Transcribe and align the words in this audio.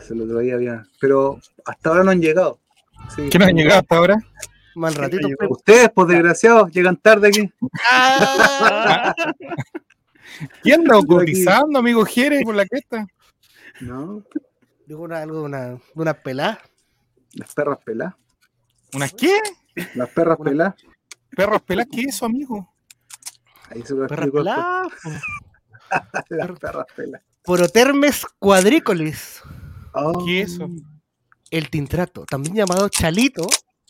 Se 0.00 0.14
lo 0.14 0.24
otro 0.24 0.38
día 0.38 0.54
había. 0.54 0.84
Pero 1.00 1.38
hasta 1.64 1.90
ahora 1.90 2.04
no 2.04 2.10
han 2.10 2.20
llegado. 2.20 2.58
Sí. 3.14 3.28
¿Qué 3.30 3.38
no 3.38 3.46
han 3.46 3.54
llegado 3.56 3.80
hasta 3.80 3.96
ahora? 3.96 4.16
Mal 4.74 4.94
ratito. 4.94 5.28
Ustedes, 5.50 5.90
pues 5.94 6.08
desgraciados, 6.08 6.70
llegan 6.70 6.96
tarde 6.96 7.28
aquí. 7.28 7.52
¿Quién 10.62 10.80
anda 10.82 11.00
cotizando, 11.06 11.78
amigo 11.78 12.04
Jere, 12.04 12.42
por 12.42 12.54
la 12.54 12.66
cresta? 12.66 13.06
No, 13.80 14.22
Digo 14.86 15.02
una, 15.02 15.20
algo 15.22 15.40
de 15.40 15.44
una, 15.44 15.66
de 15.70 15.80
una 15.94 16.14
pelada. 16.14 16.60
las 17.34 17.52
perras 17.54 17.78
peladas. 17.84 18.14
¿Unas 18.94 19.12
qué? 19.12 19.38
Las 19.94 20.08
perras 20.10 20.38
Una- 20.38 20.50
peladas. 20.50 20.74
¿Perros 21.36 21.62
pelas? 21.62 21.86
¿Qué 21.92 22.00
es 22.02 22.14
eso, 22.16 22.24
amigo? 22.26 22.72
Ahí 23.70 23.82
se 23.82 23.94
lo 23.94 24.06
Perra 24.06 24.24
explico. 24.24 24.38
pelada. 24.38 24.82
po. 25.02 25.10
Las 26.30 26.58
perras 26.58 26.86
peladas. 26.96 27.26
Protermes 27.44 28.26
quadrícolis. 28.38 29.42
Oh. 29.94 30.24
¿Qué 30.24 30.42
es 30.42 30.52
eso? 30.52 30.68
El 31.50 31.70
tintrato, 31.70 32.24
también 32.26 32.54
llamado 32.56 32.88
chalito, 32.88 33.46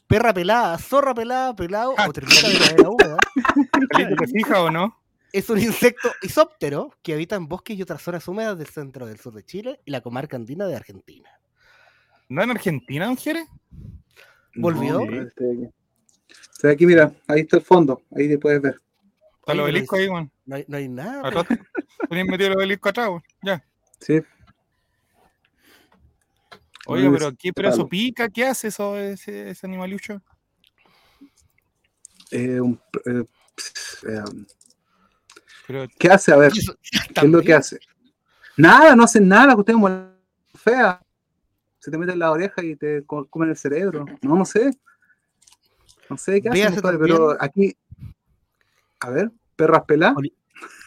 perra 0.06 0.32
pelada, 0.32 0.78
zorra 0.78 1.14
pelada, 1.14 1.54
pelado 1.56 1.94
Ah. 1.98 2.06
o 2.08 2.12
termita 2.12 2.48
de 2.48 2.58
madera 2.60 2.88
húmeda, 2.90 3.16
¿Felipe, 3.96 4.14
¿Te 4.16 4.26
fijas 4.28 4.58
o 4.58 4.70
no? 4.70 4.96
es 5.32 5.50
un 5.50 5.58
insecto 5.58 6.10
isóptero 6.22 6.90
que 7.02 7.12
habita 7.14 7.36
en 7.36 7.48
bosques 7.48 7.76
y 7.76 7.82
otras 7.82 8.00
zonas 8.00 8.26
húmedas 8.28 8.56
del 8.56 8.68
centro 8.68 9.06
del 9.06 9.18
sur 9.18 9.34
de 9.34 9.44
Chile 9.44 9.80
y 9.84 9.90
la 9.90 10.00
comarca 10.00 10.36
andina 10.36 10.66
de 10.66 10.74
Argentina. 10.76 11.28
¿No 12.30 12.42
en 12.42 12.50
Argentina, 12.50 13.06
don 13.06 13.16
Jere? 13.16 13.46
¿Volvió? 14.54 15.04
No, 15.04 15.22
estoy 15.22 15.50
aquí. 15.52 15.74
Estoy 16.52 16.70
aquí, 16.72 16.86
mira, 16.86 17.12
ahí 17.26 17.40
está 17.40 17.56
el 17.58 17.62
fondo, 17.62 18.02
ahí 18.16 18.28
te 18.28 18.38
puedes 18.38 18.60
ver. 18.62 18.80
Está 19.40 19.52
el 19.52 19.60
obelisco 19.60 19.96
ahí, 19.96 20.08
weón. 20.08 20.30
No 20.46 20.56
hay, 20.56 20.64
no 20.68 20.76
hay 20.76 20.88
nada. 20.88 21.46
Tenían 22.08 22.26
metido 22.26 22.50
el 22.50 22.56
obelisco 22.56 22.88
atrás. 22.88 23.10
Ya. 23.42 23.64
Sí, 24.00 24.20
No, 26.96 27.12
pero 27.12 27.32
¿qué? 27.36 27.52
¿Pero 27.52 27.68
eso 27.68 27.76
palo. 27.78 27.88
pica? 27.88 28.28
¿Qué 28.28 28.44
hace 28.46 28.68
eso, 28.68 28.96
ese, 28.98 29.50
ese 29.50 29.66
animalucho? 29.66 30.22
eh, 32.30 32.60
un- 32.60 32.80
eh, 33.06 33.24
eh, 34.08 34.22
Pero, 35.66 35.86
¿Qué 35.98 36.08
hace? 36.08 36.32
A 36.32 36.36
ver, 36.36 36.52
Eso- 36.52 36.74
¿qué 37.14 37.26
es 37.26 37.30
lo 37.30 37.40
que 37.42 37.54
hace? 37.54 37.78
Nada, 38.56 38.96
no 38.96 39.04
hacen 39.04 39.28
nada, 39.28 39.54
que 39.54 39.60
ustedes 39.60 39.78
muy 39.78 39.90
fea. 40.54 41.00
Se 41.78 41.90
te 41.90 41.98
meten 41.98 42.14
en 42.14 42.18
la 42.20 42.32
oreja 42.32 42.62
y 42.62 42.74
te 42.76 43.04
co- 43.04 43.26
comen 43.28 43.50
el 43.50 43.56
cerebro. 43.56 44.04
No, 44.22 44.34
no 44.36 44.44
sé. 44.44 44.70
No 46.10 46.16
sé 46.16 46.40
qué 46.40 46.48
hacen, 46.48 46.80
también. 46.80 47.00
pero 47.00 47.36
aquí. 47.40 47.76
A 49.00 49.10
ver, 49.10 49.30
perras 49.56 49.84
peladas. 49.86 50.16
Coli- 50.16 50.34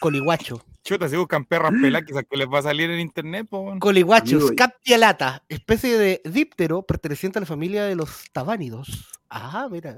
Coliguacho. 0.00 0.64
Chuta, 0.82 1.08
si 1.08 1.16
buscan 1.16 1.44
perras 1.44 1.72
pelas, 1.80 2.02
quizás 2.04 2.24
que 2.28 2.36
les 2.36 2.48
va 2.48 2.58
a 2.58 2.62
salir 2.62 2.90
en 2.90 3.00
internet, 3.00 3.46
po, 3.48 3.60
weón. 3.60 3.78
Coliguacho, 3.80 4.36
Amigo, 4.36 4.48
Scaptialata, 4.52 5.44
especie 5.48 5.98
de 5.98 6.20
díptero 6.24 6.82
perteneciente 6.82 7.38
a 7.38 7.40
la 7.40 7.46
familia 7.46 7.84
de 7.84 7.94
los 7.94 8.24
tabánidos. 8.32 9.10
Ah, 9.30 9.68
mira, 9.70 9.96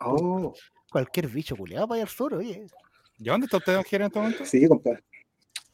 Oh, 0.00 0.52
cualquier 0.90 1.28
bicho 1.28 1.56
culiado 1.56 1.88
para 1.88 1.96
allá 1.96 2.04
al 2.04 2.10
sur, 2.10 2.34
oye. 2.34 2.66
¿Y 3.18 3.24
dónde 3.24 3.46
está 3.46 3.56
usted, 3.56 3.74
don 3.74 3.84
Jere, 3.84 4.04
en 4.04 4.08
este 4.08 4.18
momento? 4.18 4.44
sí, 4.44 4.68
compadre. 4.68 5.02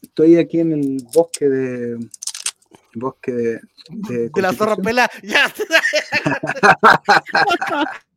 Estoy 0.01 0.37
aquí 0.37 0.61
en 0.61 0.73
el 0.73 0.97
bosque 1.15 1.49
de. 1.49 2.09
Bosque 2.95 3.33
de. 3.33 3.61
De, 3.89 4.29
De 4.29 4.43
la 4.43 4.53
zorra 4.53 4.77
pelada. 4.77 5.11
Ya 5.23 5.53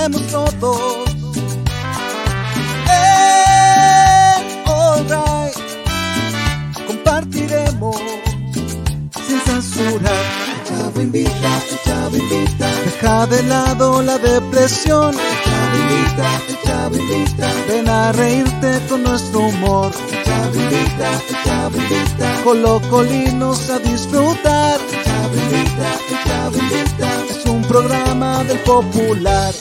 que 0.00 0.16
hacemos 0.16 0.54
todos. 0.60 1.10
En 2.86 4.68
All 4.68 5.04
Right 5.08 5.56
compartiremos 6.86 7.96
sin 9.26 9.40
censura. 9.40 10.10
El 10.10 10.64
Chavo 10.68 11.00
invita, 11.00 11.62
el 11.70 11.78
Chavo 11.84 12.16
invita. 12.16 12.68
Deja 12.84 13.26
de 13.26 13.42
lado 13.42 14.02
la 14.02 14.18
depresión. 14.18 15.14
El 15.14 15.42
Chavo 15.44 15.76
invita, 15.76 16.40
el 16.48 16.62
Chavo 16.62 16.96
invita. 16.96 17.48
Ven 17.68 17.88
a 17.88 18.12
reírte 18.12 18.80
con 18.88 19.02
nuestro 19.02 19.40
humor. 19.40 19.92
El 20.12 20.24
Chavo 20.24 20.54
invita, 20.54 21.12
el 21.28 21.44
Chavo 21.44 21.76
invita. 21.76 22.42
Colocolinos 22.44 23.70
a 23.70 23.78
disfrutar. 23.80 24.80
El 24.80 25.04
Chavo 25.04 25.34
invita, 25.34 25.88
el 26.10 26.24
Chavo 26.24 26.56
invita. 26.56 27.08
Es 27.28 27.46
un 27.46 27.62
programa 27.62 28.44
del 28.44 28.58
popular. 28.60 29.52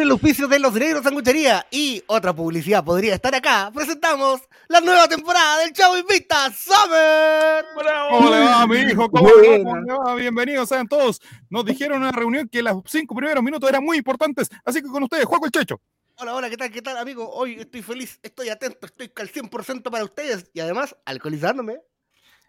Por 0.00 0.06
el 0.06 0.12
auspicio 0.12 0.48
de 0.48 0.58
Los 0.58 0.72
Negros 0.72 1.04
Sanguchería 1.04 1.66
y 1.70 2.02
otra 2.06 2.32
publicidad 2.32 2.82
podría 2.82 3.16
estar 3.16 3.34
acá, 3.34 3.70
presentamos 3.70 4.40
la 4.66 4.80
nueva 4.80 5.06
temporada 5.06 5.58
del 5.58 5.74
Chavo 5.74 5.98
Invita 5.98 6.50
Summer. 6.50 7.66
¿Cómo 8.08 8.30
le 8.30 8.40
va, 8.40 8.66
mi 8.66 8.78
hijo? 8.78 9.10
¿Cómo 9.10 9.28
le 9.42 9.62
va? 9.62 10.14
Bienvenidos 10.14 10.70
sean 10.70 10.88
todos. 10.88 11.20
Nos 11.50 11.66
dijeron 11.66 11.96
en 11.96 12.02
una 12.04 12.12
reunión 12.12 12.48
que 12.48 12.62
los 12.62 12.80
cinco 12.86 13.14
primeros 13.14 13.44
minutos 13.44 13.68
eran 13.68 13.84
muy 13.84 13.98
importantes, 13.98 14.48
así 14.64 14.80
que 14.80 14.88
con 14.88 15.02
ustedes, 15.02 15.26
Juego 15.26 15.44
el 15.44 15.52
Checho. 15.52 15.82
Hola, 16.16 16.34
hola, 16.34 16.48
¿qué 16.48 16.56
tal? 16.56 16.70
¿Qué 16.70 16.80
tal, 16.80 16.96
amigo? 16.96 17.30
Hoy 17.30 17.56
estoy 17.60 17.82
feliz, 17.82 18.18
estoy 18.22 18.48
atento, 18.48 18.86
estoy 18.86 19.12
al 19.14 19.28
100% 19.28 19.82
para 19.90 20.04
ustedes 20.04 20.50
y 20.54 20.60
además 20.60 20.96
alcoholizándome. 21.04 21.78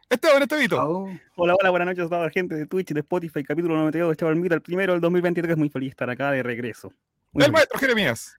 Esteban 0.09 0.41
Estevito. 0.41 0.81
Oh, 0.81 1.09
Hola, 1.35 1.55
hola, 1.59 1.69
buenas 1.69 1.87
noches 1.87 2.05
a 2.05 2.07
toda 2.07 2.23
la 2.23 2.29
gente 2.29 2.55
de 2.55 2.65
Twitch 2.65 2.91
y 2.91 2.93
de 2.93 3.01
Spotify, 3.01 3.43
capítulo 3.43 3.75
92 3.75 4.11
de 4.11 4.15
Chaval 4.15 4.37
Mita, 4.37 4.55
el 4.55 4.61
primero 4.61 4.93
del 4.93 5.01
2023. 5.01 5.57
Muy 5.57 5.69
feliz 5.69 5.87
de 5.87 5.91
estar 5.91 6.09
acá 6.09 6.31
de 6.31 6.43
regreso. 6.43 6.93
Muy 7.31 7.45
El 7.45 7.51
maestro 7.51 7.79
Jeremías. 7.79 8.37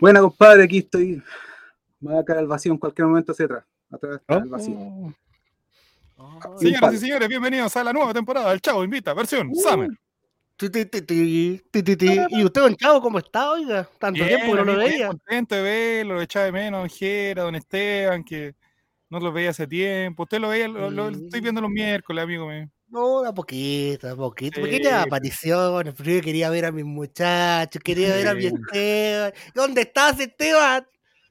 Buena, 0.00 0.20
compadre, 0.20 0.64
aquí 0.64 0.78
estoy. 0.78 1.22
Me 2.00 2.14
va 2.14 2.20
a 2.20 2.24
caer 2.24 2.40
al 2.40 2.46
vacío 2.46 2.72
en 2.72 2.78
cualquier 2.78 3.06
momento 3.06 3.32
hacia 3.32 3.44
atrás. 3.46 3.64
Atrás 3.90 4.16
está 4.20 4.34
el 4.38 4.48
vacío. 4.48 4.76
Oh, 4.78 5.12
Sí, 6.58 6.66
Señoras 6.72 6.94
y 6.94 6.98
señores, 6.98 7.28
bienvenidos 7.28 7.76
a 7.76 7.84
la 7.84 7.92
nueva 7.92 8.14
temporada 8.14 8.48
del 8.50 8.60
Chavo 8.60 8.82
Invita, 8.82 9.12
versión 9.12 9.54
Summer. 9.54 9.90
Ti, 10.56 10.70
ti. 10.70 10.80
¿Y 12.30 12.44
usted, 12.44 12.60
don 12.62 12.74
Chavo, 12.74 13.02
cómo 13.02 13.18
está, 13.18 13.50
oiga? 13.50 13.86
Tanto 13.98 14.24
Bien, 14.24 14.28
tiempo 14.36 14.52
que 14.56 14.58
no 14.58 14.64
lo 14.64 14.78
veía. 14.78 15.08
contento 15.08 15.54
de 15.54 15.62
verlo, 15.62 16.14
lo 16.14 16.22
echaba 16.22 16.46
de 16.46 16.52
menos, 16.52 16.80
don 16.80 16.88
Jera, 16.88 17.42
don 17.42 17.54
Esteban, 17.54 18.24
que 18.24 18.54
no 19.10 19.20
los 19.20 19.34
veía 19.34 19.50
hace 19.50 19.66
tiempo. 19.66 20.22
Usted 20.22 20.40
lo 20.40 20.48
veía, 20.48 20.68
lo, 20.68 20.88
lo- 20.90 21.10
estoy 21.10 21.40
viendo 21.42 21.60
los 21.60 21.70
miércoles, 21.70 22.24
amigo 22.24 22.48
mío. 22.48 22.70
No, 22.88 23.24
a 23.24 23.34
poquito, 23.34 24.08
a 24.08 24.16
poquito. 24.16 24.56
Sí. 24.56 24.62
Pequeñas 24.62 25.06
apariciones, 25.06 25.94
pero 25.96 26.10
yo 26.10 26.20
quería 26.22 26.50
ver 26.50 26.66
a 26.66 26.72
mis 26.72 26.84
muchachos, 26.84 27.82
quería 27.82 28.14
ver 28.14 28.28
a 28.28 28.34
mi. 28.34 28.46
Esteban. 28.46 29.32
¿Dónde 29.54 29.80
estás, 29.82 30.18
Esteban? 30.20 30.86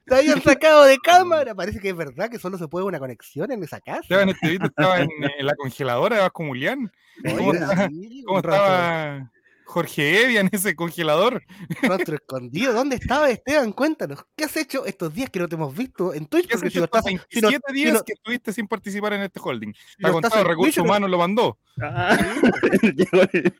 Te 0.05 0.15
habían 0.15 0.41
sacado 0.43 0.83
de 0.83 0.97
cámara. 0.97 1.55
Parece 1.55 1.79
que 1.79 1.89
es 1.89 1.95
verdad 1.95 2.29
que 2.29 2.37
solo 2.39 2.57
se 2.57 2.67
puede 2.67 2.85
una 2.85 2.99
conexión 2.99 3.51
en 3.51 3.63
esa 3.63 3.79
casa. 3.79 4.01
Esteban 4.01 4.29
Estevito 4.29 4.65
estaba 4.65 4.99
en, 4.99 5.09
en 5.39 5.45
la 5.45 5.55
congeladora 5.55 6.17
de 6.17 6.21
Vasco 6.23 6.43
Mulián. 6.43 6.91
¿Cómo, 7.37 7.53
está- 7.53 7.89
estaba 8.35 9.31
Jorge 9.65 10.23
Evia 10.23 10.41
en 10.41 10.49
ese 10.53 10.75
congelador? 10.75 11.43
rostro 11.81 12.15
escondido. 12.15 12.73
¿Dónde 12.73 12.95
estaba 12.97 13.29
Esteban? 13.29 13.71
Cuéntanos. 13.73 14.25
¿Qué 14.35 14.45
has 14.45 14.55
hecho 14.57 14.85
estos 14.85 15.13
días 15.13 15.29
que 15.29 15.39
no 15.39 15.47
te 15.47 15.55
hemos 15.55 15.75
visto 15.75 16.13
en 16.13 16.27
Twitch? 16.27 16.47
¿Qué 16.47 16.55
has 16.55 16.63
hecho 16.63 16.79
no 16.79 16.85
estos 16.85 16.99
estás, 16.99 17.21
si 17.29 17.41
27 17.41 17.57
no- 17.67 17.73
si 17.73 17.73
días 17.73 17.93
no- 17.93 18.03
que 18.03 18.13
estuviste 18.13 18.53
sin 18.53 18.67
participar 18.67 19.13
en 19.13 19.21
este 19.23 19.39
holding? 19.43 19.73
no 19.99 20.07
estás 20.09 20.11
contado, 20.31 20.43
Recursos 20.43 20.77
Humanos 20.77 21.09
lo 21.09 21.17
mandó. 21.17 21.57
Ah, 21.81 22.15
llegó 22.95 23.21
el 23.33 23.53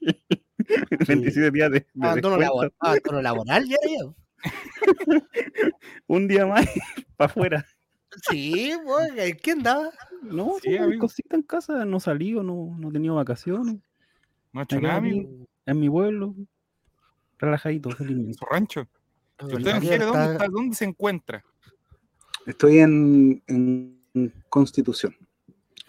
27 1.08 1.52
días 1.52 1.72
de, 1.72 1.86
de 1.94 2.08
Abandono, 2.08 2.36
abandono 2.80 3.22
laboral, 3.22 3.68
ya, 3.68 3.78
ya. 3.84 4.14
Un 6.08 6.28
día 6.28 6.46
más 6.46 6.66
para 7.18 7.32
afuera. 7.32 7.66
Sí, 8.30 8.72
oiga, 8.86 9.26
¿en 9.26 9.38
qué 9.38 9.52
andaba? 9.52 9.90
No, 10.22 10.54
Sí, 10.62 10.78
amigo. 10.78 11.02
cosita 11.02 11.36
en 11.36 11.42
casa, 11.44 11.84
no 11.86 12.00
salí, 12.00 12.32
no, 12.32 12.44
no 12.78 12.90
he 12.90 12.92
tenido 12.94 13.16
vacaciones. 13.16 13.76
No 14.54 14.60
ha 14.62 14.64
hecho 14.64 14.80
nada, 14.80 14.96
amigo, 14.98 15.30
En 15.66 15.80
mi 15.80 15.90
pueblo, 15.90 16.36
relajadito, 17.40 17.90
en 17.92 17.96
felizmente. 17.98 18.34
su 18.40 18.46
rancho. 18.46 18.88
¿Y 19.42 19.46
usted, 19.46 19.60
dónde, 19.72 19.80
libertad- 19.82 20.32
está? 20.34 20.48
¿Dónde 20.48 20.76
se 20.76 20.86
encuentra? 20.86 21.44
Estoy 22.46 22.80
en, 22.80 23.42
en 23.48 24.00
Constitución, 24.50 25.16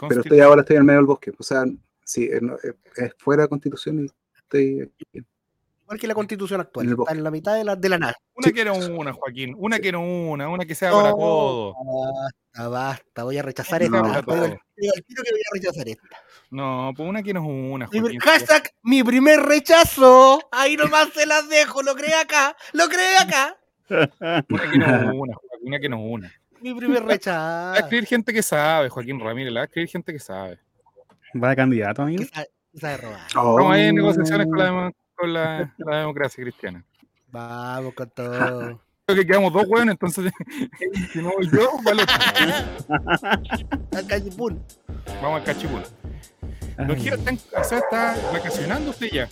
pero 0.09 0.23
estoy 0.23 0.41
ahora 0.41 0.63
estoy 0.63 0.77
en 0.77 0.87
medio 0.87 0.99
del 1.01 1.07
bosque. 1.07 1.33
O 1.39 1.43
sea, 1.43 1.65
sí, 2.03 2.25
es, 2.33 2.41
no- 2.43 2.57
es- 2.57 3.15
fuera 3.19 3.43
de 3.43 3.49
Constitución 3.49 4.05
y 4.05 4.07
estoy 4.39 4.81
aquí. 4.83 5.25
Igual 5.83 6.01
que 6.01 6.07
la 6.09 6.15
constitución 6.15 6.61
actual, 6.61 6.87
En 6.89 6.93
está 6.99 7.15
la 7.15 7.31
mitad 7.31 7.55
de 7.55 7.63
la, 7.63 7.77
de 7.77 7.89
la 7.89 7.97
nada. 7.97 8.17
Una 8.35 8.51
que 8.51 8.61
era 8.61 8.73
una, 8.73 9.13
Joaquín. 9.13 9.55
Una 9.57 9.79
que 9.79 9.87
era 9.91 9.99
una, 10.01 10.49
una 10.49 10.65
que 10.65 10.75
sea 10.75 10.91
para 10.91 11.11
todo. 11.13 11.75
Basta, 12.55 12.69
basta, 12.69 13.23
voy 13.23 13.39
a 13.39 13.43
rechazar 13.43 13.89
No, 13.89 13.99
esta. 14.05 14.19
al 14.19 14.25
tiro 14.25 15.23
que 15.23 15.31
voy 15.31 15.41
a 15.41 15.55
rechazar 15.55 15.89
esta. 15.89 16.09
No, 16.51 16.93
pues 16.97 17.09
una 17.09 17.23
que 17.23 17.35
no 17.35 17.41
es 17.41 17.47
una. 17.73 17.89
Mi- 17.93 17.99
Joaquín. 18.01 18.21
hashtag 18.21 18.71
mi 18.83 19.03
primer 19.03 19.41
rechazo. 19.41 20.41
Ahí 20.53 20.77
nomás 20.77 21.09
se 21.15 21.27
las 21.27 21.49
dejo, 21.49 21.83
lo 21.83 21.95
creé 21.95 22.15
acá, 22.15 22.57
lo 22.73 22.89
creé 22.89 23.17
acá. 23.19 23.57
Una 23.89 24.71
que 24.71 24.79
no 24.79 24.87
es 24.87 25.03
una, 25.15 25.35
Joaquín, 25.35 25.67
una 25.69 25.79
que 25.81 25.89
no 25.89 25.97
es 25.97 26.03
una. 26.07 26.33
Mi 26.61 26.75
primer 26.75 27.03
Va 27.03 27.07
a 27.07 27.09
rechazo. 27.09 27.81
escribir 27.81 28.07
gente 28.07 28.33
que 28.33 28.43
sabe, 28.43 28.89
Joaquín 28.89 29.21
Ramírez, 29.21 29.53
la 29.53 29.61
va 29.61 29.65
a 29.65 29.67
escribir 29.67 29.89
gente 29.91 30.13
que 30.13 30.19
sabe. 30.19 30.59
Va 31.43 31.51
de 31.51 31.57
candidato, 31.57 32.03
amigo. 32.03 32.25
Sabe, 32.33 32.49
sabe 32.75 32.97
robar. 32.97 33.21
Oh. 33.37 33.73
negociaciones 33.75 34.47
con 34.47 34.59
la, 34.59 34.65
demo- 34.67 34.93
con 35.15 35.33
la, 35.33 35.75
la 35.79 35.97
democracia 35.99 36.43
cristiana. 36.43 36.85
Vamos 37.29 37.93
con 37.95 38.09
todo. 38.11 38.81
Creo 39.09 39.21
que 39.21 39.27
quedamos 39.29 39.53
dos 39.53 39.65
hueones, 39.69 39.93
entonces 39.93 40.33
si 41.13 41.21
no 41.21 41.31
voy 41.31 41.49
yo, 41.49 41.71
vale. 41.85 42.03
Al 43.97 44.05
cachipún. 44.09 44.61
Vamos 45.23 45.39
al 45.39 45.45
cachipún. 45.45 45.83
Don 46.77 46.97
Giro, 46.97 47.15
está, 47.15 47.61
o 47.61 47.65
sea, 47.65 47.79
está 47.79 48.17
vacacionando 48.33 48.91
usted 48.91 49.09
ya. 49.13 49.29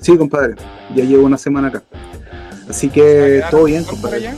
Sí, 0.00 0.18
compadre. 0.18 0.56
Ya 0.92 1.04
llevo 1.04 1.24
una 1.24 1.38
semana 1.38 1.68
acá. 1.68 1.84
Así 2.68 2.88
¿Va 2.88 2.92
a 2.92 2.94
que 2.94 3.44
todo 3.48 3.64
bien, 3.64 3.84
compadre. 3.84 4.16
allá? 4.16 4.34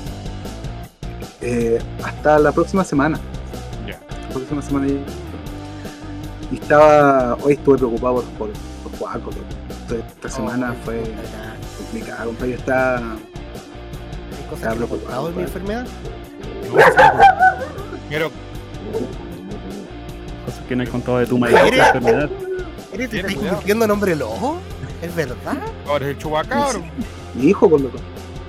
Eh, 1.40 1.80
hasta 2.04 2.38
la 2.38 2.52
próxima 2.52 2.84
semana. 2.84 3.18
Ya. 3.86 3.98
La 4.28 4.28
próxima 4.34 4.60
semana 4.60 4.86
ya. 4.86 5.00
Y 6.52 6.56
estaba. 6.56 7.36
Hoy 7.36 7.54
estuve 7.54 7.78
preocupado 7.78 8.16
por, 8.22 8.50
por, 8.50 8.50
por 8.82 8.98
Juaco, 8.98 9.30
Esta 9.90 10.28
semana 10.28 10.76
Oh, 10.78 10.84
fue 10.84 11.02
complicada, 11.78 12.26
compadre. 12.26 12.54
Está. 12.54 13.16
Cosas 14.50 14.58
Está 14.64 14.72
que 14.74 14.78
no 14.80 14.86
preocupado, 14.86 15.22
contado 15.22 15.28
de 15.28 15.34
mi 15.34 15.42
enfermedad. 15.42 15.86
Pero, 18.08 18.30
Cosas 20.46 20.60
que 20.68 20.76
no 20.76 20.82
he 20.82 20.86
contado 20.88 21.18
de 21.18 21.26
tu 21.26 21.38
maldita 21.38 21.66
¿Eres? 21.66 21.80
enfermedad. 21.86 22.30
¿Eres 22.92 23.10
te 23.10 23.16
estás 23.20 23.34
convirtiendo 23.34 23.84
en 23.84 23.90
hombre 23.90 24.14
lobo? 24.16 24.58
¿Es 25.02 25.14
verdad? 25.14 25.56
ahora 25.86 26.04
es 26.06 26.10
el 26.12 26.18
chubacabro. 26.18 26.82
Mi 27.34 27.46
hijo, 27.48 27.68
por 27.68 27.80
loco. 27.80 27.96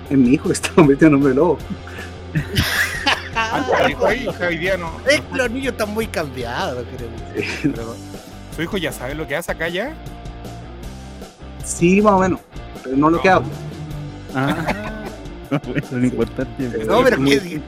Es 0.09 0.18
mi 0.18 0.30
hijo 0.30 0.47
que 0.47 0.53
está 0.53 0.69
convirtiendo 0.75 1.18
en 1.18 1.24
hombre 1.24 1.36
lobo. 1.36 1.57
Ah, 3.36 3.65
hoy 4.47 4.57
día 4.57 4.77
no. 4.77 4.92
Es 5.09 5.19
que 5.21 5.36
los 5.38 5.51
niños 5.51 5.74
están 5.74 5.94
muy 5.94 6.07
cambiados, 6.07 6.86
creo. 6.95 7.09
Pero- 7.75 7.95
Su 8.56 8.62
hijo 8.62 8.77
ya 8.77 8.92
sabe 8.94 9.15
lo 9.15 9.27
que 9.27 9.36
hace 9.36 9.51
acá 9.51 9.68
ya. 9.68 9.94
Sí, 11.65 12.01
más 12.01 12.13
o 12.13 12.19
menos. 12.19 12.39
Pero 12.83 12.95
no 12.95 13.09
lo 13.09 13.19
que 13.21 13.27
hago. 13.30 13.44
Ah, 14.33 14.56
eso 15.75 15.98
no 15.98 16.06
importa. 16.06 16.46
No, 16.88 17.04
pero 17.04 17.18
Muy 17.18 17.31
¿qué, 17.31 17.40
di- 17.40 17.62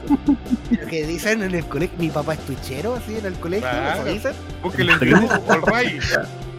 pero 0.69 0.88
¿qué 0.88 1.06
dicen 1.07 1.44
en 1.44 1.56
el 1.56 1.66
colegio? 1.66 1.98
Mi 2.00 2.10
papá 2.10 2.34
es 2.34 2.39
tuichero, 2.42 2.95
así 2.95 3.16
en 3.18 3.25
el 3.25 3.34
colegio. 3.36 3.69
Claro. 3.69 4.01
¿Eso 4.06 4.13
dicen? 4.13 4.34
Búsquelo 4.63 4.94
en 4.94 5.00
YouTube, 5.00 5.31
All 5.50 5.62
Right. 5.62 6.01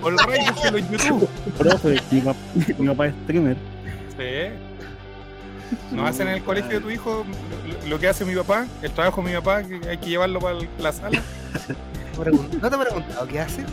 All 0.02 0.16
Right, 0.19 0.50
búsquelo 0.54 0.78
en 0.78 0.90
YouTube. 0.90 1.28
Profe, 1.58 2.00
mi, 2.10 2.20
pap- 2.20 2.78
mi 2.78 2.86
papá 2.88 3.06
es 3.08 3.14
streamer. 3.25 3.56
Sí. 4.16 4.54
¿No 5.92 6.06
hacen 6.06 6.28
en 6.28 6.34
el 6.34 6.42
colegio 6.42 6.70
de 6.70 6.80
tu 6.80 6.90
hijo 6.90 7.26
lo, 7.82 7.88
lo 7.88 7.98
que 7.98 8.08
hace 8.08 8.25
mi 8.25 8.34
papá? 8.34 8.66
El 8.82 8.90
trabajo 8.92 9.22
de 9.22 9.28
mi 9.30 9.34
papá, 9.36 9.62
que 9.64 9.80
hay 9.88 9.98
que 9.98 10.08
llevarlo 10.10 10.40
para 10.40 10.56
la 10.78 10.92
sala. 10.92 11.20
¿No 12.16 12.25
te 12.70 12.75
he 12.75 12.78
preguntado 12.78 13.26
qué 13.28 13.40
haces? 13.40 13.64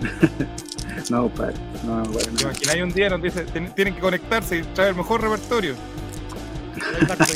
No, 1.10 1.22
compadre. 1.22 1.54
No, 1.84 2.02
compadre. 2.02 2.24
¿Te 2.26 2.32
No. 2.32 2.40
imagináis 2.50 2.82
un 2.82 2.92
día 2.92 3.08
nos 3.10 3.22
dice, 3.22 3.42
"Ten- 3.44 3.72
tienen 3.74 3.94
que 3.94 4.00
conectarse 4.00 4.58
y 4.58 4.62
traer 4.62 4.90
el 4.90 4.96
mejor 4.96 5.20
repertorio? 5.22 5.74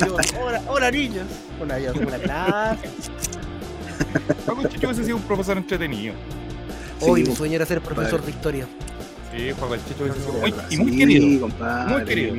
Yo. 0.06 0.16
Hola, 0.44 0.62
hola 0.68 0.90
niños. 0.90 1.26
Hola, 1.60 1.78
yo 1.80 1.92
tengo 1.92 2.08
una 2.08 2.18
clase. 2.18 2.88
Paco 4.46 4.68
Chicho 4.68 4.86
hubiese 4.86 5.04
sido 5.04 5.16
un 5.16 5.22
profesor 5.22 5.56
entretenido. 5.56 6.14
Hoy 7.00 7.24
Sí, 7.24 7.30
mi 7.30 7.36
sueño 7.36 7.56
era 7.56 7.66
ser 7.66 7.80
profesor 7.80 8.20
compadre. 8.20 8.32
de 8.32 8.38
historia. 8.38 8.66
Sí, 9.32 9.50
Juan 9.58 9.80
Chicho 9.88 10.02
hubiese 10.04 10.20
sido 10.20 10.32
muy, 10.34 10.54
y 10.70 10.76
muy 10.76 10.92
Sí, 10.92 10.98
querido. 10.98 11.40
compadre. 11.40 11.94
Muy 11.96 12.04
querido. 12.04 12.34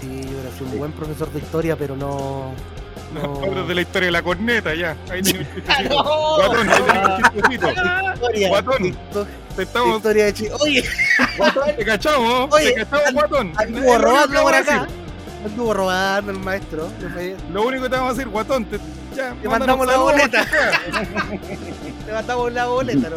Sí, 0.00 0.20
yo 0.22 0.40
era 0.40 0.72
un 0.72 0.78
buen 0.78 0.92
profesor 0.92 1.32
de 1.32 1.38
historia, 1.40 1.76
pero 1.76 1.96
no. 1.96 2.52
No. 3.14 3.40
Hablas 3.42 3.68
de 3.68 3.74
la 3.74 3.80
historia 3.80 4.06
de 4.06 4.12
la 4.12 4.22
corneta, 4.22 4.74
ya. 4.74 4.96
Ahí 5.10 5.22
tenía 5.22 5.40
un 5.40 5.62
¡Ah! 5.68 5.82
Guatón, 6.36 6.68
ahí 6.68 6.82
un. 7.44 7.52
Historia, 7.52 8.48
Guatón. 8.48 8.98
Te 9.56 9.62
estamos, 9.62 9.96
historia 9.96 10.24
de 10.26 10.34
Chile. 10.34 10.50
Oye, 10.60 10.84
te 11.76 11.84
cachamos, 11.84 12.52
Oye, 12.52 12.72
te 12.72 12.84
cachamos, 12.84 13.12
guatón. 13.14 13.52
Anduvo 13.56 13.98
robando 13.98 14.42
por 14.42 14.54
acá. 14.54 14.86
Anduvo 15.44 15.74
robando 15.74 16.32
el 16.32 16.38
maestro. 16.40 16.88
Lo 17.52 17.62
único 17.66 17.84
que 17.84 17.88
te 17.88 17.96
vamos 17.96 18.10
a 18.10 18.14
decir, 18.14 18.28
guatón, 18.28 18.64
te, 18.66 18.78
ya, 19.14 19.34
Te 19.40 19.48
mandamos 19.48 19.86
la 19.86 19.96
boleta. 19.96 20.46
Le 22.06 22.12
matamos 22.12 22.52
la 22.52 22.66
boleta, 22.66 23.08
¿no? 23.08 23.16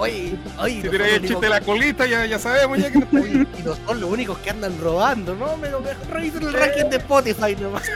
Oye, 0.00 0.38
oye. 0.58 0.82
Si 0.82 0.88
tiráis 0.88 1.14
el 1.14 1.20
chiste 1.22 1.40
de 1.40 1.48
la 1.48 1.60
colita, 1.60 2.06
ya, 2.06 2.24
ya 2.24 2.38
sabemos 2.38 2.78
ya 2.78 2.90
que 2.90 2.98
no 2.98 3.04
está 3.04 3.20
Oye, 3.20 3.46
y 3.58 3.62
no 3.62 3.74
son 3.74 4.00
los 4.00 4.10
únicos 4.10 4.38
que 4.38 4.50
andan 4.50 4.80
robando, 4.80 5.34
¿no? 5.34 5.56
Me 5.58 5.68
lo 5.68 5.80
mejor 5.80 6.06
revisen 6.08 6.42
el 6.42 6.52
ranking 6.52 6.90
de 6.90 6.96
Spotify 6.96 7.56
nomás. 7.60 7.82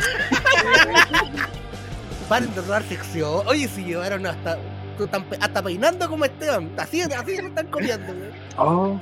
Paren 2.28 2.54
de 2.54 2.60
robar 2.60 2.82
sección. 2.84 3.46
Oye, 3.46 3.68
si 3.68 3.84
llevaron 3.84 4.26
hasta. 4.26 4.58
Hasta 5.40 5.62
peinando 5.62 6.08
como 6.08 6.24
Esteban. 6.24 6.70
Así, 6.76 7.02
así 7.02 7.36
se 7.36 7.46
están 7.46 7.66
copiando, 7.66 8.14
güey. 8.14 8.30
Oh, 8.56 9.00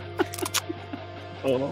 Oh. 1.45 1.71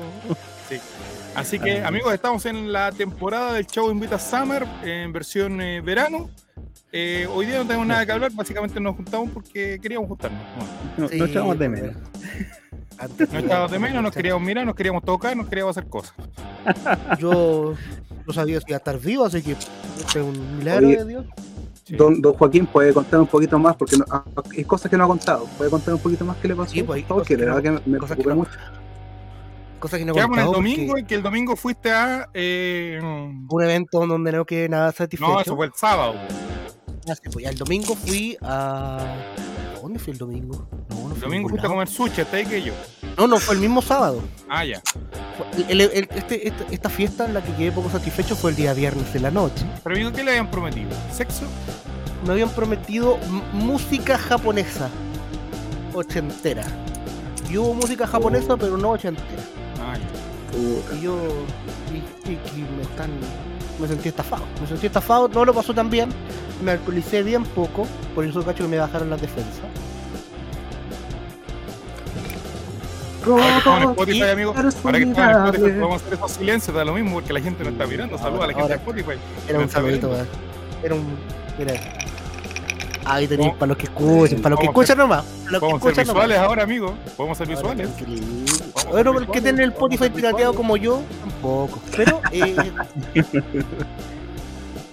Así 1.35 1.59
que, 1.59 1.83
amigos, 1.85 2.13
estamos 2.13 2.45
en 2.47 2.73
la 2.73 2.91
temporada 2.93 3.55
del 3.55 3.67
Chavo 3.67 3.91
Invita 3.91 4.19
Summer 4.19 4.67
en 4.83 5.13
versión 5.13 5.61
eh, 5.61 5.81
verano. 5.81 6.31
Eh, 6.93 7.27
hoy 7.33 7.47
día 7.47 7.59
no 7.59 7.65
tenemos 7.67 7.87
nada 7.87 8.05
que 8.05 8.13
hablar, 8.13 8.33
básicamente 8.35 8.81
nos 8.81 8.97
juntamos 8.97 9.31
porque 9.33 9.79
queríamos 9.81 10.09
juntarnos. 10.09 10.41
No, 10.99 11.09
Sí, 11.09 11.19
no 11.19 11.25
echábamos 11.27 11.59
de 11.59 11.69
menos. 11.69 11.95
No 11.97 13.27
sí, 13.27 13.37
estábamos 13.37 13.71
de 13.71 13.79
menos, 13.79 14.03
nos 14.03 14.13
queríamos 14.15 14.43
mirar, 14.43 14.67
nos 14.67 14.75
queríamos 14.75 15.03
tocar, 15.05 15.37
nos 15.37 15.49
queríamos 15.49 15.77
hacer 15.77 15.89
cosas. 15.89 16.15
Yo 17.19 17.75
no 18.27 18.33
sabía 18.33 18.59
si 18.61 18.67
iba 18.69 18.77
a 18.77 18.79
estar 18.79 18.99
vivo, 18.99 19.25
así 19.25 19.41
que 19.43 19.53
este 19.53 20.19
es 20.19 20.25
un 20.25 20.59
milagro 20.59 20.87
Oye. 20.89 20.97
de 20.97 21.05
Dios. 21.07 21.27
Sí. 21.85 21.97
don, 21.97 22.21
don 22.21 22.35
Joaquín 22.35 22.67
puede 22.67 22.93
contar 22.93 23.21
un 23.21 23.27
poquito 23.27 23.59
más 23.59 23.75
porque 23.77 23.97
no- 23.97 24.05
ah, 24.11 24.25
hay 24.57 24.65
cosas 24.65 24.91
que 24.91 24.97
no 24.97 25.05
ha 25.05 25.09
contado. 25.09 25.47
Puede 25.59 25.71
contar 25.71 25.95
un 25.95 26.01
poquito 26.01 26.25
más 26.25 26.37
qué 26.39 26.49
le 26.49 26.55
pasó. 26.57 26.73
Sí, 26.73 26.83
pues, 26.83 27.05
cosas 27.05 27.27
que 27.27 27.37
que 27.37 27.47
no- 27.47 27.63
que 27.63 27.71
me 27.87 27.99
cosas 27.99 28.17
que 28.17 28.25
no- 28.25 28.35
mucho. 28.37 28.51
Cosas 29.79 29.99
que 29.99 30.05
no 30.05 30.13
Quedamos 30.13 30.39
en 30.39 30.45
el 30.45 30.53
domingo 30.53 30.87
porque 30.89 31.01
y 31.03 31.05
que 31.07 31.15
el 31.15 31.23
domingo 31.23 31.57
fuiste 31.57 31.91
a. 31.91 32.29
eh, 32.35 32.99
un 33.03 33.63
evento 33.63 34.07
donde 34.07 34.31
no 34.33 34.45
quedé 34.45 34.69
nada 34.69 34.93
satisfecho. 34.93 35.33
no, 35.33 35.41
eso 35.41 35.57
fue 35.57 35.67
el 35.67 35.73
sábado. 35.75 36.15
Sí, 37.07 37.29
pues 37.33 37.45
ya 37.45 37.51
el 37.51 37.57
domingo 37.57 37.95
fui 37.95 38.37
a. 38.43 39.15
¿A 39.77 39.81
dónde 39.83 39.99
fui 39.99 40.13
el 40.13 40.19
domingo? 40.19 40.69
No, 40.91 41.09
no 41.09 41.15
El 41.15 41.21
domingo 41.21 41.49
fuiste 41.49 41.67
a 41.67 41.71
comer 41.71 41.89
sushi, 41.89 42.21
hasta 42.21 42.37
ahí 42.37 42.45
que 42.47 42.63
yo. 42.63 42.73
No, 43.17 43.27
no, 43.27 43.39
fue 43.39 43.55
el 43.55 43.61
mismo 43.61 43.81
sábado. 43.83 44.23
Ah, 44.49 44.65
ya. 44.65 44.83
El- 45.69 45.81
el- 45.81 46.09
este- 46.15 46.49
esta, 46.49 46.65
esta 46.71 46.89
fiesta 46.91 47.25
en 47.25 47.35
la 47.35 47.43
que 47.43 47.53
quedé 47.55 47.73
poco 47.73 47.89
satisfecho 47.91 48.37
fue 48.37 48.51
el 48.51 48.57
día 48.57 48.75
viernes 48.75 49.13
de 49.13 49.21
la 49.21 49.31
noche. 49.31 49.65
Pero 49.83 50.13
¿qué 50.13 50.23
le 50.23 50.31
habían 50.33 50.51
prometido? 50.51 50.91
¿Sexo? 51.13 51.45
Me 52.27 52.33
habían 52.33 52.51
prometido 52.51 53.17
música 53.55 54.19
japonesa 54.19 54.91
ochentera. 55.95 56.65
Y 57.51 57.57
hubo 57.57 57.73
música 57.75 58.07
japonesa, 58.07 58.57
pero 58.57 58.77
no 58.77 58.91
ochentera. 58.91 59.43
Ah, 59.81 59.95
ya. 59.97 60.97
Y 60.97 61.01
yo 61.03 61.17
y, 61.93 62.29
y- 62.31 62.33
y 62.57 62.63
me 62.77 62.83
están 62.83 63.11
me 63.81 63.89
sentí 63.89 64.09
estafado. 64.09 64.45
Me 64.61 64.67
sentí 64.67 64.87
estafado, 64.87 65.29
no 65.29 65.45
lo 65.45 65.55
pasó 65.55 65.75
tan 65.75 65.91
bien. 65.91 66.11
Me 66.63 66.73
alcoholicé 66.73 67.23
bien 67.23 67.45
poco, 67.45 67.87
por 68.15 68.25
eso 68.25 68.45
cacho 68.45 68.65
que 68.65 68.71
me 68.71 68.79
bajaron 68.79 69.11
las 69.11 69.21
defensas. 69.21 69.61
Ahora 73.27 73.61
que 73.63 73.85
Spotify, 73.85 74.23
amigo. 74.23 74.51
Ahora 74.57 74.63
que 74.63 74.69
estamos 74.69 74.97
en 74.97 75.55
Spotify, 75.55 75.79
vamos 75.79 76.03
a 76.03 76.07
hacer 76.07 76.15
esos 76.15 76.31
silencios, 76.33 76.75
da 76.77 76.85
lo 76.85 76.95
mismo 76.95 77.15
porque 77.15 77.33
la 77.33 77.41
gente 77.41 77.65
no 77.65 77.71
está 77.71 77.87
mirando. 77.87 78.19
Saluda 78.19 78.45
a 78.45 78.47
la 78.49 78.55
gente 78.55 78.69
de 78.69 78.75
Spotify. 78.77 79.13
Era 79.49 79.59
un 79.59 79.69
saludito. 79.69 80.11
Era 80.83 80.95
un. 80.95 81.19
Mira. 81.59 81.75
Ahí 83.05 83.27
tenéis 83.27 83.55
para 83.55 83.69
los 83.69 83.77
que 83.77 83.85
escuchen, 83.85 84.43
para 84.43 84.51
los 84.51 84.61
que 84.61 84.67
¿Cómo 84.67 84.83
escuchan 84.83 84.99
nomás. 84.99 85.25
para 85.25 85.51
los 85.51 85.61
que 85.61 85.67
ser 85.67 85.77
escuchan 85.77 86.07
nomás. 86.07 86.25
visuales 86.25 86.39
ahora, 86.39 86.63
amigo. 86.63 86.95
Podemos 87.17 87.39
ser 87.39 87.49
visuales. 87.49 87.89
Bueno, 88.91 89.13
ser 89.13 89.23
el 89.23 89.27
que 89.27 89.33
visuales, 89.33 89.43
tiene 89.43 89.63
el 89.65 89.71
Spotify 89.71 90.05
ser 90.05 90.13
pirateado 90.13 90.55
como 90.55 90.77
yo, 90.77 91.03
tampoco. 91.21 91.81
Pero 91.97 92.21
eh, 92.33 92.57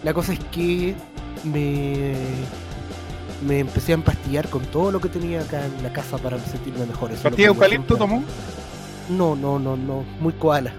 la 0.03 0.13
cosa 0.13 0.33
es 0.33 0.39
que 0.51 0.95
me, 1.43 2.13
me 3.45 3.59
empecé 3.59 3.91
a 3.91 3.95
empastillar 3.95 4.47
con 4.49 4.63
todo 4.65 4.91
lo 4.91 4.99
que 4.99 5.09
tenía 5.09 5.41
acá 5.41 5.65
en 5.65 5.83
la 5.83 5.91
casa 5.91 6.17
para 6.17 6.39
sentirme 6.39 6.85
mejor. 6.85 7.11
Eso 7.11 7.23
¿Pastilla 7.23 7.49
eucalipto 7.49 7.95
tomó? 7.97 8.23
No, 9.09 9.35
no, 9.35 9.59
no, 9.59 9.75
no. 9.75 10.03
Muy 10.19 10.33
koala. 10.33 10.73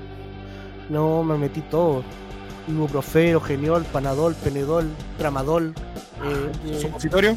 No, 0.88 1.22
me 1.22 1.36
metí 1.36 1.60
todo. 1.62 2.02
Ibuprofeno, 2.66 3.40
geniol, 3.40 3.84
panadol, 3.84 4.34
penedol, 4.34 4.88
tramadol. 5.16 5.74
Eh, 6.24 6.50
eh, 6.66 6.78
¿Supositorio? 6.80 7.36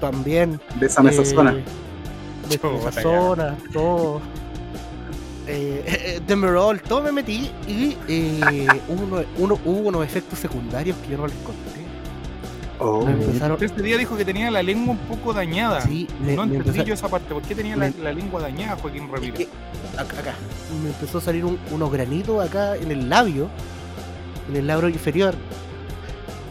también. 0.00 0.60
De 0.78 0.86
esa 0.86 1.02
mesa 1.02 1.22
eh, 1.22 1.26
zona. 1.26 1.52
De 2.48 2.58
Chuta, 2.58 2.88
esa 2.90 3.02
zona, 3.02 3.56
todo. 3.72 4.20
Eh, 5.46 5.82
eh, 5.86 6.20
Demerol, 6.26 6.80
todo 6.80 7.02
me 7.02 7.12
metí 7.12 7.50
y 7.66 7.96
eh, 8.08 8.66
hubo, 8.88 9.02
uno- 9.04 9.24
uno- 9.38 9.58
hubo 9.64 9.88
unos 9.88 10.04
efectos 10.04 10.38
secundarios 10.38 10.96
que 10.98 11.10
yo 11.12 11.18
no 11.18 11.26
les 11.26 11.36
conté. 11.36 11.60
Oh. 12.80 13.04
Me 13.06 13.12
empezaron, 13.12 13.62
Ese 13.62 13.82
día 13.82 13.96
dijo 13.96 14.16
que 14.16 14.24
tenía 14.24 14.50
la 14.50 14.62
lengua 14.62 14.92
un 14.92 14.98
poco 14.98 15.32
dañada. 15.32 15.80
sí, 15.82 16.06
me, 16.20 16.34
no 16.34 16.42
entendí 16.42 16.56
empezaron- 16.68 16.86
yo 16.86 16.94
esa 16.94 17.08
parte. 17.08 17.32
¿Por 17.32 17.42
qué 17.42 17.54
tenía 17.54 17.76
la, 17.76 17.86
me- 17.90 18.02
la 18.02 18.12
lengua 18.12 18.40
dañada, 18.42 18.76
Joaquín 18.76 19.04
Es 19.04 19.10
Ramírez? 19.10 19.34
que 19.36 19.48
acá, 19.98 20.18
acá, 20.18 20.34
me 20.82 20.90
empezó 20.90 21.18
a 21.18 21.20
salir 21.20 21.44
un- 21.44 21.58
unos 21.70 21.90
granitos 21.92 22.44
acá 22.44 22.76
en 22.76 22.90
el 22.90 23.08
labio, 23.08 23.48
en 24.50 24.56
el 24.56 24.66
labio 24.66 24.88
inferior. 24.88 25.34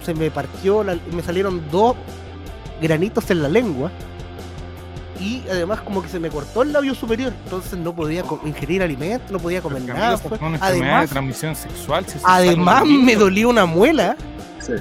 Se 0.05 0.13
me 0.13 0.29
partió, 0.31 0.83
la- 0.83 0.97
me 1.11 1.21
salieron 1.23 1.61
dos 1.71 1.95
granitos 2.81 3.29
en 3.31 3.41
la 3.43 3.49
lengua. 3.49 3.91
Y 5.19 5.41
además 5.49 5.79
como 5.81 6.01
que 6.01 6.09
se 6.09 6.19
me 6.19 6.29
cortó 6.29 6.63
el 6.63 6.73
labio 6.73 6.93
superior, 6.95 7.31
entonces 7.45 7.77
no 7.79 7.93
podía 7.95 8.23
ingerir 8.45 8.81
alimentos, 8.83 9.31
no 9.31 9.39
podía 9.39 9.61
comer 9.61 9.83
nada. 9.83 10.17
fue 10.17 10.37
una 10.37 10.55
enfermedad 10.57 10.71
de 10.73 10.79
Además, 10.83 11.09
transmisión 11.09 11.55
sexual. 11.55 12.05
si 12.05 12.17
además 12.23 12.83
me 12.85 13.15
dolía 13.15 13.47
una 13.47 13.65
muela 13.65 14.17
Sí. 14.59 14.73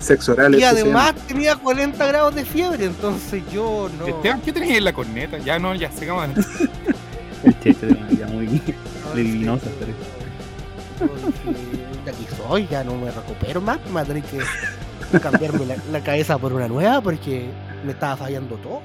Sexo 0.00 0.32
oral. 0.32 0.54
y 0.58 0.62
además 0.64 1.14
tenía 1.28 1.56
40 1.56 2.04
grados 2.06 2.34
de 2.34 2.44
fiebre, 2.46 2.86
entonces 2.86 3.42
yo 3.52 3.88
no... 3.98 4.06
Esteban, 4.06 4.40
¿qué 4.40 4.50
tenías 4.52 4.78
en 4.78 4.84
la 4.84 4.92
corneta? 4.94 5.36
Ya 5.38 5.58
no, 5.58 5.74
ya 5.74 5.92
sigamos. 5.92 6.28
El 7.44 7.60
chiste 7.60 7.86
de 7.86 7.92
una 7.92 8.06
vida 8.08 8.26
muy 8.28 8.62
luminosa, 9.14 9.66
pero 9.78 9.92
de 12.04 12.10
aquí 12.10 12.26
soy, 12.36 12.66
ya 12.70 12.82
no 12.84 12.94
me 12.96 13.10
recupero 13.10 13.60
más, 13.60 13.78
me 13.86 13.92
voy 13.92 14.02
a 14.02 14.04
tener 14.04 14.22
que 14.24 14.38
cambiarme 15.20 15.66
la, 15.66 15.76
la 15.90 16.00
cabeza 16.02 16.38
por 16.38 16.52
una 16.52 16.68
nueva 16.68 17.00
porque 17.00 17.48
me 17.84 17.92
estaba 17.92 18.16
fallando 18.16 18.56
todo. 18.56 18.80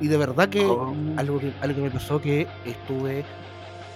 Y 0.00 0.08
de 0.08 0.16
verdad 0.16 0.48
que 0.48 0.64
Oh. 0.64 0.94
algo 1.16 1.38
que, 1.40 1.52
algo 1.60 1.76
que 1.76 1.82
me 1.82 1.90
pasó 1.90 2.20
que 2.20 2.46
estuve 2.66 3.24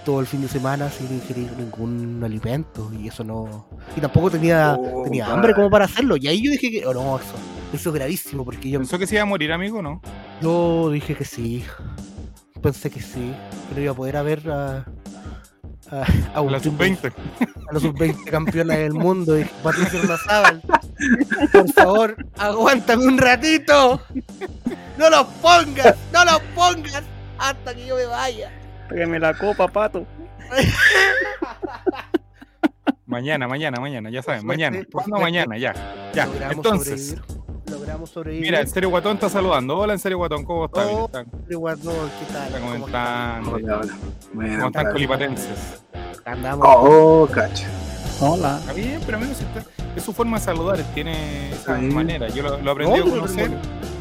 todo 0.05 0.21
el 0.21 0.27
fin 0.27 0.41
de 0.41 0.49
semana 0.49 0.89
sin 0.91 1.13
ingerir 1.13 1.53
ningún 1.59 2.23
alimento 2.25 2.91
y 2.99 3.09
eso 3.09 3.23
no... 3.23 3.67
Y 3.97 4.01
tampoco 4.01 4.31
tenía, 4.31 4.77
Oh, 4.81 5.03
tenía 5.05 5.27
hambre 5.31 5.55
como 5.55 5.69
para 5.69 5.85
hacerlo. 5.85 6.17
Y 6.17 6.27
ahí 6.27 6.43
yo 6.43 6.51
dije 6.51 6.71
que, 6.71 6.87
oh 6.87 6.95
no, 6.95 7.17
eso, 7.19 7.35
eso 7.75 7.91
es 7.91 7.95
gravísimo 7.95 8.43
porque 8.45 8.71
yo, 8.71 8.79
Pensó 8.79 8.99
que 8.99 9.07
se 9.07 9.17
iba 9.17 9.23
a 9.23 9.27
morir, 9.27 9.53
amigo, 9.53 9.83
¿no? 9.83 10.01
yo 10.41 10.89
dije 10.91 11.15
que 11.15 11.25
sí. 11.27 11.65
Pensé 12.63 12.91
que 12.91 13.01
sí, 13.01 13.33
no 13.75 13.81
iba 13.81 13.93
a 13.93 13.95
poder 13.95 14.17
a 14.17 14.23
ver 14.23 14.43
a... 15.91 16.03
A, 16.03 16.07
a 16.35 16.41
un 16.41 16.53
La 16.53 16.61
sub-20. 16.61 17.13
a 17.69 17.73
los 17.73 17.83
sub-20 17.83 18.25
campeonas 18.31 18.79
del 18.79 18.93
mundo 18.95 19.39
y 19.39 19.45
Patricia 19.63 20.01
Ormazábal. 20.01 20.63
Por 21.53 21.73
favor, 21.73 22.17
aguántame 22.39 23.07
un 23.07 23.19
ratito. 23.19 24.01
No 24.99 25.11
los 25.11 25.25
pongas, 25.43 25.97
no 26.13 26.25
los 26.25 26.41
pongas 26.55 27.03
hasta 27.39 27.75
que 27.75 27.87
yo 27.87 27.97
me 27.97 28.07
vaya. 28.07 28.51
Tráigame 28.89 29.19
la 29.19 29.35
copa, 29.35 29.67
pato. 29.69 30.07
Mañana, 33.07 33.49
mañana, 33.49 33.81
mañana, 33.81 34.11
ya 34.11 34.23
saben, 34.23 34.47
mañana. 34.47 34.79
por 34.91 35.03
¿Cuándo 35.05 35.17
suerte, 35.17 35.23
mañana? 35.25 35.59
Ya, 35.59 35.75
ya. 36.15 36.27
Logramos 36.27 36.57
Entonces, 36.57 37.09
sobrevivir. 37.09 37.60
Logramos 37.71 38.11
sobrevivir. 38.11 38.47
mira, 38.47 38.61
en 38.61 38.69
serio 38.69 38.91
Guatón 38.91 39.15
está 39.15 39.29
saludando. 39.29 39.79
Hola, 39.79 39.93
en 39.93 39.99
serio 39.99 40.19
Guatón, 40.19 40.45
¿cómo 40.45 40.67
están? 40.67 40.87
Oh, 40.91 41.07
Están, 41.07 41.27
Guardón, 41.51 42.11
¿qué 42.19 42.33
tal? 42.33 42.47
están 42.47 42.63
¿Cómo 42.63 42.87
están? 42.87 43.45
comentando. 43.45 43.51
Hola, 43.53 43.81
hola. 43.83 43.99
Buena 44.33 44.55
¿Cómo 44.57 44.67
están 44.67 44.93
colipatenses? 44.93 45.83
Andamos. 46.25 46.67
Oh, 46.69 47.29
cacho. 47.33 47.65
Hola. 48.21 48.59
Está 48.61 48.73
bien, 48.73 49.01
pero 49.07 49.19
amigo, 49.19 49.33
si 49.35 49.45
está- 49.45 49.65
es 49.97 50.03
su 50.03 50.13
forma 50.13 50.39
de 50.39 50.45
saludar, 50.45 50.79
tiene 50.95 51.51
esa 51.53 51.79
Sí. 51.79 51.87
manera. 51.87 52.29
Yo 52.29 52.43
lo, 52.43 52.59
lo 52.59 52.71
aprendí 52.73 52.99
No, 53.01 53.07
a 53.07 53.11
conocer 53.11 53.51
no- 53.51 53.57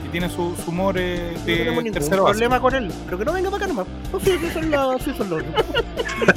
y 0.05 0.09
tiene 0.09 0.29
su, 0.29 0.55
su 0.63 0.71
humor 0.71 0.95
eh, 0.97 1.33
No 1.38 1.45
de 1.45 1.55
tenemos 1.57 1.83
ningún 1.83 1.93
tercero 1.93 2.23
básico. 2.23 2.31
problema 2.39 2.59
con 2.61 2.75
él, 2.75 2.91
pero 3.05 3.17
que 3.17 3.25
no 3.25 3.33
venga 3.33 3.49
para 3.51 3.65
acá 3.65 3.73
nomás. 3.73 3.88
No, 4.11 4.19
sí, 4.19 4.38
sí, 4.39 4.49
son 4.53 4.69
los, 4.71 5.01
sí, 5.03 5.13
son 5.17 5.29
los. 5.29 5.43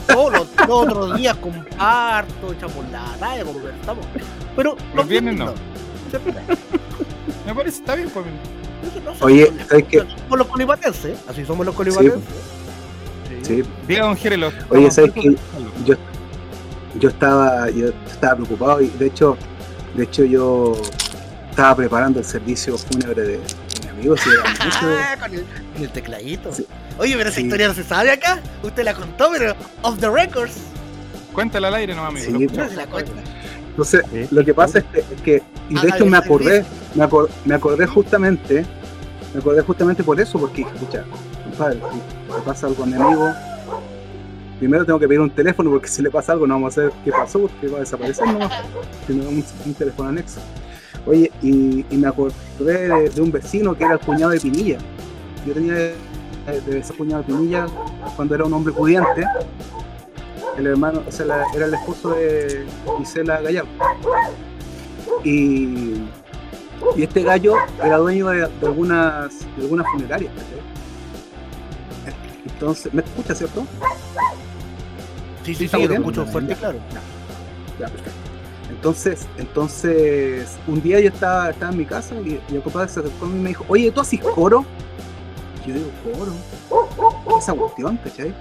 Todos 0.07 0.33
los, 0.33 0.69
los 0.69 0.71
otros 0.71 1.17
días 1.17 1.37
comparto, 1.39 2.53
echamos 2.53 2.89
la 2.93 3.05
talla, 3.19 3.45
conversamos. 3.45 4.07
Pero 4.55 4.77
Los 4.95 5.09
viernes 5.09 5.37
no. 5.37 5.53
¿cierto? 6.11 6.31
Me 7.47 7.55
parece, 7.55 7.79
está 7.79 7.95
bien, 7.95 8.09
pues. 8.11 8.25
No 9.05 9.27
Oye. 9.27 9.53
¿sabes 9.69 9.85
qué? 9.89 9.99
Somos 9.99 10.39
los 10.39 10.47
colipatenses, 10.49 11.19
así 11.29 11.45
somos 11.45 11.65
los 11.67 11.75
colipatenses. 11.75 12.21
Sí, 13.43 13.63
Diga, 13.87 14.05
don 14.05 14.17
Jerez, 14.17 14.39
lo- 14.39 14.53
Oye, 14.71 14.91
¿sabes 14.91 15.13
qué? 15.13 15.35
yo, 15.85 15.95
yo 16.99 17.09
estaba 17.09 17.71
yo 17.71 17.89
estaba 18.07 18.35
preocupado 18.37 18.81
y 18.81 18.89
de 18.89 19.07
hecho 19.07 19.37
de 19.97 20.05
hecho 20.05 20.25
yo 20.25 20.81
estaba 21.51 21.75
preparando 21.77 22.19
el 22.21 22.25
servicio 22.25 22.77
fúnebre 22.79 23.23
de, 23.23 23.41
mi 23.85 23.89
amigo 23.91 24.17
si 24.17 24.31
era 24.31 24.43
mucho 24.65 24.79
Ah, 24.83 25.17
con 25.21 25.35
el, 25.35 25.45
con 25.75 25.83
el 25.83 25.91
tecladito. 25.91 26.53
Sí. 26.53 26.67
Oye, 26.99 27.17
pero 27.17 27.31
esa 27.31 27.39
Sí. 27.39 27.45
historia 27.45 27.69
no 27.69 27.75
se 27.75 27.85
sabe 27.85 28.11
acá. 28.11 28.41
Usted 28.63 28.85
la 28.85 28.95
contó, 28.95 29.31
pero 29.33 29.55
off 29.83 29.99
the 29.99 30.11
records. 30.11 30.55
Cuéntala 31.33 31.69
al 31.69 31.75
aire, 31.75 31.95
no, 31.95 32.05
amigo. 32.05 32.25
Sí, 32.27 32.33
lo 32.33 32.39
No 32.39 32.45
escuchamos. 32.45 32.71
se 32.71 32.77
la 32.77 32.87
cuenta. 32.87 33.13
Entonces 33.73 34.03
Sí. 34.11 34.29
lo 34.31 34.45
que 34.45 34.55
pasa 34.55 34.79
es 34.79 34.85
que, 34.85 34.99
es 35.01 35.21
que- 35.23 35.43
y 35.69 35.75
de 35.75 35.81
Ah, 35.91 35.95
hecho 35.97 36.07
me 36.07 36.17
acordé 36.17 36.65
me, 36.95 37.05
acor- 37.05 37.29
me 37.45 37.55
acordé 37.55 37.87
justamente 37.87 38.65
me 39.35 39.41
acordé 39.41 39.63
justamente 39.63 40.03
por 40.05 40.21
eso 40.21 40.39
porque 40.39 40.63
escucha 40.63 41.05
compadre 41.45 41.81
si 41.91 42.33
le 42.35 42.41
pasa 42.45 42.67
algo 42.69 42.83
a 42.85 42.87
mi 42.87 42.95
amigo 42.95 43.31
primero 44.59 44.85
tengo 44.85 44.99
que 44.99 45.09
pedir 45.09 45.21
un 45.21 45.31
teléfono 45.31 45.71
porque 45.71 45.89
si 45.89 46.03
le 46.03 46.11
pasa 46.11 46.33
algo 46.33 46.47
no 46.47 46.55
vamos 46.55 46.73
a 46.73 46.83
saber 46.83 46.93
qué 47.05 47.11
pasó 47.11 47.41
porque 47.41 47.69
va 47.69 47.79
a 47.79 47.81
desaparecer 47.81 48.27
no 48.27 48.49
tiene 49.07 49.27
un, 49.27 49.45
un 49.67 49.75
teléfono 49.75 50.09
anexo 50.11 50.41
oye 51.07 51.33
y, 51.43 51.85
y 51.91 51.97
me 51.97 52.07
acordé 52.09 52.35
de, 52.89 53.09
de 53.11 53.21
un 53.21 53.33
vecino 53.33 53.75
que 53.77 53.85
era 53.85 53.95
el 53.95 53.99
cuñado 54.01 54.31
de 54.31 54.39
Pinilla. 54.41 54.79
Yo 55.45 55.53
tenía 55.55 55.75
de, 55.75 55.95
de 56.67 56.79
ese 56.79 56.95
cuñado 56.95 57.23
de 57.25 57.33
Pinilla 57.33 57.67
cuando 58.15 58.35
era 58.37 58.45
un 58.45 58.53
hombre 58.53 58.73
pudiente 58.73 59.25
el 60.59 60.67
hermano, 60.67 61.03
o 61.07 61.13
sea, 61.13 61.27
la- 61.27 61.45
era 61.55 61.67
el 61.67 61.75
esposo 61.75 62.11
de 62.11 62.67
Gisela 62.99 63.41
Gallardo. 63.41 63.69
Y, 65.25 66.03
y 66.97 67.03
este 67.03 67.23
gallo 67.23 67.55
era 67.83 67.99
dueño 67.99 68.29
de, 68.29 68.39
de 68.49 68.67
algunas, 68.67 69.41
de 69.57 69.63
algunas 69.63 69.87
funerarias. 69.93 70.33
¿cachai? 70.35 70.63
Entonces, 72.47 72.93
¿me 72.95 73.03
escucha, 73.03 73.35
cierto? 73.35 73.67
Sí, 75.45 75.55
sí, 75.55 75.69
sí, 75.69 75.87
lo 75.87 75.95
escucho 75.95 76.27
fuerte 76.27 76.55
claro. 76.55 76.79
Ya, 77.79 77.87
perfecto. 77.89 78.11
Entonces, 78.71 79.27
entonces, 79.39 80.57
un 80.67 80.83
día 80.83 80.99
yo 81.01 81.09
estaba, 81.09 81.51
estaba 81.51 81.73
en 81.73 81.79
mi 81.79 81.85
casa 81.85 82.15
y, 82.17 82.41
y 82.51 82.55
el 82.57 82.63
compadre 82.63 82.89
se 82.89 83.01
acercó 83.01 83.27
a 83.27 83.29
mí 83.29 83.39
y 83.39 83.43
me 83.43 83.49
dijo, 83.51 83.65
oye, 83.69 83.91
¿tú 83.93 84.01
haces 84.01 84.21
coro? 84.21 84.65
Y 85.65 85.69
yo 85.69 85.75
digo, 85.75 85.91
coro. 86.19 86.33
¿Qué 87.29 87.31
es 87.37 87.43
esa 87.45 87.55
cuestión, 87.55 87.97
cachai? 87.99 88.35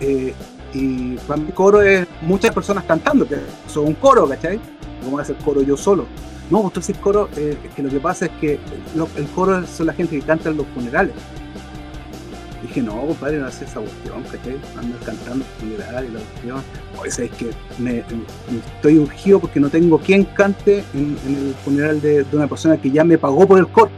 Eh, 0.00 0.34
y 0.74 1.16
para 1.26 1.40
mí 1.40 1.50
coro 1.52 1.82
es 1.82 2.06
muchas 2.22 2.52
personas 2.54 2.84
cantando, 2.84 3.26
que 3.28 3.36
son 3.66 3.86
un 3.86 3.94
coro, 3.94 4.28
¿cachai? 4.28 4.58
¿Cómo 5.00 5.12
voy 5.12 5.20
a 5.20 5.22
hacer 5.22 5.36
coro 5.44 5.62
yo 5.62 5.76
solo? 5.76 6.06
No, 6.50 6.70
tú 6.72 6.80
haces 6.80 6.96
coro, 6.98 7.28
eh, 7.36 7.56
es 7.64 7.70
que 7.74 7.82
lo 7.82 7.88
que 7.90 8.00
pasa 8.00 8.26
es 8.26 8.32
que 8.40 8.58
lo- 8.94 9.08
el 9.16 9.26
coro 9.28 9.66
son 9.66 9.86
la 9.86 9.92
gente 9.92 10.18
que 10.18 10.24
canta 10.24 10.50
en 10.50 10.56
los 10.58 10.66
funerales. 10.74 11.14
Dije, 12.62 12.80
no, 12.80 12.94
compadre, 13.06 13.38
no 13.38 13.46
haces 13.46 13.68
esa 13.70 13.80
cuestión, 13.80 14.22
¿cachai? 14.22 14.56
Andar 14.78 15.00
cantando 15.00 15.44
funerales, 15.58 16.12
la 16.12 16.20
cuestión. 16.20 16.62
Oye, 17.00 17.10
¿sabes 17.10 17.30
que 17.32 17.50
me, 17.78 17.92
me 17.94 18.58
estoy 18.76 18.98
urgido 18.98 19.40
porque 19.40 19.58
no 19.58 19.68
tengo 19.68 19.98
quien 19.98 20.24
cante 20.24 20.84
en, 20.94 21.16
en 21.26 21.48
el 21.48 21.54
funeral 21.64 22.00
de, 22.00 22.22
de 22.22 22.36
una 22.36 22.46
persona 22.46 22.76
que 22.76 22.90
ya 22.90 23.02
me 23.02 23.18
pagó 23.18 23.46
por 23.48 23.58
el 23.58 23.66
coro. 23.66 23.90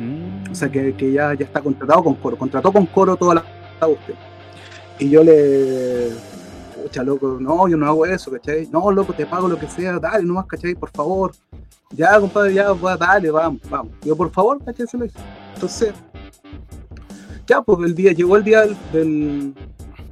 Mm. 0.00 0.50
O 0.50 0.54
sea, 0.54 0.68
que, 0.68 0.94
que 0.94 1.12
ya, 1.12 1.34
ya 1.34 1.44
está 1.44 1.60
contratado 1.60 2.02
con 2.02 2.14
coro. 2.14 2.36
Contrató 2.36 2.72
con 2.72 2.86
coro 2.86 3.16
toda 3.16 3.36
la 3.36 3.44
la 3.80 3.86
usted. 3.86 4.14
Y 4.98 5.10
yo 5.10 5.22
le. 5.22 6.10
Pucha, 6.82 7.02
loco, 7.02 7.38
no, 7.40 7.68
yo 7.68 7.76
no 7.76 7.86
hago 7.86 8.06
eso, 8.06 8.30
¿cachai? 8.30 8.68
No, 8.72 8.90
loco, 8.90 9.12
te 9.12 9.26
pago 9.26 9.48
lo 9.48 9.58
que 9.58 9.68
sea, 9.68 9.98
dale 9.98 10.24
nomás, 10.24 10.46
¿cachai? 10.46 10.74
Por 10.74 10.90
favor. 10.90 11.32
Ya, 11.90 12.18
compadre, 12.20 12.54
ya, 12.54 12.72
va, 12.72 12.96
dale, 12.96 13.30
vamos, 13.30 13.60
vamos. 13.68 13.92
Yo, 14.02 14.16
por 14.16 14.30
favor, 14.30 14.62
¿cachai? 14.64 14.86
Se 14.86 14.96
lo 14.96 15.04
hice. 15.04 15.18
Entonces, 15.54 15.92
ya, 17.46 17.62
pues 17.62 17.80
el 17.88 17.94
día, 17.94 18.12
llegó 18.12 18.36
el 18.36 18.44
día 18.44 18.60
del, 18.62 18.76
del, 18.92 19.54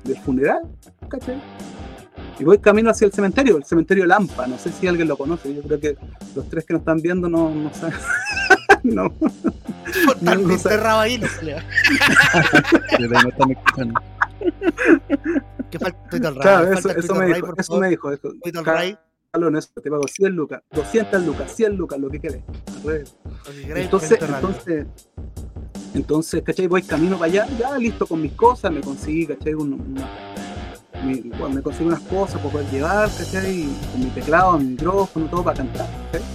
del 0.04 0.16
funeral, 0.18 0.62
¿cachai? 1.08 1.40
Y 2.38 2.44
voy 2.44 2.58
camino 2.58 2.90
hacia 2.90 3.06
el 3.06 3.12
cementerio, 3.12 3.56
el 3.56 3.64
cementerio 3.64 4.04
Lampa. 4.04 4.46
No 4.46 4.58
sé 4.58 4.70
si 4.70 4.86
alguien 4.86 5.08
lo 5.08 5.16
conoce. 5.16 5.54
Yo 5.54 5.62
creo 5.62 5.80
que 5.80 5.96
los 6.34 6.48
tres 6.48 6.64
que 6.64 6.74
nos 6.74 6.80
están 6.80 7.00
viendo 7.00 7.28
no, 7.28 7.50
no 7.50 7.72
saben. 7.72 7.98
no. 8.82 9.10
Por 9.10 10.22
No, 10.22 10.30
ahí, 11.00 11.18
no 11.18 11.26
lea. 11.42 11.64
Desde 12.98 13.16
ahí 13.16 13.22
no 13.22 13.28
están 13.30 13.50
escuchando. 13.50 14.00
Que 15.70 15.78
falta 15.78 15.98
Claro, 16.40 16.72
eso, 16.72 17.14
me 17.14 17.26
dijo, 17.26 17.54
eso 17.56 17.66
favor. 17.72 17.80
me 17.82 17.88
dijo. 17.90 18.12
Eso, 18.12 18.32
Carlos, 19.32 19.64
eso, 19.64 19.80
te 19.82 19.90
pago 19.90 20.06
100 20.08 20.32
lucas, 20.34 20.62
200 20.72 21.22
lucas, 21.24 21.52
100 21.54 21.76
lucas, 21.76 21.98
lo 21.98 22.08
que 22.08 22.18
Gray, 22.18 22.42
Entonces, 23.84 24.18
entonces, 24.22 24.86
entonces, 25.94 26.42
¿cachai? 26.42 26.66
Voy 26.66 26.82
camino 26.82 27.18
para 27.18 27.30
allá, 27.32 27.46
ya 27.58 27.76
listo 27.76 28.06
con 28.06 28.22
mis 28.22 28.32
cosas, 28.32 28.72
me 28.72 28.80
conseguí, 28.80 29.26
¿cachai? 29.26 29.54
Una- 29.54 29.76
mi- 31.04 31.20
bueno, 31.38 31.50
me 31.56 31.62
conseguí 31.62 31.86
unas 31.88 32.00
cosas 32.00 32.40
para 32.40 32.50
poder 32.52 32.70
llevar, 32.70 33.08
¿cachai? 33.10 33.66
Con 33.92 34.00
mi 34.04 34.10
teclado, 34.10 34.58
mi 34.58 34.64
micrófono, 34.68 35.26
todo 35.26 35.44
para 35.44 35.58
cantar, 35.58 35.86
¿cachai? 36.12 36.26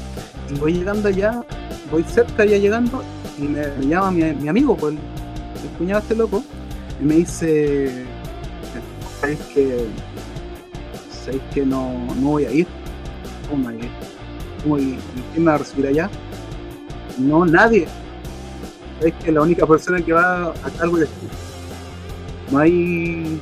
Y 0.53 0.59
voy 0.59 0.73
llegando 0.73 1.07
allá, 1.07 1.43
voy 1.91 2.03
cerca 2.03 2.45
ya 2.45 2.57
llegando, 2.57 3.01
y 3.39 3.43
me, 3.43 3.65
me 3.77 3.85
llama 3.87 4.11
mi, 4.11 4.23
mi 4.33 4.47
amigo, 4.49 4.75
pues, 4.77 4.93
el, 4.93 4.99
el 4.99 5.77
cuñado 5.77 6.01
este 6.01 6.15
loco, 6.15 6.43
y 7.01 7.05
me 7.05 7.15
dice, 7.15 8.05
¿sabes 9.19 9.39
que, 9.53 9.87
¿sabes 11.09 11.41
que 11.53 11.65
no, 11.65 11.93
no 12.21 12.29
voy 12.29 12.45
a 12.45 12.51
ir? 12.51 12.67
¿Cómo 13.49 13.69
a 13.69 13.73
ir? 13.73 13.89
como, 14.61 14.77
¿y, 14.77 14.99
quién 15.31 15.43
me 15.43 15.49
va 15.49 15.55
a 15.55 15.57
recibir 15.57 15.87
allá? 15.87 16.09
No, 17.17 17.45
nadie. 17.45 17.87
Es 19.01 19.13
que 19.15 19.31
la 19.31 19.41
única 19.41 19.65
persona 19.65 19.99
que 19.99 20.13
va 20.13 20.49
a 20.49 20.69
cargo 20.77 20.97
eres 20.97 21.09
tú. 21.09 21.27
No 22.51 22.59
hay. 22.59 23.41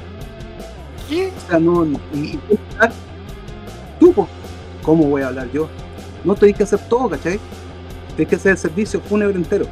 ¿Qué? 1.10 1.32
O 1.36 1.50
sea, 1.50 1.60
no. 1.60 1.84
Y, 2.14 2.40
tú. 4.00 4.14
¿Cómo 4.84 5.04
voy 5.06 5.22
a 5.22 5.28
hablar 5.28 5.52
yo? 5.52 5.68
No 6.24 6.34
tenéis 6.36 6.58
que 6.58 6.64
hacer 6.64 6.80
todo, 6.88 7.10
¿cachai? 7.10 7.40
Tienes 8.16 8.30
que 8.30 8.36
hacer 8.36 8.54
el 8.54 8.58
servicio 8.58 9.02
fúnebre 9.02 9.36
entero. 9.36 9.66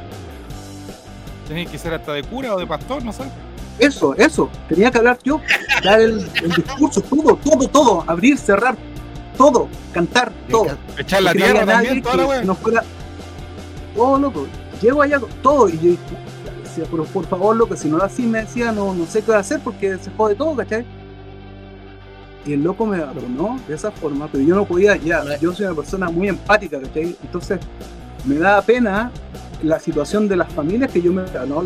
Tenés 1.46 1.70
que 1.70 1.78
ser 1.78 1.94
hasta 1.94 2.12
de 2.12 2.22
cura 2.22 2.54
o 2.54 2.58
de 2.58 2.66
pastor, 2.66 3.02
no 3.02 3.12
sé. 3.12 3.24
Eso, 3.78 4.14
eso. 4.16 4.50
Tenía 4.68 4.90
que 4.90 4.98
hablar 4.98 5.18
yo. 5.22 5.40
Dar 5.84 6.00
el, 6.00 6.28
el 6.42 6.50
discurso, 6.50 7.00
todo, 7.00 7.36
todo, 7.36 7.68
todo. 7.68 8.04
Abrir, 8.06 8.36
cerrar, 8.38 8.76
todo. 9.36 9.68
Cantar, 9.92 10.32
todo. 10.50 10.76
Echar 10.96 11.22
la 11.22 11.32
no 11.32 11.36
tierra 11.36 11.62
había 11.62 11.74
también, 11.74 12.02
toda 12.02 12.16
la 12.16 12.42
no 12.44 12.54
fuera. 12.54 12.82
Todo, 13.94 14.18
loco. 14.18 14.46
Llego 14.80 15.02
allá, 15.02 15.20
todo. 15.42 15.68
Y 15.68 15.78
yo 15.78 15.96
decía, 16.62 16.84
pero 16.90 17.04
por 17.04 17.26
favor, 17.26 17.56
loco, 17.56 17.76
si 17.76 17.88
no 17.88 17.98
lo 17.98 18.04
así, 18.04 18.22
me 18.22 18.40
decía, 18.40 18.72
no, 18.72 18.94
no 18.94 19.06
sé 19.06 19.20
qué 19.20 19.26
voy 19.26 19.36
a 19.36 19.40
hacer 19.40 19.60
porque 19.62 19.96
se 19.98 20.10
jode 20.10 20.34
todo, 20.34 20.56
¿cachai? 20.56 20.84
Y 22.46 22.54
el 22.54 22.62
loco 22.62 22.86
me 22.86 22.98
abonó 22.98 23.60
de 23.68 23.74
esa 23.74 23.90
forma, 23.90 24.28
pero 24.30 24.42
yo 24.42 24.54
no 24.54 24.64
podía, 24.64 24.96
ya, 24.96 25.22
yo 25.38 25.52
soy 25.52 25.66
una 25.66 25.74
persona 25.74 26.08
muy 26.08 26.28
empática, 26.28 26.80
¿cachai? 26.80 27.16
Entonces, 27.22 27.58
me 28.24 28.36
da 28.36 28.62
pena 28.62 29.10
la 29.62 29.78
situación 29.78 30.28
de 30.28 30.36
las 30.36 30.52
familias 30.52 30.90
que 30.90 31.02
yo 31.02 31.12
me. 31.12 31.22
No, 31.46 31.62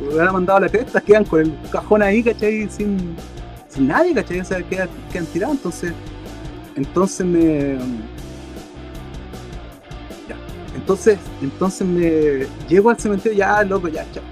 lo 0.00 0.08
hubiera 0.12 0.32
mandado 0.32 0.60
la 0.60 0.68
cresta, 0.68 1.00
quedan 1.00 1.24
con 1.24 1.40
el 1.40 1.54
cajón 1.70 2.02
ahí, 2.02 2.22
¿cachai? 2.22 2.68
Sin, 2.70 3.16
sin 3.68 3.88
nadie, 3.88 4.14
¿cachai? 4.14 4.40
O 4.40 4.44
sea, 4.44 4.62
quedan, 4.62 4.88
quedan 5.12 5.26
tirados, 5.26 5.56
entonces. 5.56 5.92
Entonces 6.76 7.24
me. 7.26 7.76
Ya. 10.28 10.36
Entonces, 10.74 11.18
entonces 11.40 11.86
me. 11.86 12.46
Llego 12.68 12.90
al 12.90 12.98
cementerio, 12.98 13.38
ya, 13.38 13.62
loco, 13.62 13.88
ya, 13.88 14.04
chao. 14.12 14.22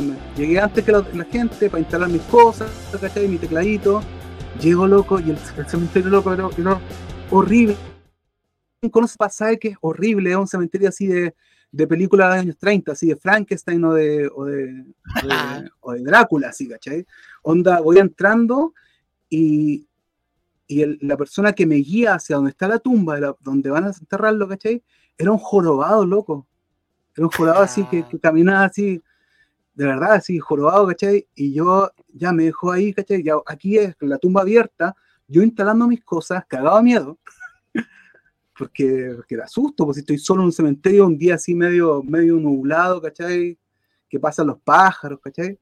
Me- 0.00 0.16
Llegué 0.36 0.58
antes 0.58 0.84
que 0.84 0.90
la, 0.92 1.04
la 1.12 1.24
gente 1.24 1.68
para 1.68 1.80
instalar 1.80 2.08
mis 2.08 2.22
cosas, 2.22 2.70
¿cachai? 3.00 3.28
Mi 3.28 3.38
tecladito. 3.38 4.02
Llego, 4.60 4.86
loco, 4.86 5.18
y 5.20 5.30
el, 5.30 5.38
el 5.56 5.66
cementerio, 5.66 6.10
loco, 6.10 6.32
era, 6.32 6.48
horrible. 7.30 7.74
¿Quién 8.80 8.90
conoce 8.90 9.16
pasaje 9.16 9.58
que 9.58 9.68
es 9.68 9.76
horrible? 9.80 10.30
Es 10.30 10.36
un 10.36 10.46
cementerio 10.46 10.88
así 10.88 11.06
de, 11.06 11.34
de 11.72 11.86
película 11.86 12.28
de 12.32 12.40
años 12.40 12.58
30, 12.58 12.92
así 12.92 13.08
de 13.08 13.16
Frankenstein 13.16 13.82
o 13.84 13.94
de, 13.94 14.28
o 14.34 14.44
de, 14.44 14.84
o 15.24 15.26
de, 15.26 15.70
o 15.80 15.92
de 15.92 16.02
Drácula, 16.02 16.48
así, 16.50 16.68
¿cachai? 16.68 17.06
Onda, 17.42 17.80
voy 17.80 17.98
entrando 17.98 18.74
y, 19.30 19.88
y 20.66 20.82
el- 20.82 20.98
la 21.00 21.16
persona 21.16 21.52
que 21.54 21.66
me 21.66 21.76
guía 21.76 22.14
hacia 22.14 22.36
donde 22.36 22.50
está 22.50 22.68
la 22.68 22.78
tumba, 22.78 23.18
la- 23.18 23.36
donde 23.40 23.70
van 23.70 23.84
a 23.84 23.88
enterrarlo, 23.88 24.46
¿cachai? 24.48 24.82
Era 25.16 25.32
un 25.32 25.38
jorobado, 25.38 26.04
loco. 26.04 26.46
Era 27.16 27.26
un 27.26 27.32
jorobado 27.32 27.62
así 27.62 27.86
que, 27.86 28.04
que 28.04 28.18
caminaba 28.20 28.64
así, 28.64 29.02
de 29.74 29.86
verdad, 29.86 30.12
así, 30.12 30.38
jorobado, 30.38 30.86
¿cachai? 30.88 31.26
Y 31.34 31.54
yo 31.54 31.90
ya 32.12 32.32
me 32.32 32.44
dejó 32.44 32.70
ahí, 32.72 32.92
¿cachai? 32.92 33.22
Ya, 33.22 33.34
aquí 33.46 33.78
es 33.78 33.96
la 34.00 34.18
tumba 34.18 34.42
abierta, 34.42 34.94
yo 35.26 35.42
instalando 35.42 35.86
mis 35.88 36.04
cosas, 36.04 36.44
cagado 36.46 36.82
miedo, 36.82 37.18
porque, 38.62 39.14
porque 39.16 39.36
da 39.36 39.48
susto, 39.48 39.84
pues 39.84 39.96
si 39.96 40.02
estoy 40.02 40.18
solo 40.18 40.42
en 40.42 40.46
un 40.46 40.52
cementerio, 40.52 41.04
un 41.04 41.18
día 41.18 41.34
así 41.34 41.52
medio, 41.52 42.00
medio 42.04 42.36
nublado, 42.36 43.02
¿cachai? 43.02 43.58
Que 44.08 44.20
pasan 44.20 44.46
los 44.46 44.60
pájaros, 44.60 45.18
¿cachai? 45.20 45.58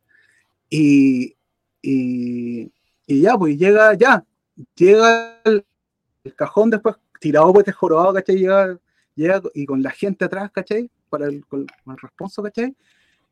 Y, 0.69 1.35
y, 1.80 2.71
y 3.07 3.21
ya, 3.23 3.38
pues 3.38 3.57
llega, 3.57 3.95
ya, 3.95 4.23
llega 4.75 5.40
el, 5.45 5.64
el 6.25 6.35
cajón 6.35 6.69
después 6.69 6.97
tirado 7.19 7.59
este 7.59 7.73
jorobado, 7.73 8.12
¿cachai? 8.12 8.37
Llega, 8.37 8.78
llega 9.14 9.40
y 9.54 9.64
con 9.64 9.83
la 9.83 9.92
gente 9.92 10.26
atrás, 10.26 10.50
¿cachai? 10.52 10.90
Para 11.09 11.25
el, 11.25 11.47
con, 11.47 11.64
con 11.83 11.95
el 11.95 12.00
responso, 12.02 12.42
¿cachai? 12.42 12.76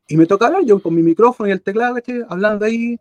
Y 0.07 0.17
me 0.17 0.25
toca 0.25 0.47
hablar 0.47 0.65
yo 0.65 0.81
con 0.81 0.95
mi 0.95 1.03
micrófono 1.03 1.47
y 1.47 1.51
el 1.51 1.61
teclado, 1.61 1.93
¿cachai? 1.93 2.23
Hablando 2.27 2.65
ahí 2.65 2.99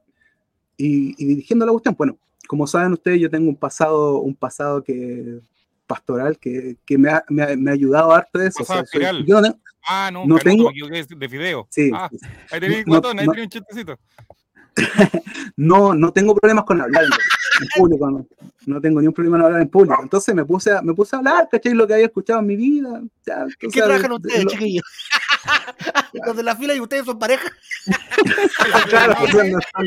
y, 0.76 1.14
y 1.16 1.26
dirigiendo 1.28 1.64
la 1.64 1.72
cuestión. 1.72 1.94
Bueno, 1.96 2.18
como 2.46 2.66
saben 2.66 2.92
ustedes, 2.92 3.22
yo 3.22 3.30
tengo 3.30 3.48
un 3.48 3.56
pasado, 3.56 4.18
un 4.18 4.34
pasado 4.34 4.84
que 4.84 5.40
pastoral 5.88 6.38
que, 6.38 6.76
que 6.86 6.96
me, 6.98 7.10
ha, 7.10 7.24
me, 7.28 7.42
ha, 7.42 7.56
me 7.56 7.70
ha 7.70 7.74
ayudado 7.74 8.12
harto 8.12 8.38
de 8.38 8.46
eso. 8.48 8.58
Pasado 8.60 8.82
o 8.82 8.86
sea, 8.86 8.90
soy- 8.92 9.02
espiral. 9.04 9.26
yo 9.26 9.36
no 9.36 9.42
tengo- 9.42 9.58
Ah, 9.90 10.10
no, 10.12 10.26
No 10.26 10.38
tengo- 10.38 10.70
me 10.70 11.02
de 11.02 11.28
fideo. 11.28 11.66
sí, 11.70 11.90
Ah, 11.94 12.08
ahí 12.52 12.60
tenés 12.60 12.86
no- 12.86 12.94
ahí 12.96 13.00
no- 13.26 13.32
tenés 13.32 13.44
un 13.44 13.48
chistecito. 13.48 13.98
no, 15.56 15.94
no 15.94 16.12
tengo 16.12 16.34
problemas 16.36 16.64
con 16.64 16.80
hablar 16.80 17.04
en, 17.04 17.10
en 17.62 17.68
público, 17.76 18.10
no, 18.10 18.26
no 18.66 18.80
tengo 18.80 19.00
ningún 19.00 19.14
problema 19.14 19.38
en 19.38 19.44
hablar 19.44 19.62
en 19.62 19.68
público. 19.68 19.98
Entonces 20.02 20.34
me 20.34 20.44
puse 20.44 20.70
a, 20.72 20.82
me 20.82 20.92
puse 20.94 21.16
a 21.16 21.18
hablar, 21.20 21.48
¿cachai? 21.50 21.72
Lo 21.74 21.86
que 21.86 21.94
había 21.94 22.06
escuchado 22.06 22.38
en 22.40 22.46
mi 22.46 22.54
vida. 22.56 23.00
ya, 23.26 23.44
o 23.44 23.46
¿En 23.46 23.50
qué 23.58 23.70
sea, 23.70 23.84
trabajan 23.86 24.10
de- 24.10 24.16
ustedes, 24.16 24.38
de 24.38 24.44
lo- 24.44 24.50
chiquillos? 24.50 24.84
Los 26.26 26.36
de 26.36 26.42
la 26.42 26.54
fila 26.56 26.74
y 26.74 26.80
ustedes 26.80 27.04
son 27.06 27.18
pareja. 27.18 27.48
Claro, 28.88 29.14
sea, 29.26 29.44
no 29.44 29.58
están 29.58 29.86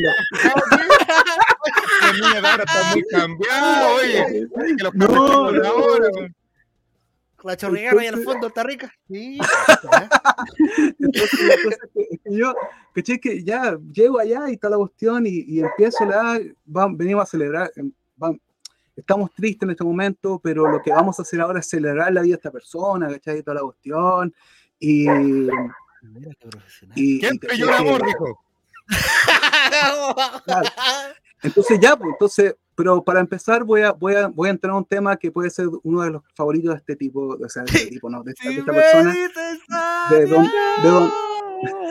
los- 2.18 2.28
niños 2.28 2.42
de 2.42 2.48
ahora 2.48 2.64
están 2.64 2.92
muy 2.92 3.02
cambiados, 3.10 4.02
oye. 4.02 4.48
Que 4.76 4.84
los 4.84 4.94
No, 4.94 5.52
de 5.52 5.66
ahora. 5.68 6.08
La 7.44 7.56
chorrigana 7.56 8.00
ahí 8.00 8.06
al 8.06 8.22
fondo 8.22 8.46
está 8.46 8.62
rica. 8.62 8.92
Sí. 9.08 9.36
Entonces, 11.00 11.40
la 11.42 11.54
cosa 11.64 11.76
es 11.96 12.20
que, 12.22 12.36
yo, 12.36 12.54
¿cachai? 12.94 13.18
Que 13.18 13.42
ya 13.42 13.76
llego 13.92 14.20
allá 14.20 14.48
y 14.48 14.52
está 14.52 14.70
la 14.70 14.76
cuestión 14.76 15.26
y, 15.26 15.40
y 15.48 15.58
empiezo 15.60 16.04
la, 16.04 16.38
vam- 16.68 16.96
venimos 16.96 17.24
a 17.24 17.26
celebrar, 17.26 17.72
em, 17.74 17.90
estamos 18.94 19.32
tristes 19.34 19.66
en 19.66 19.70
este 19.72 19.82
momento, 19.82 20.38
pero 20.42 20.70
lo 20.70 20.80
que 20.80 20.92
vamos 20.92 21.18
a 21.18 21.22
hacer 21.22 21.40
ahora 21.40 21.58
es 21.58 21.68
celebrar 21.68 22.12
la 22.12 22.22
vida 22.22 22.34
de 22.34 22.36
esta 22.36 22.52
persona, 22.52 23.08
¿cachai? 23.08 23.38
Y 23.38 23.42
toda 23.42 23.56
la 23.56 23.62
cuestión. 23.62 24.32
Y, 24.78 25.08
y, 26.94 27.18
¿Quién 27.20 27.34
y, 27.34 27.38
te 27.40 27.56
llora 27.56 27.78
amor, 27.78 28.06
dijo? 28.06 28.40
Claro. 30.44 30.68
Entonces 31.42 31.78
ya, 31.80 31.96
pues, 31.96 32.10
entonces, 32.12 32.56
pero 32.74 33.02
para 33.02 33.20
empezar 33.20 33.64
voy 33.64 33.82
a, 33.82 33.92
voy 33.92 34.14
a, 34.14 34.28
voy 34.28 34.48
a 34.48 34.52
entrar 34.52 34.72
a 34.72 34.76
un 34.76 34.84
tema 34.84 35.16
que 35.16 35.30
puede 35.30 35.50
ser 35.50 35.68
uno 35.82 36.02
de 36.02 36.10
los 36.10 36.22
favoritos 36.34 36.70
de 36.70 36.78
este 36.78 36.96
tipo, 36.96 37.36
o 37.40 37.48
sea, 37.48 37.64
de 37.64 37.72
este 37.72 37.90
tipo, 37.90 38.08
no, 38.08 38.22
de 38.22 38.32
esta, 38.32 38.48
de 38.48 38.54
esta 38.56 38.72
persona, 38.72 39.14
de 40.10 40.26
don, 40.26 40.46
de 40.82 40.88
don, 40.88 41.12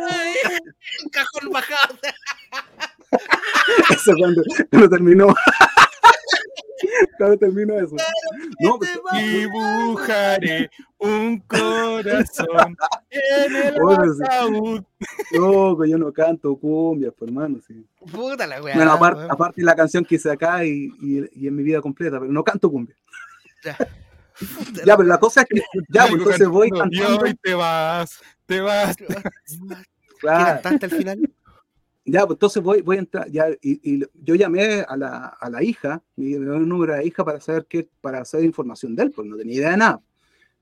adiós. 0.10 0.32
Cajón 1.12 1.52
bajado. 1.52 1.96
eso 3.94 4.14
cuando, 4.18 4.44
cuando 4.70 4.90
terminó. 4.90 5.28
cuando 7.18 7.38
terminó 7.38 7.76
eso. 7.78 7.96
No, 8.60 8.78
pues, 8.78 8.92
Dibujaré 9.14 10.70
un 10.98 11.40
corazón 11.40 12.76
en 13.10 13.56
el 13.56 13.74
sí. 13.74 14.24
ataúd. 14.24 14.84
loco, 15.32 15.86
yo 15.86 15.98
no 15.98 16.12
canto 16.12 16.56
cumbia, 16.56 17.12
pues, 17.12 17.30
hermano, 17.30 17.60
sí. 17.66 17.86
Puta 18.12 18.48
la 18.48 18.62
weá. 18.62 18.76
Bueno, 18.76 18.92
aparte, 18.92 19.24
aparte 19.30 19.62
la 19.64 19.76
canción 19.76 20.06
que 20.06 20.16
hice 20.16 20.32
acá 20.32 20.66
y, 20.66 20.92
y, 21.02 21.44
y 21.44 21.48
en 21.48 21.56
mi 21.56 21.64
vida 21.64 21.82
completa, 21.82 22.20
pero 22.20 22.32
no 22.32 22.44
canto 22.44 22.70
cumbia. 22.70 22.96
Ya. 23.64 23.78
Puta 23.78 24.84
Ya, 24.86 24.98
pero 24.98 25.08
la 25.10 25.20
cosa 25.20 25.42
es 25.42 25.48
que, 25.48 25.62
ya, 25.90 26.08
pues 26.08 26.14
entonces 26.14 26.48
voy 26.48 26.70
cantando, 26.70 27.26
Y 27.26 27.30
hoy 27.30 27.36
te 27.36 27.54
vas, 27.54 28.20
te 28.46 28.60
vas. 28.62 28.96
¿Qué 28.96 29.06
Claro, 30.20 30.62
cantaste 30.62 30.86
al 30.86 30.92
final? 30.92 31.32
Ya, 32.12 32.26
pues 32.26 32.36
entonces 32.36 32.62
voy, 32.62 32.82
voy 32.82 32.98
a 32.98 33.00
entrar, 33.00 33.32
ya, 33.32 33.48
y, 33.62 33.94
y 33.94 34.04
yo 34.22 34.36
llamé 34.36 34.82
a 34.82 34.98
la, 34.98 35.28
a 35.28 35.50
la 35.50 35.64
hija, 35.64 36.04
me 36.18 36.26
dio 36.26 36.56
el 36.56 36.68
número 36.68 36.92
de 36.94 37.00
la 37.00 37.06
hija 37.06 37.24
para 37.24 37.40
saber 37.40 37.66
qué, 37.70 37.88
para 38.02 38.26
saber 38.26 38.46
información 38.46 38.96
de 38.96 39.04
él, 39.04 39.12
pues 39.12 39.28
no 39.28 39.38
tenía 39.38 39.56
idea 39.56 39.72
de 39.72 39.78
nada. 39.78 40.02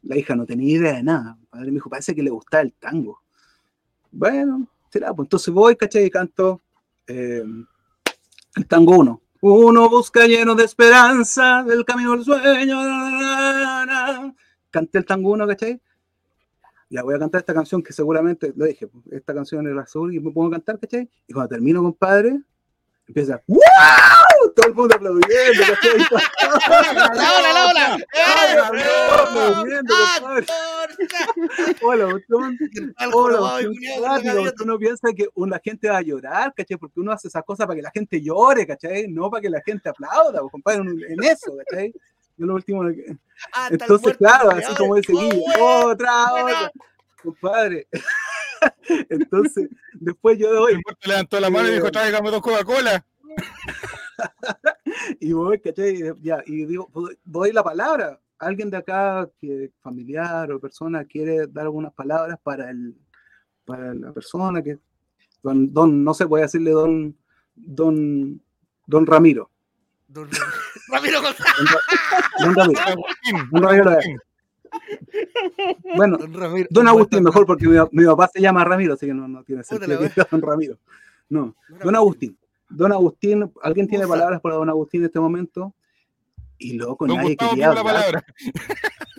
La 0.03 0.15
hija 0.15 0.35
no 0.35 0.45
tenía 0.45 0.77
idea 0.77 0.93
de 0.93 1.03
nada. 1.03 1.35
Mi 1.39 1.45
padre 1.47 1.65
me 1.65 1.71
dijo, 1.73 1.89
parece 1.89 2.13
que 2.13 2.21
le 2.21 2.29
gustaba 2.29 2.61
el 2.61 2.73
tango. 2.73 3.21
Bueno, 4.11 4.67
será, 4.91 5.13
pues 5.13 5.25
entonces 5.25 5.53
voy, 5.53 5.75
¿cachai? 5.75 6.05
Y 6.05 6.09
canto 6.09 6.61
eh, 7.07 7.43
el 8.55 8.67
tango 8.67 8.97
1. 8.97 9.21
Uno 9.41 9.89
busca 9.89 10.27
lleno 10.27 10.53
de 10.53 10.65
esperanza 10.65 11.63
del 11.63 11.83
camino 11.83 12.11
del 12.11 12.23
sueño. 12.23 12.75
na. 13.85 14.35
Canté 14.69 14.99
el 14.99 15.05
tango 15.05 15.31
1, 15.31 15.47
¿cachai? 15.47 15.81
Ya 16.89 17.03
voy 17.03 17.13
a 17.15 17.19
cantar 17.19 17.39
esta 17.39 17.53
canción 17.53 17.83
que 17.83 17.93
seguramente, 17.93 18.51
lo 18.55 18.65
dije, 18.65 18.87
esta 19.11 19.33
canción 19.33 19.67
es 19.67 19.75
la 19.75 19.83
azul 19.83 20.13
y 20.13 20.19
me 20.19 20.31
pongo 20.31 20.47
a 20.47 20.51
cantar, 20.51 20.79
¿cachai? 20.79 21.07
Y 21.27 21.33
cuando 21.33 21.49
termino, 21.49 21.83
compadre, 21.83 22.39
empieza, 23.07 23.41
¡Wow! 23.45 23.59
Todo 24.55 24.67
el 24.69 24.73
mundo 24.73 24.95
aplaudiendo, 24.95 25.63
¿cachai? 25.67 25.99
¡La 27.15 27.73
la. 27.73 27.97
Hola, 31.81 32.05
botón. 32.05 32.57
Al 32.97 33.09
Hola, 33.13 33.37
jorobado 33.37 33.61
y 33.61 33.65
botón. 33.67 34.01
la 34.01 34.19
gaviota. 34.19 34.63
uno 34.63 34.77
piensa 34.79 35.07
que 35.15 35.27
una 35.35 35.59
gente 35.63 35.89
va 35.89 35.97
a 35.97 36.01
llorar, 36.01 36.53
¿cachai? 36.55 36.77
Porque 36.77 36.99
uno 36.99 37.11
hace 37.11 37.27
esas 37.27 37.43
cosas 37.43 37.67
para 37.67 37.75
que 37.77 37.83
la 37.83 37.91
gente 37.91 38.21
llore, 38.21 38.65
¿cachai? 38.65 39.07
No 39.07 39.29
para 39.29 39.41
que 39.41 39.49
la 39.49 39.61
gente 39.61 39.89
aplauda, 39.89 40.39
pues, 40.39 40.51
compadre, 40.51 40.79
en 40.81 41.23
eso, 41.23 41.55
¿cachai? 41.69 41.93
Yo 42.39 42.45
lo 42.45 42.55
último 42.55 42.83
que- 42.87 43.17
Hasta 43.51 43.75
el 43.75 43.81
Entonces, 43.81 44.17
claro, 44.17 44.51
así 44.51 44.73
como 44.75 44.95
dice 44.95 45.11
Guille, 45.11 45.43
¡Oh, 45.59 45.87
otra, 45.89 46.33
otra, 46.33 46.71
compadre. 47.21 47.87
Entonces, 49.09 49.69
después 49.93 50.37
yo 50.39 50.53
doy, 50.53 50.81
levantó 51.05 51.39
la 51.39 51.49
mano 51.49 51.67
y 51.69 51.73
dijo, 51.73 51.87
Eh, 51.87 51.91
tráigame 51.91 52.31
dos 52.31 52.41
Coca-Cola. 52.41 53.05
y 55.19 55.33
voy, 55.33 55.59
¿cachai? 55.59 55.95
Y 56.01 56.13
Ya, 56.21 56.41
y 56.45 56.65
digo, 56.65 56.89
pues, 56.91 57.17
doy 57.25 57.51
la 57.51 57.63
palabra. 57.63 58.19
alguien 58.39 58.69
de 58.69 58.77
acá, 58.77 59.29
que 59.41 59.71
familiar 59.81 60.49
o 60.53 60.61
persona, 60.61 61.03
quiere 61.03 61.45
dar 61.47 61.65
algunas 61.65 61.93
palabras 61.93 62.39
para 62.41 62.69
el 62.69 62.95
para 63.65 63.93
la 63.93 64.13
persona 64.13 64.63
que 64.63 64.79
don, 65.43 65.71
don 65.73 66.03
no 66.03 66.13
sé, 66.13 66.23
voy 66.23 66.39
a 66.39 66.43
decirle 66.43 66.71
don 66.71 67.15
don 67.53 68.41
don 68.87 69.05
Ramiro. 69.05 69.51
Don 70.09 70.27
Ramiro 70.89 71.21
Ra- 71.21 72.95
don 73.51 73.63
Ramiro. 73.63 73.99
Bueno, 75.95 76.17
Don 76.17 76.33
Ramiro. 76.33 76.67
Don 76.71 76.87
Agustín 76.87 77.23
mejor 77.23 77.45
porque 77.45 77.67
mi, 77.67 77.77
mi 77.91 78.05
papá 78.05 78.27
se 78.33 78.41
llama 78.41 78.63
Ramiro, 78.63 78.93
así 78.95 79.05
que 79.05 79.13
no, 79.13 79.27
no 79.27 79.43
tiene 79.43 79.63
sentido 79.63 79.99
que 79.99 80.25
Don 80.31 80.41
Ramiro. 80.41 80.77
No, 81.29 81.55
Don 81.83 81.95
Agustín. 81.95 82.37
Don 82.69 82.91
Agustín, 82.91 83.51
¿alguien 83.61 83.87
tiene 83.87 84.07
palabras 84.07 84.41
para 84.41 84.55
Don 84.55 84.69
Agustín 84.69 85.01
en 85.01 85.05
este 85.07 85.19
momento? 85.19 85.73
Y 86.57 86.73
loco, 86.73 87.05
Don 87.05 87.17
nadie 87.17 87.29
Gustavo 87.29 87.51
quería 87.51 87.69
hablar. 87.69 88.25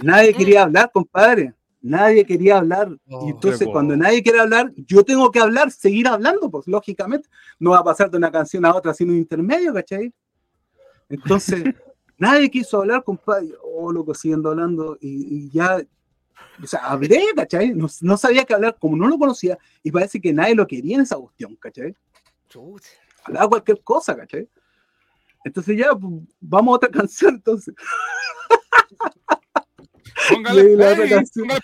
Nadie 0.02 0.34
quería 0.34 0.62
hablar, 0.62 0.90
compadre. 0.92 1.54
Nadie 1.82 2.26
quería 2.26 2.58
hablar. 2.58 2.90
Oh, 3.08 3.26
y 3.26 3.30
entonces, 3.30 3.66
qué 3.66 3.72
cuando 3.72 3.96
nadie 3.96 4.22
quiere 4.22 4.40
hablar, 4.40 4.70
yo 4.76 5.02
tengo 5.02 5.30
que 5.30 5.40
hablar, 5.40 5.70
seguir 5.70 6.06
hablando, 6.08 6.50
pues 6.50 6.66
lógicamente. 6.66 7.28
No 7.58 7.70
va 7.70 7.78
a 7.78 7.84
pasar 7.84 8.10
de 8.10 8.18
una 8.18 8.30
canción 8.30 8.64
a 8.66 8.74
otra 8.74 8.92
sin 8.92 9.08
un 9.10 9.16
intermedio, 9.16 9.72
¿cachai? 9.72 10.12
Entonces, 11.10 11.74
nadie 12.16 12.50
quiso 12.50 12.78
hablar, 12.78 13.04
compadre. 13.04 13.48
Oh, 13.62 13.92
loco, 13.92 14.14
siguiendo 14.14 14.48
hablando. 14.48 14.96
Y, 15.00 15.48
y 15.48 15.50
ya, 15.50 15.82
o 16.62 16.66
sea, 16.66 16.80
hablé, 16.86 17.20
¿cachai? 17.36 17.74
No, 17.74 17.88
no 18.00 18.16
sabía 18.16 18.44
qué 18.44 18.54
hablar, 18.54 18.76
como 18.78 18.96
no 18.96 19.08
lo 19.08 19.18
conocía, 19.18 19.58
y 19.82 19.90
parece 19.90 20.20
que 20.20 20.32
nadie 20.32 20.54
lo 20.54 20.66
quería 20.66 20.96
en 20.96 21.02
esa 21.02 21.16
cuestión, 21.16 21.56
¿cachai? 21.56 21.94
Hablaba 23.24 23.48
cualquier 23.48 23.82
cosa, 23.82 24.16
¿cachai? 24.16 24.48
Entonces 25.44 25.76
ya, 25.76 25.94
pues, 25.94 26.22
vamos 26.40 26.72
a 26.72 26.76
otra 26.76 26.90
canción, 27.00 27.34
entonces. 27.34 27.74
Póngale 30.30 30.76
la 30.76 30.92
otra 30.92 31.08
canción. 31.08 31.48
póngale 31.48 31.60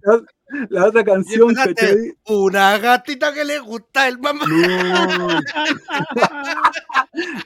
play. 0.00 0.20
La 0.70 0.86
otra 0.86 1.04
canción. 1.04 1.54
¿cachai? 1.54 2.16
Una 2.26 2.78
gatita 2.78 3.32
que 3.32 3.44
le 3.44 3.58
gusta 3.58 4.08
el 4.08 4.18
mamá. 4.18 4.44
No, 4.46 5.40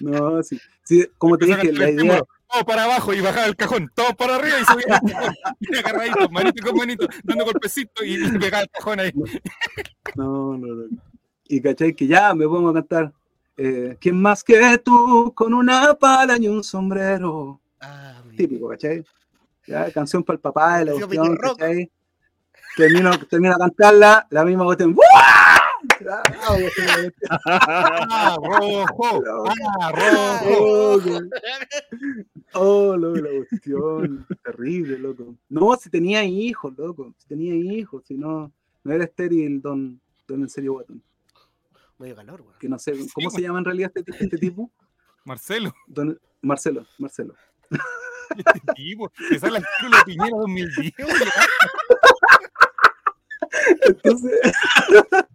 no, 0.36 0.42
sí. 0.42 0.60
sí, 0.84 1.06
como 1.18 1.36
te 1.36 1.46
dije, 1.46 1.72
la 1.72 1.90
idea, 1.90 2.22
Todo 2.50 2.64
para 2.64 2.84
abajo 2.84 3.12
y 3.12 3.20
bajaba 3.20 3.46
el 3.46 3.56
cajón, 3.56 3.90
todo 3.94 4.14
para 4.14 4.36
arriba 4.36 4.56
y 4.60 4.64
subía 4.64 5.00
el 5.02 5.12
cajón. 5.12 5.34
Y 5.60 5.76
agarradito, 5.76 6.28
manito 6.30 6.66
con 6.66 6.76
manito, 6.76 7.08
dando 7.24 7.44
golpecitos 7.44 8.04
y, 8.04 8.24
y 8.24 8.38
pegaba 8.38 8.62
el 8.62 8.70
cajón 8.70 9.00
ahí. 9.00 9.12
no, 10.14 10.56
no, 10.56 10.66
no. 10.74 10.84
Y 11.48 11.60
cachai 11.60 11.94
que 11.94 12.06
ya 12.06 12.34
me 12.34 12.46
pongo 12.46 12.70
a 12.70 12.74
cantar. 12.74 13.12
Eh, 13.56 13.96
¿Quién 14.00 14.20
más 14.20 14.42
que 14.42 14.78
tú 14.78 15.32
con 15.34 15.52
una 15.52 15.94
pala 15.94 16.38
y 16.38 16.48
un 16.48 16.64
sombrero? 16.64 17.60
Ah. 17.80 18.22
Típico, 18.36 18.68
¿cachai? 18.68 19.04
Ya, 19.66 19.90
canción 19.90 20.24
para 20.24 20.36
el 20.36 20.40
papá 20.40 20.78
de 20.78 20.84
la 20.86 20.92
cuestión. 20.92 21.36
¿cachai? 21.36 21.90
Termino, 22.76 23.18
termino 23.26 23.54
a 23.54 23.58
cantarla, 23.58 24.26
la 24.30 24.44
misma 24.44 24.64
cuestión. 24.64 24.94
¡Buah! 24.94 25.52
Ah, 26.10 26.22
cuestión, 26.46 27.14
¡Ah, 27.30 28.36
rojo! 28.40 29.22
¡Ah, 29.80 29.92
rojo! 29.92 31.20
Oh, 32.54 32.96
loco, 32.96 33.16
la 33.16 33.30
cuestión. 33.30 34.26
Terrible, 34.44 34.98
loco. 34.98 35.36
No, 35.48 35.76
si 35.76 35.90
tenía 35.90 36.24
hijos, 36.24 36.76
loco. 36.76 37.14
Si 37.18 37.26
tenía 37.26 37.54
hijos, 37.54 38.04
si 38.06 38.14
no, 38.14 38.52
no 38.84 38.92
era 38.92 39.04
estéril, 39.04 39.60
don, 39.62 40.00
don 40.26 40.42
en 40.42 40.48
serio 40.48 40.74
Guatón. 40.74 41.02
Medio 41.98 42.16
calor, 42.16 42.40
weón. 42.42 42.54
Que 42.58 42.68
no 42.68 42.78
sé, 42.78 42.94
¿cómo 43.14 43.30
se 43.30 43.40
llama 43.40 43.58
en 43.58 43.64
realidad 43.64 43.92
este, 43.94 44.10
este 44.24 44.38
tipo? 44.38 44.70
Marcelo, 45.24 45.72
Don 45.86 46.18
Marcelo, 46.40 46.86
Marcelo. 46.98 47.34
este 48.36 48.60
tipo, 48.74 49.10
sale 49.38 49.58
el 49.58 49.64
título 49.78 49.98
de 49.98 50.04
Piñera 50.04 50.36
2010, 50.36 50.92
weón. 50.98 51.28
Entonces, 53.86 54.40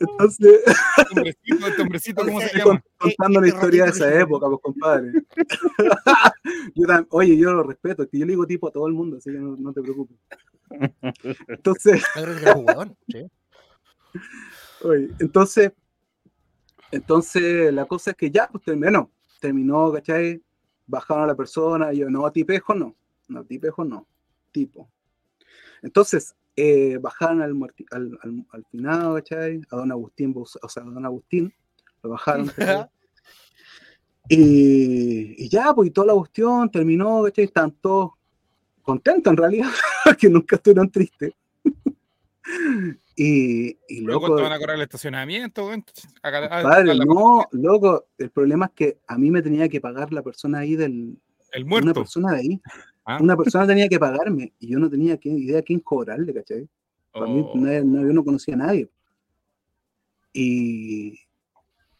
entonces 0.00 0.62
Este 0.66 1.08
hombrecito, 1.10 1.66
este 1.66 1.82
hombrecito, 1.82 2.24
¿cómo 2.24 2.40
se 2.40 2.58
llama? 2.58 2.82
contando 2.98 3.40
la 3.40 3.46
este 3.46 3.58
historia 3.58 3.84
de 3.84 3.90
esa 3.90 4.20
época, 4.20 4.46
pues 4.46 4.60
compadre. 4.62 5.12
Yo 6.74 6.86
oye, 7.10 7.36
yo 7.36 7.52
lo 7.52 7.62
respeto, 7.62 8.02
es 8.02 8.08
que 8.08 8.18
yo 8.18 8.26
le 8.26 8.32
digo 8.32 8.46
tipo 8.46 8.68
a 8.68 8.70
todo 8.70 8.86
el 8.86 8.92
mundo, 8.92 9.16
así 9.16 9.30
que 9.30 9.38
no, 9.38 9.56
no 9.56 9.72
te 9.72 9.82
preocupes. 9.82 10.16
Entonces. 11.48 12.02
Oye, 14.82 15.08
entonces, 15.18 15.72
entonces 16.90 17.72
la 17.72 17.86
cosa 17.86 18.10
es 18.10 18.16
que 18.16 18.30
ya, 18.30 18.48
pues 18.48 18.62
terminó, 18.64 19.10
terminó, 19.40 19.90
¿cachai? 19.92 20.42
Bajaron 20.86 21.24
a 21.24 21.28
la 21.28 21.34
persona, 21.34 21.92
y 21.92 21.98
yo, 21.98 22.10
no, 22.10 22.30
tipejo 22.30 22.74
no, 22.74 22.94
no, 23.28 23.44
tipejo 23.44 23.84
no, 23.84 24.06
tipo. 24.52 24.88
Entonces, 25.82 26.36
eh, 26.56 26.98
bajaron 27.00 27.42
al, 27.42 27.52
al, 27.90 28.18
al, 28.22 28.46
al 28.50 28.64
finado, 28.70 29.14
¿cachai? 29.16 29.60
A 29.70 29.76
don 29.76 29.92
Agustín, 29.92 30.34
o 30.36 30.68
sea, 30.68 30.82
a 30.82 30.86
don 30.86 31.04
Agustín, 31.04 31.52
lo 32.02 32.10
bajaron. 32.10 32.50
Y, 34.28 35.44
y 35.44 35.48
ya, 35.48 35.72
pues, 35.72 35.88
y 35.88 35.92
toda 35.92 36.08
la 36.08 36.14
cuestión 36.14 36.68
terminó, 36.70 37.22
¿cachai? 37.22 37.44
Están 37.44 37.70
todos 37.80 38.10
contentos 38.82 39.30
en 39.30 39.36
realidad, 39.36 39.68
que 40.18 40.28
nunca 40.28 40.56
estuvieron 40.56 40.90
tristes. 40.90 41.32
y, 43.16 43.78
y 43.88 44.00
Luego 44.00 44.22
loco, 44.26 44.36
te 44.36 44.42
van 44.42 44.52
a 44.52 44.58
correr 44.58 44.76
el 44.76 44.82
estacionamiento. 44.82 45.70
Acá- 46.22 46.48
Padre, 46.48 46.94
la- 46.94 47.04
no, 47.04 47.46
loco, 47.52 48.06
el 48.18 48.30
problema 48.30 48.66
es 48.66 48.72
que 48.72 48.98
a 49.06 49.16
mí 49.16 49.30
me 49.30 49.42
tenía 49.42 49.68
que 49.68 49.80
pagar 49.80 50.12
la 50.12 50.22
persona 50.22 50.58
ahí 50.58 50.74
del, 50.74 51.16
El 51.52 51.62
una 51.62 51.70
muerto. 51.82 51.94
persona 52.00 52.32
de 52.32 52.38
ahí, 52.38 52.60
Ah. 53.08 53.18
una 53.20 53.36
persona 53.36 53.66
tenía 53.68 53.88
que 53.88 54.00
pagarme 54.00 54.52
y 54.58 54.66
yo 54.68 54.78
no 54.80 54.90
tenía 54.90 55.16
que- 55.16 55.28
idea 55.28 55.60
a 55.60 55.62
quién 55.62 55.78
cobrarle, 55.78 56.34
¿cachai? 56.34 56.68
Para 57.12 57.26
mí 57.26 57.40
Oh. 57.46 57.56
no, 57.56 57.84
no- 57.84 58.00
yo 58.06 58.12
no 58.12 58.24
conocía 58.24 58.54
a 58.54 58.58
nadie. 58.58 58.90
Y, 60.32 61.18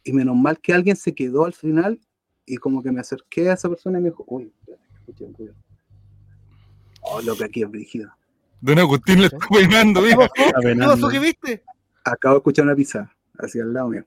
y 0.04 0.12
menos 0.12 0.36
mal 0.36 0.58
que 0.58 0.72
alguien 0.74 0.96
se 0.96 1.14
quedó 1.14 1.44
al 1.44 1.54
final 1.54 1.98
y 2.44 2.56
como 2.56 2.82
que 2.82 2.92
me 2.92 3.00
acerqué 3.00 3.48
a 3.50 3.54
esa 3.54 3.68
persona 3.68 3.98
y 3.98 4.02
me 4.02 4.10
dijo, 4.10 4.24
uy, 4.26 4.52
cuidado". 5.36 5.56
Oh, 7.02 7.20
lo 7.22 7.36
que 7.36 7.44
aquí 7.44 7.62
es 7.62 7.70
brígido. 7.70 8.10
Don 8.60 8.78
Agustín 8.78 9.20
le 9.20 9.26
está 9.26 9.38
peinando, 9.48 10.02
¿Qué 10.02 10.16
pasó? 10.16 11.08
¿Qué 11.08 11.18
viste? 11.20 11.62
Acabo 12.04 12.34
de 12.34 12.38
escuchar 12.38 12.64
una 12.64 12.74
pizza 12.74 13.12
hacia 13.38 13.62
el 13.62 13.72
lado 13.72 13.88
mío. 13.88 14.04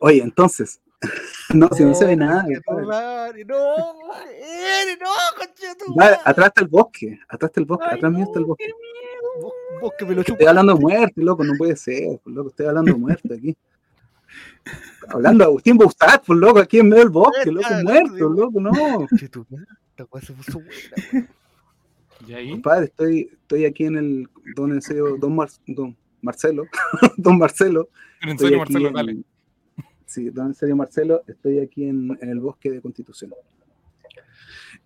Oye, 0.00 0.22
entonces, 0.22 0.80
no, 1.54 1.68
si 1.72 1.84
no 1.84 1.94
se 1.94 2.04
ve 2.06 2.16
nada. 2.16 2.44
compadre. 2.64 2.86
madre, 2.86 3.44
No, 3.46 3.94
mujer, 3.94 4.98
no, 5.00 6.04
atrás 6.24 6.48
está 6.48 6.60
el 6.60 6.68
bosque, 6.68 7.18
atrás 7.28 7.50
está 7.50 7.60
el 7.60 7.66
bosque, 7.66 7.86
Ay, 7.90 7.96
atrás 7.96 8.12
mío 8.12 8.24
está 8.24 8.38
el 8.38 8.44
bosque. 8.44 8.64
Me 10.06 10.14
lo 10.14 10.20
Estoy 10.20 10.46
hablando 10.46 10.74
de 10.74 10.80
muerte, 10.80 11.22
loco, 11.22 11.42
no 11.44 11.54
puede 11.56 11.74
ser, 11.76 12.20
pues, 12.22 12.36
loco, 12.36 12.50
estoy 12.50 12.66
hablando 12.66 12.92
de 12.92 12.98
muerte 12.98 13.34
aquí. 13.34 13.56
Hablando 15.08 15.44
de 15.44 15.48
Agustín 15.48 15.76
Boustat, 15.78 16.22
pues 16.24 16.38
loco, 16.38 16.58
aquí 16.60 16.78
en 16.80 16.88
medio 16.90 17.02
del 17.04 17.10
bosque, 17.10 17.50
loco, 17.50 17.66
muerto, 17.82 18.28
loco, 18.28 18.60
no. 18.60 19.06
Y 22.26 22.34
ahí, 22.34 22.50
Compadre, 22.52 22.84
estoy, 22.86 23.30
estoy 23.32 23.64
aquí 23.64 23.84
en 23.86 23.96
el 23.96 24.28
don 24.54 24.72
en 24.72 24.82
serio, 24.82 25.16
don, 25.18 25.34
Mar- 25.34 25.48
don 25.66 25.96
Marcelo, 26.20 26.64
don 27.16 27.38
Marcelo. 27.38 27.88
en 28.20 28.30
Estoy 28.30 28.56
Marcelo, 28.56 28.88
en- 28.88 28.94
dale. 28.94 29.16
Sí, 30.10 30.28
don 30.28 30.48
en 30.48 30.54
serio 30.54 30.74
Marcelo, 30.74 31.22
estoy 31.28 31.60
aquí 31.60 31.84
en, 31.84 32.18
en 32.20 32.30
el 32.30 32.40
bosque 32.40 32.68
de 32.68 32.80
Constitución. 32.80 33.32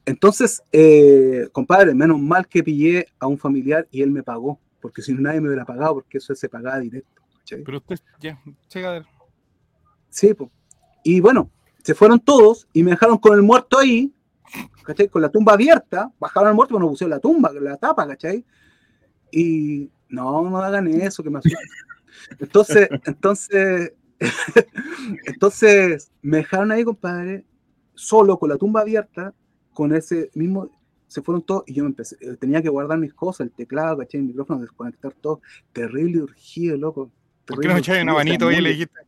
Entonces, 0.04 0.62
eh, 0.70 1.48
compadre, 1.50 1.94
menos 1.94 2.20
mal 2.20 2.46
que 2.46 2.62
pillé 2.62 3.06
a 3.18 3.26
un 3.26 3.38
familiar 3.38 3.88
y 3.90 4.02
él 4.02 4.10
me 4.10 4.22
pagó, 4.22 4.60
porque 4.82 5.00
si 5.00 5.14
no 5.14 5.22
nadie 5.22 5.40
me 5.40 5.48
hubiera 5.48 5.64
pagado, 5.64 5.94
porque 5.94 6.18
eso 6.18 6.34
se 6.34 6.46
pagaba 6.46 6.78
directo. 6.78 7.22
¿cachai? 7.38 7.62
Pero 7.64 7.78
usted, 7.78 7.96
ya, 8.20 8.38
llega 8.70 8.90
a 8.90 8.92
ver. 8.92 9.06
Sí, 10.10 10.34
po. 10.34 10.50
y 11.02 11.20
bueno, 11.20 11.50
se 11.82 11.94
fueron 11.94 12.20
todos 12.20 12.68
y 12.74 12.82
me 12.82 12.90
dejaron 12.90 13.16
con 13.16 13.32
el 13.32 13.42
muerto 13.42 13.78
ahí, 13.78 14.12
¿cachai? 14.84 15.08
Con 15.08 15.22
la 15.22 15.30
tumba 15.30 15.54
abierta, 15.54 16.12
bajaron 16.20 16.50
al 16.50 16.54
muerto, 16.54 16.74
pero 16.74 16.84
no 16.84 16.90
pusieron 16.90 17.12
la 17.12 17.18
tumba, 17.18 17.50
la 17.50 17.78
tapa, 17.78 18.06
¿cachai? 18.06 18.44
Y 19.32 19.90
no, 20.10 20.50
no 20.50 20.58
hagan 20.58 20.86
eso, 20.86 21.22
que 21.22 21.30
me 21.30 21.38
asustan. 21.38 21.62
Entonces, 22.38 22.88
entonces, 23.06 23.94
entonces 25.26 26.10
me 26.22 26.38
dejaron 26.38 26.72
ahí, 26.72 26.84
compadre, 26.84 27.44
solo 27.94 28.38
con 28.38 28.48
la 28.48 28.56
tumba 28.56 28.80
abierta, 28.80 29.34
con 29.72 29.94
ese 29.94 30.30
mismo, 30.34 30.70
se 31.06 31.22
fueron 31.22 31.42
todos 31.42 31.64
y 31.66 31.74
yo 31.74 31.84
me 31.84 31.90
empecé, 31.90 32.16
eh, 32.20 32.36
tenía 32.38 32.62
que 32.62 32.68
guardar 32.68 32.98
mis 32.98 33.14
cosas, 33.14 33.46
el 33.46 33.52
teclado, 33.52 33.98
¿cachai? 33.98 34.20
El 34.20 34.28
micrófono, 34.28 34.60
desconectar 34.60 35.12
todo, 35.12 35.40
terrible 35.72 36.22
urgido, 36.22 36.76
loco. 36.76 37.10
¿Por 37.44 37.60
qué 37.60 37.68
no 37.68 37.74
me 37.74 37.80
echáis 37.80 38.02
un 38.02 38.08
urgido, 38.08 38.14
o 38.14 38.16
sea, 38.16 38.20
abanito 38.22 38.48
ahí 38.48 38.52
y 38.52 38.56
muy- 38.56 38.62
le 38.64 38.70
dijiste? 38.70 39.00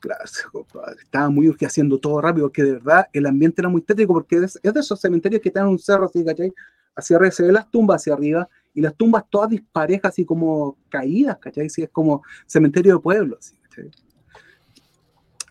Claro, 0.00 0.24
compadre. 0.52 1.00
Estaba 1.02 1.28
muy 1.28 1.48
urgido 1.48 1.66
haciendo 1.66 1.98
todo 1.98 2.20
rápido, 2.20 2.46
porque 2.46 2.62
de 2.62 2.72
verdad 2.72 3.08
el 3.12 3.26
ambiente 3.26 3.60
era 3.60 3.68
muy 3.68 3.82
tétrico, 3.82 4.12
porque 4.12 4.36
es, 4.36 4.58
es 4.62 4.74
de 4.74 4.80
esos 4.80 5.00
cementerios 5.00 5.42
que 5.42 5.50
tienen 5.50 5.70
un 5.70 5.78
cerro 5.78 6.04
así, 6.06 6.24
¿cachai? 6.24 6.52
Hacia 6.94 7.16
arriba, 7.16 7.30
se 7.32 7.42
ven 7.42 7.54
las 7.54 7.70
tumbas 7.70 8.02
hacia 8.02 8.14
arriba, 8.14 8.48
y 8.74 8.80
las 8.80 8.94
tumbas 8.94 9.24
todas 9.28 9.50
disparejas, 9.50 10.10
así 10.12 10.24
como 10.24 10.76
caídas, 10.88 11.38
¿cachai? 11.38 11.68
Sí, 11.68 11.82
es 11.82 11.90
como 11.90 12.22
cementerio 12.46 12.94
de 12.94 13.00
pueblo, 13.00 13.36
así, 13.40 13.56
¿cachai? 13.56 13.90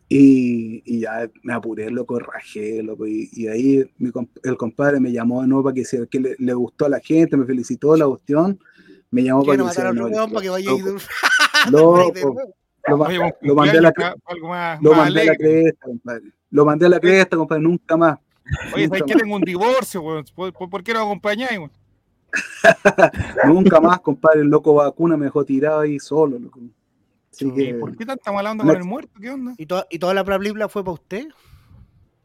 Y, 0.10 0.82
y 0.86 1.02
ya 1.02 1.30
me 1.44 1.54
apuré, 1.54 1.90
loco, 1.92 2.18
rajé, 2.20 2.82
loco. 2.82 3.06
Y, 3.08 3.30
y 3.34 3.48
ahí 3.48 3.90
mi 3.98 4.10
comp- 4.10 4.40
el 4.44 4.56
compadre 4.56 5.00
me 5.02 5.12
llamó 5.12 5.42
de 5.42 5.48
nuevo 5.50 5.64
para 5.66 5.74
que, 5.74 5.82
hiciera- 5.82 6.06
que 6.06 6.20
le, 6.20 6.36
le 6.40 6.54
gustó 6.54 6.86
a 6.86 6.90
la 6.90 7.00
gente, 7.00 7.36
me 7.36 7.46
felicitó 7.46 7.96
la 7.98 8.08
cuestión. 8.08 8.58
Me 9.12 9.24
llamó 9.24 9.44
para 9.44 9.58
que 9.58 9.64
hiciera 9.70 9.90
para 10.30 10.42
que 10.42 10.50
vaya. 10.50 10.72
Loco, 10.72 12.14
loco, 12.22 12.36
lo, 12.88 12.96
Oye, 13.04 13.20
lo 13.42 13.56
mandé 13.56 13.78
a 13.78 13.82
la, 13.82 13.90
cumpleaños, 13.92 14.22
algo 14.26 14.48
más, 14.50 14.82
lo 14.82 14.90
más 14.92 14.98
mandé 15.00 15.22
a 15.22 15.26
la 15.26 15.36
cresta, 15.36 15.86
compadre. 15.86 16.24
Lo 16.50 16.66
mandé 16.66 16.86
a 16.86 16.90
la 16.90 17.00
cresta, 17.02 17.36
compadre, 17.38 17.62
nunca 17.64 17.98
más. 17.98 18.20
Oye, 18.74 18.88
¿sabes 18.88 19.04
que 19.04 19.16
tengo 19.16 19.36
un 19.36 19.42
divorcio, 19.42 20.02
weón? 20.02 20.24
¿Por, 20.34 20.54
por, 20.54 20.70
por 20.70 20.84
qué 20.84 20.94
no 20.94 21.02
acompañáis, 21.02 21.58
weón? 21.58 21.72
Nunca 23.46 23.82
más, 23.82 24.00
compadre, 24.00 24.42
el 24.42 24.48
loco 24.48 24.74
vacuna 24.74 25.18
me 25.18 25.26
dejó 25.26 25.44
tirado 25.44 25.82
ahí 25.82 26.00
solo, 26.00 26.40
loco. 26.40 26.62
Así 27.38 27.50
Sí, 27.50 27.56
que, 27.56 27.74
¿Por 27.76 27.96
qué 27.96 28.06
tanta 28.06 28.32
mala 28.32 28.52
onda 28.52 28.64
No. 28.64 28.72
con 28.72 28.82
el 28.82 28.88
muerto? 28.88 29.20
¿Qué 29.20 29.30
onda? 29.30 29.54
¿Y, 29.58 29.66
toda, 29.66 29.86
¿Y 29.90 30.00
toda 30.00 30.14
la 30.14 30.24
película 30.24 30.68
fue 30.68 30.84
para 30.84 30.94
usted? 30.94 31.28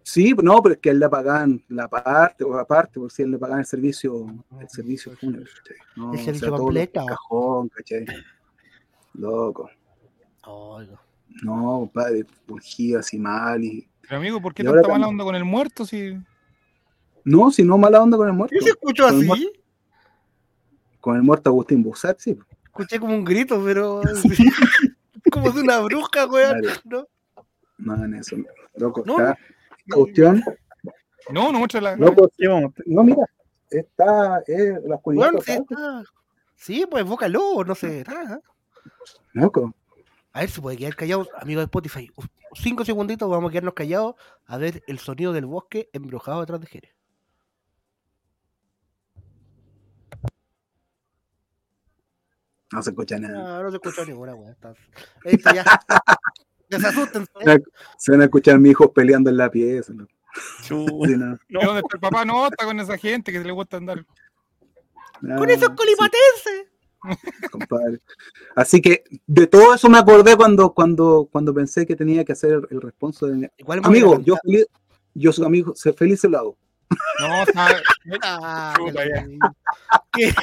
sí, 0.05 0.35
no, 0.43 0.61
pero 0.63 0.75
es 0.75 0.81
que 0.81 0.89
a 0.89 0.93
él 0.93 0.99
le 0.99 1.09
pagaban 1.09 1.63
la 1.69 1.87
parte, 1.89 2.43
o 2.45 2.59
aparte, 2.59 2.99
por 2.99 3.13
si 3.13 3.23
él 3.23 3.31
le 3.31 3.39
pagaban 3.39 3.61
el 3.61 3.67
servicio, 3.67 4.27
el 4.61 4.69
servicio 4.69 5.13
fúnebre, 5.17 5.45
¿cachai? 5.59 5.77
No, 5.97 6.05
El 6.07 6.11
o 6.11 6.15
sea, 6.17 6.25
servicio 6.25 6.57
completo. 6.57 7.01
el 7.03 7.07
cajón, 7.07 7.69
¿cachai? 7.69 8.07
Loco. 9.15 9.71
Oiga. 10.45 11.01
No, 11.43 11.79
compadre, 11.81 12.25
urgía 12.49 12.99
así 12.99 13.19
mal 13.19 13.63
y. 13.63 13.89
Pero 14.03 14.17
amigo, 14.17 14.41
¿por 14.43 14.53
qué 14.55 14.65
tanta 14.65 14.89
mala 14.89 15.07
onda 15.09 15.23
con 15.25 15.35
el 15.37 15.45
muerto? 15.45 15.87
Si... 15.87 16.19
No, 17.25 17.51
si 17.53 17.63
no 17.63 17.79
mala 17.79 18.03
onda 18.03 18.17
con 18.17 18.27
el 18.27 18.35
muerto. 18.35 18.55
¿Qué 18.59 18.65
se 18.65 18.71
escuchó 18.71 19.05
Con 19.05 19.13
el 19.15 19.19
así? 19.21 19.27
muerto. 19.29 19.47
Con 21.01 21.17
el 21.17 21.23
muerto 21.23 21.51
Agustín 21.51 21.83
Bussat, 21.83 22.19
sí. 22.19 22.37
Escuché 22.65 22.99
como 22.99 23.15
un 23.15 23.25
grito, 23.25 23.63
pero. 23.65 24.03
como 25.33 25.51
de 25.51 25.61
una 25.61 25.81
bruja, 25.81 26.27
weón. 26.27 26.63
¿no? 26.85 27.07
No, 27.79 28.05
en 28.05 28.15
eso. 28.15 28.37
Loco, 28.77 29.03
No, 29.05 29.19
está. 29.19 29.39
Esta 29.79 29.97
cuestión. 29.97 30.45
No, 31.31 31.51
no 31.53 31.59
muestra 31.59 31.81
la. 31.81 31.97
Loco, 31.97 32.31
no, 32.87 33.03
mira. 33.03 33.25
Está. 33.71 34.43
Eh, 34.47 34.79
la 34.85 34.97
oscuridad. 34.97 35.31
Weón, 35.31 35.43
sí, 35.43 35.53
está. 35.53 36.05
Sí, 36.57 36.87
pues 36.89 37.05
bócalo, 37.05 37.65
no 37.65 37.75
sé. 37.75 38.05
nada. 38.07 38.41
Loco. 39.33 39.75
A 40.33 40.41
ver 40.41 40.51
si 40.51 40.61
puede 40.61 40.77
quedar 40.77 40.97
callado, 40.97 41.29
amigo 41.41 41.61
de 41.61 41.65
Spotify. 41.65 42.11
Cinco 42.55 42.85
segunditos, 42.85 43.29
vamos 43.29 43.49
a 43.49 43.53
quedarnos 43.53 43.75
callados 43.75 44.15
a 44.47 44.57
ver 44.59 44.83
el 44.87 44.99
sonido 44.99 45.33
del 45.33 45.47
bosque 45.47 45.91
embrujado 45.93 46.41
detrás 46.41 46.61
de 46.61 46.67
Jerez. 46.67 46.95
No 52.73 52.83
se 52.83 52.91
escucha 52.91 53.19
nada. 53.19 53.35
No, 53.35 53.63
no 53.65 53.71
se 53.71 53.77
escuchó 53.77 54.05
ninguna, 54.07 54.35
weón. 54.35 54.51
está- 54.53 54.75
Esto 55.25 55.55
ya. 55.55 55.65
Desasústense. 56.69 57.31
Se 57.99 58.13
van 58.13 58.23
a 58.23 58.25
escuchar 58.25 58.59
mis 58.59 58.71
hijos 58.73 58.91
peleando 58.95 59.29
en 59.31 59.37
la 59.37 59.51
pieza. 59.51 59.93
Chu. 60.63 60.87
Sí, 61.07 61.17
no, 61.17 61.39
¿Y 61.49 61.65
¿Dónde 61.65 61.81
está 61.83 61.97
el 61.97 62.01
papá? 62.01 62.25
No, 62.25 62.47
está 62.47 62.65
con 62.65 62.81
esa 62.81 62.97
gente 62.97 63.31
que 63.31 63.41
le 63.41 63.53
gusta 63.53 63.77
andar. 63.77 64.05
no, 65.21 65.37
Con 65.37 65.51
esos 65.51 65.69
sí, 65.69 65.75
colipatenses. 65.77 67.51
compadre. 67.51 68.01
Así 68.57 68.81
que 68.81 69.05
de 69.27 69.47
todo 69.47 69.75
eso 69.75 69.91
me 69.91 69.99
acordé 69.99 70.35
cuando, 70.37 70.73
cuando, 70.73 71.29
cuando 71.31 71.53
pensé 71.53 71.85
que 71.87 71.97
tenía 71.97 72.25
que 72.25 72.33
hacer 72.33 72.53
el, 72.53 72.67
el 72.71 72.81
responso 72.81 73.27
de 73.27 73.35
mi- 73.35 73.49
Igual 73.59 73.83
me 73.83 73.89
voy 73.89 73.99
a 73.99 74.01
Amigo, 74.03 74.21
yo 74.23 74.37
feliz, 74.43 74.67
yo 75.13 75.33
su 75.33 75.45
amigo, 75.45 75.75
sé 75.75 75.93
feliz 75.93 76.21
se 76.21 76.29
lo 76.31 76.39
hago. 76.39 76.59
No, 77.21 77.43
está. 77.43 77.69
Ah, 78.23 78.75
Chuta, 78.79 79.03
que 79.05 79.09
ya. 79.11 79.27
¿Qué? 80.13 80.35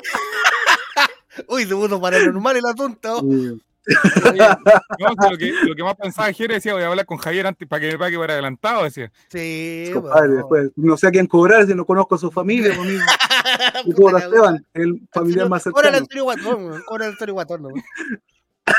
Uy, 1.47 1.65
se 1.65 1.75
puso 1.75 2.01
paranormal 2.01 2.57
el 2.57 2.65
asunto. 2.65 3.19
Sí. 3.21 3.61
No, 4.99 5.07
si 5.19 5.29
lo, 5.31 5.37
que, 5.37 5.51
lo 5.63 5.75
que 5.75 5.83
más 5.83 5.95
pensaba 5.95 6.31
Jere 6.31 6.55
decía, 6.55 6.73
voy 6.73 6.83
a 6.83 6.87
hablar 6.87 7.05
con 7.07 7.17
Javier 7.17 7.47
antes 7.47 7.67
para 7.67 7.79
que 7.79 7.91
me 7.93 7.97
pague 7.97 8.17
por 8.17 8.29
adelantado, 8.29 8.83
decía. 8.83 9.11
Sí, 9.29 9.89
compadre, 9.93 10.27
bueno. 10.27 10.35
después, 10.35 10.71
no 10.75 10.97
sé 10.97 11.07
a 11.07 11.11
quién 11.11 11.25
cobrar 11.25 11.65
si 11.65 11.73
no 11.73 11.85
conozco 11.85 12.13
a 12.15 12.17
su 12.19 12.29
familia, 12.29 12.73
pues, 12.75 12.87
amigo. 12.87 13.03
Y 13.85 13.91
Esteban, 14.17 14.65
el 14.73 15.01
familiar 15.11 15.49
más 15.49 15.63
Cobra 15.63 15.87
el 15.89 15.95
cercano. 15.95 15.97
Antonio 15.97 16.23
Guatón, 16.25 16.83
cobra 16.85 17.05
el 17.05 17.11
Antonio 17.13 17.33
Guatón. 17.33 17.61
¿no? 17.63 17.69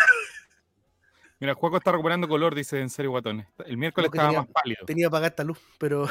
Mira, 1.40 1.54
Juaco 1.54 1.78
está 1.78 1.90
recuperando 1.92 2.28
color, 2.28 2.54
dice 2.54 2.80
en 2.80 2.90
serio 2.90 3.10
Guatón. 3.12 3.46
El 3.64 3.78
miércoles 3.78 4.10
estaba 4.12 4.28
tenía- 4.28 4.42
más 4.42 4.50
pálido. 4.52 4.84
Tenía 4.86 5.06
que 5.06 5.10
pagar 5.10 5.30
esta 5.30 5.42
luz, 5.44 5.58
pero. 5.78 6.06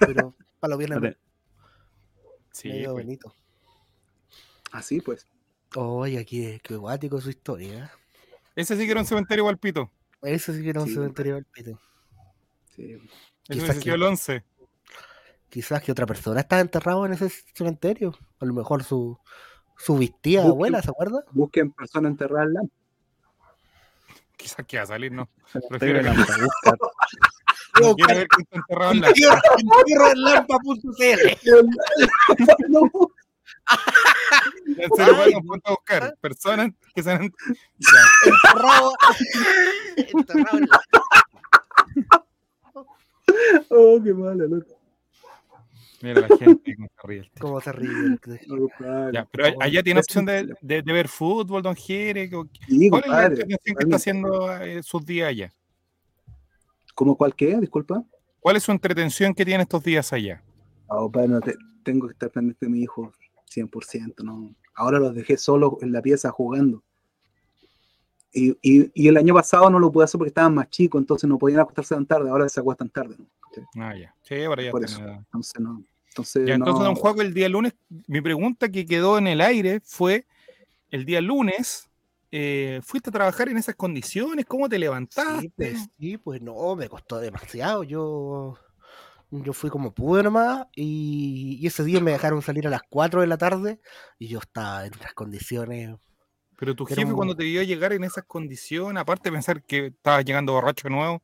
pero 0.00 0.34
para 0.60 0.70
los 0.70 0.78
viernes. 0.78 1.16
Sí, 2.52 2.70
pues. 2.70 2.92
bonito. 2.92 3.34
Así 4.74 5.00
pues. 5.00 5.26
Oye, 5.76 6.24
qué, 6.26 6.60
qué 6.62 6.76
guático 6.76 7.20
su 7.20 7.30
historia. 7.30 7.90
Ese 8.56 8.76
sí 8.76 8.84
que 8.84 8.90
era 8.90 9.00
un 9.00 9.06
cementerio 9.06 9.42
igual 9.42 9.58
pito. 9.58 9.90
Eso 10.22 10.52
sí 10.52 10.62
que 10.62 10.70
era 10.70 10.80
un 10.82 10.88
Sí, 10.88 10.94
cementerio 10.94 11.34
del 11.36 11.44
pito. 11.44 11.80
Sí. 12.74 12.98
Ese 13.48 13.60
Quizás 13.60 13.78
que- 13.78 13.90
el 13.90 14.02
11. 14.02 14.44
Quizás 15.48 15.82
que 15.82 15.92
otra 15.92 16.06
persona 16.06 16.40
estaba 16.40 16.60
enterrado 16.60 17.06
en 17.06 17.12
ese 17.12 17.28
cementerio. 17.54 18.16
A 18.40 18.44
lo 18.44 18.52
mejor 18.54 18.82
su, 18.82 19.16
su 19.78 19.96
vistía 19.96 20.42
Busquen- 20.42 20.50
abuela, 20.50 20.82
¿se 20.82 20.90
acuerda? 20.90 21.24
Busquen 21.30 21.70
personas 21.72 22.10
enterradas 22.10 22.48
en 22.48 22.54
la 22.54 22.60
Quizás 24.36 24.66
que 24.66 24.76
va 24.78 24.82
a 24.82 24.86
salir, 24.86 25.12
¿no? 25.12 25.28
Cementerio 25.52 25.96
de 25.96 26.02
la 26.02 26.14
Mata, 26.14 26.36
busca. 26.42 26.76
No 27.80 27.92
quiero 27.96 28.14
ver 28.14 28.28
que 28.28 28.42
está 28.42 28.56
enterrado 28.56 28.92
en 28.92 29.00
la. 29.00 29.08
Ay. 33.66 35.14
bueno, 35.16 35.42
ponte 35.46 35.68
a 35.70 35.72
buscar 35.72 36.16
personas 36.20 36.70
que 36.94 37.02
se 37.02 37.10
han. 37.10 37.22
Enterrado. 38.24 38.92
enterrado 39.96 40.58
en 40.58 40.66
la- 40.68 40.80
Oh, 43.70 44.00
qué 44.02 44.12
malo, 44.14 44.46
loco. 44.46 44.78
Mira 46.02 46.20
la 46.28 46.36
gente 46.36 46.76
cómo 46.76 46.88
se 46.90 47.02
ríe 47.06 47.18
el 47.20 47.30
tío. 47.30 47.40
¿Cómo 47.40 47.60
se 47.60 47.72
ríe? 47.72 47.90
Ya, 49.12 49.24
pero 49.30 49.56
allá 49.60 49.82
tiene 49.82 50.00
opción 50.00 50.24
de, 50.26 50.54
de- 50.60 50.82
de 50.82 50.92
ver 50.92 51.08
fútbol, 51.08 51.62
don 51.62 51.74
Jere. 51.74 52.28
¿Cuál 52.30 52.48
Sí, 52.68 52.86
es 52.92 53.06
la 53.06 53.26
entretención 53.26 53.76
que 53.76 53.82
está 53.84 53.96
haciendo 53.96 54.56
eh, 54.58 54.82
sus 54.82 55.04
días 55.06 55.28
allá? 55.30 55.52
¿Cómo 56.94 57.16
cuál 57.16 57.34
qué? 57.34 57.56
Disculpa. 57.58 58.04
¿Cuál 58.40 58.56
es 58.56 58.62
su 58.62 58.72
entretención 58.72 59.34
que 59.34 59.44
tiene 59.44 59.62
estos 59.62 59.82
días 59.82 60.12
allá? 60.12 60.42
Ah, 60.88 60.96
compadre, 60.98 61.28
no 61.28 61.40
te- 61.40 61.54
tengo 61.82 62.06
que 62.06 62.12
estar 62.12 62.30
pendiente 62.30 62.66
de 62.66 62.70
mi 62.70 62.82
hijo 62.82 63.10
100%. 63.46 64.22
¿no? 64.22 64.54
Ahora 64.74 64.98
los 64.98 65.14
dejé 65.14 65.36
solos 65.36 65.74
en 65.80 65.92
la 65.92 66.02
pieza 66.02 66.30
jugando. 66.30 66.82
Y, 68.32 68.50
y, 68.62 68.90
y 68.94 69.08
el 69.08 69.16
año 69.16 69.32
pasado 69.34 69.70
no 69.70 69.78
lo 69.78 69.92
pude 69.92 70.04
hacer 70.04 70.18
porque 70.18 70.28
estaban 70.28 70.54
más 70.54 70.68
chicos, 70.68 71.00
entonces 71.00 71.28
no 71.28 71.38
podían 71.38 71.60
acostarse 71.60 71.94
tan 71.94 72.04
tarde. 72.06 72.30
Ahora 72.30 72.48
se 72.48 72.58
acuestan 72.60 72.90
tarde. 72.90 73.16
¿no? 73.18 73.26
Ah, 73.76 73.94
ya. 73.96 74.14
Sí, 74.22 74.42
ahora 74.42 74.62
ya 74.62 74.70
Por 74.72 74.84
eso. 74.84 75.00
Entonces, 75.00 75.60
no. 75.60 75.84
Entonces, 76.08 76.46
Ya, 76.46 76.54
entonces, 76.54 76.80
no- 76.80 76.84
don 76.86 76.94
Juaco, 76.96 77.22
el 77.22 77.34
día 77.34 77.48
lunes, 77.48 77.74
mi 78.06 78.20
pregunta 78.20 78.68
que 78.68 78.86
quedó 78.86 79.18
en 79.18 79.26
el 79.28 79.40
aire 79.40 79.80
fue: 79.84 80.26
el 80.90 81.04
día 81.04 81.20
lunes, 81.20 81.88
eh, 82.32 82.80
¿fuiste 82.82 83.10
a 83.10 83.12
trabajar 83.12 83.48
en 83.48 83.56
esas 83.56 83.74
condiciones? 83.76 84.46
¿Cómo 84.46 84.68
te 84.68 84.78
levantaste? 84.78 85.40
Sí, 85.40 85.52
pues, 85.56 85.88
sí, 85.98 86.16
pues 86.18 86.42
no, 86.42 86.74
me 86.76 86.88
costó 86.88 87.18
demasiado. 87.18 87.84
Yo, 87.84 88.56
yo 89.42 89.52
fui 89.52 89.70
como 89.70 89.92
pude 89.92 90.22
nomás 90.22 90.66
y, 90.74 91.58
y 91.60 91.66
ese 91.66 91.82
día 91.84 92.00
me 92.00 92.12
dejaron 92.12 92.40
salir 92.42 92.66
a 92.66 92.70
las 92.70 92.82
4 92.88 93.20
de 93.22 93.26
la 93.26 93.38
tarde 93.38 93.80
y 94.18 94.28
yo 94.28 94.38
estaba 94.38 94.86
en 94.86 94.92
unas 95.00 95.14
condiciones. 95.14 95.96
Pero 96.56 96.74
tu 96.76 96.84
jefe, 96.86 97.04
un- 97.04 97.14
cuando 97.14 97.34
te 97.34 97.44
vio 97.44 97.62
llegar 97.62 97.92
en 97.92 98.04
esas 98.04 98.24
condiciones, 98.24 99.00
aparte 99.00 99.28
de 99.28 99.32
pensar 99.32 99.62
que 99.62 99.86
estabas 99.86 100.24
llegando 100.24 100.52
borracho 100.52 100.88
de 100.88 100.94
nuevo, 100.94 101.20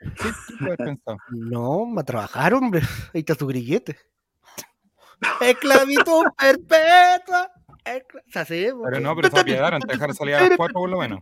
¿qué, 0.00 0.30
qué 0.48 0.54
puedes 0.58 0.78
pensar? 0.78 1.16
No, 1.30 1.84
me 1.86 2.00
a 2.00 2.04
trabajar, 2.04 2.54
hombre. 2.54 2.80
Ahí 3.14 3.20
está 3.20 3.34
su 3.34 3.46
grillete. 3.46 3.98
Esclavitud 5.40 6.24
perpetua. 6.38 7.50
O 7.86 8.30
sea, 8.32 8.44
sí, 8.44 8.68
pues. 8.72 8.90
Pero 8.90 9.00
no, 9.00 9.14
pero 9.16 9.28
esa 9.28 9.44
piedad, 9.44 9.78
te 9.80 9.86
dejaron 9.92 10.14
salir 10.14 10.34
a 10.36 10.48
las 10.48 10.56
4 10.56 10.74
por 10.80 10.88
lo 10.90 10.98
menos. 10.98 11.20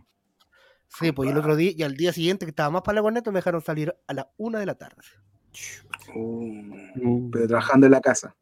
Sí, 0.87 1.11
pues 1.11 1.27
y 1.27 1.31
el 1.31 1.37
otro 1.37 1.55
día, 1.55 1.71
y 1.75 1.83
al 1.83 1.95
día 1.95 2.11
siguiente 2.11 2.45
que 2.45 2.49
estaba 2.49 2.69
más 2.71 2.81
para 2.81 2.95
la 2.95 3.01
corneta, 3.01 3.29
me 3.31 3.37
dejaron 3.39 3.61
salir 3.61 3.93
a 4.07 4.13
la 4.13 4.31
1 4.37 4.57
de 4.59 4.65
la 4.65 4.75
tarde. 4.75 5.01
Pero 7.31 7.47
trabajando 7.47 7.85
en 7.87 7.91
la 7.91 8.01
casa. 8.01 8.35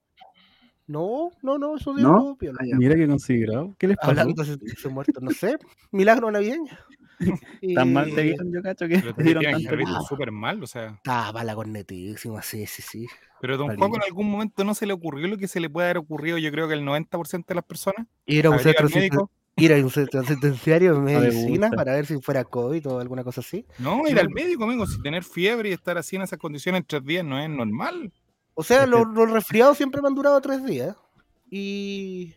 No, 0.88 1.32
no, 1.42 1.58
no, 1.58 1.76
eso 1.76 1.94
dio 1.94 2.08
¿No? 2.08 2.16
todo 2.16 2.36
piola. 2.38 2.60
Ah. 2.62 2.78
Mira 2.78 2.96
qué 2.96 3.08
considerado. 3.08 3.76
¿Qué 3.78 3.88
les 3.88 3.98
pasó? 3.98 4.12
Hablando 4.12 4.44
de 4.44 4.90
muerto, 4.90 5.20
no 5.20 5.32
sé, 5.32 5.58
milagro 5.92 6.32
navideño. 6.32 6.72
Tan 7.76 7.94
mal 7.94 8.14
te 8.14 8.22
Y- 8.22 8.30
vieron, 8.30 8.54
yo 8.54 8.62
cacho, 8.62 8.88
que 8.88 9.00
Pero 9.00 9.14
te 9.16 9.24
dieron 9.24 9.44
tanto 9.44 9.70
que 9.76 9.84
súper 10.08 10.32
mal, 10.32 10.64
o 10.64 10.68
sea. 10.68 10.88
Estaba 10.96 11.44
la 11.44 11.56
cornetísima, 11.56 12.42
sí, 12.42 12.66
sí, 12.68 12.82
sí. 12.82 13.08
Pero 13.42 13.58
don. 13.58 13.76
Juaco 13.76 13.96
en 13.98 14.04
algún 14.04 14.30
momento 14.32 14.64
no 14.64 14.74
se 14.76 14.86
le 14.86 14.94
ocurrió 14.94 15.28
lo 15.28 15.38
que 15.38 15.48
se 15.48 15.60
le 15.60 15.70
puede 15.70 15.88
haber 15.88 15.98
ocurrido, 15.98 16.38
yo 16.38 16.52
creo 16.52 16.68
que 16.68 16.76
el 16.76 16.84
90% 16.86 17.46
de 17.48 17.56
las 17.56 17.66
personas. 17.66 18.08
Ir 18.26 18.46
a 18.48 18.52
un 18.52 18.60
centro, 18.60 18.88
al 18.88 18.94
médico. 18.94 19.32
Ir 19.58 19.74
a 19.74 19.76
un 19.78 19.90
centro 19.90 20.24
penitenciario 20.24 20.94
de 20.96 21.00
me 21.02 21.20
medicina 21.20 21.70
para 21.70 21.94
ver 21.94 22.06
si 22.06 22.20
fuera 22.22 22.44
COVID 22.44 22.88
o 22.88 23.00
alguna 23.00 23.24
cosa 23.24 23.42
así. 23.42 23.66
No, 23.80 24.08
ir 24.08 24.20
al 24.20 24.30
médico, 24.30 24.64
amigo. 24.64 24.86
Si 24.88 25.02
tener 25.02 25.24
fiebre 25.24 25.70
y 25.70 25.74
estar 25.74 25.98
así 25.98 26.16
en 26.16 26.22
esas 26.22 26.40
condiciones 26.40 26.82
en 26.82 26.88
tres 26.88 27.04
días 27.04 27.26
no 27.26 27.40
es 27.40 27.50
normal. 27.50 28.12
O 28.54 28.64
sea, 28.64 28.86
los, 28.88 29.08
los 29.14 29.30
resfriados 29.30 29.78
siempre 29.78 30.02
me 30.02 30.08
han 30.08 30.16
durado 30.16 30.40
tres 30.42 30.64
días. 30.66 30.96
Y, 31.50 32.34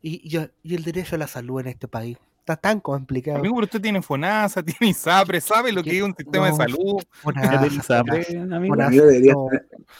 y, 0.00 0.36
y, 0.36 0.48
y 0.62 0.74
el 0.74 0.84
derecho 0.84 1.16
a 1.16 1.18
la 1.18 1.26
salud 1.26 1.60
en 1.60 1.68
este 1.68 1.88
país 1.88 2.16
está 2.40 2.56
tan 2.56 2.80
complicado. 2.80 3.38
Amigo, 3.38 3.54
pero 3.56 3.64
usted 3.66 3.80
tiene 3.80 4.00
FONASA, 4.00 4.62
tiene 4.64 4.90
ISAPRE, 4.90 5.40
sabe 5.40 5.70
lo 5.72 5.82
que 5.82 5.98
es 5.98 6.02
un 6.02 6.14
sistema 6.16 6.46
de 6.50 6.54
salud. 6.56 7.02
Fonasa, 7.10 7.54
¿Eres 7.66 7.72
ISAPRE, 7.76 8.26
amigo? 8.52 8.74
Fonasa. 8.74 8.90
No. 8.90 9.48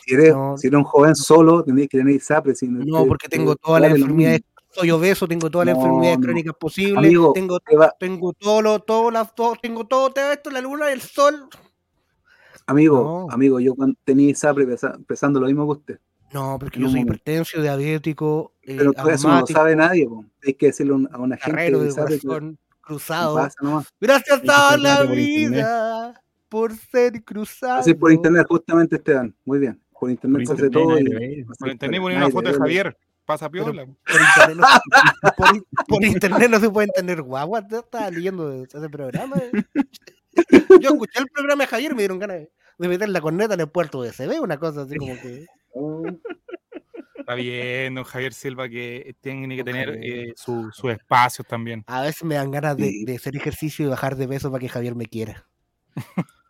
si, 0.05 0.15
eres, 0.15 0.35
no. 0.35 0.57
si 0.57 0.67
eres 0.69 0.79
un 0.79 0.85
joven 0.85 1.15
solo, 1.15 1.63
tendrías 1.63 1.89
que 1.91 1.99
tener 1.99 2.15
ISAPRE. 2.15 2.55
Si 2.55 2.67
No, 2.67 3.07
porque 3.07 3.29
te- 3.29 3.37
tengo 3.37 3.55
te 3.55 3.61
todas 3.63 3.83
las 3.83 3.93
enfermedades. 3.93 4.41
Soy 4.71 4.91
obeso, 4.91 5.27
tengo 5.27 5.51
todas 5.51 5.67
las 5.67 5.77
No, 5.77 5.83
enfermedades 5.85 6.19
no. 6.19 6.25
crónicas 6.25 6.55
posibles. 6.61 6.99
Amigo, 6.99 7.33
tengo, 7.33 7.59
tengo 7.99 8.33
todo 8.35 8.63
lo, 8.63 8.79
todo, 8.81 9.11
la- 9.11 9.25
todo, 9.25 9.55
tengo 9.61 9.87
todo, 9.87 10.11
todo 10.11 10.33
esto, 10.33 10.51
la 10.51 10.61
luna, 10.61 10.91
el 10.93 11.01
sol. 11.01 11.49
amigo, 12.67 13.27
No. 13.29 13.35
amigo, 13.35 13.61
yo 13.61 13.75
cuando 13.75 13.97
tenía 14.05 14.29
ISAPRE 14.31 14.67
pesando 15.07 15.41
lo 15.41 15.47
mismo 15.47 15.65
que 15.67 15.79
usted. 15.79 15.99
No, 16.35 16.59
porque 16.61 16.79
yo 16.79 16.91
soy 16.91 17.01
hipertenso, 17.01 17.63
diabético, 17.63 18.53
eh, 18.63 18.75
Pero 18.77 18.93
todo 18.93 19.09
eso 19.09 19.29
no 19.29 19.41
lo 19.41 19.47
sabe 19.47 19.75
nadie. 19.75 20.07
po. 20.07 20.25
Hay 20.47 20.53
que 20.53 20.67
decirle 20.67 20.93
a 20.93 20.97
un- 20.97 21.09
a 21.11 21.19
una 21.19 21.37
gente 21.39 21.51
carrero 21.51 21.79
de 21.79 21.85
de 21.87 21.91
ISAPRE 21.91 22.19
que 22.21 22.27
corazón 22.27 22.59
cruzado. 22.83 23.35
pasa. 23.37 23.57
Gracias 23.99 24.41
a 24.47 24.77
la 24.77 24.99
por 24.99 25.19
internet. 25.19 25.49
vida 25.51 26.23
por 26.51 26.77
ser 26.77 27.25
cruzado. 27.25 27.81
Así 27.81 27.95
por 27.95 28.13
internet, 28.13 28.47
justamente, 28.47 28.97
Esteban. 28.97 29.35
Muy 29.47 29.59
bien. 29.59 29.81
Por 29.99 30.11
internet 30.11 30.47
Por 30.47 30.47
se 30.47 30.53
hace 30.53 30.67
internet 30.67 30.73
todo. 30.73 30.93
Por 30.95 31.01
internet 31.01 31.73
entera. 31.73 32.03
ponía 32.03 32.19
Nadie 32.19 32.25
una 32.27 32.31
foto 32.33 32.47
de 32.49 32.53
ve. 32.53 32.59
Javier. 32.59 32.97
Pasa 33.29 33.51
piola. 33.51 33.85
Por 33.85 34.21
internet, 34.23 34.57
no, 34.57 35.31
por, 35.37 35.87
por 35.87 36.03
internet 36.07 36.51
no 36.51 36.59
se 36.59 36.71
pueden 36.71 36.89
tener 36.97 37.21
guaguas. 37.21 37.71
Estaba 37.71 38.11
leyendo 38.11 38.49
de 38.49 38.63
ese 38.63 38.89
programa. 38.89 39.37
eh. 39.37 39.51
Yo 40.81 40.89
escuché 40.93 41.21
el 41.21 41.27
programa 41.27 41.65
de 41.65 41.69
Javier 41.69 41.93
y 41.93 41.95
me 41.95 42.01
dieron 42.01 42.19
ganas 42.19 42.39
de, 42.79 42.89
meter 42.89 43.07
la 43.11 43.21
corneta 43.21 43.53
en 43.53 43.61
el 43.61 43.69
puerto 43.69 44.01
de 44.01 44.13
CB, 44.13 44.41
una 44.41 44.57
cosa 44.59 44.81
así 44.83 44.97
como 44.97 45.13
que. 45.21 45.45
Oh, 45.75 46.07
Está 47.17 47.35
bien, 47.35 47.97
don 47.97 48.05
Javier 48.05 48.33
Silva, 48.33 48.67
que 48.67 49.15
tiene 49.21 49.57
que 49.57 49.65
tener 49.65 49.99
eh, 50.03 50.33
su- 50.35 50.71
sus 50.73 50.91
espacios 50.91 51.47
también. 51.47 51.85
A 51.87 52.01
veces 52.01 52.25
me 52.25 52.37
dan 52.37 52.51
ganas 52.51 52.79
de, 52.79 53.15
hacer 53.15 53.37
ejercicio 53.37 53.85
y 53.85 53.89
bajar 53.91 54.17
de 54.17 54.27
peso 54.27 54.51
para 54.51 54.61
que 54.63 54.71
Javier 54.71 54.95
me 54.95 55.05
quiera. 55.05 55.47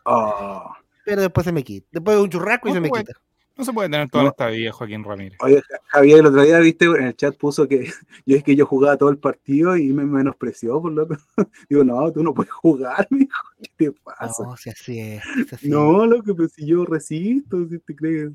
oh. 0.05 0.73
Pero 1.05 1.23
después 1.23 1.45
se 1.45 1.51
me 1.51 1.65
quita. 1.65 1.89
Después 1.91 2.17
de 2.19 2.23
un 2.23 2.31
churrasco 2.31 2.69
y 2.69 2.73
se 2.73 2.81
me 2.81 2.89
quita. 2.89 3.15
No 3.59 3.65
se 3.65 3.73
puede 3.73 3.89
tener 3.91 4.09
toda 4.09 4.23
No. 4.25 4.31
esta 4.31 4.47
vida, 4.47 4.71
Joaquín 4.73 5.03
Ramírez. 5.03 5.37
Oye, 5.41 5.61
Ja- 5.69 5.81
Javier, 5.89 6.21
el 6.21 6.27
otro 6.27 6.43
día, 6.43 6.59
viste, 6.61 6.85
en 6.85 7.03
el 7.09 7.17
chat 7.17 7.37
puso 7.37 7.67
que 7.67 7.87
yo 8.27 8.37
es 8.37 8.45
que 8.45 8.55
yo 8.55 8.65
jugaba 8.67 8.97
todo 8.97 9.11
el 9.11 9.19
partido 9.19 9.77
y 9.77 9.93
me 9.93 10.05
menospreció, 10.07 10.81
por 10.81 10.93
loco. 10.93 11.17
Digo, 11.69 11.83
no, 11.83 12.13
tú 12.13 12.23
no 12.23 12.33
puedes 12.33 12.53
jugar, 12.53 13.07
mijo. 13.11 13.33
¿Qué 13.77 13.91
te 13.91 13.93
pasa? 14.05 14.45
No, 14.45 14.57
si 14.57 14.71
así 14.71 15.01
es. 15.01 15.23
si 15.49 15.55
así 15.57 15.67
es. 15.67 15.73
No, 15.73 16.07
loco, 16.07 16.37
pero 16.37 16.49
si 16.49 16.67
yo 16.67 16.85
resisto, 16.85 17.67
si 17.69 17.81
te 17.81 17.97
crees. 17.97 18.31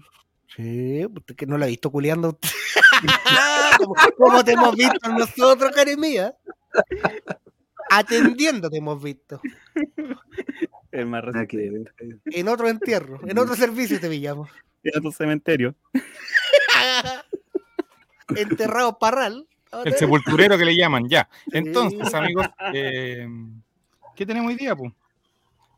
Sí, 0.56 1.06
usted 1.06 1.36
que 1.36 1.46
no 1.48 1.58
la 1.58 1.66
ha 1.66 1.70
visto 1.70 1.90
culeando. 1.90 2.38
como, 3.78 3.96
como 4.18 4.44
te 4.44 4.52
hemos 4.52 4.76
visto 4.76 5.10
nosotros, 5.10 5.72
Caremía. 5.74 6.36
Atendiendo 7.90 8.70
te 8.70 8.78
hemos 8.78 9.02
visto. 9.02 9.40
El 10.94 11.08
más 11.08 11.24
resistente. 11.24 12.06
ver. 12.06 12.20
En 12.26 12.48
otro 12.48 12.70
entierro, 12.70 13.20
en 13.28 13.40
otro 13.40 13.56
servicio 13.56 14.00
te 14.00 14.10
pillamos. 14.10 14.50
En 14.86 14.98
otro 14.98 15.14
cementerio. 15.14 15.74
Enterrado 18.36 19.00
parral. 19.00 19.48
El 19.86 19.94
sepulturero 19.94 20.58
que 20.58 20.66
le 20.66 20.76
llaman, 20.76 21.08
ya. 21.08 21.30
Sí. 21.46 21.52
Entonces, 21.54 22.14
amigos, 22.14 22.48
eh, 22.74 23.26
¿qué 24.14 24.26
tenemos 24.26 24.50
hoy 24.50 24.58
día, 24.58 24.76
po? 24.76 24.94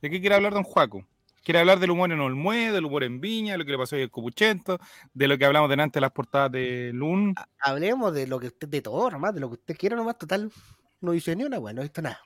¿De 0.01 0.09
qué 0.09 0.19
quiere 0.19 0.33
hablar 0.33 0.55
don 0.55 0.63
Juaco? 0.63 1.05
Quiere 1.43 1.59
hablar 1.59 1.77
del 1.77 1.91
humor 1.91 2.11
en 2.11 2.19
Olmué, 2.19 2.71
del 2.71 2.85
humor 2.85 3.03
en 3.03 3.21
Viña, 3.21 3.51
de 3.51 3.57
lo 3.59 3.65
que 3.65 3.73
le 3.73 3.77
pasó 3.77 3.95
hoy 3.95 4.01
en 4.01 4.09
Copuchento, 4.09 4.79
de 5.13 5.27
lo 5.27 5.37
que 5.37 5.45
hablamos 5.45 5.69
delante 5.69 5.97
de 5.97 6.01
las 6.01 6.11
portadas 6.11 6.51
de 6.51 6.89
Lun. 6.91 7.35
Hablemos 7.59 8.11
de 8.11 8.25
lo 8.25 8.39
que 8.39 8.47
usted, 8.47 8.67
de 8.67 8.81
todo 8.81 9.11
nomás, 9.11 9.35
de 9.35 9.41
lo 9.41 9.49
que 9.49 9.53
usted 9.53 9.77
quiera 9.77 9.95
nomás, 9.95 10.17
total. 10.17 10.51
No 10.99 11.11
dice 11.11 11.35
ni 11.35 11.43
una, 11.43 11.59
bueno, 11.59 11.75
no 11.75 11.81
he 11.83 11.85
visto 11.85 12.01
nada. 12.01 12.21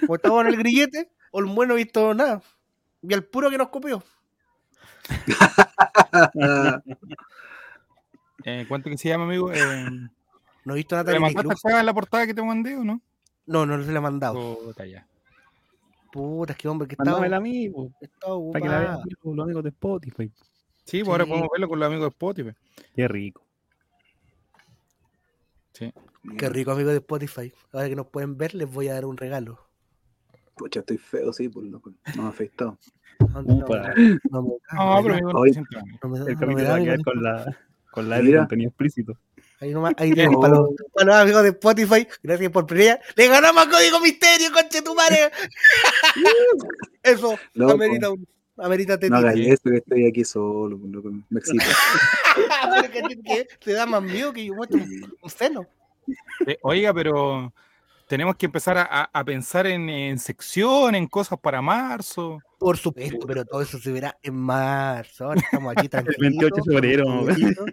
Como 0.00 0.16
estamos 0.16 0.40
en 0.40 0.46
el 0.48 0.56
grillete, 0.56 1.12
Olmué 1.32 1.66
no 1.66 1.74
ha 1.74 1.76
visto 1.76 2.14
nada. 2.14 2.42
Y 3.02 3.14
al 3.14 3.24
puro 3.24 3.50
que 3.50 3.58
nos 3.58 3.68
copió. 3.68 4.02
Eh, 8.44 8.64
¿Cuánto 8.68 8.88
que 8.88 8.96
se 8.96 9.08
llama, 9.08 9.24
amigo? 9.24 9.52
Eh, 9.52 9.84
No 10.64 10.74
he 10.74 10.76
visto 10.76 10.94
nada 10.94 11.12
¿Le 11.12 11.18
mandaste 11.18 11.52
acá 11.52 11.80
en 11.80 11.86
la 11.86 11.92
portada 11.92 12.24
que 12.26 12.32
te 12.32 12.42
mandé 12.42 12.76
o 12.76 12.84
no? 12.84 13.02
No, 13.46 13.66
no 13.66 13.82
se 13.82 13.90
le 13.90 13.98
ha 13.98 14.00
mandado. 14.00 14.58
Puta, 14.58 14.86
ya. 14.86 15.06
Puta, 16.12 16.54
qué 16.54 16.68
hombre, 16.68 16.86
que 16.88 16.94
estaba, 16.94 17.18
a 17.18 17.40
po, 17.72 17.90
estaba 18.00 18.52
para 18.52 18.62
que 18.62 18.68
la 18.68 18.78
vean 18.78 18.92
amigo, 18.92 19.34
los 19.34 19.44
amigos 19.44 19.64
de 19.64 19.70
Spotify. 19.70 20.32
Sí, 20.84 21.00
pues 21.00 21.08
ahora 21.08 21.24
Sí. 21.24 21.30
podemos 21.30 21.48
verlo 21.52 21.68
con 21.68 21.78
los 21.80 21.86
amigos 21.86 22.04
de 22.04 22.08
Spotify. 22.08 22.56
Qué 22.94 23.08
rico. 23.08 23.42
Sí. 25.72 25.92
Qué 26.38 26.48
rico, 26.48 26.70
amigo 26.70 26.90
de 26.90 26.96
Spotify. 26.96 27.52
Ahora 27.72 27.88
que 27.88 27.96
nos 27.96 28.06
pueden 28.06 28.38
ver, 28.38 28.54
les 28.54 28.72
voy 28.72 28.88
a 28.88 28.94
dar 28.94 29.04
un 29.04 29.16
regalo. 29.16 29.67
Pucha, 30.58 30.80
estoy 30.80 30.98
feo, 30.98 31.32
sí, 31.32 31.48
por 31.48 31.64
loco. 31.64 31.92
No 32.16 32.22
me 32.22 32.28
he 32.28 32.30
afeitado. 32.32 32.78
No, 33.32 33.42
no, 33.42 33.54
Upa. 33.54 33.94
no 33.96 34.18
No, 34.30 34.42
no 34.42 35.02
pero 35.02 35.20
no 35.20 35.38
Hoy- 35.38 35.52
te 35.52 35.60
no 35.60 35.66
El 35.68 36.02
no 36.02 36.24
me 36.24 36.34
capítulo 36.34 36.68
va 36.68 36.74
a 36.76 36.80
quedar 36.80 37.02
con 37.02 37.22
la, 37.22 37.56
con 37.90 38.08
la 38.08 38.20
de 38.20 38.36
contenido 38.36 38.68
explícito. 38.68 39.16
Ahí 39.60 39.72
nomás, 39.72 39.92
ahí 39.96 40.12
tienen 40.12 40.36
Oh. 40.36 40.40
para, 40.40 40.54
los, 40.54 40.68
para 40.94 41.06
los 41.06 41.16
amigos 41.16 41.42
de 41.42 41.48
Spotify. 41.48 42.06
Gracias 42.22 42.50
por 42.52 42.64
pelea. 42.66 43.00
¡Le 43.16 43.26
ganamos 43.28 43.66
a 43.66 43.70
Código 43.70 43.98
Misterio, 44.00 44.52
conche 44.52 44.82
tu 44.82 44.94
madre! 44.94 45.30
Eso, 47.02 47.36
Loco. 47.54 47.72
amerita, 47.72 48.10
un, 48.10 48.26
amerita 48.58 48.92
No 48.94 48.98
tetita. 49.00 49.18
hagas 49.18 49.36
eso, 49.36 49.62
que 49.64 49.76
estoy 49.78 50.06
aquí 50.06 50.24
solo, 50.24 50.78
por 50.78 50.88
loco. 50.90 51.10
Me 51.30 51.40
excita. 51.40 51.64
Pero 52.82 53.08
que, 53.08 53.16
que 53.22 53.46
te 53.64 53.72
da 53.72 53.86
más 53.86 54.02
miedo 54.02 54.32
que 54.32 54.44
yo 54.44 54.54
muestro 54.54 54.78
un, 54.80 55.14
un 55.22 55.30
seno. 55.30 55.66
Eh, 56.46 56.56
Oiga, 56.62 56.94
pero 56.94 57.52
tenemos 58.08 58.36
que 58.36 58.46
empezar 58.46 58.78
a, 58.78 59.24
pensar 59.24 59.66
en, 59.66 59.88
en 59.88 60.18
sección, 60.18 60.94
en 60.94 61.06
cosas 61.06 61.38
para 61.38 61.60
marzo. 61.62 62.40
Por 62.58 62.76
supuesto, 62.76 63.26
pero 63.26 63.44
todo 63.44 63.62
eso 63.62 63.78
se 63.78 63.92
verá 63.92 64.18
en 64.22 64.34
marzo. 64.34 65.26
Ahora 65.26 65.40
estamos 65.40 65.74
aquí 65.76 65.88
tranquilos. 65.90 66.16
28 66.18 66.54
de 66.56 66.62
febrero. 66.62 67.26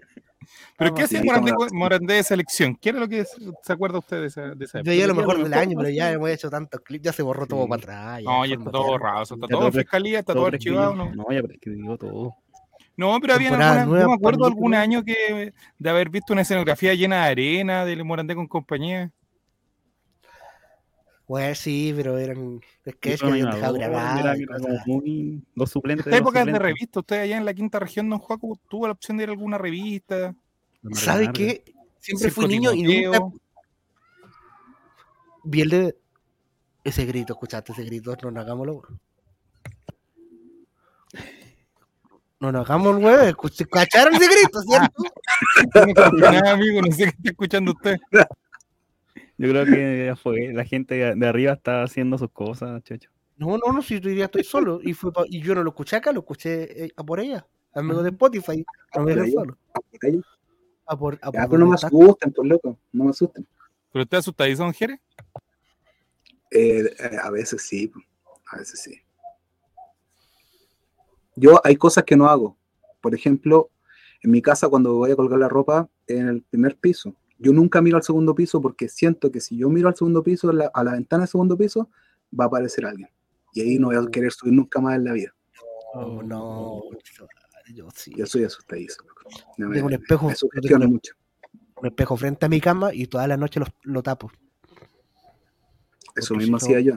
¿Pero 0.77 0.93
qué 0.93 1.03
hacía 1.03 1.23
Morandé, 1.23 1.53
Morandé 1.71 2.13
de 2.15 2.23
selección? 2.23 2.75
¿Qué 2.75 2.89
era 2.89 2.99
lo 2.99 3.07
que 3.07 3.25
se, 3.25 3.73
acuerda 3.73 3.97
usted 3.97 4.21
de 4.21 4.27
esa, 4.27 4.41
de 4.53 4.65
esa 4.65 4.81
Yo 4.83 4.91
época? 4.91 4.95
ya 4.95 5.07
lo 5.07 5.13
Yo 5.13 5.19
mejor 5.21 5.37
lo 5.37 5.43
del 5.43 5.49
mejor, 5.49 5.63
año, 5.63 5.77
pero 5.77 5.89
ya 5.89 6.11
hemos 6.11 6.29
hecho 6.29 6.49
tantos 6.49 6.81
clips, 6.81 7.05
ya 7.05 7.13
se 7.13 7.23
borró 7.23 7.47
todo 7.47 7.63
Sí. 7.63 7.69
para 7.69 7.81
atrás. 7.81 8.19
ya, 8.23 8.29
No, 8.29 8.45
ya 8.45 8.55
está 8.55 8.71
todo 8.71 8.83
borrado, 8.83 9.23
está 9.23 9.35
Ya 9.35 9.39
todo 9.39 9.47
todo 9.57 9.67
en 9.67 9.73
fiscalía, 9.73 10.19
está 10.19 10.33
todo 10.33 10.43
Todo 10.43 10.53
archivado. 10.53 10.95
¿no? 10.95 11.15
No, 11.15 11.25
ya 11.31 11.41
prescribió 11.41 11.97
todo. 11.97 12.35
No, 12.97 13.17
pero 13.19 13.33
había 13.33 13.47
alguna, 13.49 13.85
nueva, 13.85 14.03
yo 14.03 14.09
me 14.09 14.13
acuerdo 14.15 14.39
pandemia. 14.41 14.47
algún 14.55 14.73
año 14.75 15.03
que 15.03 15.53
de 15.79 15.89
haber 15.89 16.09
visto 16.09 16.33
una 16.33 16.43
escenografía 16.43 16.93
llena 16.93 17.25
de 17.25 17.31
arena 17.31 17.85
del 17.85 18.03
Morandé 18.05 18.35
con 18.35 18.47
compañía. 18.47 19.11
Bueno, 21.27 21.55
sí, 21.55 21.91
pero 21.95 22.17
eran 22.19 22.61
sketches 22.81 23.01
que 23.01 23.25
Los 23.25 23.31
habían 23.33 23.51
dejado 23.51 23.73
grabados. 23.73 24.37
Los 25.55 25.71
suplentes. 25.71 26.05
Esta 26.05 26.15
de 26.17 26.21
los 26.21 26.27
época 26.27 26.39
es 26.41 26.45
de 26.45 26.59
revista, 26.59 26.99
usted 26.99 27.21
allá 27.21 27.37
en 27.37 27.45
la 27.45 27.53
quinta 27.53 27.79
región, 27.79 28.09
don 28.09 28.19
Juaco, 28.19 28.59
tuvo 28.69 28.85
la 28.87 28.93
opción 28.93 29.17
de 29.17 29.23
ir 29.23 29.29
a 29.29 29.31
alguna 29.33 29.57
revista. 29.57 30.15
La 30.17 30.35
María 30.83 30.99
¿Sabes 30.99 31.27
Narda. 31.27 31.33
qué? 31.33 31.63
Siempre 31.99 32.29
fui 32.29 32.47
niño 32.47 32.73
y 32.73 32.83
nunca 32.83 33.19
vi 35.43 35.61
el 35.61 35.69
de 35.69 35.97
ese 36.83 37.05
grito, 37.05 37.33
escuchaste 37.33 37.71
ese 37.71 37.83
grito, 37.83 38.15
no 38.21 38.29
nos 38.31 38.43
hagámoslo. 38.43 38.83
No 42.39 42.51
nos 42.51 42.65
hagamos 42.69 42.97
el 42.97 43.03
huevo, 43.03 43.23
escuch- 43.23 43.67
¿cacharon 43.69 44.13
ese 44.15 44.27
grito, 44.27 44.61
cierto? 44.61 45.03
No 46.43 46.49
amigo, 46.51 46.81
no 46.81 46.91
sé 46.91 47.05
qué 47.05 47.09
está 47.09 47.29
escuchando 47.29 47.71
usted. 47.71 47.97
Yo 49.37 49.49
creo 49.49 49.65
que 49.65 50.05
ya 50.07 50.15
fue. 50.15 50.53
La 50.53 50.65
gente 50.65 51.15
de 51.15 51.27
arriba 51.27 51.53
está 51.53 51.83
haciendo 51.83 52.17
sus 52.17 52.31
cosas, 52.31 52.83
chacho. 52.83 53.09
No, 53.37 53.57
no, 53.57 53.73
no, 53.73 53.81
si 53.81 53.95
yo 53.99 54.09
diría 54.09 54.25
estoy 54.25 54.43
solo. 54.43 54.79
Y, 54.81 54.93
fue 54.93 55.11
y 55.27 55.41
yo 55.41 55.55
no 55.55 55.63
lo 55.63 55.71
escuché 55.71 55.97
acá, 55.97 56.11
lo 56.13 56.21
escuché 56.21 56.85
eh, 56.85 56.91
a 56.95 57.03
por 57.03 57.19
ella, 57.19 57.45
amigo 57.73 58.01
de 58.01 58.09
Spotify. 58.11 58.65
No 58.95 59.03
me 59.03 59.13
por 59.13 59.25
ella. 59.25 59.33
solo. 59.33 59.57
Ya, 60.01 60.09
A 60.85 60.97
por, 60.97 61.19
a 61.21 61.31
por 61.31 61.33
pero 61.33 61.45
no 61.45 61.49
donde 61.49 61.65
me 61.65 61.75
asusten, 61.75 62.31
por 62.31 62.45
loco. 62.45 62.79
No 62.93 63.03
me 63.03 63.09
asusten. 63.09 63.45
¿Pero 63.91 64.03
usted 64.03 64.17
asustadizo, 64.17 64.63
don 64.63 64.73
Jerez? 64.73 64.99
Eh, 66.51 66.83
eh, 66.99 67.17
a 67.21 67.29
veces 67.29 67.61
sí, 67.61 67.91
a 68.51 68.57
veces 68.57 68.81
sí. 68.81 69.01
Yo 71.35 71.59
hay 71.65 71.75
cosas 71.75 72.05
que 72.05 72.15
no 72.15 72.27
hago. 72.27 72.57
Por 73.01 73.13
ejemplo, 73.13 73.69
en 74.21 74.31
mi 74.31 74.41
casa 74.41 74.69
cuando 74.69 74.95
voy 74.95 75.11
a 75.11 75.15
colgar 75.15 75.39
la 75.39 75.49
ropa 75.49 75.89
en 76.07 76.29
el 76.29 76.41
primer 76.43 76.77
piso, 76.77 77.15
yo 77.37 77.51
nunca 77.53 77.81
miro 77.81 77.97
al 77.97 78.03
segundo 78.03 78.33
piso 78.35 78.61
porque 78.61 78.87
siento 78.89 79.31
que 79.31 79.39
si 79.41 79.57
yo 79.57 79.69
miro 79.69 79.87
al 79.87 79.95
segundo 79.95 80.23
piso, 80.23 80.51
la- 80.51 80.71
a 80.73 80.83
la 80.83 80.93
ventana 80.93 81.21
del 81.23 81.29
segundo 81.29 81.57
piso, 81.57 81.89
va 82.37 82.45
a 82.45 82.47
aparecer 82.47 82.85
alguien. 82.85 83.09
Y 83.53 83.61
ahí 83.61 83.79
no 83.79 83.87
voy 83.87 83.95
a 83.97 84.05
querer 84.11 84.31
subir 84.31 84.53
nunca 84.53 84.79
más 84.81 84.95
en 84.95 85.03
la 85.05 85.13
vida. 85.13 85.33
No, 85.93 86.21
no, 86.23 86.81
yo 87.73 87.87
sí. 87.95 88.13
Yo 88.15 88.25
soy 88.25 88.43
asustadizo. 88.43 89.01
loco. 89.07 89.21
No 89.57 89.69
me, 89.69 89.75
Tengo 89.75 89.87
un 89.87 89.93
espejo, 89.93 90.27
me 90.27 90.35
sugestiona 90.35 90.83
tengo 90.83 90.93
mucho. 90.93 91.13
un 91.77 91.85
espejo 91.87 92.17
frente 92.17 92.45
a 92.45 92.49
mi 92.49 92.59
cama 92.61 92.93
y 92.93 93.07
toda 93.07 93.27
la 93.27 93.37
noche 93.37 93.59
lo, 93.59 93.65
lo 93.83 94.03
tapo. 94.03 94.29
Eso 96.15 96.29
porque 96.33 96.43
mismo 96.43 96.59
si 96.59 96.65
hacía 96.73 96.79
yo. 96.81 96.93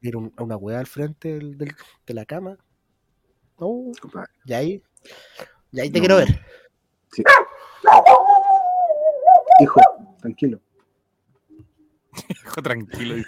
Miro 0.00 0.18
un- 0.20 0.32
a 0.36 0.42
una 0.42 0.56
weá 0.56 0.78
al 0.80 0.86
frente 0.86 1.34
del- 1.38 1.56
del- 1.58 1.74
de 2.06 2.14
la 2.14 2.24
cama. 2.24 2.56
No, 3.60 3.92
compadre. 4.00 4.30
y 4.44 4.52
ahí, 4.52 4.82
y 5.70 5.80
ahí 5.80 5.90
te 5.90 5.98
No. 5.98 6.02
quiero 6.02 6.16
ver. 6.16 6.40
Sí. 7.12 7.22
Hijo, 9.62 9.80
tranquilo. 10.20 10.60
Hijo, 12.28 12.62
tranquilo. 12.62 13.24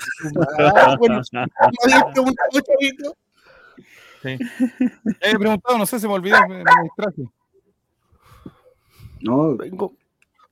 Ah, 0.76 0.96
bueno, 0.98 1.20
no 1.32 1.46
había 1.84 2.12
preguntado, 2.12 2.60
chavito. 2.60 3.16
Sí. 4.22 4.38
Ya 5.20 5.30
He 5.30 5.38
preguntado, 5.38 5.78
no 5.78 5.86
sé, 5.86 6.00
se 6.00 6.08
me 6.08 6.14
olvidó, 6.14 6.36
me, 6.48 6.58
me 6.58 6.82
distraje. 6.82 7.22
No, 9.20 9.56
Tengo, 9.56 9.96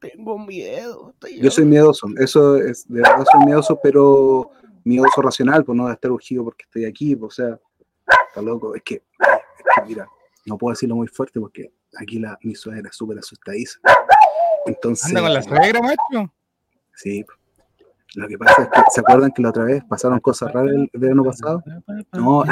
tengo 0.00 0.38
miedo. 0.38 1.14
yo 1.40 1.50
soy 1.50 1.64
miedoso. 1.64 2.06
Eso 2.18 2.56
es, 2.56 2.88
de 2.88 3.00
verdad 3.02 3.24
soy 3.30 3.44
miedoso, 3.44 3.78
pero 3.82 4.50
miedoso 4.84 5.20
racional, 5.22 5.64
por 5.64 5.76
no 5.76 5.90
estar 5.90 6.10
urgido 6.10 6.44
porque 6.44 6.64
estoy 6.64 6.84
aquí. 6.86 7.16
O 7.20 7.30
sea, 7.30 7.58
está 8.28 8.40
loco. 8.40 8.74
Es 8.74 8.82
que, 8.82 8.94
es 8.94 9.02
que, 9.74 9.82
mira, 9.86 10.08
no 10.46 10.56
puedo 10.56 10.72
decirlo 10.72 10.96
muy 10.96 11.06
fuerte 11.08 11.38
porque 11.38 11.72
aquí 11.98 12.18
la, 12.18 12.38
mi 12.42 12.54
suegra 12.54 12.88
es 12.88 12.96
súper 12.96 13.18
asustadiza. 13.18 13.78
Entonces, 14.66 15.06
Anda 15.08 15.20
con 15.22 15.34
la 15.34 15.42
suegra, 15.42 15.80
macho. 15.80 16.32
sí. 16.94 17.24
Lo 18.14 18.28
que 18.28 18.36
pasa 18.36 18.62
es 18.64 18.68
que, 18.68 18.80
¿se 18.90 19.00
acuerdan 19.00 19.32
que 19.32 19.40
la 19.40 19.48
otra 19.48 19.64
vez 19.64 19.82
pasaron 19.88 20.20
cosas 20.20 20.52
raras 20.52 20.74
el 20.74 20.90
verano 20.92 21.24
pasado? 21.24 21.64
No, 22.12 22.44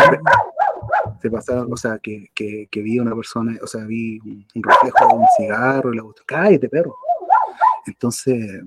se 1.21 1.31
pasaron, 1.31 1.71
o 1.71 1.77
sea, 1.77 1.99
que, 1.99 2.29
que, 2.35 2.67
que 2.71 2.81
vi 2.81 2.99
una 2.99 3.15
persona, 3.15 3.59
o 3.63 3.67
sea, 3.67 3.85
vi 3.85 4.19
un, 4.21 4.47
un 4.55 4.63
reflejo 4.63 5.07
de 5.07 5.15
un 5.17 5.27
cigarro 5.37 5.93
y 5.93 5.97
la 5.99 6.03
botella. 6.03 6.25
Cállate, 6.27 6.67
perro. 6.71 6.97
Entonces, 7.87 8.63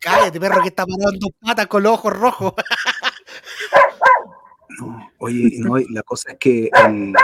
Cállate, 0.00 0.40
perro, 0.40 0.62
que 0.62 0.68
está 0.68 0.86
parando 0.86 1.28
patas 1.40 1.66
con 1.66 1.82
los 1.82 1.92
ojos 1.92 2.12
rojos. 2.12 2.52
no, 4.80 5.10
oye, 5.18 5.58
no, 5.58 5.76
la 5.90 6.02
cosa 6.02 6.32
es 6.32 6.38
que 6.38 6.70
el, 6.84 7.14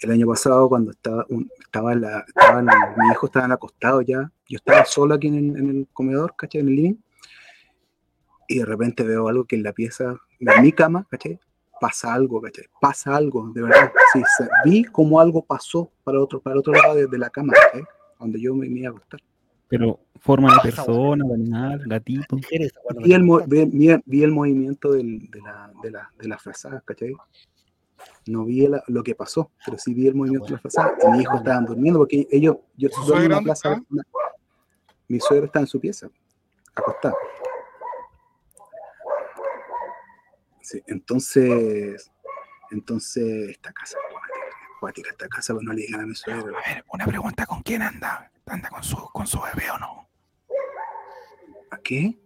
el 0.00 0.10
año 0.12 0.26
pasado, 0.26 0.68
cuando 0.68 0.90
estaba, 0.92 1.24
un- 1.28 1.50
estaba, 1.60 1.92
en 1.92 2.00
la, 2.02 2.24
estaba 2.26 2.60
en- 2.60 2.66
mi 2.66 3.10
hijo 3.12 3.26
estaba 3.26 3.52
acostado 3.54 4.00
ya, 4.02 4.30
yo 4.48 4.56
estaba 4.56 4.84
solo 4.84 5.14
aquí 5.14 5.28
en 5.28 5.34
el, 5.36 5.56
en 5.56 5.68
el 5.70 5.88
comedor, 5.92 6.34
¿cachai? 6.36 6.60
En 6.60 6.68
el 6.68 6.76
living, 6.76 6.94
y 8.48 8.58
de 8.60 8.64
repente 8.64 9.02
veo 9.04 9.28
algo 9.28 9.44
que 9.44 9.56
en 9.56 9.62
la 9.62 9.72
pieza, 9.72 10.16
en 10.40 10.62
mi 10.62 10.72
cama, 10.72 11.06
¿cachai? 11.10 11.38
Pasa 11.80 12.12
algo, 12.14 12.40
¿cachai? 12.40 12.64
Pasa 12.80 13.14
algo, 13.16 13.50
de 13.52 13.62
verdad. 13.62 13.92
Sí, 14.12 14.22
se- 14.36 14.48
vi 14.64 14.84
como 14.84 15.20
algo 15.20 15.44
pasó 15.44 15.90
para 16.04 16.16
el 16.18 16.22
otro, 16.24 16.40
para 16.40 16.54
el 16.54 16.60
otro 16.60 16.72
lado 16.72 16.94
de, 16.94 17.06
de 17.06 17.18
la 17.18 17.30
cama, 17.30 17.52
¿cachai? 17.52 17.84
Donde 18.18 18.40
yo 18.40 18.54
me, 18.54 18.68
me 18.68 18.80
iba 18.80 18.88
a 18.88 18.92
acostar. 18.92 19.20
Pero 19.68 20.00
forma 20.18 20.54
de 20.54 20.60
persona, 20.62 21.24
de 21.28 21.34
animal, 21.34 21.82
gatito. 21.86 22.36
Vi 23.04 23.12
el, 23.12 23.22
vi, 23.46 23.64
vi- 23.66 24.02
vi 24.06 24.22
el 24.22 24.32
movimiento 24.32 24.92
del- 24.92 25.28
de, 25.30 25.40
la, 25.42 25.70
de, 25.82 25.90
la, 25.90 26.10
de 26.18 26.28
la 26.28 26.38
frazada, 26.38 26.82
¿cachai? 26.86 27.12
No 28.26 28.44
vi 28.44 28.64
el- 28.66 28.82
lo 28.88 29.02
que 29.02 29.14
pasó, 29.14 29.50
pero 29.64 29.78
sí 29.78 29.94
vi 29.94 30.06
el 30.08 30.14
movimiento 30.14 30.46
de 30.46 30.52
la 30.52 30.58
frazada. 30.58 30.94
Y 31.02 31.06
mi 31.10 31.20
hijo 31.22 31.36
estaban 31.36 31.64
durmiendo 31.66 31.98
porque 32.00 32.26
ellos, 32.30 32.56
yo 32.76 32.88
¿Su 32.90 33.02
duermo 33.02 33.24
en 33.24 33.30
dónde 33.32 33.44
plaza. 33.44 33.82
una- 33.90 34.02
mi 35.08 35.20
suegro 35.20 35.46
está 35.46 35.60
en 35.60 35.66
su 35.66 35.80
pieza, 35.80 36.08
acostada. 36.74 37.14
Sí, 40.60 40.82
entonces, 40.86 42.10
entonces, 42.70 43.48
esta 43.50 43.72
casa 43.72 43.96
cuática, 44.10 44.46
es 44.48 44.78
cuática 44.80 45.10
esta 45.10 45.28
casa, 45.28 45.54
pues 45.54 45.64
no 45.64 45.72
le 45.72 45.82
digan 45.82 46.02
a 46.02 46.06
mi 46.06 46.14
suegro. 46.14 46.54
A 46.56 46.74
ver, 46.74 46.84
una 46.92 47.06
pregunta, 47.06 47.46
¿con 47.46 47.62
quién 47.62 47.80
anda? 47.82 48.30
¿Anda 48.46 48.68
con 48.68 48.82
su, 48.82 48.96
con 49.12 49.26
su 49.26 49.40
bebé 49.40 49.70
o 49.70 49.78
no? 49.78 50.08
¿A 51.70 51.78
qué? 51.78 52.18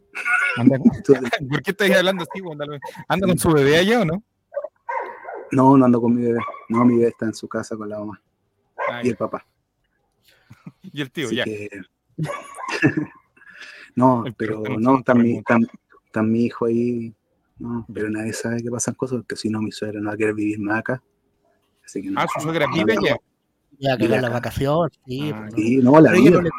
¿Anda 0.57 0.79
con- 0.79 0.91
Entonces, 0.97 1.31
¿Por 1.49 1.63
qué 1.63 1.71
estáis 1.71 1.97
hablando 1.97 2.25
así? 2.25 2.43
Anda, 2.51 2.67
¿Anda 3.09 3.27
con 3.29 3.39
su 3.39 3.53
bebé 3.53 3.79
allá 3.79 4.01
o 4.01 4.05
no? 4.05 4.23
No, 5.53 5.77
no 5.77 5.85
ando 5.85 6.01
con 6.01 6.15
mi 6.15 6.23
bebé. 6.23 6.39
No, 6.69 6.85
mi 6.85 6.97
bebé 6.97 7.09
está 7.09 7.27
en 7.27 7.35
su 7.35 7.49
casa 7.49 7.77
con 7.77 7.89
la 7.89 7.99
mamá 7.99 8.21
Ah, 8.91 9.01
y 9.05 9.09
el 9.11 9.17
papá. 9.17 9.47
y 10.83 11.01
el 11.01 11.11
tío, 11.11 11.27
Así 11.27 11.37
ya. 11.37 11.45
que- 11.45 11.69
no, 13.97 14.25
El 14.27 14.35
pero 14.35 14.63
no, 14.79 14.99
está 14.99 15.15
mi, 15.15 15.35
remoto. 15.35 15.55
está, 15.55 15.73
está 16.07 16.23
mi 16.23 16.45
hijo 16.47 16.67
ahí. 16.67 17.15
No, 17.59 17.87
pero 17.93 18.11
nadie 18.11 18.33
sabe 18.33 18.63
que 18.63 18.71
pasan 18.71 18.95
cosas, 18.95 19.19
porque 19.19 19.37
si 19.37 19.49
no, 19.49 19.61
mi 19.61 19.71
suegra 19.71 20.01
no 20.01 20.09
va 20.09 20.15
a 20.15 20.17
querer 20.17 20.35
vivir 20.35 20.59
más 20.59 20.81
acá. 20.81 21.03
Así 21.85 22.03
que 22.03 22.11
no. 22.11 22.21
Ah, 22.21 22.27
su 22.33 22.41
suegra 22.41 22.67
No, 22.67 22.73
vive 22.75 22.93
allá. 22.99 23.17
Ya 23.79 23.97
que 23.97 24.05
Mira 24.05 24.21
la 24.21 24.29
acá. 24.29 24.35
vacación, 24.37 24.91
sí. 25.07 25.31
Ah, 25.33 25.39
pues, 25.43 25.53
¿no? 25.53 25.57
Sí, 25.59 25.77
no, 25.79 26.01
la 26.01 26.13
vida. 26.13 26.31
no 26.31 26.43
le, 26.43 26.51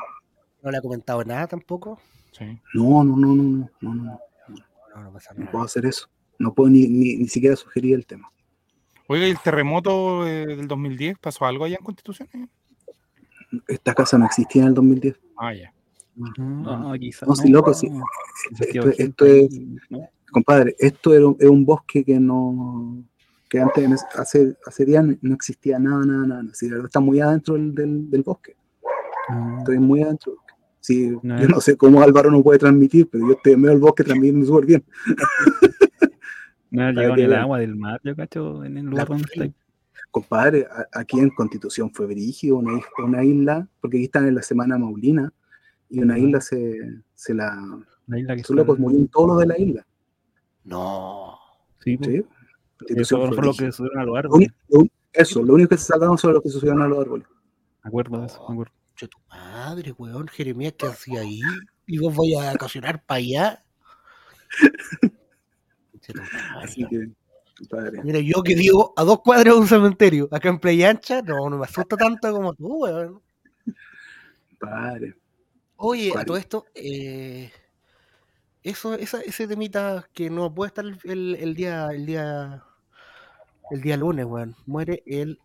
no 0.61 0.71
le 0.71 0.77
ha 0.77 0.81
comentado 0.81 1.23
nada 1.25 1.47
tampoco. 1.47 1.99
Sí. 2.31 2.45
No, 2.73 3.03
no, 3.03 3.15
no, 3.17 3.27
no, 3.35 3.43
no, 3.43 3.69
no, 3.81 3.93
no, 3.95 4.19
No, 4.95 5.03
no 5.03 5.11
pasa 5.13 5.33
no 5.35 5.49
puedo 5.51 5.65
hacer 5.65 5.85
eso. 5.85 6.07
No 6.39 6.53
puedo 6.53 6.69
ni, 6.69 6.87
ni, 6.87 7.15
ni 7.17 7.27
siquiera 7.27 7.55
sugerir 7.55 7.95
el 7.95 8.05
tema. 8.05 8.31
Oiga, 9.07 9.27
¿y 9.27 9.31
el 9.31 9.39
terremoto 9.39 10.23
del 10.23 10.67
2010 10.67 11.17
pasó 11.19 11.45
algo 11.45 11.65
allá 11.65 11.77
en 11.77 11.83
Constitución? 11.83 12.29
Esta 13.67 13.93
casa 13.93 14.17
no 14.17 14.25
existía 14.25 14.63
en 14.63 14.69
el 14.69 14.73
2010. 14.73 15.19
Ah, 15.37 15.53
ya. 15.53 15.73
No, 16.15 16.93
quizás. 16.99 17.27
No, 17.27 17.35
sí, 17.35 17.49
loco, 17.49 17.73
sí. 17.73 17.89
Esto, 18.59 18.89
esto 18.97 19.25
es, 19.25 19.49
compadre, 20.31 20.75
esto 20.79 21.13
era 21.13 21.27
un, 21.27 21.37
es 21.39 21.49
un 21.49 21.65
bosque 21.65 22.03
que 22.03 22.19
no, 22.19 23.03
que 23.49 23.59
antes, 23.59 24.03
hace, 24.15 24.55
hace 24.65 24.85
días 24.85 25.05
no 25.21 25.35
existía 25.35 25.79
nada, 25.79 26.05
nada, 26.05 26.25
nada. 26.25 26.43
Sí, 26.53 26.67
la 26.67 26.75
verdad, 26.75 26.87
está 26.87 26.99
muy 26.99 27.19
adentro 27.19 27.55
del, 27.55 27.73
del, 27.73 28.09
del 28.09 28.23
bosque. 28.23 28.55
Estoy 29.59 29.79
muy 29.79 30.01
adentro. 30.01 30.31
del 30.31 30.37
bosque. 30.37 30.53
Sí, 30.79 31.17
No 31.21 31.39
yo 31.39 31.47
no 31.47 31.61
sé 31.61 31.77
cómo 31.77 32.01
Álvaro 32.01 32.29
no 32.29 32.43
puede 32.43 32.59
transmitir, 32.59 33.07
pero 33.09 33.27
yo 33.27 33.33
estoy 33.33 33.53
en 33.53 33.61
medio 33.61 33.71
del 33.71 33.81
bosque 33.81 34.03
transmitiendo 34.03 34.45
súper 34.45 34.65
bien. 34.65 34.83
No 36.73 36.91
llegó 36.91 37.15
ni 37.15 37.21
el 37.21 37.33
agua 37.35 37.59
del 37.59 37.75
mar, 37.75 38.01
yo 38.03 38.15
cacho, 38.15 38.63
en 38.65 38.77
el 38.77 38.85
lugar 38.87 39.07
donde 39.07 39.25
estoy. 39.31 39.53
Compadre, 40.11 40.67
a- 40.69 40.99
aquí 40.99 41.19
en 41.19 41.29
Constitución 41.29 41.91
fue 41.93 42.07
brígido, 42.07 42.57
una, 42.57 42.79
una 42.97 43.23
isla, 43.23 43.67
porque 43.79 43.97
aquí 43.97 44.05
están 44.05 44.27
en 44.27 44.35
la 44.35 44.41
semana 44.41 44.77
Maulina, 44.77 45.31
y 45.89 45.99
una 45.99 46.17
isla 46.17 46.41
se, 46.41 47.01
se 47.13 47.33
la... 47.33 47.55
La 48.07 48.19
isla 48.19 48.35
que 48.35 48.43
Son 48.43 48.55
locos, 48.57 48.75
son- 48.75 48.81
murieron 48.81 49.07
todos 49.07 49.27
los 49.27 49.37
de 49.39 49.45
la 49.47 49.57
isla. 49.59 49.85
No. 50.65 51.37
Sí, 51.83 51.95
pues. 51.97 52.09
¿sí? 52.09 52.25
Eso 52.95 53.17
fue 53.17 53.45
lo 53.45 53.53
que 53.53 53.65
a 53.65 53.67
los 53.67 53.79
Lo 53.79 54.15
árboles. 54.15 54.31
único- 54.35 54.55
lo 54.69 54.79
un- 54.81 54.91
Eso, 55.13 55.43
lo 55.43 55.53
único 55.53 55.69
que 55.69 55.77
se 55.77 55.85
salvaron 55.85 56.17
son 56.17 56.33
los 56.33 56.41
que 56.43 56.49
se 56.49 56.59
subieron 56.59 56.81
a 56.81 56.87
los 56.87 56.99
árboles. 56.99 57.27
Me 57.83 57.87
acuerdo 57.87 58.19
de 58.19 58.25
eso, 58.25 58.43
me 58.49 58.53
acuerdo. 58.55 58.73
Che, 58.95 59.07
tu 59.07 59.17
madre, 59.29 59.91
weón, 59.91 60.27
Jeremías, 60.27 60.73
¿qué 60.77 60.87
hacía 60.87 61.21
ahí? 61.21 61.39
Y 61.87 61.97
vos 61.99 62.15
vais 62.15 62.35
a 62.37 62.51
vacacionar 62.53 63.03
para 63.05 63.17
allá. 63.19 63.63
Así 66.61 66.85
que, 66.87 67.09
compadre. 67.57 68.01
Mira, 68.03 68.19
yo 68.19 68.41
que 68.43 68.55
vivo 68.55 68.93
a 68.95 69.03
dos 69.03 69.21
cuadras 69.21 69.53
de 69.53 69.59
un 69.59 69.67
cementerio, 69.67 70.27
acá 70.31 70.49
en 70.49 70.59
Playa 70.59 70.89
Ancha, 70.89 71.21
no, 71.21 71.49
no 71.49 71.57
me 71.57 71.65
asusta 71.65 71.95
tanto 71.97 72.31
como 72.33 72.53
tú, 72.53 72.83
weón. 72.83 73.21
Padre. 74.59 75.15
Oye, 75.75 76.13
a 76.17 76.23
todo 76.23 76.37
esto, 76.37 76.65
eh, 76.75 77.51
eso, 78.63 78.93
esa, 78.95 79.19
ese 79.21 79.47
temita 79.47 80.07
que 80.13 80.29
no 80.29 80.53
puede 80.53 80.67
estar 80.69 80.85
el, 80.85 80.97
el- 81.03 81.35
el 81.35 81.53
día, 81.55 81.89
el 81.91 82.05
día, 82.05 82.63
el 83.71 83.81
día 83.81 83.97
lunes, 83.97 84.25
weón. 84.25 84.55
Muere 84.65 85.03
el, 85.05 85.39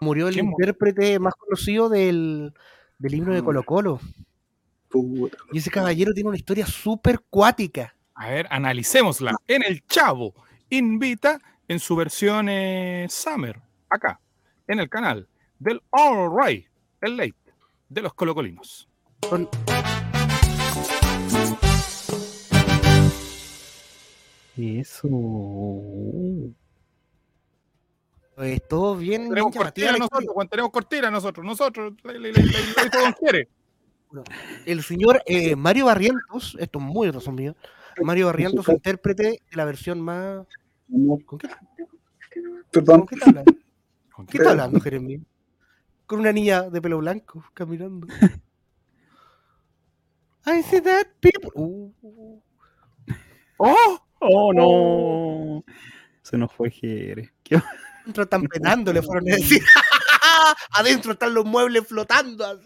murió 0.00 0.28
el 0.28 0.38
intérprete 0.38 1.18
más 1.20 1.34
conocido 1.34 1.88
del, 1.88 2.52
del 2.98 3.14
himno 3.14 3.32
de 3.34 3.42
Mm. 3.42 3.44
Colo 3.44 3.62
Colo. 3.64 4.00
Puta. 4.88 5.36
Y 5.52 5.58
ese 5.58 5.70
caballero 5.70 6.12
tiene 6.12 6.28
una 6.28 6.38
historia 6.38 6.66
súper 6.66 7.20
cuática. 7.30 7.94
A 8.18 8.30
ver, 8.30 8.46
analicémosla. 8.50 9.36
En 9.46 9.62
el 9.62 9.84
Chavo 9.86 10.34
invita 10.70 11.38
en 11.68 11.78
su 11.78 11.94
versión 11.96 12.48
eh, 12.48 13.06
Summer, 13.10 13.60
acá, 13.90 14.18
en 14.66 14.80
el 14.80 14.88
canal 14.88 15.28
del 15.58 15.82
All 15.90 16.30
Right, 16.34 16.66
el 17.02 17.16
late 17.16 17.34
de 17.88 18.02
los 18.02 18.14
colocolinos. 18.14 18.88
Son- 19.28 19.48
Eso. 24.56 25.08
Es 28.38 28.68
todo 28.68 28.96
bien, 28.96 29.28
Tenemos 29.30 29.54
cortina 29.56 29.92
nosotros, 29.92 30.26
Juan, 30.28 30.48
tenemos 30.48 30.70
cortina 30.70 31.10
nosotros, 31.10 31.44
nosotros, 31.46 31.94
la, 32.02 32.12
la, 32.12 32.18
la, 32.18 32.28
la, 32.28 32.42
la- 32.42 32.82
la- 32.84 32.90
todo 32.90 33.14
quiere. 33.18 33.48
El 34.66 34.82
señor 34.82 35.22
eh, 35.26 35.56
Mario 35.56 35.86
Barrientos, 35.86 36.56
esto 36.60 36.78
es 36.78 36.84
muy 36.84 37.10
resumido, 37.10 37.56
Mario 38.02 38.26
Barrientos, 38.26 38.68
intérprete 38.68 39.22
de 39.50 39.56
la 39.56 39.64
versión 39.64 40.00
más... 40.00 40.46
¿Con 41.26 41.38
qué, 41.38 41.48
Perdón. 42.70 43.00
con 43.00 43.06
qué 43.08 43.14
está 43.16 43.28
hablando? 43.30 43.52
¿Con 44.12 44.26
¿Qué 44.26 44.32
qué? 44.32 44.38
está 44.38 44.50
hablando, 44.50 44.80
Jeremías? 44.80 45.22
Con 46.06 46.20
una 46.20 46.32
niña 46.32 46.62
de 46.70 46.80
pelo 46.80 46.98
blanco 46.98 47.44
caminando. 47.54 48.06
I 50.46 50.62
see 50.62 50.80
that 50.80 51.06
people. 51.20 51.50
Uh, 51.54 52.40
¡Oh! 53.58 53.98
Oh, 54.20 54.52
no. 54.52 55.64
Se 56.22 56.38
nos 56.38 56.52
fue 56.52 56.70
Jere. 56.70 57.32
¿Qué- 57.42 57.60
adentro 58.02 58.22
están 58.24 58.42
penando, 58.44 58.92
le 58.92 59.02
fueron 59.02 59.28
a 59.30 59.34
decir. 59.36 59.62
Adentro 60.70 61.12
están 61.12 61.34
los 61.34 61.44
muebles 61.44 61.86
flotando. 61.86 62.60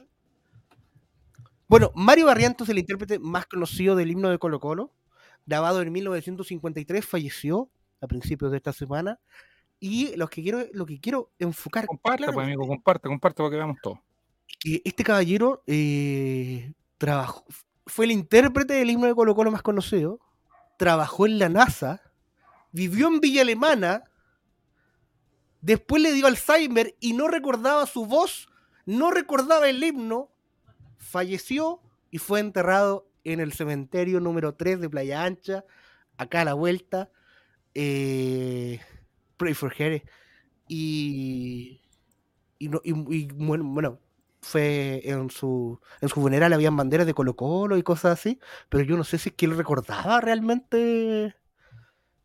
Bueno, 1.69 1.91
Mario 1.95 2.27
Barrientos, 2.27 2.69
el 2.69 2.79
intérprete 2.79 3.19
más 3.19 3.47
conocido 3.47 3.97
del 3.97 4.11
himno 4.11 4.29
de 4.29 4.39
Colo 4.39 4.61
Colo, 4.61 4.93
grabado 5.47 5.83
en 5.83 5.93
1953, 5.93 7.05
falleció 7.05 7.71
a 8.01 8.07
principios 8.07 8.51
de 8.51 8.57
esta 8.59 8.73
semana. 8.73 9.19
Y 9.79 10.15
lo 10.17 10.29
que 10.29 10.43
quiero, 10.43 10.61
lo 10.73 10.85
que 10.85 11.01
quiero 11.01 11.31
enfocar 11.39 11.87
Comparta, 11.87 12.33
pues, 12.33 12.47
amigo, 12.47 12.67
comparte, 12.67 13.09
comparte 13.09 13.43
para 13.43 13.51
que 13.51 13.57
veamos 13.57 13.79
todo. 13.83 14.03
que 14.59 14.83
este 14.85 15.03
caballero 15.03 15.63
eh, 15.67 16.73
trabajó, 16.99 17.45
fue 17.87 18.05
el 18.05 18.13
intérprete 18.13 18.75
del 18.75 18.91
himno 18.91 19.07
de 19.07 19.15
Colo 19.15 19.35
Colo 19.35 19.51
más 19.51 19.63
conocido, 19.63 20.21
trabajó 20.77 21.27
en 21.27 21.39
la 21.39 21.49
NASA, 21.49 22.03
vivió 22.73 23.09
en 23.09 23.21
Villa 23.21 23.43
Alemana, 23.43 24.05
después 25.61 26.03
le 26.03 26.13
dio 26.13 26.27
Alzheimer 26.27 26.95
y 27.01 27.15
no 27.15 27.29
recordaba 27.29 27.87
su 27.87 28.07
voz, 28.07 28.49
no 28.85 29.11
recordaba 29.11 29.69
el 29.69 29.83
himno, 29.83 30.31
falleció 30.99 31.81
y 32.11 32.19
fue 32.19 32.41
enterrado 32.41 33.10
en 33.33 33.41
el 33.41 33.53
cementerio 33.53 34.21
número 34.21 34.55
3 34.55 34.81
de 34.81 34.89
Playa 34.91 35.25
Ancha, 35.25 35.65
acá 36.17 36.43
a 36.43 36.45
la 36.45 36.55
vuelta. 36.55 37.11
Eh, 37.75 38.81
pray 39.37 39.55
for 39.55 39.71
Jerez. 39.71 40.03
Y, 40.69 41.81
y, 42.59 42.69
no- 42.69 42.81
y- 42.85 43.17
y 43.17 43.27
bueno, 43.35 43.65
bueno, 43.65 43.99
fue 44.43 45.03
en 45.05 45.31
su, 45.31 45.81
en 46.01 46.09
su 46.09 46.15
funeral 46.21 46.53
habían 46.53 46.77
banderas 46.77 47.07
de 47.07 47.15
Colo 47.15 47.35
Colo 47.37 47.77
y 47.77 47.83
cosas 47.83 48.19
así, 48.19 48.39
pero 48.69 48.85
yo 48.85 48.97
no 48.97 49.05
sé 49.05 49.19
si 49.19 49.29
es 49.31 49.35
que 49.35 49.47
él 49.47 49.57
recordaba 49.57 50.21
realmente 50.21 51.35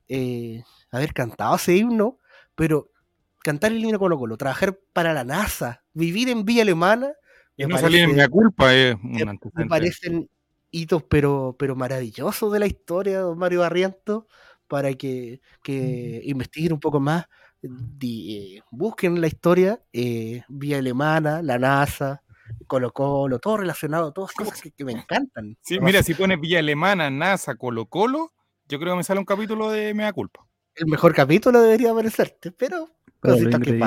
eh, 0.07 0.63
haber 0.91 1.13
cantado 1.13 1.55
ese 1.55 1.75
himno, 1.75 2.19
pero 2.55 2.91
cantar 3.39 3.71
el 3.71 3.79
himno 3.79 3.93
de 3.93 3.99
Colo 3.99 4.17
Colo, 4.17 4.37
trabajar 4.37 4.79
para 4.93 5.13
la 5.13 5.23
NASA, 5.23 5.83
vivir 5.93 6.29
en 6.29 6.45
Villa 6.45 6.61
Alemana, 6.61 7.13
Y 7.57 7.65
no 7.65 7.77
salir 7.77 8.01
en 8.01 8.11
parece- 8.11 8.27
mi 8.27 8.31
culpa 8.31 8.73
es 8.73 8.95
un 8.95 9.39
me- 9.55 9.65
parecen 9.67 10.29
hitos 10.75 11.03
pero, 11.03 11.55
pero 11.57 11.75
maravillosos 11.75 12.51
de 12.51 12.59
la 12.59 12.67
historia 12.67 13.17
de 13.17 13.23
don 13.23 13.37
Mario 13.37 13.61
Barrientos 13.61 14.25
para 14.67 14.93
que, 14.93 15.41
que 15.63 16.21
investiguen 16.25 16.73
un 16.73 16.79
poco 16.79 16.99
más, 16.99 17.25
di- 17.61 18.57
eh, 18.57 18.63
busquen 18.71 19.21
la 19.21 19.27
historia, 19.27 19.81
eh, 19.93 20.43
Vía 20.49 20.79
Alemana, 20.79 21.41
la 21.41 21.57
NASA, 21.57 22.23
Colo 22.67 22.91
Colo, 22.91 23.39
todo 23.39 23.57
relacionado, 23.57 24.11
todas 24.11 24.31
cosas 24.33 24.61
que, 24.61 24.71
que 24.71 24.83
me 24.85 24.91
encantan. 24.91 25.57
Sí, 25.61 25.79
mira, 25.79 26.03
si 26.03 26.13
pones 26.13 26.39
Villa 26.39 26.59
Alemana, 26.59 27.09
NASA, 27.09 27.55
Colo 27.55 27.85
Colo, 27.87 28.33
yo 28.67 28.79
creo 28.79 28.93
que 28.93 28.97
me 28.97 29.03
sale 29.03 29.19
un 29.19 29.25
capítulo 29.25 29.69
de 29.69 29.93
Mea 29.93 30.11
Culpa. 30.13 30.47
El 30.75 30.87
mejor 30.87 31.13
capítulo 31.13 31.61
debería 31.61 31.91
aparecerte, 31.91 32.51
pero 32.51 32.89
cositas 33.19 33.59
que. 33.61 33.79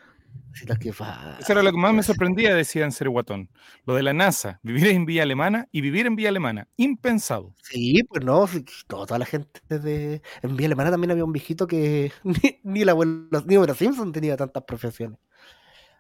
que. 0.80 0.90
Eso 0.90 1.52
era 1.52 1.64
lo 1.64 1.72
que 1.72 1.78
más 1.78 1.94
me 1.94 2.04
sorprendía, 2.04 2.54
decía 2.56 2.84
en 2.86 2.92
Ser 2.92 3.10
Guatón. 3.10 3.50
Lo 3.86 3.96
de 3.96 4.04
la 4.04 4.14
NASA, 4.14 4.60
vivir 4.64 4.88
en 4.88 5.06
Villa 5.06 5.24
Alemana 5.24 5.68
y 5.72 5.82
vivir 5.82 6.06
en 6.06 6.16
Villa 6.16 6.30
Alemana. 6.30 6.68
Impensado. 6.78 7.54
Sí, 7.64 8.04
pues 8.04 8.24
no, 8.26 8.46
toda 8.88 9.18
la 9.20 9.26
gente 9.26 9.62
de... 9.70 10.22
En 10.42 10.56
Vía 10.56 10.68
Alemana 10.68 10.92
también 10.92 11.12
había 11.12 11.26
un 11.26 11.32
viejito 11.34 11.68
que 11.68 12.12
ni, 12.24 12.60
ni 12.64 12.82
el 12.82 12.90
abuelo, 12.90 13.28
ni 13.46 13.58
Homero 13.58 13.74
Simpson 13.76 14.12
tenía 14.12 14.36
tantas 14.38 14.64
profesiones. 14.64 15.20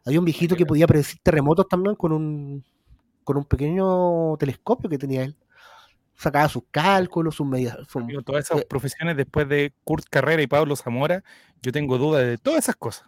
Había 0.05 0.19
un 0.19 0.25
viejito 0.25 0.55
que 0.55 0.65
podía 0.65 0.87
predecir 0.87 1.19
terremotos 1.21 1.67
también 1.67 1.95
con 1.95 2.11
un, 2.13 2.63
con 3.23 3.37
un 3.37 3.43
pequeño 3.45 4.37
telescopio 4.37 4.89
que 4.89 4.97
tenía 4.97 5.23
él. 5.23 5.35
Sacaba 6.19 6.49
sus 6.49 6.63
cálculos, 6.71 7.35
sus 7.35 7.45
medidas. 7.45 7.77
sus- 7.89 8.03
todas 8.25 8.45
esas 8.45 8.61
Eh. 8.61 8.65
profesiones 8.67 9.17
después 9.17 9.47
de 9.49 9.73
Kurt 9.83 10.05
Carrera 10.09 10.41
y 10.41 10.47
Pablo 10.47 10.75
Zamora, 10.75 11.23
yo 11.61 11.71
tengo 11.71 11.97
dudas 11.97 12.23
de 12.25 12.37
todas 12.37 12.59
esas 12.63 12.75
cosas. 12.75 13.07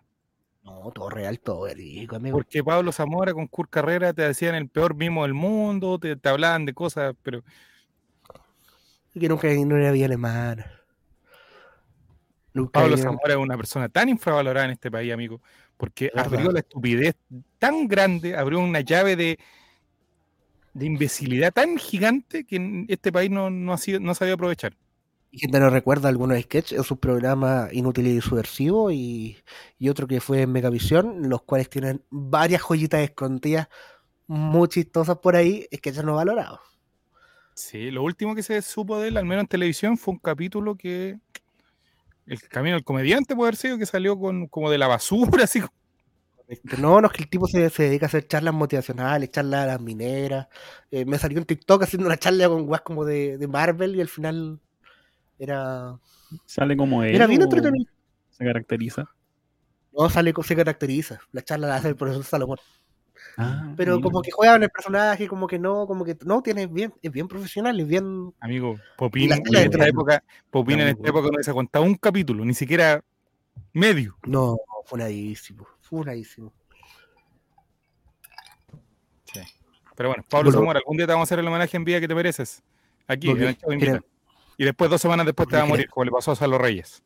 No, 0.63 0.91
todo 0.93 1.09
real, 1.09 1.39
todo 1.39 1.61
verídico, 1.63 2.15
amigo. 2.15 2.37
Porque 2.37 2.63
Pablo 2.63 2.91
Zamora 2.91 3.33
con 3.33 3.47
Kurt 3.47 3.69
Carrera 3.69 4.13
te 4.13 4.23
decían 4.23 4.55
el 4.55 4.69
peor 4.69 4.95
mimo 4.95 5.23
del 5.23 5.33
mundo, 5.33 5.97
te, 5.97 6.15
te 6.15 6.29
hablaban 6.29 6.65
de 6.65 6.73
cosas, 6.73 7.15
pero 7.23 7.43
Que 9.13 9.29
nunca 9.29 9.47
no 9.47 9.77
era 9.77 9.91
Vía 9.91 10.05
Alemana. 10.05 10.79
Nunca 12.53 12.79
Pablo 12.79 12.97
Zamora 12.97 13.33
es 13.33 13.37
una 13.37 13.57
persona 13.57 13.89
tan 13.89 14.09
infravalorada 14.09 14.65
en 14.65 14.71
este 14.71 14.91
país, 14.91 15.13
amigo, 15.13 15.41
porque 15.77 16.11
abrió 16.15 16.51
la 16.51 16.59
estupidez 16.59 17.15
tan 17.57 17.87
grande, 17.87 18.35
abrió 18.35 18.59
una 18.59 18.81
llave 18.81 19.15
de, 19.15 19.39
de 20.73 20.85
imbecilidad 20.85 21.53
tan 21.53 21.77
gigante 21.77 22.43
que 22.43 22.57
en 22.57 22.85
este 22.89 23.11
país 23.11 23.29
no, 23.29 23.49
no 23.49 23.73
ha 23.73 23.77
sido, 23.77 23.99
no 23.99 24.11
ha 24.11 24.15
sabido 24.15 24.35
aprovechar. 24.35 24.75
Y 25.31 25.39
gente 25.39 25.59
no 25.59 25.69
recuerda 25.69 26.09
algunos 26.09 26.39
sketches 26.41 26.77
en 26.79 26.83
sus 26.83 26.97
programas 26.97 27.71
Inútiles 27.73 28.13
y 28.13 28.21
Subversivos 28.21 28.93
y, 28.93 29.37
y 29.77 29.89
otro 29.89 30.07
que 30.07 30.21
fue 30.21 30.41
en 30.41 30.51
Megavisión, 30.51 31.29
los 31.29 31.43
cuales 31.43 31.69
tienen 31.69 32.03
varias 32.09 32.61
joyitas 32.63 33.01
escondidas 33.01 33.67
muy 34.27 34.67
chistosas 34.69 35.17
por 35.19 35.35
ahí, 35.35 35.67
sketches 35.75 36.03
no 36.03 36.15
valorados. 36.15 36.59
Sí, 37.53 37.91
lo 37.91 38.03
último 38.03 38.35
que 38.35 38.43
se 38.43 38.61
supo 38.61 38.99
de 38.99 39.09
él, 39.09 39.17
al 39.17 39.25
menos 39.25 39.43
en 39.43 39.47
televisión, 39.47 39.97
fue 39.97 40.13
un 40.13 40.19
capítulo 40.19 40.75
que 40.75 41.19
el 42.25 42.41
camino 42.47 42.75
del 42.75 42.83
comediante 42.83 43.35
puede 43.35 43.49
haber 43.49 43.55
sido 43.57 43.77
que 43.77 43.85
salió 43.85 44.17
con 44.19 44.47
como 44.47 44.69
de 44.69 44.77
la 44.77 44.87
basura, 44.87 45.43
así 45.45 45.61
como- 45.61 45.73
No, 46.79 47.01
no, 47.01 47.07
es 47.07 47.13
que 47.13 47.23
el 47.23 47.29
tipo 47.29 47.47
se, 47.47 47.69
se 47.69 47.83
dedica 47.83 48.05
a 48.05 48.09
hacer 48.09 48.27
charlas 48.27 48.53
motivacionales, 48.53 49.31
charlas 49.31 49.63
a 49.63 49.67
las 49.67 49.81
mineras. 49.81 50.47
Eh, 50.91 51.05
me 51.05 51.17
salió 51.19 51.37
en 51.39 51.45
TikTok 51.45 51.83
haciendo 51.83 52.07
una 52.07 52.17
charla 52.17 52.47
con 52.49 52.65
guas 52.65 52.81
como 52.81 53.05
de, 53.05 53.37
de 53.37 53.47
Marvel 53.47 53.95
y 53.95 54.01
al 54.01 54.07
final 54.09 54.59
era, 55.39 55.97
Sale 56.45 56.77
como 56.77 57.01
él. 57.03 57.15
era 57.15 57.25
bien 57.25 57.41
entretenido. 57.41 57.89
Se 58.29 58.43
caracteriza. 58.45 59.09
No, 59.97 60.09
sale, 60.09 60.33
se 60.43 60.55
caracteriza. 60.55 61.19
La 61.31 61.41
charla 61.41 61.67
la 61.67 61.75
hace 61.77 61.89
el 61.89 61.95
profesor 61.95 62.23
Salomón. 62.23 62.57
Ah, 63.37 63.73
Pero 63.75 63.95
mira. 63.97 64.03
como 64.03 64.21
que 64.21 64.31
juega 64.31 64.55
en 64.55 64.63
el 64.63 64.69
personaje, 64.69 65.27
como 65.27 65.47
que 65.47 65.57
no, 65.59 65.87
como 65.87 66.05
que 66.05 66.17
no, 66.25 66.41
tiene 66.41 66.67
bien, 66.67 66.93
es 67.01 67.11
bien 67.11 67.27
profesional, 67.27 67.79
es 67.79 67.87
bien. 67.87 68.33
amigo, 68.39 68.77
Popín 68.97 69.31
en 69.31 69.41
esta 69.45 69.87
época, 69.87 70.23
Popín 70.51 70.79
en 70.79 70.89
esta 70.89 71.09
época 71.09 71.29
no 71.35 71.41
se 71.43 71.53
contaba 71.53 71.85
un 71.85 71.95
capítulo, 71.95 72.45
ni 72.45 72.53
siquiera 72.53 73.03
medio. 73.73 74.17
No, 74.25 74.57
funadísimo, 74.85 75.67
funadísimo. 75.81 76.53
Pero 79.95 80.09
bueno, 80.09 80.23
Pablo 80.29 80.49
Zamora, 80.49 80.79
algún 80.79 80.95
día 80.95 81.05
te 81.05 81.11
vamos 81.11 81.25
a 81.25 81.27
hacer 81.27 81.39
el 81.39 81.47
homenaje 81.47 81.75
en 81.75 81.83
vida 81.83 81.99
que 81.99 82.07
te 82.07 82.15
mereces. 82.15 82.63
Aquí, 83.05 83.31
en 83.31 83.43
el 83.43 83.57
Chavo 83.57 83.73
Invita. 83.73 83.91
mira. 83.93 84.03
Y 84.59 84.65
después, 84.65 84.89
dos 84.89 84.99
semanas 84.99 85.25
después, 85.25 85.47
te 85.47 85.55
va 85.55 85.61
a 85.61 85.65
morir, 85.65 85.87
como 85.87 86.03
le 86.03 86.11
pasó 86.11 86.31
a 86.31 86.35
Salo 86.35 86.57
Reyes. 86.57 87.01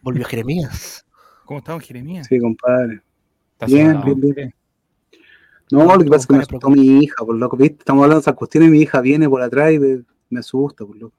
Volvió 0.00 0.24
Jeremías. 0.24 1.04
¿Cómo 1.44 1.58
está, 1.58 1.72
don 1.72 1.80
Jeremías? 1.80 2.28
Sí, 2.28 2.38
compadre. 2.38 3.02
¿Está 3.54 3.66
Bien, 3.66 4.00
bien, 4.04 4.20
bien. 4.20 4.54
No, 5.72 5.96
lo 5.96 6.04
que 6.04 6.08
pasa 6.08 6.20
es 6.20 6.26
que 6.28 6.34
me 6.34 6.38
asustó 6.38 6.70
mi 6.70 7.02
hija, 7.02 7.24
por 7.24 7.34
loco. 7.34 7.56
¿viste? 7.56 7.78
Estamos 7.80 8.04
hablando 8.04 8.20
de 8.20 8.22
esas 8.22 8.34
cuestiones 8.36 8.68
y 8.68 8.70
mi 8.70 8.80
hija 8.80 9.00
viene 9.00 9.28
por 9.28 9.42
atrás 9.42 9.72
y 9.72 9.80
me, 9.80 10.04
me 10.30 10.38
asusta, 10.38 10.86
por 10.86 10.96
loco. 10.96 11.16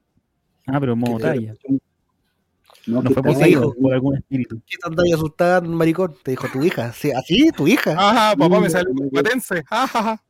Ah, 0.65 0.79
pero 0.79 0.93
en 0.93 0.99
modo 0.99 1.19
talla. 1.19 1.53
No, 2.87 3.01
No 3.01 3.11
fue 3.11 3.21
poseído 3.21 3.73
ahí, 3.75 3.81
por 3.81 3.93
algún 3.93 4.15
espíritu. 4.15 4.61
¿Qué 4.65 4.77
te 4.77 4.87
andas 4.87 5.05
asustada, 5.13 5.59
maricón? 5.59 6.15
Te 6.23 6.31
dijo 6.31 6.47
tu 6.53 6.63
hija. 6.63 6.93
Sí, 6.93 7.11
¿Así? 7.11 7.51
¿Tu 7.51 7.67
hija? 7.67 7.91
Ajá, 7.97 8.37
papá, 8.37 8.61
me 8.61 8.69
salió 8.69 8.91
un 8.91 9.09
patense. 9.09 9.61
Ajaja. 9.69 10.23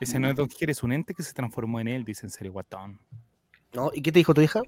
Ese 0.00 0.18
no 0.18 0.28
es 0.28 0.34
Don 0.36 0.48
Quiere, 0.48 0.72
es 0.72 0.82
un 0.82 0.92
ente 0.92 1.14
que 1.14 1.22
se 1.22 1.32
transformó 1.34 1.78
en 1.80 1.88
él, 1.88 2.04
dice 2.04 2.26
en 2.26 2.30
serio, 2.30 2.52
guatón. 2.52 2.98
¿No? 3.72 3.90
¿Y 3.94 4.02
qué 4.02 4.10
te 4.10 4.18
dijo 4.18 4.34
tu 4.34 4.40
hija? 4.40 4.62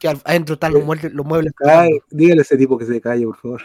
Que 0.00 0.08
adentro 0.08 0.54
están 0.54 0.72
los 0.72 0.84
muebles. 0.84 1.12
Los 1.12 1.26
muebles 1.26 1.52
Cae, 1.56 1.90
dígale 2.10 2.40
a 2.40 2.42
ese 2.42 2.56
tipo 2.56 2.78
que 2.78 2.86
se 2.86 3.00
calle, 3.00 3.24
por 3.26 3.36
favor. 3.36 3.62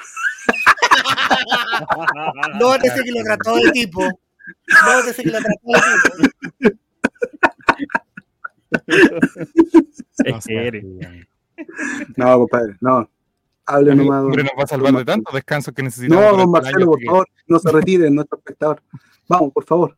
No, 2.59 2.75
ese 2.75 3.03
que 3.03 3.11
lo 3.11 3.23
trató 3.23 3.55
de 3.55 3.71
tipo. 3.71 4.01
No, 4.03 4.99
ese 5.07 5.23
que 5.23 5.29
lo 5.29 5.39
trató 5.39 5.59
de 5.65 6.69
tipo. 6.69 6.79
No 10.25 10.59
eres. 10.59 10.85
No, 12.17 12.37
compadre, 12.39 12.75
no. 12.81 13.09
Hable 13.65 13.95
nomás. 13.95 14.23
hombre 14.23 14.43
nos 14.43 14.53
va 14.57 14.63
a 14.63 14.67
salvar 14.67 14.93
de 14.93 15.05
tantos 15.05 15.33
descansos 15.33 15.73
que 15.73 15.83
necesitamos. 15.83 16.23
No, 16.23 16.31
don 16.31 16.41
el 16.41 16.47
Marcelo, 16.47 16.85
por 16.87 16.99
que- 16.99 17.05
favor, 17.05 17.27
no 17.47 17.59
se 17.59 17.71
retire, 17.71 18.09
nuestro 18.09 18.39
espectador. 18.39 18.81
Vamos, 19.27 19.53
por 19.53 19.63
favor. 19.65 19.95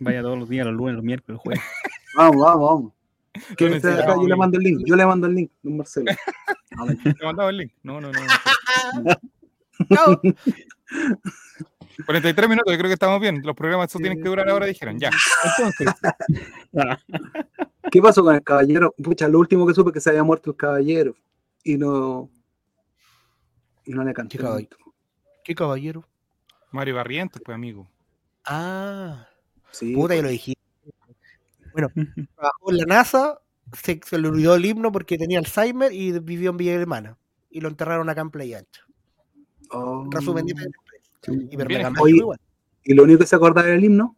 Vaya 0.00 0.22
todos 0.22 0.38
los 0.38 0.48
días, 0.48 0.66
los 0.66 0.74
lunes, 0.74 0.96
los 0.96 1.04
miércoles, 1.04 1.34
los 1.34 1.40
jueves. 1.42 1.62
Vamos, 2.16 2.44
vamos, 2.44 2.68
vamos. 2.68 2.92
Que 3.56 3.68
Lo 3.68 3.76
esté 3.76 3.86
acá, 3.86 3.96
necesitamos, 3.96 4.22
yo 4.24 4.28
le 4.28 4.36
mando 4.36 4.58
el 4.58 4.64
link, 4.64 4.80
yo 4.84 4.96
le 4.96 5.06
mando 5.06 5.26
el 5.28 5.34
link, 5.36 5.52
don 5.62 5.76
Marcelo. 5.76 6.10
Te 7.18 7.24
mandaba 7.24 7.50
el 7.50 7.58
link. 7.58 7.72
No, 7.84 8.00
no, 8.00 8.10
no. 8.10 8.20
No, 9.88 10.20
43 12.06 12.48
minutos, 12.48 12.72
yo 12.72 12.78
creo 12.78 12.88
que 12.88 12.94
estamos 12.94 13.20
bien. 13.20 13.42
Los 13.44 13.54
programas 13.54 13.86
estos 13.86 14.00
tienen 14.00 14.22
que 14.22 14.28
durar 14.28 14.48
ahora, 14.48 14.66
dijeron. 14.66 14.98
Ya. 14.98 15.10
Entonces, 15.58 15.94
¿Qué 17.90 18.00
pasó 18.00 18.22
con 18.22 18.34
el 18.34 18.42
caballero? 18.42 18.94
Pucha, 19.02 19.28
lo 19.28 19.38
último 19.38 19.66
que 19.66 19.74
supe 19.74 19.90
es 19.90 19.94
que 19.94 20.00
se 20.00 20.10
había 20.10 20.22
muerto 20.22 20.50
el 20.50 20.56
caballero. 20.56 21.14
Y 21.62 21.76
no. 21.76 22.30
Y 23.84 23.92
no 23.92 24.04
le 24.04 24.12
canté. 24.12 24.38
¿Qué 24.38 24.42
caballero? 24.42 24.76
¿Qué 25.44 25.54
caballero? 25.54 26.08
Mario 26.70 26.96
Barrientos, 26.96 27.42
pues, 27.44 27.54
amigo. 27.54 27.88
Ah, 28.44 29.26
Sí. 29.72 29.94
puta, 29.94 30.14
ya 30.14 30.22
lo 30.22 30.28
dijiste. 30.28 30.60
Bueno, 31.72 31.88
trabajó 32.34 32.70
en 32.70 32.76
la 32.78 32.84
NASA, 32.86 33.38
se, 33.72 34.00
se 34.04 34.18
le 34.18 34.28
olvidó 34.28 34.54
el 34.56 34.64
himno 34.64 34.90
porque 34.90 35.16
tenía 35.16 35.38
Alzheimer 35.38 35.92
y 35.92 36.18
vivió 36.18 36.50
en 36.50 36.56
Villa 36.56 36.74
Alemana. 36.76 37.16
Y 37.50 37.60
lo 37.60 37.68
enterraron 37.68 38.08
acá 38.08 38.20
en 38.22 38.30
Playa 38.30 38.58
Ancha. 38.58 38.82
Oh. 39.70 40.06
Resumen, 40.10 40.46
dime. 40.46 40.66
Y 41.28 41.56
Oye. 42.00 42.22
Y 42.84 42.94
lo 42.94 43.04
único 43.04 43.20
que 43.20 43.26
se 43.26 43.36
acordaba 43.36 43.66
era 43.68 43.76
el 43.76 43.84
himno. 43.84 44.16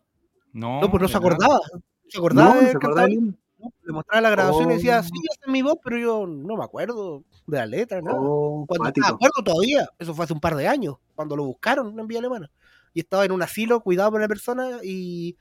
No, 0.53 0.80
No, 0.80 0.90
pues 0.90 1.03
no 1.03 1.09
se 1.09 1.16
acordaba. 1.16 1.59
No 1.74 1.80
se 2.09 2.18
acordaba 2.18 2.48
No, 2.55 2.57
de 2.61 2.62
no 2.66 2.70
se 2.70 2.76
acordaba 2.76 3.03
del 3.07 3.12
himno. 3.14 3.32
¿no? 3.59 3.72
Le 3.84 3.92
mostraba 3.92 4.20
la 4.22 4.30
grabación 4.30 4.70
y 4.70 4.74
decía, 4.74 5.00
Oh. 5.00 5.03
sí, 5.03 5.11
esa 5.30 5.40
es 5.46 5.48
mi 5.53 5.62
voz, 5.62 5.76
pero 5.84 5.96
yo 5.98 6.26
no 6.26 6.57
me 6.57 6.64
acuerdo 6.64 7.22
de 7.46 7.59
la 7.59 7.66
letra, 7.66 8.00
nada. 8.03 8.16
Oh, 8.20 8.64
Cuando 8.66 8.84
cuático. 8.84 9.07
me 9.09 9.14
acuerdo 9.14 9.42
todavía, 9.44 9.88
eso 9.98 10.14
fue 10.14 10.24
hace 10.24 10.32
un 10.34 10.40
par 10.40 10.57
de 10.57 10.66
años, 10.68 10.96
cuando 11.14 11.36
lo 11.36 11.44
buscaron 11.44 11.98
en 11.98 12.07
Vía 12.07 12.18
Alemana. 12.18 12.50
Y 12.95 13.01
estaba 13.01 13.24
en 13.24 13.32
un 13.32 13.43
asilo 13.43 13.80
cuidado 13.80 14.11
por 14.11 14.20
una 14.20 14.28
persona 14.28 14.80
y, 14.82 15.36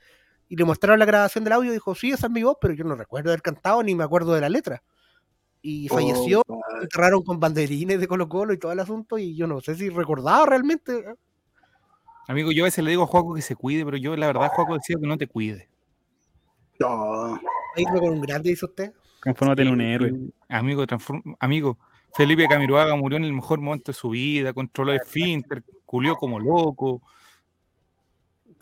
y 0.48 0.56
le 0.56 0.64
mostraron 0.64 0.98
la 0.98 1.04
grabación 1.04 1.44
del 1.44 1.52
audio 1.54 1.70
y 1.70 1.74
dijo, 1.74 1.94
sí, 1.94 2.10
esa 2.10 2.26
es 2.26 2.32
mi 2.32 2.42
voz, 2.42 2.56
pero 2.60 2.74
yo 2.74 2.84
no 2.84 2.94
recuerdo 2.94 3.30
haber 3.30 3.42
cantado 3.42 3.82
ni 3.82 3.94
me 3.94 4.04
acuerdo 4.04 4.34
de 4.34 4.40
la 4.40 4.48
letra. 4.48 4.82
Y 5.60 5.88
Oh, 5.90 5.94
falleció, 5.94 6.42
enterraron 6.80 7.22
con 7.22 7.38
banderines 7.38 8.00
de 8.00 8.08
Colo 8.08 8.28
Colo 8.28 8.52
y 8.52 8.58
todo 8.58 8.72
el 8.72 8.80
asunto 8.80 9.16
y 9.16 9.36
yo 9.36 9.46
no 9.46 9.60
sé 9.60 9.76
si 9.76 9.88
recordaba 9.88 10.44
realmente. 10.46 11.04
Amigo, 12.28 12.52
yo 12.52 12.64
a 12.64 12.66
veces 12.66 12.84
le 12.84 12.90
digo 12.90 13.04
a 13.04 13.06
Juaco 13.06 13.34
que 13.34 13.42
se 13.42 13.54
cuide, 13.56 13.84
pero 13.84 13.96
yo 13.96 14.16
la 14.16 14.26
verdad, 14.26 14.48
Juaco, 14.48 14.74
decía 14.74 14.96
que 15.00 15.06
no 15.06 15.16
te 15.16 15.26
cuide. 15.26 15.68
No, 16.78 17.40
Irme 17.76 18.00
con 18.00 18.10
un 18.10 18.20
grande, 18.20 18.50
dice 18.50 18.66
usted. 18.66 18.92
Confórmate 19.22 19.62
en 19.62 19.68
un 19.68 19.80
héroe. 19.80 20.12
Amigo, 20.48 20.84
amigo, 21.38 21.78
Felipe 22.14 22.46
Camiroaga 22.48 22.94
murió 22.96 23.18
en 23.18 23.24
el 23.24 23.32
mejor 23.32 23.60
momento 23.60 23.92
de 23.92 23.96
su 23.96 24.10
vida, 24.10 24.52
controló 24.52 24.92
el 24.92 25.00
finter, 25.00 25.64
culió 25.86 26.16
como 26.16 26.40
loco. 26.40 27.02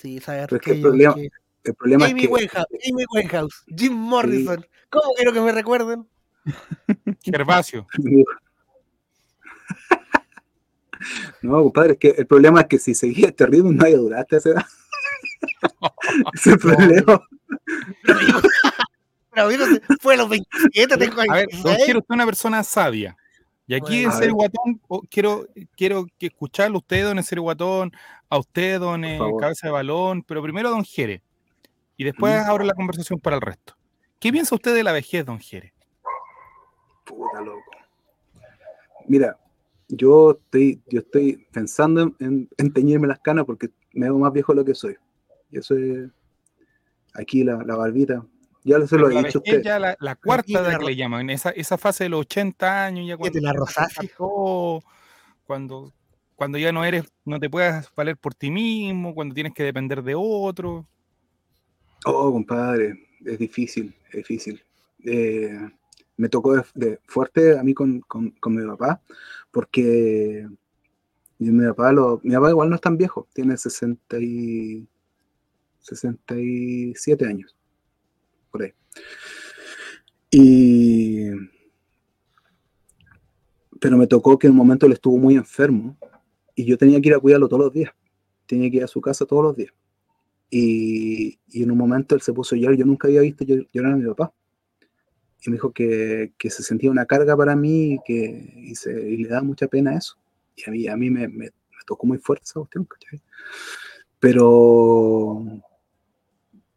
Sí, 0.01 0.18
saber 0.20 0.46
Pero 0.48 0.57
es 0.57 0.62
que 0.62 0.70
que 0.72 0.76
el 0.76 0.82
yo- 0.82 0.88
problema- 0.90 1.14
que- 1.14 1.28
el 1.64 1.74
problema 1.74 2.07
es 2.07 2.12
Amy 2.12 2.20
que 2.22 2.28
Winehouse, 2.28 2.66
Amy 2.90 3.05
Winehouse, 3.14 3.64
Jim 3.76 3.92
Morrison. 3.92 4.66
¿Cómo 4.88 5.12
quiero 5.14 5.32
que 5.32 5.40
me 5.40 5.53
recuerden? 5.53 6.09
Gervasio. 7.22 7.86
No, 11.42 11.62
compadre, 11.62 11.92
es 11.94 11.98
que 11.98 12.09
el 12.11 12.26
problema 12.26 12.61
es 12.61 12.66
que 12.66 12.78
si 12.78 12.94
seguía 12.94 13.28
este 13.28 13.46
ritmo 13.46 13.72
no 13.72 13.84
haya 13.86 13.96
duraste 13.96 14.36
a 14.36 14.38
esa 14.38 14.48
edad. 14.51 14.64
Ese 16.34 16.51
es 16.51 16.55
el 16.55 16.59
problema. 16.59 17.22
Pero 19.32 19.46
amigo, 19.46 19.64
se- 19.66 19.80
fue 20.01 20.14
a 20.14 20.16
los 20.18 20.28
27, 20.28 20.96
tengo 20.98 21.20
A 21.22 21.34
ver, 21.36 21.46
don 21.51 21.62
26. 21.62 21.86
Jero, 21.86 21.98
usted 22.01 22.12
es 22.12 22.14
una 22.14 22.26
persona 22.26 22.62
sabia. 22.62 23.16
Y 23.66 23.74
aquí 23.74 24.05
Bueno, 24.05 24.11
en 24.11 24.16
a 24.16 24.20
ver. 24.20 24.32
Guatón, 24.32 24.80
o- 24.88 25.03
quiero, 25.11 25.46
quiero 25.76 26.07
que 26.18 26.26
escucharlo 26.26 26.76
a 26.76 26.80
usted, 26.80 27.05
don 27.05 27.22
Serio 27.22 27.42
Guatón, 27.44 27.92
a 28.30 28.38
usted, 28.38 28.78
don 28.80 29.04
eh. 29.04 29.18
Cabeza 29.38 29.66
de 29.66 29.72
Balón, 29.72 30.22
pero 30.22 30.42
primero 30.42 30.68
a 30.68 30.70
don 30.72 30.84
Jere. 30.84 31.22
Y 31.96 32.04
después 32.04 32.34
Mm. 32.34 32.48
abro 32.48 32.64
la 32.64 32.74
conversación 32.74 33.18
para 33.20 33.36
el 33.36 33.42
resto. 33.42 33.74
¿Qué 34.18 34.32
piensa 34.32 34.54
usted 34.54 34.74
de 34.74 34.82
la 34.84 34.92
vejez, 34.92 35.26
don 35.26 35.38
Jere? 35.38 35.74
Puta 37.04 37.40
loco. 37.40 37.60
Mira, 39.06 39.36
yo 39.88 40.32
estoy, 40.32 40.80
yo 40.86 41.00
estoy 41.00 41.46
pensando 41.52 42.02
en, 42.02 42.16
en- 42.20 42.48
en 42.56 42.72
teñirme 42.72 43.08
las 43.08 43.18
canas 43.18 43.44
porque 43.44 43.68
me 43.92 44.06
veo 44.06 44.18
más 44.18 44.32
viejo 44.32 44.52
de 44.52 44.56
lo 44.56 44.64
que 44.64 44.74
soy. 44.74 44.96
Y 45.50 45.58
eso 45.58 45.74
es 45.76 46.08
aquí 47.14 47.42
la, 47.42 47.56
la 47.64 47.76
barbita. 47.76 48.24
Ya 48.62 48.86
se 48.86 48.96
lo 48.98 49.08
he 49.10 49.14
la 49.14 49.22
dicho 49.22 49.38
usted. 49.38 49.62
ya 49.62 49.78
la, 49.78 49.96
la 50.00 50.14
cuarta 50.16 50.42
Aquí 50.42 50.52
la 50.52 50.60
edad 50.60 50.78
que 50.78 50.84
le 50.84 50.96
llaman, 50.96 51.30
esa, 51.30 51.50
esa 51.50 51.78
fase 51.78 52.04
de 52.04 52.10
los 52.10 52.20
80 52.20 52.84
años, 52.84 53.08
ya 53.08 53.16
cuando, 53.16 53.32
te 53.32 53.40
la 53.40 53.54
todo, 54.16 54.82
cuando, 55.46 55.92
cuando 56.41 56.57
ya 56.57 56.72
no 56.72 56.82
eres, 56.86 57.05
no 57.26 57.38
te 57.38 57.51
puedes 57.51 57.95
valer 57.95 58.16
por 58.16 58.34
ti 58.34 58.51
mismo, 58.51 59.14
cuando 59.14 59.34
tienes 59.34 59.53
que 59.53 59.62
depender 59.62 60.03
de 60.03 60.14
otro. 60.16 60.86
Oh, 62.07 62.32
compadre, 62.32 62.95
es 63.26 63.38
difícil, 63.38 63.95
es 64.07 64.14
difícil. 64.14 64.62
Eh, 65.05 65.55
me 66.16 66.30
tocó 66.30 66.57
de, 66.72 66.99
fuerte 67.05 67.59
a 67.59 67.62
mí 67.62 67.74
con, 67.74 68.01
con- 68.01 68.30
con 68.30 68.55
mi 68.55 68.66
papá, 68.66 69.03
porque 69.51 70.49
mi 71.36 71.66
papá, 71.66 71.93
lo, 71.93 72.22
mi 72.22 72.32
papá 72.32 72.49
igual 72.49 72.70
no 72.70 72.76
es 72.76 72.80
tan 72.80 72.97
viejo, 72.97 73.28
tiene 73.34 73.59
60 73.59 74.18
y, 74.18 74.88
67 75.80 77.26
años, 77.26 77.55
por 78.51 78.62
ahí. 78.62 78.72
Y, 80.30 81.28
pero 83.78 83.99
me 83.99 84.07
tocó 84.07 84.38
que 84.38 84.47
en 84.47 84.53
un 84.53 84.57
momento 84.57 84.86
él 84.86 84.93
estuvo 84.93 85.18
muy 85.18 85.34
enfermo 85.34 85.99
y 86.55 86.64
yo 86.64 86.76
tenía 86.78 87.01
que 87.01 87.09
ir 87.09 87.14
a 87.14 87.20
cuidarlo 87.20 87.48
todos 87.48 87.64
los 87.64 87.72
días, 87.72 87.92
tenía 88.46 88.70
que 88.70 88.78
ir 88.78 88.84
a 88.84 88.88
su 88.88 89.01
casa 89.01 89.24
todos 89.26 89.42
los 89.42 89.57
días. 89.57 89.72
Y, 90.51 91.38
en 91.53 91.70
un 91.70 91.78
momento 91.78 92.14
él 92.14 92.20
se 92.20 92.32
puso 92.32 92.55
a 92.55 92.59
llorar, 92.59 92.76
yo 92.76 92.84
nunca 92.84 93.07
había 93.09 93.20
visto 93.20 93.44
llor- 93.44 93.68
llorar 93.72 93.92
a 93.92 93.96
mi 93.96 94.07
papá. 94.09 94.32
Y 95.42 95.51
me 95.51 95.57
dijo 95.57 95.72
que, 95.72 96.32
que 96.36 96.51
se 96.51 96.62
sentía 96.62 96.90
una 96.90 97.07
carga 97.07 97.36
para 97.36 97.57
mí 97.57 97.94
y 97.94 97.98
que 98.05 98.74
y 98.74 99.16
le 99.16 99.28
daba 99.28 99.42
mucha 99.42 99.68
pena 99.68 99.96
eso. 99.96 100.16
Y 100.57 100.68
a 100.68 100.72
mí, 100.72 100.88
a 100.88 100.96
mí 100.96 101.11
me, 101.11 101.28
me- 101.28 101.51
tocó 101.86 102.07
muy 102.07 102.18
fuerte 102.18 102.44
esa 102.44 102.61
cuestión, 102.61 102.84
¿cachai? 102.84 103.20
Pero, 104.20 105.42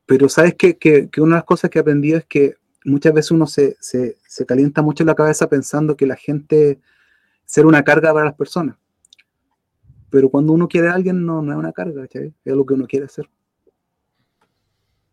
pero 0.05 0.29
sabes 0.29 0.55
que, 0.55 0.77
que, 0.77 1.09
una 1.17 1.35
de 1.35 1.39
las 1.39 1.43
cosas 1.43 1.69
que 1.69 1.79
aprendí 1.79 2.13
es 2.13 2.25
que 2.25 2.55
muchas 2.85 3.13
veces 3.13 3.31
uno 3.31 3.45
se, 3.45 3.75
se, 3.79 4.17
se 4.27 4.45
calienta 4.45 4.81
mucho 4.81 5.03
la 5.03 5.13
cabeza 5.13 5.47
pensando 5.47 5.95
que 5.95 6.07
la 6.07 6.15
gente 6.15 6.79
ser 7.45 7.65
una 7.65 7.83
carga 7.83 8.13
para 8.13 8.25
las 8.25 8.35
personas. 8.35 8.77
Pero 10.13 10.29
cuando 10.29 10.53
uno 10.53 10.67
quiere 10.67 10.89
a 10.89 10.93
alguien 10.93 11.25
no, 11.25 11.41
no 11.41 11.51
es 11.53 11.57
una 11.57 11.71
carga, 11.73 12.03
¿cachai? 12.03 12.31
Es 12.45 12.53
lo 12.55 12.63
que 12.67 12.75
uno 12.75 12.85
quiere 12.85 13.07
hacer. 13.07 13.27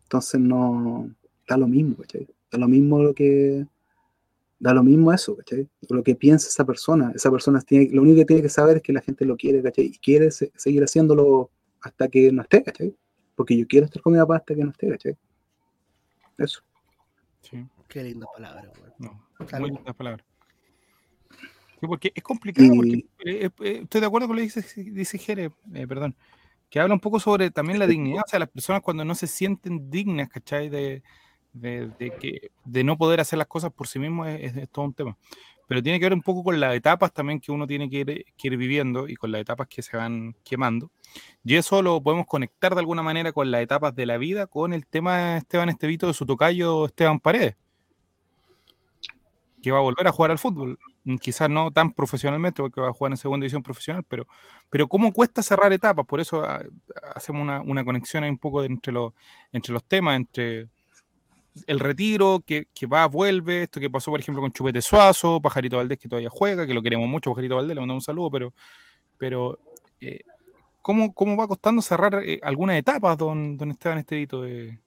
Entonces 0.03 0.39
no 0.39 1.09
da 1.49 1.57
lo 1.57 1.67
mismo, 1.67 1.97
¿cachai? 1.97 2.29
Da 2.53 2.59
lo 2.59 2.69
mismo 2.69 3.03
lo 3.03 3.15
que 3.15 3.67
da 4.59 4.75
lo 4.75 4.83
mismo 4.83 5.11
eso, 5.11 5.35
¿cachai? 5.39 5.67
Lo 5.89 6.03
que 6.03 6.15
piensa 6.15 6.49
esa 6.49 6.67
persona, 6.67 7.13
esa 7.15 7.31
persona 7.31 7.63
tiene, 7.63 7.89
lo 7.95 8.03
único 8.03 8.17
que 8.19 8.25
tiene 8.27 8.43
que 8.43 8.51
saber 8.51 8.77
es 8.77 8.83
que 8.83 8.93
la 8.93 9.01
gente 9.01 9.25
lo 9.25 9.39
quiere, 9.39 9.63
¿cachai? 9.63 9.87
Y 9.87 9.99
quiere 9.99 10.31
se- 10.31 10.53
seguir 10.55 10.83
haciéndolo 10.85 11.51
hasta 11.81 12.07
que 12.09 12.31
no 12.31 12.43
esté, 12.43 12.63
¿cachai? 12.63 12.95
Porque 13.35 13.57
yo 13.57 13.67
quiero 13.67 13.87
estar 13.87 14.03
con 14.03 14.13
mi 14.13 14.19
papá 14.19 14.37
hasta 14.37 14.55
que 14.55 14.63
no 14.65 14.71
esté, 14.71 14.87
¿cachai? 14.91 15.17
Eso. 16.37 16.61
Sí, 17.41 17.67
Qué 17.89 18.05
linda 18.05 18.27
palabra, 18.37 18.71
no, 18.99 19.27
Salud. 19.49 19.67
muy 19.69 19.77
linda 19.77 19.95
palabra. 19.95 20.23
Sí, 21.81 21.87
porque 21.87 22.13
es 22.15 22.23
complicado, 22.23 22.69
Y- 22.73 22.77
porque 22.77 22.97
eh, 23.25 23.51
eh, 23.61 23.81
estoy 23.83 24.01
de 24.03 24.07
acuerdo 24.07 24.29
con 24.29 24.37
lo 24.37 24.41
que 24.41 24.51
dice, 24.53 24.83
dice 24.91 25.19
Jere, 25.19 25.51
eh, 25.75 25.87
perdón, 25.87 26.15
que 26.69 26.79
habla 26.79 26.95
un 26.95 27.01
poco 27.01 27.19
sobre 27.19 27.51
también 27.51 27.79
la 27.79 27.87
dignidad, 27.87 28.23
o 28.27 28.29
sea, 28.29 28.39
las 28.39 28.51
personas 28.51 28.83
cuando 28.83 29.05
no 29.05 29.15
se 29.15 29.27
sienten 29.27 29.91
dignas, 29.91 30.29
¿cachai? 30.29 30.69
De, 30.69 31.03
de, 31.53 31.91
de 31.99 32.11
que, 32.13 32.51
de 32.65 32.85
no 32.85 32.97
poder 32.97 33.21
hacer 33.21 33.39
las 33.39 33.49
cosas 33.49 33.73
por 33.73 33.89
sí 33.89 33.99
mismo 33.99 34.25
es, 34.27 34.53
todo 34.71 34.85
un 34.85 34.95
tema. 34.95 35.17
Pero 35.67 35.83
tiene 35.83 35.99
que 35.99 36.05
ver 36.07 36.15
un 36.15 36.23
poco 36.23 36.45
con 36.45 36.59
las 36.61 36.75
etapas 36.75 37.13
también 37.13 37.41
que 37.41 37.51
uno 37.53 37.67
tiene 37.67 37.89
que 37.89 37.97
ir, 37.99 38.25
que 38.37 38.49
ir 38.49 38.57
viviendo 38.57 39.09
y 39.09 39.15
con 39.17 39.33
las 39.33 39.41
etapas 39.41 39.69
que 39.69 39.83
se 39.83 39.97
van 39.97 40.35
quemando. 40.45 40.91
Y 41.45 41.55
eso 41.57 41.81
lo 41.81 42.01
podemos 42.03 42.27
conectar 42.27 42.75
de 42.75 42.81
alguna 42.81 43.03
manera 43.03 43.33
con 43.33 43.51
las 43.51 43.63
etapas 43.63 43.95
de 43.95 44.05
la 44.07 44.19
vida, 44.19 44.47
con 44.47 44.73
el 44.73 44.87
tema 44.87 45.19
de 45.19 45.39
Esteban 45.39 45.69
Estevito 45.71 46.07
de 46.09 46.15
su 46.15 46.27
tocayo 46.27 46.87
Esteban 46.87 47.21
Paredes, 47.21 47.57
que 49.63 49.71
va 49.71 49.79
a 49.79 49.83
volver 49.83 50.07
a 50.07 50.13
jugar 50.13 50.31
al 50.31 50.39
fútbol. 50.39 50.79
Mm, 51.05 51.17
Quizás 51.17 51.49
no 51.51 51.71
tan 51.71 51.93
profesionalmente, 51.93 52.63
porque 52.63 52.81
va 52.81 52.89
a 52.89 52.93
jugar 52.93 53.13
en 53.13 53.17
segunda 53.17 53.45
división 53.45 53.63
profesional, 53.63 54.05
pero, 54.09 54.27
pero 54.69 54.89
cómo 54.89 55.13
cuesta 55.13 55.43
cerrar 55.43 55.73
etapas. 55.73 56.07
Por 56.07 56.21
eso 56.21 56.43
ah, 56.45 56.63
hacemos 57.15 57.43
una, 57.43 57.61
una 57.63 57.85
conexión 57.85 58.25
un 58.25 58.39
poco 58.39 58.63
entre, 58.65 58.93
los, 58.93 59.13
entre 59.53 59.73
los 59.73 59.85
temas, 59.85 60.17
entre 60.17 60.69
el 61.67 61.81
retiro, 61.81 62.43
que, 62.47 62.67
que 62.75 62.87
va, 62.87 63.07
vuelve, 63.07 63.65
esto 63.65 63.81
que 63.81 63.91
pasó, 63.91 64.11
por 64.11 64.21
ejemplo, 64.21 64.41
con 64.41 64.53
Chupete 64.53 64.81
Suazo, 64.83 65.41
Pajarito 65.41 65.79
Valdés, 65.79 65.99
que 65.99 66.09
todavía 66.09 66.31
juega, 66.31 66.67
que 66.67 66.75
lo 66.75 66.83
queremos 66.83 67.09
mucho, 67.09 67.31
Pajarito 67.31 67.57
Valdés, 67.57 67.75
le 67.75 67.81
mandamos 67.81 68.03
un 68.03 68.07
saludo, 68.07 68.31
pero, 68.31 68.55
pero 69.19 69.59
eh, 70.01 70.21
¿cómo, 70.83 71.13
¿cómo 71.13 71.37
va 71.37 71.49
costando 71.49 71.83
cerrar 71.83 72.23
eh, 72.25 72.39
algunas 72.43 72.77
etapas, 72.77 73.19
don, 73.19 73.57
don 73.57 73.71
Esteban 73.73 73.99
Estevito? 73.99 74.43
De... 74.43 74.79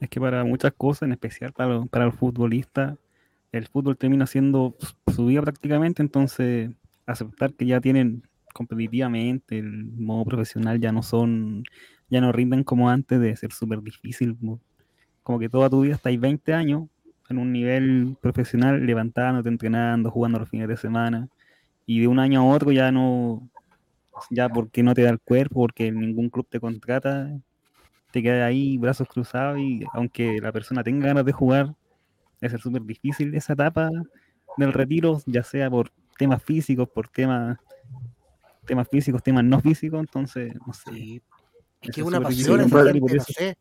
Es 0.00 0.08
que 0.08 0.20
para 0.20 0.42
muchas 0.44 0.72
cosas, 0.72 1.02
en 1.02 1.12
especial 1.12 1.52
para, 1.52 1.70
los- 1.74 1.88
para 1.88 2.06
los 2.06 2.14
futbolistas, 2.14 2.96
el 3.52 3.66
fútbol 3.68 3.96
termina 3.98 4.26
siendo 4.26 4.76
su 5.14 5.26
vida 5.26 5.42
prácticamente, 5.42 6.02
entonces 6.02 6.70
aceptar 7.06 7.54
que 7.54 7.66
ya 7.66 7.80
tienen 7.80 8.22
competitivamente 8.54 9.58
el 9.58 9.86
modo 9.86 10.24
profesional 10.24 10.80
ya 10.80 10.92
no 10.92 11.02
son, 11.02 11.64
ya 12.10 12.20
no 12.20 12.32
rinden 12.32 12.64
como 12.64 12.90
antes 12.90 13.20
de 13.20 13.36
ser 13.36 13.52
súper 13.52 13.82
difícil. 13.82 14.36
mo- 14.40 14.60
Como 15.22 15.38
que 15.38 15.48
toda 15.48 15.70
tu 15.70 15.82
vida 15.82 15.94
estáis 15.96 16.20
20 16.20 16.54
años 16.54 16.88
en 17.30 17.38
un 17.38 17.52
nivel 17.52 18.16
profesional, 18.22 18.84
levantándote, 18.86 19.48
entrenando, 19.48 20.10
jugando 20.10 20.38
los 20.40 20.48
fines 20.50 20.68
de 20.68 20.76
semana, 20.76 21.28
y 21.86 22.00
de 22.00 22.08
un 22.08 22.18
año 22.20 22.40
a 22.42 22.46
otro 22.56 22.72
ya 22.72 22.92
no, 22.92 23.48
ya 24.30 24.48
porque 24.48 24.82
no 24.82 24.94
te 24.94 25.02
da 25.02 25.10
el 25.10 25.20
cuerpo, 25.20 25.60
porque 25.62 25.92
ningún 25.92 26.30
club 26.30 26.46
te 26.50 26.60
contrata, 26.60 27.30
te 28.12 28.22
quedas 28.22 28.46
ahí, 28.48 28.78
brazos 28.78 29.08
cruzados, 29.08 29.58
y 29.60 29.84
aunque 29.92 30.40
la 30.40 30.52
persona 30.52 30.82
tenga 30.84 31.08
ganas 31.08 31.24
de 31.24 31.32
jugar, 31.32 31.74
es 32.42 32.50
ser 32.50 32.60
súper 32.60 32.82
difícil 32.82 33.34
esa 33.34 33.54
etapa 33.54 33.90
del 34.58 34.72
retiro, 34.72 35.22
ya 35.26 35.42
sea 35.42 35.70
por 35.70 35.90
temas 36.18 36.42
físicos, 36.42 36.88
por 36.90 37.08
temas 37.08 37.58
temas 38.66 38.86
físicos, 38.88 39.22
temas 39.22 39.44
no 39.44 39.60
físicos, 39.60 40.00
entonces, 40.00 40.54
no 40.66 40.72
sé. 40.72 40.90
Es 40.90 41.22
Eso 41.88 41.92
que 41.92 42.00
es 42.00 42.06
una 42.06 42.20
pasión 42.20 42.60
y 42.60 42.68
por 42.68 42.84
gente, 42.92 43.00
no 43.00 43.06
eso- 43.06 43.32
sé. 43.32 43.56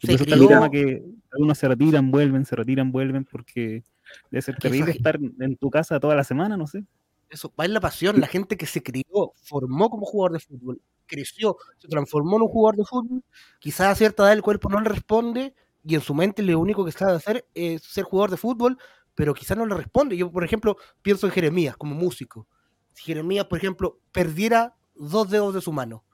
Por 0.00 0.10
eso 0.10 0.24
está 0.24 0.34
crió- 0.36 0.42
el 0.42 0.48
tema 0.48 0.70
que 0.70 1.02
algunos 1.32 1.58
se 1.58 1.68
retiran, 1.68 2.10
vuelven, 2.10 2.44
se 2.44 2.56
retiran, 2.56 2.90
vuelven, 2.90 3.24
porque 3.24 3.84
debe 4.30 4.42
ser 4.42 4.56
terrible 4.56 4.90
estar 4.90 5.16
en 5.38 5.56
tu 5.56 5.70
casa 5.70 6.00
toda 6.00 6.16
la 6.16 6.24
semana, 6.24 6.56
no 6.56 6.66
sé. 6.66 6.84
Eso, 7.30 7.50
va 7.58 7.64
en 7.64 7.72
la 7.72 7.80
pasión, 7.80 8.20
la 8.20 8.26
gente 8.26 8.56
que 8.58 8.66
se 8.66 8.82
crió, 8.82 9.32
formó 9.36 9.88
como 9.88 10.04
jugador 10.04 10.32
de 10.32 10.40
fútbol, 10.40 10.82
creció, 11.06 11.56
se 11.78 11.88
transformó 11.88 12.36
en 12.36 12.42
un 12.42 12.48
jugador 12.48 12.76
de 12.76 12.84
fútbol, 12.84 13.22
quizás 13.58 13.86
a 13.88 13.94
cierta 13.94 14.24
edad 14.24 14.32
el 14.34 14.42
cuerpo 14.42 14.68
no 14.68 14.80
le 14.80 14.88
responde 14.90 15.54
y 15.84 15.94
en 15.94 16.00
su 16.00 16.14
mente 16.14 16.42
lo 16.42 16.58
único 16.58 16.84
que 16.84 16.92
sabe 16.92 17.12
hacer 17.16 17.46
es 17.54 17.82
ser 17.82 18.04
jugador 18.04 18.30
de 18.30 18.36
fútbol, 18.36 18.78
pero 19.14 19.34
quizás 19.34 19.56
no 19.56 19.66
le 19.66 19.74
responde. 19.74 20.16
Yo, 20.16 20.30
por 20.30 20.44
ejemplo, 20.44 20.76
pienso 21.02 21.26
en 21.26 21.32
Jeremías 21.32 21.76
como 21.76 21.94
músico. 21.94 22.46
Si 22.92 23.02
Jeremías, 23.04 23.46
por 23.46 23.58
ejemplo, 23.58 23.98
perdiera 24.12 24.74
dos 24.94 25.30
dedos 25.30 25.54
de 25.54 25.60
su 25.60 25.72
mano, 25.72 26.04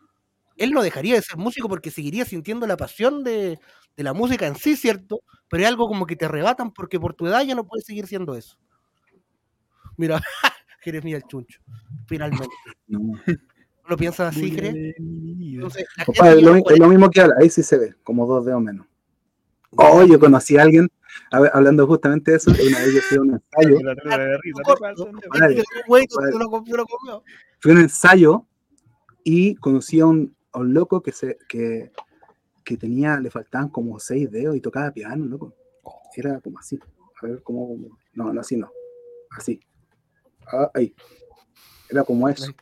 él 0.56 0.72
no 0.72 0.82
dejaría 0.82 1.14
de 1.14 1.22
ser 1.22 1.36
músico 1.36 1.68
porque 1.68 1.90
seguiría 1.90 2.24
sintiendo 2.24 2.66
la 2.66 2.76
pasión 2.76 3.22
de, 3.24 3.58
de 3.96 4.02
la 4.02 4.12
música 4.12 4.46
en 4.46 4.56
sí, 4.56 4.76
¿cierto? 4.76 5.20
Pero 5.48 5.62
es 5.62 5.68
algo 5.68 5.86
como 5.86 6.06
que 6.06 6.16
te 6.16 6.24
arrebatan 6.24 6.72
porque 6.72 6.98
por 6.98 7.14
tu 7.14 7.26
edad 7.26 7.42
ya 7.44 7.54
no 7.54 7.66
puedes 7.66 7.84
seguir 7.86 8.06
siendo 8.06 8.34
eso. 8.34 8.58
Mira, 9.96 10.20
Jeremías 10.80 11.22
el 11.22 11.28
chuncho, 11.28 11.60
finalmente. 12.06 12.48
No. 12.88 12.98
¿No 13.00 13.92
lo 13.92 13.96
piensas 13.96 14.36
así, 14.36 14.50
puede- 16.60 16.74
es 16.74 16.78
lo 16.80 16.88
mismo 16.88 17.10
que 17.10 17.20
habla, 17.22 17.36
ahí 17.40 17.48
sí 17.48 17.62
se 17.62 17.78
ve, 17.78 17.94
como 18.02 18.26
dos 18.26 18.44
dedos 18.44 18.60
menos. 18.60 18.86
Oh, 19.76 20.02
yo 20.04 20.18
conocí 20.18 20.56
a 20.56 20.62
alguien, 20.62 20.88
a 21.30 21.40
ver, 21.40 21.50
hablando 21.54 21.86
justamente 21.86 22.30
de 22.30 22.36
eso, 22.38 22.50
una 22.50 22.78
vez 22.78 22.94
yo 22.94 23.00
fui 23.02 23.18
a 23.18 23.20
un 23.20 23.34
ensayo, 23.34 23.78
fui 27.60 27.70
a 27.70 27.74
un 27.74 27.80
ensayo 27.80 28.46
y 29.24 29.54
conocí 29.56 30.00
a 30.00 30.06
un, 30.06 30.34
a 30.52 30.60
un 30.60 30.72
loco 30.72 31.02
que 31.02 31.12
se 31.12 31.36
que, 31.48 31.92
que 32.64 32.76
tenía, 32.76 33.20
le 33.20 33.30
faltaban 33.30 33.68
como 33.68 33.98
seis 33.98 34.30
dedos 34.30 34.56
y 34.56 34.60
tocaba 34.60 34.90
piano, 34.90 35.26
loco. 35.26 35.54
Era 36.18 36.40
como 36.40 36.58
así. 36.58 36.78
A 37.22 37.26
ver 37.26 37.42
cómo. 37.44 37.76
No, 38.12 38.32
no 38.32 38.40
así 38.40 38.56
no. 38.56 38.70
Así. 39.30 39.60
Ah, 40.52 40.68
ahí. 40.74 40.92
Era 41.88 42.02
como 42.02 42.28
eso. 42.28 42.52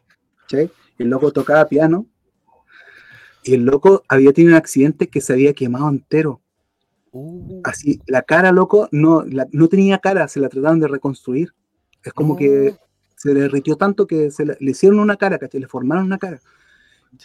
Y 0.53 1.03
el 1.03 1.09
loco 1.09 1.33
tocaba 1.33 1.67
piano. 1.67 2.07
Y 3.43 3.55
el 3.55 3.65
loco 3.65 4.03
había 4.09 4.35
tenido 4.35 4.53
un 4.53 4.59
accidente 4.59 5.09
que 5.09 5.23
se 5.23 5.33
había 5.33 5.55
quemado 5.55 5.89
entero. 5.89 6.43
Uh, 7.19 7.61
Así, 7.65 8.01
la 8.07 8.23
cara, 8.23 8.53
loco, 8.53 8.89
no, 8.93 9.23
la- 9.25 9.47
no 9.53 9.69
tenía 9.69 9.99
cara, 9.99 10.29
se 10.29 10.39
la 10.41 10.49
trataron 10.49 10.81
de 10.81 10.89
reconstruir. 10.89 11.53
Es 12.05 12.13
como 12.13 12.35
no. 12.35 12.39
que 12.39 12.77
se 13.17 13.33
le 13.33 13.41
derritió 13.41 13.77
tanto 13.77 14.07
que 14.07 14.31
se 14.31 14.45
le, 14.45 14.57
le 14.61 14.71
hicieron 14.73 14.99
una 15.01 15.17
cara, 15.17 15.39
¿cachai? 15.39 15.61
Le 15.61 15.67
formaron 15.69 16.05
una 16.05 16.19
cara. 16.19 16.39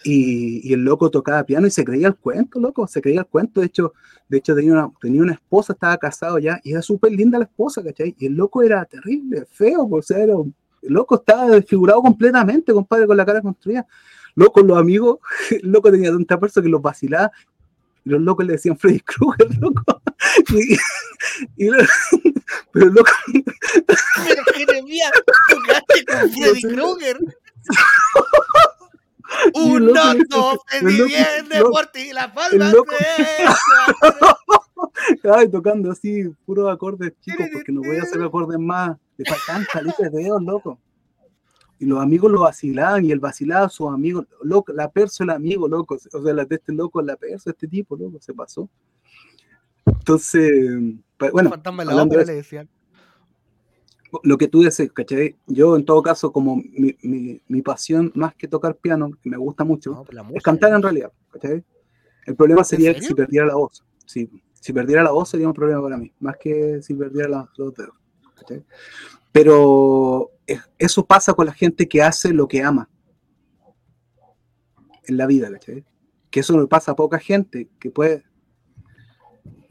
Y, 0.06 0.68
y 0.70 0.74
el 0.74 0.86
loco 0.86 1.10
tocaba 1.12 1.44
piano 1.44 1.68
y 1.68 1.72
se 1.72 1.84
creía 1.84 2.08
el 2.08 2.16
cuento, 2.16 2.60
loco, 2.60 2.88
se 2.88 3.02
creía 3.02 3.20
el 3.22 3.26
cuento. 3.26 3.60
De 3.60 3.68
hecho, 3.68 3.94
de 4.30 4.38
hecho 4.38 4.56
tenía, 4.56 4.72
una, 4.72 4.92
tenía 5.02 5.22
una 5.22 5.34
esposa, 5.34 5.74
estaba 5.74 5.98
casado 5.98 6.40
ya, 6.40 6.60
y 6.64 6.72
era 6.72 6.82
súper 6.82 7.12
linda 7.12 7.38
la 7.38 7.46
esposa, 7.46 7.84
¿cachai? 7.84 8.16
Y 8.18 8.28
el 8.28 8.34
loco 8.34 8.62
era 8.64 8.86
terrible, 8.86 9.46
feo, 9.52 9.84
un- 9.84 10.56
el 10.82 10.94
loco 10.94 11.16
estaba 11.16 11.48
desfigurado 11.50 12.02
completamente, 12.02 12.72
compadre, 12.74 13.06
con 13.06 13.18
la 13.18 13.26
cara 13.26 13.42
construida. 13.42 13.86
Loco, 14.34 14.62
los 14.62 14.78
amigos, 14.78 15.20
el 15.62 15.70
loco 15.70 15.92
tenía 15.92 16.10
tanta 16.12 16.38
fuerza 16.38 16.62
que 16.62 16.70
los 16.70 16.82
vacilaba, 16.82 17.32
y 18.04 18.10
los 18.10 18.22
locos 18.22 18.46
le 18.46 18.54
decían 18.54 18.78
Freddy 18.78 19.00
Krueger, 19.02 19.48
loco. 19.60 20.02
Y, 20.50 20.78
y 21.66 21.70
lo- 21.70 21.78
pero 22.72 22.86
el 22.88 22.94
loco, 22.94 23.12
Pero 23.28 24.44
Jeremías, 24.56 25.12
con 25.48 25.64
Freddy 26.34 26.62
Krueger. 26.62 27.18
Un 29.54 29.88
loco- 29.88 29.98
no 30.30 30.58
se 30.70 30.86
divierte 30.86 31.60
loco- 31.60 31.72
por 31.72 31.88
ti 31.88 32.12
la 32.12 32.34
palma 32.34 32.70
loco- 32.72 32.94
se 35.22 35.30
Ay, 35.34 35.50
tocando 35.50 35.92
así, 35.92 36.24
puros 36.46 36.70
acordes 36.72 37.14
chicos, 37.22 37.48
porque 37.54 37.72
no 37.72 37.82
voy 37.82 37.98
a 37.98 38.04
hacer 38.04 38.22
acordes 38.22 38.60
más. 38.60 38.98
Le 39.18 39.26
faltaban 39.26 39.66
calitas 39.72 40.12
de 40.12 40.20
dedos, 40.24 40.42
loco. 40.44 40.80
Y 41.82 41.86
los 41.86 42.00
amigos 42.00 42.32
lo 42.32 42.42
vacilaban, 42.42 43.04
y 43.04 43.12
él 43.12 43.20
vacilaba 43.20 43.66
a 43.66 43.70
sus 43.70 43.90
amigos. 43.90 44.28
Loco, 44.44 44.72
la 44.72 44.90
perso 44.92 45.24
el 45.24 45.32
amigo, 45.32 45.68
loco. 45.68 45.96
O 46.14 46.22
sea, 46.24 46.34
la 46.34 46.46
de 46.46 46.56
este 46.56 46.72
loco, 46.74 47.02
la 47.02 47.16
perso, 47.18 47.50
este 47.50 47.68
tipo, 47.68 47.98
loco, 47.98 48.20
se 48.22 48.34
pasó. 48.34 48.70
Entonces, 49.86 50.52
bueno, 51.34 51.50
fantasma 51.50 51.82
de 51.84 51.86
la 51.88 51.92
hablando 51.94 52.14
ópera 52.14 52.22
de 52.26 52.32
le 52.32 52.38
decían. 52.38 52.70
lo 54.24 54.38
que 54.38 54.48
tú 54.48 54.62
dices, 54.62 54.92
¿cachai? 54.92 55.38
Yo, 55.48 55.76
en 55.76 55.84
todo 55.86 56.04
caso, 56.04 56.32
como 56.32 56.58
mi, 56.58 56.96
mi, 57.02 57.42
mi 57.48 57.62
pasión, 57.62 58.12
más 58.14 58.36
que 58.36 58.48
tocar 58.48 58.76
piano, 58.76 59.10
que 59.22 59.30
me 59.30 59.38
gusta 59.38 59.64
mucho, 59.64 59.92
No, 59.92 60.04
pues 60.04 60.18
es 60.36 60.44
cantar 60.44 60.74
en 60.74 60.82
realidad, 60.84 61.12
¿cachai? 61.32 61.64
El 62.28 62.36
problema 62.36 62.64
sería 62.64 62.94
que 62.94 63.02
si 63.02 63.14
perdiera 63.16 63.48
la 63.48 63.56
voz. 63.56 63.84
Sí, 64.06 64.30
si 64.54 64.72
perdiera 64.72 65.02
la 65.04 65.12
voz 65.12 65.30
sería 65.30 65.48
un 65.48 65.54
problema 65.54 65.82
para 65.82 65.98
mí, 65.98 66.12
más 66.20 66.38
que 66.38 66.82
si 66.84 66.94
perdiera 66.94 67.28
la- 67.28 67.50
los 67.58 67.74
dedos. 67.74 67.96
¿cachai? 68.36 68.64
Pero 69.32 70.32
eh, 70.48 70.60
eso 70.78 71.06
pasa 71.06 71.34
con 71.34 71.46
la 71.46 71.54
gente 71.54 71.88
que 71.88 72.02
hace 72.02 72.34
lo 72.34 72.48
que 72.48 72.62
ama 72.64 72.90
en 75.08 75.18
la 75.18 75.28
vida, 75.28 75.52
¿cachai? 75.52 75.86
Que 76.30 76.42
eso 76.42 76.60
le 76.60 76.68
pasa 76.68 76.92
a 76.92 76.96
poca 76.96 77.20
gente 77.20 77.70
que 77.80 77.92
puede. 77.92 78.24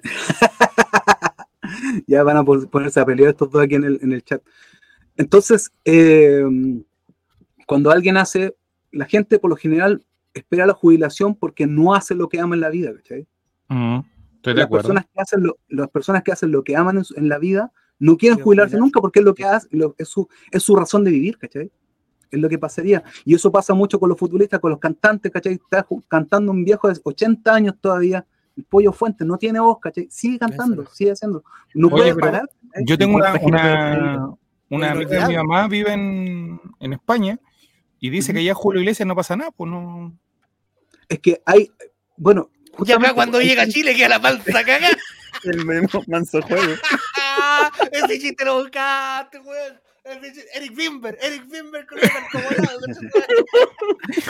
ya 2.06 2.22
van 2.22 2.36
a 2.36 2.44
pon- 2.44 2.66
ponerse 2.68 3.00
a 3.00 3.04
pelear 3.04 3.30
estos 3.30 3.50
dos 3.50 3.62
aquí 3.62 3.74
en 3.74 3.84
el, 3.84 3.98
en 4.02 4.12
el 4.12 4.22
chat. 4.22 4.42
Entonces, 5.16 5.70
eh, 5.84 6.44
cuando 7.66 7.90
alguien 7.90 8.16
hace, 8.16 8.56
la 8.92 9.06
gente 9.06 9.38
por 9.38 9.50
lo 9.50 9.56
general 9.56 10.04
espera 10.34 10.66
la 10.66 10.74
jubilación 10.74 11.34
porque 11.34 11.66
no 11.66 11.94
hace 11.94 12.14
lo 12.14 12.28
que 12.28 12.40
ama 12.40 12.54
en 12.54 12.60
la 12.60 12.70
vida, 12.70 12.94
¿cachai? 12.94 13.26
Ujú, 13.68 14.04
Estoy 14.36 14.54
de 14.54 14.58
las 14.58 14.66
acuerdo. 14.66 14.88
personas 14.88 15.06
que 15.12 15.20
hacen 15.20 15.42
lo, 15.42 15.58
las 15.68 15.88
personas 15.90 16.22
que 16.22 16.32
hacen 16.32 16.52
lo 16.52 16.64
que 16.64 16.76
aman 16.76 16.98
en, 16.98 17.04
en 17.16 17.28
la 17.28 17.38
vida 17.38 17.72
no 18.00 18.16
quieren 18.16 18.40
jubilarse 18.40 18.76
nunca 18.76 19.00
porque 19.00 19.20
es 19.20 19.24
lo 19.24 19.34
que 19.34 19.44
hace, 19.44 19.68
lo- 19.70 19.94
es, 19.96 20.08
su, 20.08 20.28
es 20.50 20.62
su 20.62 20.74
razón 20.74 21.04
de 21.04 21.12
vivir, 21.12 21.38
¿cachai? 21.38 21.70
Es 22.30 22.40
lo 22.40 22.48
que 22.48 22.58
pasaría. 22.58 23.04
Y 23.24 23.34
eso 23.34 23.52
pasa 23.52 23.74
mucho 23.74 24.00
con 24.00 24.08
los 24.08 24.18
futbolistas, 24.18 24.58
con 24.58 24.70
los 24.70 24.80
cantantes, 24.80 25.30
¿cachai? 25.30 25.52
Está 25.54 25.86
cantando 26.08 26.50
un 26.50 26.64
viejo 26.64 26.88
de 26.88 26.98
80 27.02 27.54
años 27.54 27.74
todavía, 27.80 28.24
el 28.56 28.64
pollo 28.64 28.92
fuente, 28.92 29.24
no 29.24 29.36
tiene 29.38 29.60
voz, 29.60 29.78
¿cachai? 29.80 30.08
Sigue 30.10 30.38
cantando, 30.38 30.82
Eso. 30.82 30.94
sigue 30.94 31.12
haciendo. 31.12 31.44
No 31.74 31.86
Oye, 31.88 31.96
puede 31.96 32.14
parar. 32.16 32.48
¿cachai? 32.70 32.84
Yo 32.86 32.98
tengo 32.98 33.16
una, 33.16 33.38
que 33.38 33.44
una, 33.46 34.34
una 34.70 34.90
amiga 34.92 35.22
de 35.22 35.28
mi 35.28 35.36
mamá, 35.36 35.68
vive 35.68 35.92
en, 35.92 36.60
en 36.80 36.92
España, 36.92 37.38
y 37.98 38.08
dice 38.10 38.32
que 38.32 38.38
allá 38.38 38.54
Julio 38.54 38.80
Iglesias 38.80 39.06
no 39.06 39.14
pasa 39.14 39.36
nada, 39.36 39.50
pues 39.50 39.70
no. 39.70 40.16
Es 41.08 41.18
que 41.18 41.42
hay, 41.44 41.70
bueno, 42.16 42.48
Y 42.52 42.64
acá 42.64 42.76
justamente, 42.78 43.14
cuando 43.14 43.40
llega 43.40 43.62
a 43.64 43.68
Chile 43.68 43.94
queda 43.94 44.08
la 44.08 44.20
panza 44.22 44.64
cagada. 44.64 44.96
El 45.44 45.64
memo 45.64 45.88
manso 46.06 46.40
juego. 46.42 46.74
Ese 47.92 48.18
chiste 48.18 48.44
lo 48.44 48.60
buscaste, 48.62 49.38
weón. 49.40 49.80
Eric 50.04 50.74
Bimber, 50.74 51.18
Eric 51.20 51.46
Bimber 51.48 51.86
con 51.86 51.98
el 51.98 52.04
arcobolado. 52.04 52.80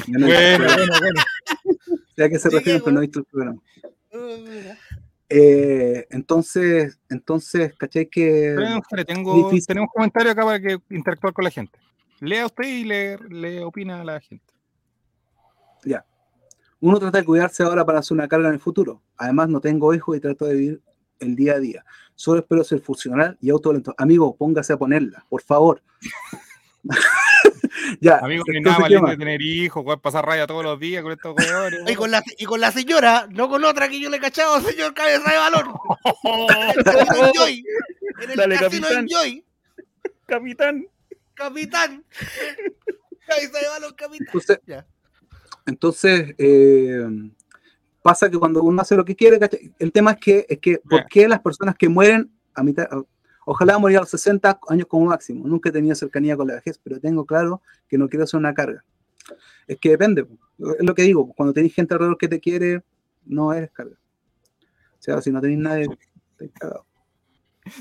Ya 0.07 0.19
no 0.19 0.27
he 0.27 0.31
visto 0.31 0.53
el 0.53 0.59
Bueno, 0.59 0.75
bueno, 0.77 0.93
bueno. 0.99 1.23
Sé 2.17 2.25
a 2.25 2.29
qué 2.29 2.39
se 2.39 2.51
refieren, 2.51 2.83
pero 2.83 2.93
no 2.93 3.01
he 3.01 3.07
visto 3.07 3.21
el 3.21 3.25
programa. 3.27 3.61
Eh, 5.29 6.07
entonces, 6.11 6.99
entonces, 7.09 7.73
¿cachai? 7.77 8.07
Que 8.07 8.55
Pero, 8.57 9.05
tengo, 9.05 9.51
tenemos 9.67 9.89
un 9.89 9.95
comentario 9.95 10.33
acá 10.33 10.45
para 10.45 10.61
que 10.61 10.79
interactuar 10.91 11.33
con 11.33 11.45
la 11.45 11.51
gente. 11.51 11.79
Lea 12.19 12.47
usted 12.47 12.65
y 12.65 12.85
le, 12.85 13.17
le 13.29 13.65
opina 13.65 14.01
a 14.01 14.05
la 14.05 14.21
gente. 14.21 14.53
uno 16.81 16.99
trata 16.99 17.19
de 17.19 17.25
cuidarse 17.25 17.63
ahora 17.63 17.85
para 17.87 18.01
hacer 18.01 18.17
una 18.17 18.27
carga 18.27 18.49
en 18.49 18.55
el 18.55 18.61
futuro. 18.61 19.03
Además, 19.17 19.49
no 19.49 19.61
tengo 19.61 19.95
hijos 19.95 20.17
y 20.17 20.21
trato 20.21 20.47
de 20.47 20.55
vivir 20.55 20.83
el 21.21 21.37
día 21.37 21.55
a 21.55 21.59
día. 21.59 21.85
Solo 22.15 22.41
espero 22.41 22.65
ser 22.65 22.81
funcional 22.81 23.39
y 23.41 23.51
autolento. 23.51 23.95
Amigo, 23.97 24.37
póngase 24.37 24.73
a 24.73 24.77
ponerla, 24.77 25.25
por 25.29 25.43
favor. 25.43 25.83
ya, 28.01 28.19
Amigo, 28.19 28.45
no 28.47 28.55
entonces, 28.59 28.91
nada 28.91 29.11
de 29.11 29.17
tener 29.17 29.43
hijos, 29.43 29.85
pasar 30.01 30.27
raya 30.27 30.47
todos 30.47 30.65
los 30.65 30.79
días 30.79 31.03
con 31.03 31.13
estos 31.13 31.33
jugadores. 31.33 31.81
Y 31.89 31.95
con, 31.95 32.11
la, 32.11 32.23
y 32.39 32.45
con 32.45 32.61
la 32.61 32.73
señora, 32.73 33.27
no 33.31 33.49
con 33.49 33.65
otra 33.65 33.89
que 33.89 34.01
yo 34.01 34.11
le 34.11 34.19
he 34.19 34.21
cachado, 34.21 34.61
señor 34.61 34.95
cabeza 34.95 35.31
de 35.31 35.37
el 36.77 36.85
casino 36.85 37.27
Enjoy. 37.27 37.65
En 38.23 38.31
el 38.31 38.37
Dale, 38.37 38.57
casino 38.59 38.87
capitán. 38.89 39.09
Enjoy. 39.09 39.45
Capitán. 40.27 40.87
Capitán. 41.35 42.05
Cabeza 43.27 43.59
de 43.59 43.69
balón, 43.69 43.95
capitán. 43.95 44.27
Entonces, 44.27 44.61
Ya. 44.67 44.87
entonces 45.67 46.35
eh, 46.39 47.07
pasa 48.03 48.31
que 48.31 48.39
cuando 48.39 48.63
uno 48.63 48.81
hace 48.83 48.97
lo 48.97 49.05
que 49.05 49.17
quiere, 49.17 49.39
¿cachai? 49.39 49.73
el 49.79 49.93
tema 49.93 50.13
es 50.13 50.19
que, 50.19 50.47
es 50.49 50.59
que 50.59 50.79
¿por 50.79 51.07
qué 51.07 51.29
las 51.29 51.41
personas 51.41 51.75
que 51.77 51.89
mueren 51.89 52.31
a 52.55 52.63
mitad, 52.63 52.87
ojalá 53.45 53.79
morir 53.79 53.99
a 53.99 54.01
los 54.01 54.11
60 54.11 54.61
años 54.69 54.87
como 54.87 55.07
máximo? 55.07 55.47
Nunca 55.47 55.69
he 55.69 55.73
tenido 55.73 55.95
cercanía 55.95 56.37
con 56.37 56.49
la 56.49 56.55
vejez, 56.55 56.79
pero 56.83 57.01
tengo 57.01 57.25
claro 57.27 57.63
que 57.89 57.99
no 57.99 58.09
quiero 58.09 58.25
hacer 58.25 58.39
una 58.39 58.55
carga. 58.55 58.85
Es 59.67 59.79
que 59.79 59.91
depende, 59.91 60.27
es 60.59 60.87
lo 60.87 60.95
que 60.95 61.03
digo, 61.03 61.33
cuando 61.35 61.53
tenés 61.53 61.75
gente 61.75 61.95
alrededor 61.95 62.19
que 62.19 62.29
te 62.29 62.41
quiere, 62.41 62.83
no 63.25 63.53
eres 63.53 63.71
carga. 63.71 63.97
O 64.99 65.03
sea, 65.03 65.21
si 65.23 65.31
no 65.31 65.41
tenés 65.41 65.59
nadie, 65.59 65.89
te 66.37 66.51
cagado. 66.51 66.87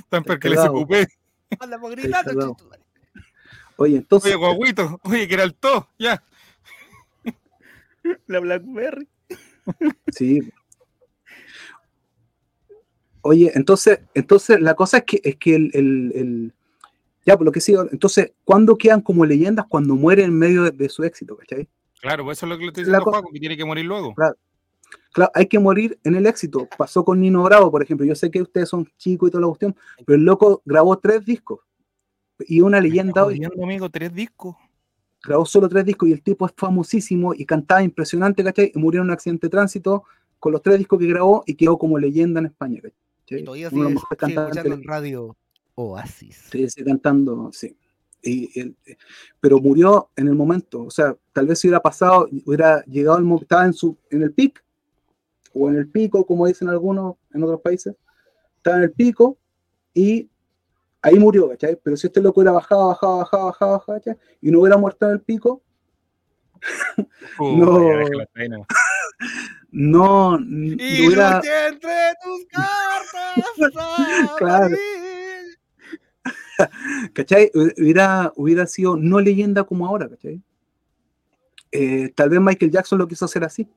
Tan 0.09 0.24
peor 0.24 0.39
que 0.39 0.49
les 0.49 0.57
cagado. 0.57 0.76
ocupé. 0.76 1.07
Oye, 3.78 3.97
entonces, 3.97 4.36
Oye, 4.36 4.45
guaguito, 4.45 4.99
oye, 5.03 5.28
que 5.28 5.34
era 5.34 5.43
el 5.43 5.55
to, 5.55 5.88
ya. 5.97 6.22
La 8.28 8.39
Blackberry. 8.39 9.07
Sí. 10.11 10.41
Oye, 13.22 13.51
entonces, 13.55 13.99
entonces 14.13 14.61
la 14.61 14.76
cosa 14.76 14.99
es 14.99 15.03
que 15.03 15.22
es 15.24 15.36
que 15.36 15.55
el, 15.55 15.72
el- 15.74 16.11
el- 16.15 16.53
ya 17.26 17.36
por 17.38 17.45
lo 17.45 17.51
que 17.51 17.59
sigo, 17.61 17.86
entonces, 17.91 18.32
¿cuándo 18.45 18.78
quedan 18.78 19.01
como 19.01 19.26
leyendas 19.26 19.65
cuando 19.67 19.95
mueren 19.95 20.26
en 20.26 20.39
medio 20.39 20.63
de, 20.63 20.72
de 20.72 20.89
su 20.89 21.03
éxito, 21.03 21.36
¿cachai? 21.38 21.67
Claro, 22.01 22.24
pues 22.24 22.38
eso 22.39 22.45
es 22.45 22.49
lo 22.49 22.57
que 22.57 22.61
le 22.63 22.67
estoy 22.70 22.86
diciendo 22.86 23.11
Paco, 23.11 23.30
que 23.32 23.39
tiene 23.39 23.57
que 23.57 23.65
morir 23.65 23.86
luego. 23.86 24.15
Claro, 25.11 25.32
hay 25.36 25.47
que 25.47 25.59
morir 25.59 25.99
en 26.03 26.15
el 26.15 26.26
éxito. 26.26 26.67
Pasó 26.78 27.03
con 27.03 27.20
Nino 27.20 27.43
Bravo, 27.43 27.70
por 27.70 27.84
ejemplo. 27.84 28.05
Yo 28.05 28.15
sé 28.15 28.32
que 28.32 28.41
ustedes 28.41 28.70
son 28.70 28.88
chicos 28.97 29.28
y 29.28 29.32
toda 29.32 29.41
la 29.41 29.47
cuestión, 29.47 29.76
pero 30.05 30.15
el 30.17 30.24
loco 30.24 30.61
grabó 30.65 30.97
tres 30.97 31.26
discos 31.26 31.59
y 32.39 32.61
una 32.61 32.80
leyenda 32.80 33.26
hoy. 33.26 33.41
Amigo, 33.61 33.89
tres 33.89 34.13
discos. 34.13 34.55
Grabó 35.24 35.45
solo 35.45 35.67
tres 35.70 35.86
discos 35.86 36.09
y 36.09 36.13
el 36.13 36.22
tipo 36.22 36.45
es 36.45 36.53
famosísimo 36.55 37.34
y 37.34 37.45
cantaba 37.45 37.84
impresionante, 37.84 38.43
¿cachai? 38.43 38.72
Y 38.74 38.80
murió 38.80 39.01
en 39.01 39.07
un 39.07 39.11
accidente 39.11 39.47
de 39.47 39.51
tránsito 39.51 40.03
con 40.39 40.51
los 40.53 40.61
tres 40.61 40.78
discos 40.78 40.99
que 40.99 41.07
grabó 41.07 41.43
y 41.45 41.55
quedó 41.55 41.78
como 41.78 41.97
leyenda 41.97 42.39
en 42.39 42.47
España, 42.47 42.82
¿cachai? 42.82 43.41
Y 43.41 43.43
todavía 43.43 43.70
sigue, 43.70 43.84
sigue 43.84 43.93
escuchando 43.95 44.74
en 44.74 44.84
radio 44.84 45.38
Oasis. 45.76 46.47
Sí, 46.51 46.70
sí, 46.70 46.84
cantando, 46.84 47.51
sí. 47.53 47.76
Y, 48.22 48.59
él- 48.59 48.76
pero 49.39 49.59
murió 49.59 50.09
en 50.15 50.28
el 50.28 50.36
momento, 50.36 50.84
o 50.84 50.91
sea, 50.91 51.15
tal 51.32 51.47
vez 51.47 51.59
si 51.59 51.67
hubiera 51.67 51.82
pasado, 51.82 52.28
hubiera 52.45 52.84
llegado 52.86 53.17
el 53.17 53.24
momento, 53.24 53.43
estaba 53.43 53.65
en, 53.65 53.74
su, 53.74 53.95
en 54.09 54.24
el 54.24 54.34
pic, 54.34 54.63
o 55.53 55.70
en 55.70 55.76
el 55.76 55.88
pico, 55.88 56.26
como 56.26 56.45
dicen 56.47 56.70
algunos 56.70 57.15
en 57.34 57.43
otros 57.43 57.61
países, 57.61 57.95
estaba 58.57 58.78
en 58.78 58.84
el 58.84 58.91
pico 58.91 59.38
y 59.93 60.28
ahí 61.01 61.17
murió, 61.19 61.49
¿cachai? 61.49 61.77
Pero 61.81 61.95
si 61.97 62.07
este 62.07 62.21
loco 62.21 62.39
hubiera 62.41 62.51
bajado, 62.51 62.87
bajado, 62.89 63.17
bajado, 63.19 63.45
bajado, 63.47 63.71
bajado, 63.73 63.99
¿cachai? 63.99 64.17
Y 64.41 64.51
no 64.51 64.59
hubiera 64.61 64.77
muerto 64.77 65.05
en 65.07 65.11
el 65.13 65.21
pico, 65.21 65.61
No. 67.39 67.79
no, 69.71 70.35
n- 70.37 70.75
no 70.75 70.83
Y 70.83 71.07
hubiera, 71.07 71.41
entre 71.69 72.13
tus 72.23 72.45
cartas. 72.51 74.35
Claro. 74.37 74.75
¿cachai? 77.13 77.51
Hubiera, 77.53 78.33
hubiera 78.35 78.67
sido 78.67 78.97
no 78.97 79.19
leyenda 79.19 79.63
como 79.63 79.87
ahora, 79.87 80.09
¿cachai? 80.09 80.41
Eh, 81.71 82.11
tal 82.15 82.29
vez 82.29 82.41
Michael 82.41 82.71
Jackson 82.71 82.97
lo 82.99 83.07
quiso 83.07 83.25
hacer 83.25 83.43
así. 83.43 83.67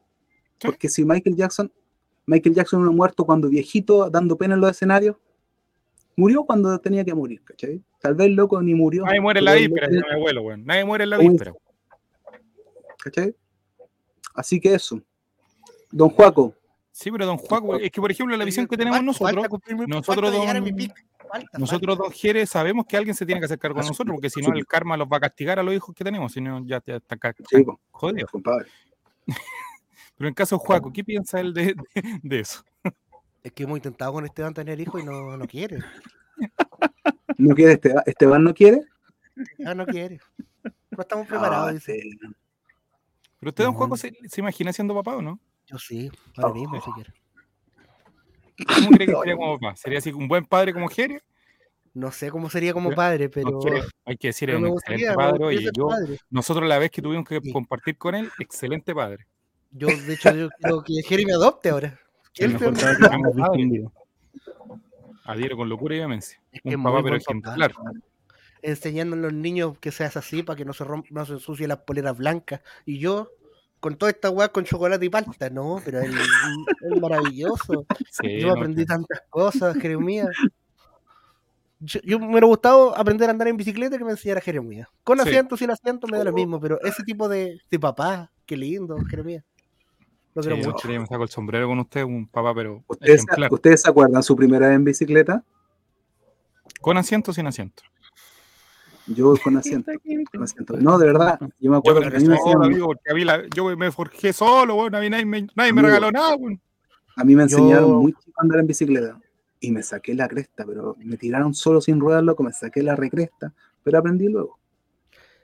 Porque 0.60 0.88
si 0.88 1.04
Michael 1.04 1.36
Jackson, 1.36 1.72
Michael 2.26 2.54
Jackson 2.54 2.82
no 2.84 2.90
ha 2.90 2.94
muerto 2.94 3.24
cuando 3.24 3.48
viejito, 3.48 4.08
dando 4.10 4.36
pena 4.36 4.54
en 4.54 4.60
los 4.60 4.70
escenarios, 4.70 5.16
murió 6.16 6.44
cuando 6.44 6.78
tenía 6.80 7.04
que 7.04 7.14
morir, 7.14 7.42
¿cachai? 7.44 7.82
Tal 8.00 8.14
vez 8.14 8.30
loco 8.30 8.60
ni 8.62 8.74
murió. 8.74 9.04
Nadie 9.04 9.20
muere 9.20 9.38
en 9.40 9.44
la 9.44 9.54
víspera, 9.54 9.88
loco- 9.88 10.06
mi 10.08 10.14
abuelo, 10.14 10.42
weón. 10.42 10.64
Nadie 10.64 10.84
muere 10.84 11.04
en 11.04 11.10
la 11.10 11.18
víspera. 11.18 11.52
¿cachai? 13.02 13.34
Así 14.34 14.60
que 14.60 14.74
eso. 14.74 15.00
Don 15.90 16.08
Juaco, 16.10 16.54
Sí, 16.94 17.10
pero 17.10 17.24
don 17.24 17.38
Juaco, 17.38 17.76
es 17.76 17.90
que 17.90 18.00
por 18.02 18.10
ejemplo 18.10 18.36
la 18.36 18.44
visión 18.44 18.66
que 18.66 18.76
tenemos 18.76 19.02
nosotros, 19.02 19.46
nosotros 19.88 20.30
don- 20.30 20.92
nosotros 21.58 21.96
dos 21.98 22.12
Jerez 22.12 22.50
sabemos 22.50 22.84
que 22.86 22.98
alguien 22.98 23.14
se 23.14 23.24
tiene 23.24 23.40
que 23.40 23.46
acercar 23.46 23.72
con 23.72 23.80
Ah, 23.80 23.84
sí, 23.84 23.88
nosotros, 23.88 24.14
porque 24.14 24.28
si 24.28 24.42
no 24.42 24.54
el 24.54 24.66
karma 24.66 24.98
los 24.98 25.08
va 25.08 25.16
a 25.16 25.20
castigar 25.20 25.58
a 25.58 25.62
los 25.62 25.74
hijos 25.74 25.94
que 25.94 26.04
tenemos, 26.04 26.32
si 26.32 26.42
no 26.42 26.62
ya, 26.66 26.82
ya 26.86 26.96
está 26.96 27.16
jodido. 27.90 28.26
compadre. 28.30 28.68
Pero 30.18 30.28
en 30.28 30.34
caso 30.34 30.56
de 30.56 30.60
Juaco, 30.66 30.92
¿qué 30.92 31.02
piensa 31.02 31.40
él 31.40 31.54
de, 31.54 31.74
de- 31.94 32.20
de 32.22 32.40
eso? 32.40 32.62
Es 33.42 33.52
que 33.52 33.64
hemos 33.64 33.78
intentado 33.78 34.12
con 34.12 34.24
Esteban 34.24 34.54
tener 34.54 34.80
hijos 34.80 35.02
y 35.02 35.04
no, 35.04 35.36
no 35.36 35.46
quiere. 35.46 35.78
¿No 37.38 37.54
quiere 37.54 37.72
Esteban? 37.72 38.02
¿Esteban 38.06 38.44
no 38.44 38.54
quiere? 38.54 38.82
Ya 39.58 39.74
no 39.74 39.84
quiere. 39.86 40.20
No 40.90 41.00
estamos 41.00 41.26
preparados, 41.26 41.68
Ah, 41.68 41.72
dice. 41.72 42.00
sí. 42.00 42.10
Pero 43.40 43.50
usted, 43.50 43.64
don 43.64 43.72
No. 43.72 43.78
Juaco, 43.78 43.96
¿se, 43.96 44.12
se 44.28 44.40
imagina 44.40 44.72
siendo 44.72 44.94
papá 44.94 45.16
o 45.16 45.22
no? 45.22 45.40
Yo 45.66 45.78
sí, 45.78 46.10
ahora 46.36 46.50
Oh. 46.50 46.54
mismo 46.54 46.80
si 46.80 46.92
quiere. 46.92 47.12
¿Cómo 48.66 48.90
cree 48.90 49.06
que 49.08 49.14
sería 49.24 49.36
como 49.36 49.58
papá? 49.58 49.76
¿Sería 49.76 49.98
así 49.98 50.12
un 50.12 50.28
buen 50.28 50.44
padre 50.44 50.72
como 50.72 50.88
Jerez? 50.88 51.22
No 51.94 52.10
sé 52.12 52.30
cómo 52.30 52.48
sería 52.48 52.72
como 52.72 52.90
padre, 52.92 53.28
pero, 53.28 53.50
No, 53.50 53.60
hay 54.06 54.16
que 54.16 54.28
decir, 54.28 54.48
es 54.50 54.56
un 54.56 54.66
excelente 54.68 55.04
gustaría, 55.08 55.14
padre. 55.14 55.44
Oye, 55.44 55.70
yo, 55.74 55.88
padre. 55.88 56.18
nosotros 56.30 56.66
la 56.68 56.78
vez 56.78 56.90
que 56.90 57.02
tuvimos 57.02 57.26
que 57.28 57.40
Sí. 57.42 57.52
compartir 57.52 57.98
con 57.98 58.14
él, 58.14 58.30
excelente 58.38 58.94
padre. 58.94 59.26
Yo, 59.72 59.88
de 59.88 60.14
hecho, 60.14 60.32
yo 60.34 60.48
quiero 60.60 60.82
que 60.84 60.94
Jerry 61.06 61.26
me 61.26 61.32
adopte 61.32 61.70
ahora. 61.70 61.98
El 62.36 62.52
él 62.52 62.58
sea 62.58 62.70
mejor 62.70 62.72
mi 62.72 62.80
padre 62.80 62.96
que 62.96 63.02
papá. 63.02 63.14
hemos 63.16 63.34
visto 63.36 63.54
en 63.54 63.70
vivo. 63.70 63.92
Adhiero 65.24 65.56
con 65.56 65.68
locura 65.68 65.94
y 65.94 65.98
vehemencia. 65.98 66.40
Es 66.52 66.62
que 66.62 66.76
Un 66.76 66.82
papá, 66.82 67.02
pero 67.02 67.16
ejemplar. 67.16 67.72
enseñando 68.62 69.16
a 69.16 69.18
los 69.18 69.32
niños 69.32 69.78
que 69.78 69.92
seas 69.92 70.16
así 70.16 70.42
para 70.42 70.56
que 70.56 70.64
no 70.64 70.72
se 70.72 70.84
romp- 70.84 71.10
no 71.10 71.24
se 71.26 71.34
ensucien 71.34 71.68
las 71.68 71.78
poleras 71.78 72.16
blancas. 72.16 72.60
Y 72.86 72.98
yo, 72.98 73.30
con 73.80 73.96
toda 73.96 74.10
esta 74.10 74.30
weá 74.30 74.48
con 74.48 74.64
chocolate 74.64 75.04
y 75.04 75.08
palta, 75.10 75.50
no, 75.50 75.80
pero 75.84 76.00
es 76.00 76.10
maravilloso. 77.00 77.86
Sí, 78.10 78.40
yo 78.40 78.48
no, 78.48 78.52
aprendí 78.54 78.84
tantas 78.86 79.22
cosas, 79.30 79.76
Jeremías. 79.76 80.28
Yo, 81.80 82.00
yo 82.04 82.18
me 82.20 82.26
hubiera 82.28 82.46
gustado 82.46 82.96
aprender 82.96 83.28
a 83.28 83.32
andar 83.32 83.48
en 83.48 83.56
bicicleta 83.56 83.98
que 83.98 84.04
me 84.04 84.12
enseñara 84.12 84.40
Jeremías. 84.40 84.88
Con 85.02 85.18
Sí. 85.18 85.28
asiento, 85.28 85.56
sin 85.56 85.70
asiento, 85.70 86.06
me 86.06 86.16
da 86.18 86.24
lo 86.24 86.32
mismo, 86.32 86.60
pero 86.60 86.80
ese 86.82 87.02
tipo 87.02 87.28
de, 87.28 87.60
de 87.70 87.78
papá, 87.80 88.30
qué 88.46 88.56
lindo, 88.56 88.96
Jeremías. 89.10 89.44
Lo 90.34 90.42
quiero 90.42 90.56
mucho. 90.56 90.78
Jerez, 90.78 91.00
me 91.00 91.06
saco 91.06 91.22
el 91.24 91.28
sombrero 91.28 91.68
con 91.68 91.78
usted, 91.78 92.02
un 92.04 92.26
papá, 92.26 92.54
pero 92.54 92.82
¿Ustedes. 92.86 93.24
¿Ustedes 93.50 93.82
se 93.82 93.90
acuerdan 93.90 94.22
su 94.22 94.34
primera 94.34 94.68
vez 94.68 94.76
en 94.76 94.84
bicicleta? 94.84 95.44
Con 96.80 96.96
asiento 96.96 97.30
o 97.30 97.34
sin 97.34 97.46
asiento. 97.46 97.82
Yo 99.06 99.34
con 99.42 99.56
asiento. 99.56 99.92
con 100.32 100.42
asiento. 100.42 100.76
No, 100.78 100.96
de 100.98 101.06
verdad, 101.06 101.38
yo 101.40 101.70
me 101.70 101.76
Yo 101.76 101.76
acuerdo 101.76 102.00
que 102.00 102.06
a 102.06 102.10
mí 102.10 102.16
me, 102.16 102.20
solo, 102.20 102.34
enseñaron, 102.36 102.64
amigo, 102.64 102.86
porque 102.86 103.10
a 103.10 103.14
mí 103.14 103.24
la- 103.24 103.46
yo 103.54 103.76
me 103.76 103.90
forjé 103.92 104.32
solo, 104.32 104.76
weón, 104.76 104.94
a 104.94 105.00
mí 105.00 105.10
nadie 105.10 105.26
me, 105.26 105.46
nadie 105.54 105.72
me 105.72 105.82
regaló 105.82 106.10
nada, 106.10 106.34
weón. 106.36 106.60
a 107.16 107.24
mí 107.24 107.34
me 107.36 107.42
enseñaron 107.42 107.88
Yo- 107.90 107.98
muy 108.00 108.12
chico 108.14 108.32
a 108.40 108.42
andar 108.42 108.60
en 108.60 108.66
bicicleta 108.66 109.20
y 109.60 109.70
me 109.70 109.82
saqué 109.82 110.14
la 110.14 110.28
cresta, 110.28 110.64
pero 110.66 110.96
me 110.98 111.16
tiraron 111.16 111.52
solo 111.54 111.80
sin 111.80 112.00
ruedas, 112.00 112.22
loco, 112.22 112.42
me 112.42 112.52
saqué 112.52 112.82
la 112.82 112.96
recresta, 112.96 113.52
pero 113.82 113.98
aprendí 113.98 114.28
luego. 114.28 114.58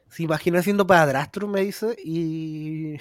Se 0.09 0.23
imagina 0.23 0.63
siendo 0.63 0.87
padrastro, 0.87 1.47
me 1.47 1.61
dice, 1.61 1.95
y. 2.03 2.97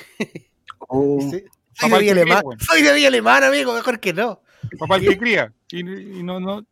Oh, 0.87 1.17
soy 1.79 1.89
de 1.91 1.99
Villa 1.99 2.21
cría, 2.23 2.39
weón. 2.41 2.59
soy 2.59 2.81
de 2.81 2.93
Villa 2.93 3.07
Alemán, 3.09 3.43
amigo, 3.43 3.73
mejor 3.73 3.99
que 3.99 4.13
no. 4.13 4.41
Papá 4.79 4.97
el 4.97 5.07
que 5.07 5.17
cría. 5.17 5.53
Y, 5.71 5.79
y 6.19 6.23
no, 6.23 6.39
no, 6.39 6.65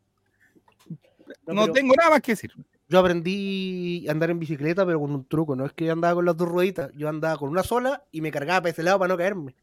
No, 1.47 1.71
tengo 1.71 1.93
nada 1.95 2.09
más 2.11 2.21
que 2.21 2.33
decir. 2.33 2.51
Yo 2.87 2.99
aprendí 2.99 4.07
a 4.07 4.11
andar 4.11 4.29
en 4.29 4.39
bicicleta, 4.39 4.85
pero 4.85 4.99
con 4.99 5.11
un 5.11 5.25
truco. 5.27 5.55
No 5.55 5.65
es 5.65 5.73
que 5.73 5.89
andaba 5.89 6.15
con 6.15 6.25
las 6.25 6.37
dos 6.37 6.47
rueditas. 6.47 6.91
Yo 6.93 7.09
andaba 7.09 7.37
con 7.37 7.49
una 7.49 7.63
sola 7.63 8.03
y 8.11 8.21
me 8.21 8.31
cargaba 8.31 8.61
para 8.61 8.71
ese 8.71 8.83
lado 8.83 8.99
para 8.99 9.09
no 9.09 9.17
caerme. 9.17 9.55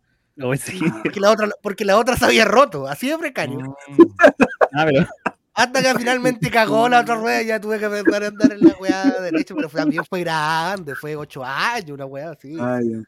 Sí. 0.58 0.80
Porque 1.04 1.20
la 1.20 1.30
otra, 1.30 1.48
porque 1.62 1.84
la 1.84 1.98
otra 1.98 2.16
se 2.16 2.24
había 2.24 2.44
roto. 2.46 2.88
Así 2.88 3.08
de 3.08 3.18
precario. 3.18 3.58
Mm. 3.60 3.74
Ah, 4.74 4.86
pero 4.86 5.06
Hasta 5.52 5.82
que 5.82 5.98
finalmente 5.98 6.50
cagó 6.50 6.88
la 6.88 7.00
otra 7.02 7.16
rueda 7.16 7.42
y 7.42 7.46
ya 7.48 7.60
tuve 7.60 7.78
que 7.78 7.84
empezar 7.84 8.24
a 8.24 8.28
andar 8.28 8.52
en 8.52 8.60
la 8.60 8.74
weá 8.80 9.04
derecha. 9.20 9.54
Pero 9.54 9.68
también 9.68 10.02
fue 10.06 10.20
grande, 10.20 10.94
fue 10.94 11.14
ocho 11.14 11.44
años, 11.44 11.90
una 11.90 12.06
weá 12.06 12.30
así. 12.30 12.56
ah, 12.58 12.80
ya. 12.82 13.02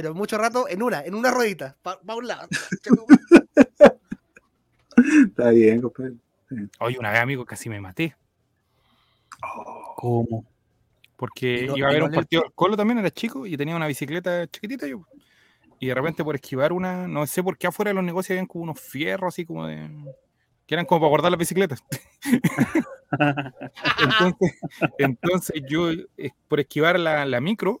Pero 0.00 0.14
mucho 0.14 0.38
rato 0.38 0.68
en 0.68 0.80
una, 0.80 1.00
en 1.00 1.16
una 1.16 1.32
ruedita, 1.32 1.76
para 1.82 1.98
un 2.14 2.28
lado. 2.28 2.46
Está 5.26 5.50
bien, 5.50 5.82
compadre. 5.82 6.12
Oye, 6.78 6.96
una 7.00 7.10
vez, 7.10 7.20
amigo, 7.20 7.44
casi 7.44 7.68
me 7.68 7.80
maté. 7.80 8.14
¿cómo? 9.96 10.44
Porque 11.16 11.66
no- 11.66 11.76
iba 11.76 11.88
a 11.88 11.98
no 11.98 12.04
un 12.04 12.12
partido 12.12 12.42
del 12.42 12.52
Colo 12.52 12.76
también, 12.76 13.00
era 13.00 13.10
chico, 13.10 13.44
y 13.44 13.56
tenía 13.56 13.74
una 13.74 13.88
bicicleta 13.88 14.46
chiquitita 14.46 14.86
yo. 14.86 15.04
Y 15.80 15.88
de 15.88 15.94
repente 15.94 16.22
por 16.22 16.36
esquivar 16.36 16.72
una, 16.72 17.08
no 17.08 17.26
sé 17.26 17.42
por 17.42 17.58
qué 17.58 17.66
afuera 17.66 17.88
de 17.88 17.94
los 17.96 18.04
negocios 18.04 18.36
habían 18.36 18.46
como 18.46 18.62
unos 18.62 18.80
fierros 18.80 19.34
así 19.34 19.44
como 19.44 19.66
de... 19.66 19.90
que 20.64 20.74
eran 20.76 20.86
como 20.86 21.00
para 21.00 21.08
guardar 21.08 21.32
las 21.32 21.40
bicicletas. 21.40 21.82
entonces, 24.00 24.60
entonces 24.98 25.62
yo 25.68 25.90
eh, 25.90 26.30
por 26.46 26.60
esquivar 26.60 27.00
la, 27.00 27.26
la 27.26 27.40
micro 27.40 27.80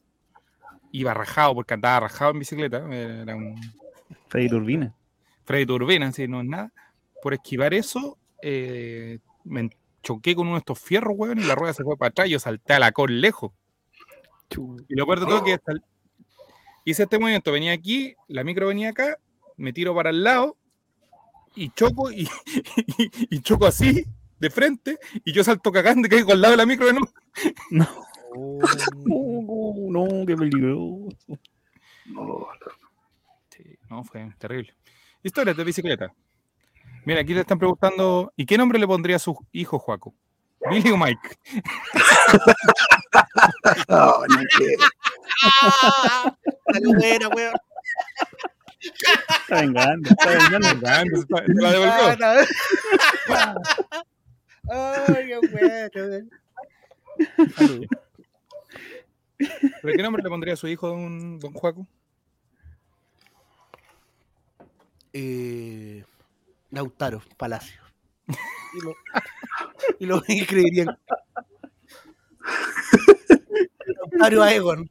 iba 0.92 1.14
rajado, 1.14 1.54
porque 1.54 1.74
andaba 1.74 2.00
rajado 2.00 2.32
en 2.32 2.38
bicicleta, 2.40 2.78
era 2.92 3.36
un 3.36 3.54
Freddy 4.28 4.48
Turbina. 4.48 4.94
Freddy 5.44 5.66
Turbina, 5.66 6.08
así 6.08 6.28
no 6.28 6.40
es 6.40 6.46
nada. 6.46 6.72
Por 7.22 7.34
esquivar 7.34 7.74
eso, 7.74 8.18
eh, 8.42 9.18
me 9.44 9.70
choqué 10.02 10.34
con 10.34 10.46
uno 10.46 10.56
de 10.56 10.60
estos 10.60 10.78
fierros, 10.78 11.14
weón, 11.16 11.38
y 11.38 11.44
la 11.44 11.54
rueda 11.54 11.72
se 11.74 11.84
fue 11.84 11.96
para 11.96 12.10
atrás 12.10 12.28
y 12.28 12.32
yo 12.32 12.38
salté 12.38 12.74
a 12.74 12.78
la 12.78 12.92
col 12.92 13.20
lejos. 13.20 13.52
Y 14.88 14.94
lo 14.94 15.04
peor 15.06 15.20
de 15.20 15.26
todo 15.26 15.36
es 15.38 15.42
que 15.42 15.58
sal- 15.64 15.84
hice 16.84 17.02
este 17.02 17.18
movimiento, 17.18 17.52
venía 17.52 17.72
aquí, 17.72 18.14
la 18.28 18.44
micro 18.44 18.68
venía 18.68 18.90
acá, 18.90 19.18
me 19.56 19.72
tiro 19.72 19.94
para 19.94 20.10
el 20.10 20.22
lado 20.24 20.56
y 21.54 21.70
choco 21.70 22.10
y, 22.10 22.28
y 23.30 23.40
choco 23.40 23.66
así, 23.66 24.04
de 24.38 24.50
frente, 24.50 24.98
y 25.24 25.32
yo 25.32 25.42
salto 25.44 25.72
cagando 25.72 26.06
y 26.06 26.10
caigo 26.10 26.32
al 26.32 26.40
lado 26.40 26.52
de 26.52 26.56
la 26.58 26.66
micro 26.66 26.86
de 26.86 26.92
nuevo. 26.92 27.12
No, 27.70 27.86
Oh, 28.34 28.60
no, 29.90 30.06
no, 30.06 30.26
qué 30.26 30.36
peligroso. 30.36 31.08
Oh, 32.16 32.48
Sí, 33.50 33.78
no, 33.90 34.04
fue 34.04 34.30
terrible. 34.38 34.74
Historias 35.22 35.56
de 35.56 35.64
bicicleta. 35.64 36.12
Mira, 37.04 37.20
aquí 37.22 37.34
le 37.34 37.40
están 37.40 37.58
preguntando, 37.58 38.32
¿y 38.36 38.44
qué 38.46 38.56
nombre 38.58 38.78
le 38.78 38.86
pondría 38.86 39.16
a 39.16 39.20
su 39.20 39.36
hijo, 39.52 39.78
Juaco? 39.78 40.14
¿Billy 40.70 40.90
o 40.90 40.96
Mike? 40.96 41.20
no, 43.88 44.14
que- 44.58 44.76
Salió 46.72 46.92
buena, 46.94 47.28
weón. 47.28 47.54
Está 48.80 49.60
vengando, 49.60 50.10
está 50.10 50.28
vengando. 50.28 50.86
Ah, 50.86 51.02
entonces, 51.02 51.26
¿Se 51.46 51.62
la 51.62 51.72
devolvió? 51.72 52.26
Ay, 54.70 55.26
qué 55.26 55.38
bueno, 55.48 55.88
weón. 56.04 57.88
¿Pero 59.38 59.96
qué 59.96 60.02
nombre 60.02 60.22
le 60.22 60.28
pondría 60.28 60.54
a 60.54 60.56
su 60.56 60.68
hijo, 60.68 60.88
don, 60.88 61.38
don 61.38 61.52
Juaco? 61.52 61.86
eh, 65.12 66.04
Lautaro 66.70 67.22
Palacio. 67.36 67.80
Y 68.74 68.84
lo, 68.84 68.94
y 69.98 70.06
lo 70.06 70.22
escribirían. 70.28 70.98
Mario 74.18 74.42
Aegon. 74.42 74.90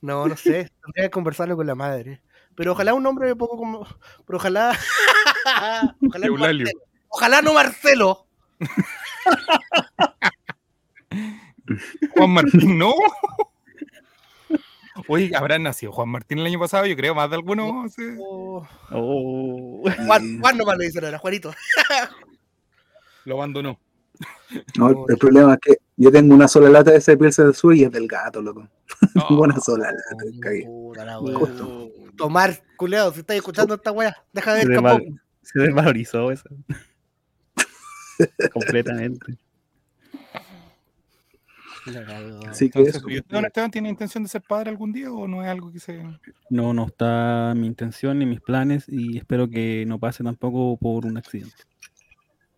No, 0.00 0.26
no 0.26 0.36
sé. 0.36 0.70
Tendría 0.82 1.04
que 1.04 1.10
conversarlo 1.10 1.56
con 1.56 1.66
la 1.66 1.74
madre. 1.74 2.22
Pero 2.54 2.72
ojalá 2.72 2.94
un 2.94 3.04
hombre 3.06 3.34
poco 3.36 3.56
como. 3.56 3.86
Pero 4.26 4.38
ojalá. 4.38 4.78
ojalá, 6.08 6.26
no. 6.26 6.36
Marcelo. 6.38 6.70
ojalá 7.08 7.42
no 7.42 7.54
Marcelo. 7.54 8.26
Juan 12.14 12.30
Martín, 12.30 12.78
no. 12.78 12.94
Oye, 15.08 15.30
habrán 15.34 15.62
nacido 15.62 15.90
Juan 15.92 16.08
Martín 16.10 16.38
el 16.38 16.46
año 16.46 16.58
pasado, 16.60 16.84
yo 16.86 16.94
creo, 16.96 17.14
más 17.14 17.28
de 17.30 17.36
algunos. 17.36 17.92
sí. 17.94 18.02
Oh, 18.20 18.66
Oh. 18.90 19.82
Juan, 20.06 20.40
Juan 20.40 20.58
nomás 20.58 20.76
le 20.78 20.84
dicen 20.86 21.04
ahora, 21.04 21.18
Juanito. 21.18 21.52
Lo 23.24 23.36
abandonó. 23.36 23.78
No, 24.76 24.88
el, 24.90 24.96
el 25.08 25.16
problema 25.18 25.54
es 25.54 25.60
que 25.60 25.76
yo 25.96 26.10
tengo 26.10 26.34
una 26.34 26.48
sola 26.48 26.68
lata 26.70 26.90
de 26.90 26.98
ese 26.98 27.16
Pilsen 27.16 27.44
del 27.46 27.54
Sur 27.54 27.74
y 27.74 27.84
es 27.84 27.90
del 27.92 28.08
gato, 28.08 28.40
loco. 28.42 28.66
Tengo 29.28 29.42
una 29.42 29.60
sola 29.60 29.92
lata, 29.92 30.24
cagué. 30.40 30.64
Wea. 30.66 31.48
Tomar, 32.16 32.62
culeado, 32.76 33.12
si 33.12 33.20
estás 33.20 33.36
escuchando 33.36 33.74
esta 33.74 33.92
weá, 33.92 34.16
deja 34.32 34.54
de 34.54 34.62
Se, 34.62 34.68
ver 34.68 34.78
desval- 34.78 34.98
capón. 34.98 35.20
se 35.42 35.58
desvalorizó 35.60 36.32
eso. 36.32 36.48
Completamente. 38.52 39.36
Así 42.48 42.70
que 42.70 42.78
Entonces, 42.80 42.96
eso. 42.96 43.10
¿y 43.10 43.18
usted, 43.18 43.34
don 43.34 43.44
Esteban, 43.44 43.70
tiene 43.70 43.88
intención 43.88 44.22
de 44.22 44.28
ser 44.28 44.42
padre 44.42 44.70
algún 44.70 44.92
día 44.92 45.10
o 45.12 45.26
no 45.28 45.42
es 45.42 45.48
algo 45.48 45.72
que 45.72 45.80
se.? 45.80 46.02
No, 46.50 46.72
no 46.72 46.86
está 46.86 47.52
mi 47.56 47.66
intención 47.66 48.18
ni 48.18 48.26
mis 48.26 48.40
planes 48.40 48.84
y 48.88 49.18
espero 49.18 49.48
que 49.48 49.84
no 49.86 49.98
pase 49.98 50.22
tampoco 50.24 50.76
por 50.76 51.06
un 51.06 51.16
accidente. 51.18 51.56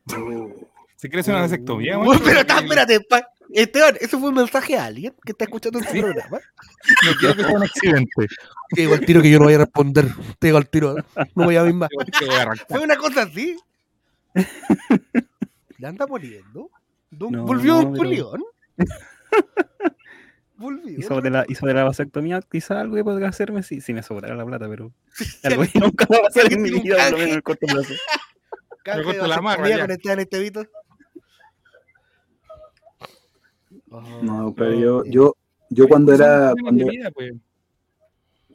¿Se 0.96 1.08
hacer 1.18 1.32
una 1.34 1.42
vasectomía? 1.44 1.98
Macho? 1.98 2.20
pero 2.24 2.40
está, 2.40 2.58
espérate, 2.58 3.00
pa- 3.00 3.26
Esteban, 3.52 3.96
¿eso 4.00 4.20
fue 4.20 4.28
un 4.28 4.34
mensaje 4.36 4.76
a 4.76 4.84
alguien 4.84 5.14
que 5.24 5.32
está 5.32 5.44
escuchando 5.44 5.78
este 5.78 5.98
programa? 6.00 6.38
No 7.06 7.12
quiero 7.18 7.34
que 7.36 7.42
sea 7.44 7.56
un 7.56 7.62
accidente. 7.62 8.26
Te 8.70 8.80
digo 8.82 8.94
al 8.94 9.00
tiro 9.04 9.20
que 9.22 9.30
yo 9.30 9.38
no 9.38 9.44
voy 9.46 9.54
a 9.54 9.58
responder. 9.58 10.06
Te 10.38 10.46
digo 10.48 10.58
al 10.58 10.68
tiro, 10.68 10.94
no 11.34 11.44
voy 11.44 11.56
a 11.56 11.64
misma. 11.64 11.88
Te 11.88 12.26
voy 12.26 12.34
a 12.34 12.42
arrancar. 12.42 12.66
Fue 12.68 12.80
una 12.80 12.96
cosa 12.96 13.22
así. 13.22 13.56
¿Le 15.78 15.86
anda 15.86 16.06
poniendo? 16.06 16.70
¿Du- 17.10 17.30
No, 17.30 17.44
¿Volvió 17.44 17.74
no, 17.74 17.82
Don 17.82 17.92
pero- 17.92 18.04
Julián? 18.04 18.42
¿Volvió? 20.56 20.98
Y 20.98 21.02
sobre 21.02 21.30
la, 21.30 21.44
y 21.48 21.54
sobre 21.54 21.72
la 21.72 21.84
vasectomía, 21.84 22.42
quizá 22.42 22.80
algo 22.80 22.94
que 22.94 23.04
podría 23.04 23.28
hacerme 23.28 23.62
si, 23.62 23.80
si 23.80 23.94
me 23.94 24.02
sobrara 24.02 24.34
la 24.36 24.44
plata, 24.44 24.68
pero 24.68 24.92
algo 25.44 25.62
que 25.62 25.78
nunca 25.80 26.06
va 26.10 26.18
a 26.18 26.22
pasar 26.22 26.52
en 26.52 26.62
mi 26.62 26.68
alguien 26.68 26.84
vida, 26.84 26.96
por 26.96 27.12
lo 27.12 27.18
menos 27.18 27.30
en 27.30 27.36
el 27.36 27.42
corto 27.42 27.66
plazo. 27.66 27.94
Me 28.86 29.04
corto 29.04 29.26
la 29.26 29.40
con 29.40 29.90
Esteban 29.90 30.20
Estevito. 30.20 30.64
No, 34.22 34.54
pero 34.56 34.74
yo, 34.74 35.04
yo, 35.04 35.36
yo 35.68 35.88
cuando 35.88 36.14
era. 36.14 36.54
Cuando, 36.60 36.86
pues. 37.14 37.34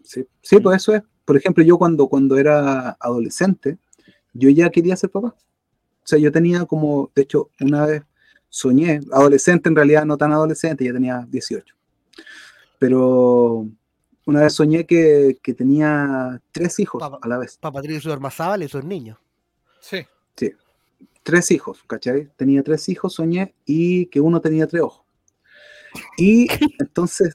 sí, 0.03 0.25
sí, 0.41 0.59
pues 0.59 0.77
eso 0.77 0.95
es. 0.95 1.03
Por 1.25 1.37
ejemplo, 1.37 1.63
yo 1.63 1.77
cuando, 1.77 2.07
cuando 2.07 2.37
era 2.37 2.97
adolescente, 2.99 3.77
yo 4.33 4.49
ya 4.49 4.69
quería 4.69 4.95
ser 4.95 5.09
papá. 5.09 5.35
O 5.37 6.07
sea, 6.07 6.19
yo 6.19 6.31
tenía 6.31 6.65
como, 6.65 7.11
de 7.15 7.23
hecho, 7.23 7.49
una 7.59 7.85
vez 7.85 8.03
soñé, 8.55 9.01
adolescente 9.11 9.67
en 9.67 9.75
realidad, 9.75 10.05
no 10.05 10.15
tan 10.17 10.31
adolescente, 10.31 10.85
ya 10.85 10.93
tenía 10.93 11.25
18. 11.27 11.75
Pero 12.79 13.67
una 14.25 14.41
vez 14.43 14.53
soñé 14.53 14.85
que, 14.85 15.37
que 15.43 15.53
tenía 15.53 16.41
tres 16.53 16.79
hijos 16.79 17.01
Papá. 17.01 17.19
a 17.21 17.27
la 17.27 17.37
vez. 17.37 17.57
Para 17.57 17.73
Patricio 17.73 18.13
Armazábal, 18.13 18.61
esos 18.61 18.85
niños. 18.85 19.17
Sí. 19.81 20.05
tres 21.23 21.51
hijos, 21.51 21.83
¿cachai? 21.85 22.29
Tenía 22.37 22.63
tres 22.63 22.87
hijos, 22.87 23.13
soñé, 23.15 23.53
y 23.65 24.05
que 24.05 24.21
uno 24.21 24.39
tenía 24.39 24.67
tres 24.67 24.83
ojos. 24.83 25.03
Y 26.17 26.47
entonces, 26.79 27.33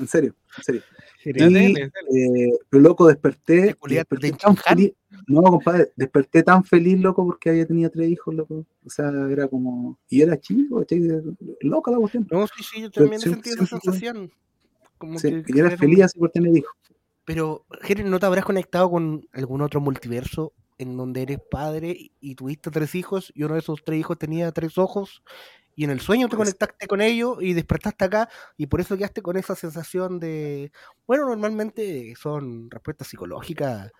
en 0.00 0.08
serio, 0.08 0.34
en 0.58 0.64
serio. 0.64 0.82
Y, 1.24 1.32
dale. 1.32 1.92
eh, 2.12 2.58
pero 2.68 2.82
loco, 2.82 3.06
desperté, 3.06 3.68
¿Te 3.68 3.74
culiaste 3.74 4.16
desperté 4.16 4.26
de 4.26 4.32
tan 4.32 4.54
Chinchán? 4.56 4.76
feliz. 4.76 4.92
No, 5.26 5.42
compadre, 5.42 5.92
desperté 5.96 6.42
tan 6.42 6.64
feliz, 6.64 7.00
loco, 7.00 7.24
porque 7.24 7.50
había 7.50 7.66
tenido 7.66 7.90
tres 7.90 8.08
hijos, 8.10 8.34
loco. 8.34 8.66
O 8.84 8.90
sea, 8.90 9.10
era 9.30 9.48
como. 9.48 9.98
Y 10.08 10.22
era 10.22 10.38
chico, 10.40 10.78
¿cachai? 10.80 11.00
Loca 11.60 11.90
la 11.90 11.98
cuestión. 11.98 12.26
No, 12.30 12.46
sí, 12.46 12.62
sí, 12.62 12.82
yo 12.82 12.90
Pero 12.90 13.04
también 13.06 13.20
siempre- 13.20 13.42
sentí 13.42 13.48
esa 13.50 13.66
siempre 13.66 13.78
fue- 13.78 13.92
sensación. 13.92 14.32
Como 14.98 15.18
Sí, 15.18 15.42
que 15.42 15.52
y 15.54 15.58
era 15.58 15.76
feliz 15.76 16.02
así 16.02 16.18
por 16.18 16.30
tener 16.30 16.54
hijos. 16.56 16.72
Pero, 17.24 17.64
Jerry, 17.82 18.04
¿no 18.04 18.18
te 18.18 18.26
habrás 18.26 18.44
conectado 18.44 18.90
con 18.90 19.26
algún 19.32 19.62
otro 19.62 19.80
multiverso 19.80 20.52
en 20.78 20.96
donde 20.96 21.22
eres 21.22 21.38
padre 21.50 21.96
y- 22.20 22.34
tuviste 22.34 22.70
tres 22.70 22.94
hijos 22.94 23.32
y 23.34 23.44
uno 23.44 23.54
de 23.54 23.60
esos 23.60 23.82
tres 23.84 23.98
hijos 24.00 24.18
tenía 24.18 24.50
tres 24.52 24.78
ojos 24.78 25.22
y 25.76 25.84
en 25.84 25.90
el 25.90 26.00
sueño 26.00 26.28
te 26.28 26.36
conectaste 26.36 26.86
con 26.86 27.00
ellos 27.00 27.38
y 27.40 27.52
despertaste 27.54 28.04
acá 28.04 28.28
y 28.56 28.66
por 28.66 28.80
eso 28.80 28.96
quedaste 28.96 29.22
con 29.22 29.36
esa 29.36 29.54
sensación 29.54 30.18
de, 30.18 30.72
bueno, 31.06 31.26
normalmente 31.26 32.14
son 32.16 32.70
respuestas 32.70 33.08
psicológicas 33.08 33.90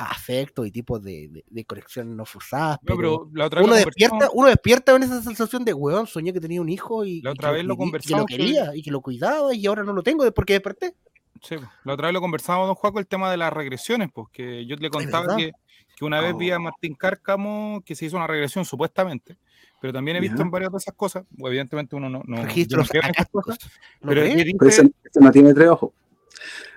a 0.00 0.12
afecto 0.12 0.64
y 0.64 0.70
tipos 0.70 1.02
de, 1.02 1.28
de- 1.50 2.04
no 2.04 2.24
forzadas, 2.24 2.78
No, 2.82 2.96
pero, 2.96 3.24
pero 3.24 3.30
la 3.32 3.46
otra 3.46 3.60
vez 3.60 3.66
uno 3.68 3.76
lo 3.78 3.84
despierta, 3.84 4.28
uno 4.32 4.48
despierta 4.48 4.92
con 4.92 5.02
esa 5.02 5.20
sensación 5.22 5.64
de, 5.64 5.74
weón, 5.74 6.06
soñé 6.06 6.32
que 6.32 6.40
tenía 6.40 6.60
un 6.60 6.68
hijo 6.68 7.04
y, 7.04 7.20
La 7.22 7.30
y 7.30 7.32
otra 7.32 7.50
que 7.50 7.56
vez 7.56 7.64
lo 7.64 7.74
y 7.74 7.76
que 7.76 7.98
que- 8.26 8.36
quería 8.36 8.76
y 8.76 8.82
que 8.82 8.90
lo 8.92 9.00
cuidaba 9.00 9.52
y 9.54 9.66
ahora 9.66 9.82
no 9.82 9.92
lo 9.92 10.02
tengo 10.04 10.30
porque 10.32 10.52
desperté. 10.52 10.94
Sí, 11.42 11.56
pues, 11.56 11.68
la 11.84 11.94
otra 11.94 12.06
vez 12.08 12.14
lo 12.14 12.20
conversábamos, 12.20 12.68
don 12.68 12.74
Juaco, 12.76 12.98
el 13.00 13.06
tema 13.08 13.30
de 13.30 13.36
las 13.36 13.52
regresiones, 13.52 14.08
pues 14.12 14.28
que 14.32 14.66
yo 14.66 14.76
le 14.76 14.88
contaba 14.90 15.36
que, 15.36 15.52
que 15.96 16.04
una 16.04 16.20
vez 16.20 16.36
vi 16.36 16.50
a. 16.52 16.58
Martín 16.60 16.94
Cárcamo 16.94 17.82
que 17.84 17.94
se 17.96 18.06
hizo 18.06 18.16
una 18.16 18.26
regresión 18.28 18.64
supuestamente, 18.64 19.36
pero 19.80 19.92
también 19.92 20.16
he 20.16 20.20
visto 20.20 20.42
en 20.42 20.50
varias 20.50 20.70
de 20.70 20.78
esas 20.78 20.94
cosas, 20.94 21.24
o 21.40 21.48
evidentemente 21.48 21.96
uno 21.96 22.08
no, 22.08 22.22
no, 22.24 22.42
Registros 22.44 22.88
creo 22.88 23.02
en 23.02 23.06
esas 23.10 23.16
acásticos. 23.26 23.44
cosas, 23.44 23.70
¿Lo 24.00 24.08
pero 24.10 24.20
ves? 24.22 24.30
que 24.36 24.44
dice- 24.44 24.56
Pero 24.58 24.70
ese, 24.70 24.82
ese 25.04 25.20
no 25.20 25.30
tiene 25.32 25.54
tres 25.54 25.68
ojos. 25.68 25.90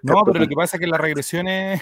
no, 0.03 0.21
pero 0.25 0.39
lo 0.39 0.47
que 0.47 0.55
pasa 0.55 0.77
es 0.77 0.81
que 0.81 0.87
las 0.87 0.99
regresiones, 1.01 1.81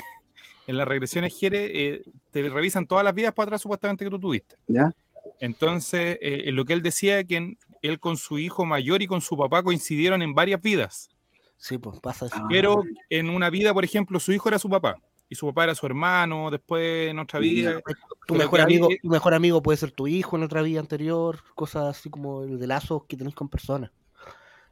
en 0.70 0.78
las 0.78 0.88
regresiones 0.88 1.36
Jere, 1.38 1.66
eh, 1.74 2.04
te 2.30 2.48
revisan 2.48 2.86
todas 2.86 3.04
las 3.04 3.16
vidas 3.16 3.34
para 3.34 3.46
atrás 3.48 3.62
supuestamente 3.62 4.06
que 4.06 4.12
tú 4.12 4.20
tuviste. 4.20 4.56
¿Ya? 4.68 4.94
Entonces, 5.40 6.18
eh, 6.22 6.52
lo 6.52 6.64
que 6.64 6.74
él 6.74 6.84
decía 6.84 7.24
que 7.24 7.38
en- 7.38 7.58
él 7.82 8.00
con 8.00 8.18
su 8.18 8.38
hijo 8.38 8.66
mayor 8.66 9.02
y 9.02 9.08
con 9.08 9.22
su 9.22 9.36
papá 9.36 9.64
coincidieron 9.64 10.22
en 10.22 10.36
varias 10.36 10.62
vidas. 10.62 11.10
Sí, 11.58 11.78
pues 11.78 12.00
pasa 12.00 12.28
eso. 12.28 12.36
Ah. 12.38 12.46
Pero 12.50 12.84
en 13.10 13.30
una 13.30 13.50
vida, 13.50 13.74
por 13.74 13.84
ejemplo, 13.84 14.20
su 14.20 14.32
hijo 14.32 14.48
era 14.48 14.60
su 14.60 14.70
papá 14.70 14.98
y 15.28 15.36
su 15.36 15.48
papá 15.48 15.64
era 15.66 15.76
su 15.76 15.86
hermano, 15.86 16.52
después 16.52 17.10
en 17.10 17.18
otra 17.20 17.40
vida. 17.40 17.82
Tu 18.28 18.36
pero 18.36 18.40
mejor, 18.40 18.60
que 18.60 18.64
amigo, 18.64 18.90
tu 19.02 19.10
mejor 19.10 19.34
amigo 19.34 19.64
puede 19.64 19.78
ser 19.78 19.92
tu 19.92 20.08
hijo 20.08 20.38
en 20.38 20.44
otra 20.44 20.62
vida 20.62 20.80
anterior, 20.80 21.40
cosas 21.56 21.98
así 21.98 22.10
como 22.12 22.46
de 22.46 22.68
lazos 22.68 23.06
que 23.08 23.18
tenés 23.18 23.34
con 23.34 23.50
personas. 23.50 23.92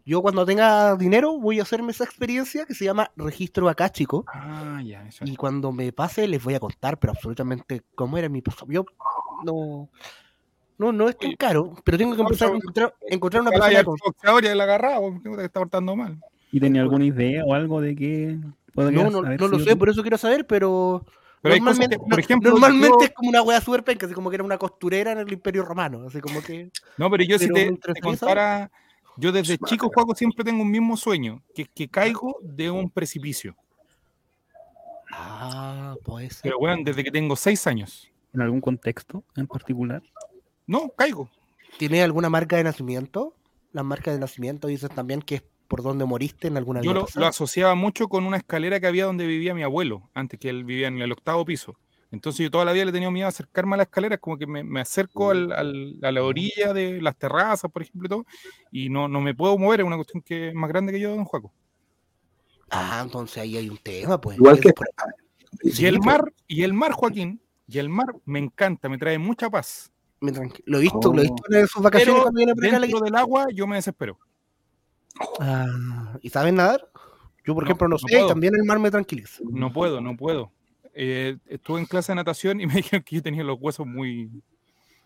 Yo 0.08 0.22
cuando 0.22 0.46
tenga 0.46 0.96
dinero 0.96 1.38
voy 1.38 1.60
a 1.60 1.64
hacerme 1.64 1.92
esa 1.92 2.06
experiencia 2.06 2.66
que 2.66 2.74
se 2.74 2.86
llama 2.86 3.12
registro 3.18 3.68
acá, 3.68 3.90
chico. 3.90 4.24
Ah, 4.34 4.82
ya, 4.82 5.06
eso. 5.06 5.26
Y 5.26 5.36
cuando 5.36 5.74
me 5.74 5.92
pase 5.92 6.30
les 6.30 6.42
voy 6.42 6.54
a 6.54 6.62
contar, 6.62 6.98
pero 6.98 7.12
absolutamente 7.12 7.82
cómo 7.94 8.18
era 8.18 8.30
mi. 8.30 8.42
Yo 8.70 8.86
no, 9.44 9.90
no, 10.78 10.92
no 10.94 11.10
es 11.10 11.18
tan 11.18 11.28
Oye, 11.28 11.38
caro, 11.38 11.76
pero 11.84 11.98
tengo 11.98 12.16
que 12.16 12.22
empezar 12.22 12.54
a 12.54 12.56
encontrar, 12.56 12.96
encontrar 13.10 13.42
una 13.42 13.52
persona 13.52 13.84
con... 13.84 13.96
el 13.96 14.02
boxeador 14.06 14.46
y 14.46 14.56
la 14.56 14.64
agarrado, 14.64 15.02
porque 15.02 15.30
te 15.30 15.44
está 15.44 15.60
portando 15.60 15.94
mal. 15.98 16.18
¿Y 16.54 16.62
tenía 16.62 16.84
alguna 16.84 17.04
idea 17.04 17.44
o 17.44 17.54
algo 17.54 17.82
de 17.82 17.94
qué 17.94 18.38
No, 18.76 19.10
no, 19.10 19.22
lo 19.24 19.60
sé, 19.60 19.74
tú? 19.74 19.80
por 19.80 19.90
eso 19.90 20.04
quiero 20.04 20.18
saber, 20.18 20.48
pero 20.48 21.06
Pero 21.42 21.56
normalmente, 21.56 21.98
que, 21.98 22.10
por 22.10 22.18
ejemplo, 22.18 22.52
normalmente 22.52 22.96
yo- 22.98 23.06
es 23.08 23.12
como 23.12 23.28
una 23.28 23.42
wea 23.42 23.60
super 23.60 23.84
penca, 23.84 24.06
así 24.06 24.16
como 24.16 24.30
que 24.30 24.36
era 24.38 24.46
una 24.46 24.58
costurera 24.58 25.12
en 25.12 25.18
el 25.18 25.34
Imperio 25.34 25.66
Romano, 25.66 26.06
así 26.08 26.22
como 26.22 26.42
que... 26.42 26.72
no, 26.98 27.12
pero 27.12 27.26
yo 27.26 27.38
si 27.38 27.48
pero 27.48 27.56
te, 27.56 27.60
me 27.60 27.66
te 27.66 27.72
interesaría 27.74 28.02
contara, 28.20 28.72
yo 29.18 29.32
desde 29.32 29.58
chico 29.58 29.90
juego 29.94 30.16
siempre 30.16 30.44
tengo 30.44 30.62
un 30.62 30.72
mismo 30.72 30.98
sueño, 30.98 31.44
que, 31.54 31.66
que 31.66 31.88
caigo 31.88 32.38
de 32.42 32.70
un 32.70 32.90
precipicio. 32.90 33.56
Ah, 35.12 35.96
pues 36.04 36.34
ser. 36.34 36.44
Pero 36.44 36.60
bueno, 36.60 36.84
desde 36.84 37.04
que 37.04 37.12
tengo 37.12 37.36
seis 37.36 37.66
años. 37.68 38.12
¿En 38.34 38.42
algún 38.42 38.62
contexto 38.62 39.24
en 39.36 39.48
particular? 39.48 40.04
No, 40.68 40.90
caigo. 40.90 41.30
¿Tiene 41.78 42.04
alguna 42.04 42.30
marca 42.30 42.58
de 42.58 42.64
nacimiento? 42.64 43.34
Las 43.72 43.86
marcas 43.86 44.14
de 44.14 44.20
nacimiento 44.20 44.68
dicen 44.68 44.90
también 44.90 45.22
que 45.22 45.36
es 45.36 45.44
por 45.68 45.84
donde 45.84 46.06
moriste 46.06 46.48
en 46.48 46.58
alguna 46.58 46.82
Yo 46.82 46.94
vida 46.94 47.06
lo, 47.16 47.26
asociaba 47.28 47.76
mucho 47.76 48.08
con 48.08 48.26
una 48.26 48.38
escalera 48.38 48.80
que 48.80 48.88
había 48.88 49.06
donde 49.06 49.28
vivía 49.28 49.54
mi 49.54 49.64
abuelo, 49.64 50.10
antes 50.14 50.40
que 50.40 50.50
él 50.50 50.64
vivía 50.64 50.88
en 50.88 51.02
el 51.02 51.12
octavo 51.12 51.46
piso. 51.46 51.78
Entonces 52.12 52.44
yo 52.44 52.50
toda 52.52 52.64
la 52.66 52.72
vida 52.72 52.86
le 52.86 52.90
he 52.92 52.94
tenido 52.94 53.12
miedo 53.12 53.26
a 53.26 53.30
acercarme 53.30 53.74
a 53.74 53.78
la 53.78 53.84
escalera, 53.84 54.18
como 54.18 54.38
que 54.38 54.48
me, 54.48 54.64
me 54.64 54.80
acerco 54.80 55.32
al- 55.32 55.52
al- 55.52 56.00
a 56.02 56.12
la 56.12 56.24
orilla 56.24 56.74
de 56.74 57.02
las 57.02 57.18
terrazas, 57.18 57.70
por 57.70 57.82
ejemplo, 57.82 58.06
y 58.06 58.10
todo, 58.10 58.26
y 58.72 58.90
no, 58.90 59.08
no 59.10 59.20
me 59.20 59.36
puedo 59.36 59.58
mover, 59.58 59.82
es 59.82 59.86
una 59.86 59.98
cuestión 59.98 60.22
que 60.22 60.48
es 60.50 60.54
más 60.54 60.70
grande 60.70 60.94
que 60.94 61.00
yo, 61.02 61.14
don 61.16 61.26
Juaco. 61.26 61.52
Ah, 62.70 63.02
entonces 63.04 63.38
ahí 63.38 63.58
hay 63.58 63.70
un 63.70 63.78
tema, 63.78 64.20
pues. 64.20 64.38
Igual 64.38 64.60
que. 64.60 64.74
Y 65.64 65.86
el 65.86 66.00
mar, 66.00 66.34
y 66.48 66.64
el 66.64 66.74
mar, 66.74 66.92
Joaquín, 66.92 67.42
y 67.68 67.78
el 67.80 67.90
mar 67.90 68.08
me 68.26 68.40
encanta, 68.40 68.90
me 68.90 68.98
trae 68.98 69.18
mucha 69.18 69.50
paz. 69.50 69.92
me 70.20 70.32
Lo 70.66 70.78
he 70.78 70.82
visto, 70.82 71.14
lo 71.14 71.22
he 71.22 71.28
Oh. 71.28 71.34
visto 71.34 71.44
en 71.52 71.68
sus 71.68 71.82
vacaciones 71.82 72.14
Pero 72.16 72.24
cuando 72.24 72.38
viene 72.38 72.56
por 72.56 72.66
acá. 72.66 72.80
dentro 72.80 73.00
del 73.02 73.16
agua 73.16 73.48
yo 73.54 73.68
me 73.68 73.76
desespero. 73.76 74.18
Ah, 75.40 76.18
¿Y 76.22 76.30
saben 76.30 76.56
nadar? 76.56 76.90
Yo, 77.46 77.54
por 77.54 77.64
No, 77.64 77.68
ejemplo, 77.70 77.88
no, 77.88 77.94
no 77.94 77.98
sé, 78.00 78.22
y 78.22 78.28
también 78.28 78.54
el 78.56 78.64
mar 78.66 78.80
me 78.80 78.92
tranquiliza. 78.92 79.42
No 79.50 79.72
puedo, 79.72 80.02
no 80.02 80.16
puedo. 80.18 80.52
Eh, 81.00 81.38
estuve 81.46 81.80
en 81.80 81.86
clase 81.86 82.12
de 82.12 82.16
natación 82.16 82.60
y 82.60 82.66
me 82.68 82.74
dijeron 82.74 83.04
que 83.04 83.18
yo 83.18 83.22
tenía 83.22 83.44
los 83.44 83.60
huesos 83.60 83.86
muy, 83.86 84.32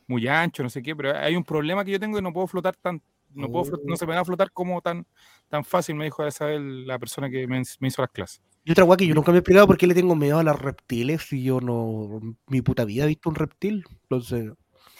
muy 0.08 0.26
anchos, 0.28 0.64
no 0.64 0.70
sé 0.70 0.82
qué, 0.82 0.96
pero 0.96 1.18
hay 1.18 1.36
un 1.36 1.44
problema 1.44 1.84
que 1.84 1.92
yo 1.92 2.00
tengo 2.00 2.16
que 2.16 2.22
no 2.22 2.32
puedo 2.32 2.48
flotar 2.48 2.78
tan, 2.78 3.02
no, 3.34 3.50
puedo, 3.50 3.78
no 3.86 3.98
se 3.98 4.06
me 4.06 4.14
va 4.14 4.22
a 4.22 4.26
flotar 4.26 4.52
como 4.54 4.82
tan, 4.82 5.06
tan 5.50 5.66
fácil, 5.66 5.96
me 5.96 6.06
dijo 6.06 6.26
esa 6.26 6.46
vez 6.46 6.62
la 6.62 6.98
persona 6.98 7.30
que 7.30 7.46
me, 7.46 7.62
me 7.80 7.88
hizo 7.90 8.02
las 8.02 8.12
clases. 8.12 8.42
Y 8.64 8.72
otra 8.72 8.86
weá 8.86 8.96
que 8.96 9.08
yo 9.08 9.16
nunca 9.16 9.32
me 9.32 9.38
he 9.38 9.40
explicado 9.40 9.68
por 9.68 9.78
qué 9.78 9.88
le 9.88 9.94
tengo 9.94 10.16
miedo 10.16 10.40
a 10.40 10.44
los 10.44 10.60
reptiles 10.60 11.24
si 11.24 11.44
yo 11.44 11.60
no. 11.60 12.22
Mi 12.48 12.62
puta 12.62 12.86
vida 12.86 13.06
he 13.06 13.08
visto 13.08 13.30
un 13.30 13.36
reptil. 13.36 13.84
Entonces. 14.04 14.52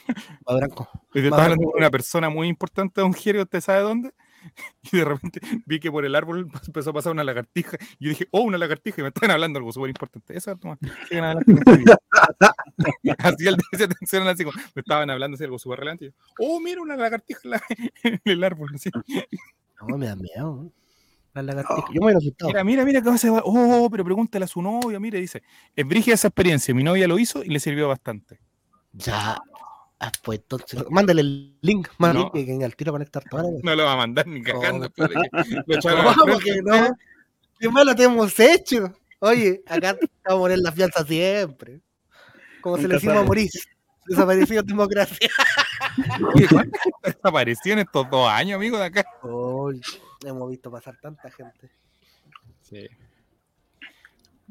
Madranco. 0.48 0.90
Y 1.14 1.22
te 1.22 1.22
Más 1.22 1.26
estaba 1.26 1.44
hablando 1.44 1.66
con 1.66 1.78
una 1.78 1.92
persona 1.92 2.30
muy 2.30 2.48
importante, 2.48 3.02
don 3.02 3.14
Jerry, 3.14 3.40
¿usted 3.40 3.62
sabe 3.62 3.82
dónde? 3.82 4.12
Y 4.92 4.98
de 4.98 5.06
repente 5.06 5.40
vi 5.66 5.80
que 5.80 5.92
por 5.92 6.06
el 6.06 6.16
árbol 6.16 6.50
empezó 6.68 6.90
a 6.90 6.94
pasar 6.94 7.12
una 7.12 7.24
lagartija. 7.24 7.78
Y 8.00 8.06
yo 8.06 8.10
dije, 8.10 8.28
oh, 8.32 8.42
una 8.42 8.58
lagartija, 8.58 9.02
y 9.02 9.04
me 9.04 9.10
estaban 9.10 9.32
hablando 9.32 9.60
algo 9.60 9.72
súper 9.72 9.90
importante. 9.90 10.36
Eso, 10.36 10.58
vida. 10.58 11.98
Así 13.20 13.48
él 13.48 13.58
decía 13.72 13.86
atención, 13.86 14.28
así 14.28 14.44
como, 14.44 14.58
me 14.76 14.82
estaban 14.82 15.10
hablando 15.10 15.36
así 15.36 15.44
algo 15.44 15.60
súper 15.60 15.80
relevante. 15.80 16.06
y 16.06 16.08
yo, 16.10 16.14
oh, 16.40 16.60
mira 16.60 16.82
una 16.82 16.96
lagartija 16.96 17.40
en, 17.44 17.50
la- 17.52 17.62
el 18.26 18.44
árbol. 18.44 18.72
así. 18.76 18.90
No, 19.88 19.98
me 19.98 20.08
da 20.08 20.16
miedo. 20.16 20.66
¿eh? 20.66 20.72
Las 21.34 21.46
lagartijas. 21.46 21.86
Yo 21.94 22.00
me 22.02 22.06
hubiera 22.08 22.18
asustado. 22.18 22.50
Mira, 22.50 22.64
mira, 22.64 22.86
mira 22.86 23.02
cómo 23.02 23.18
se 23.18 23.30
va. 23.30 23.42
Oh, 23.46 23.88
pero 23.90 24.04
pregúntale 24.04 24.46
a 24.46 24.48
su 24.48 24.62
novia. 24.62 25.00
Mire, 25.00 25.20
dice, 25.20 25.42
es 25.76 25.88
brígida 25.88 26.16
esa 26.16 26.28
experiencia. 26.28 26.74
Mi 26.74 26.84
novia 26.84 27.08
lo 27.08 27.18
hizo 27.18 27.44
y 27.44 27.48
le 27.50 27.60
sirvió 27.60 27.88
bastante. 27.88 28.40
Ya. 28.94 29.38
Ah, 30.04 30.12
pues 30.24 30.40
entonces. 30.40 30.84
Mándale 30.90 31.22
el 31.22 31.58
link. 31.62 31.88
Mándale 32.00 32.26
No. 32.26 32.32
que 32.32 32.44
venga 32.44 32.66
al 32.66 32.76
tiro 32.76 32.90
a 32.90 32.94
conectar 32.94 33.24
toda 33.30 33.44
la 33.44 33.50
No 33.62 33.76
lo 33.76 33.86
va 33.86 33.94
a 33.94 33.98
mandar 33.98 34.26
ni 34.26 34.42
cagando. 34.42 34.80
No. 34.80 35.06
después 35.06 35.10
de 35.10 35.16
que 35.16 35.56
lo 35.68 35.76
echaron 35.78 36.04
No, 36.06 36.14
frente. 36.14 36.32
porque 36.34 36.62
no. 36.64 36.98
Qué 37.60 37.70
malo 37.70 37.96
te 37.96 38.04
hemos 38.04 38.40
hecho. 38.40 38.94
Oye, 39.20 39.62
acá 39.68 39.94
te 39.96 40.10
vamos 40.26 40.40
a 40.40 40.42
poner 40.42 40.58
la 40.60 40.72
fianza 40.72 41.06
siempre. 41.06 41.82
Como 42.62 42.78
se 42.78 42.88
le 42.88 42.96
decimos 42.96 43.18
a. 43.18 43.24
Moris. 43.24 43.68
Desapareció 44.08 44.60
en 44.62 44.66
democracia. 44.66 45.30
Oye, 46.36 46.48
¿cuánta 46.50 46.80
gente 46.80 46.98
desapareció 47.04 47.74
en 47.74 47.80
estos 47.80 48.10
dos 48.10 48.28
años, 48.28 48.56
amigo, 48.56 48.80
de 48.80 48.86
acá? 48.86 49.06
Oye, 49.22 49.82
hemos 50.26 50.50
visto 50.50 50.72
pasar 50.72 50.98
tanta 51.00 51.30
gente. 51.30 51.70
Sí. 52.64 52.88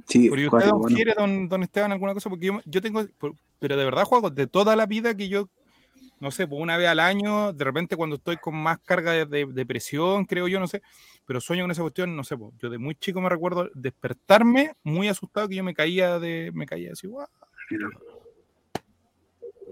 Sí, 0.08 0.28
¿Pero 0.30 0.40
y 0.42 0.44
usted, 0.46 0.50
cuatro, 0.50 0.70
don 0.70 0.80
bueno. 0.80 0.94
quiere, 0.96 1.14
don, 1.16 1.48
don 1.48 1.62
Esteban, 1.62 1.92
alguna 1.92 2.14
cosa? 2.14 2.28
Porque 2.30 2.46
yo, 2.46 2.60
yo 2.64 2.80
tengo, 2.82 3.04
pero 3.58 3.76
de 3.76 3.84
verdad, 3.84 4.04
juego 4.04 4.30
de 4.30 4.46
toda 4.46 4.74
la 4.76 4.86
vida 4.86 5.14
que 5.16 5.28
yo, 5.28 5.48
no 6.20 6.30
sé, 6.30 6.46
pues 6.46 6.60
una 6.60 6.76
vez 6.76 6.88
al 6.88 7.00
año, 7.00 7.52
de 7.52 7.64
repente 7.64 7.96
cuando 7.96 8.16
estoy 8.16 8.36
con 8.36 8.54
más 8.56 8.78
carga 8.80 9.12
de, 9.12 9.24
de- 9.26 9.46
de 9.46 9.66
presión, 9.66 10.24
creo 10.24 10.48
yo, 10.48 10.60
no 10.60 10.66
sé, 10.66 10.82
pero 11.26 11.40
sueño 11.40 11.64
con 11.64 11.70
esa 11.70 11.82
cuestión, 11.82 12.14
no 12.16 12.24
sé, 12.24 12.36
pues, 12.36 12.52
yo 12.58 12.68
de 12.70 12.78
muy 12.78 12.94
chico 12.94 13.20
me 13.20 13.28
recuerdo 13.28 13.70
despertarme 13.74 14.74
muy 14.82 15.08
asustado 15.08 15.48
que 15.48 15.54
yo 15.56 15.64
me 15.64 15.74
caía 15.74 16.18
de, 16.18 16.50
me 16.54 16.66
caía 16.66 16.92
así, 16.92 17.06
guau. 17.06 17.26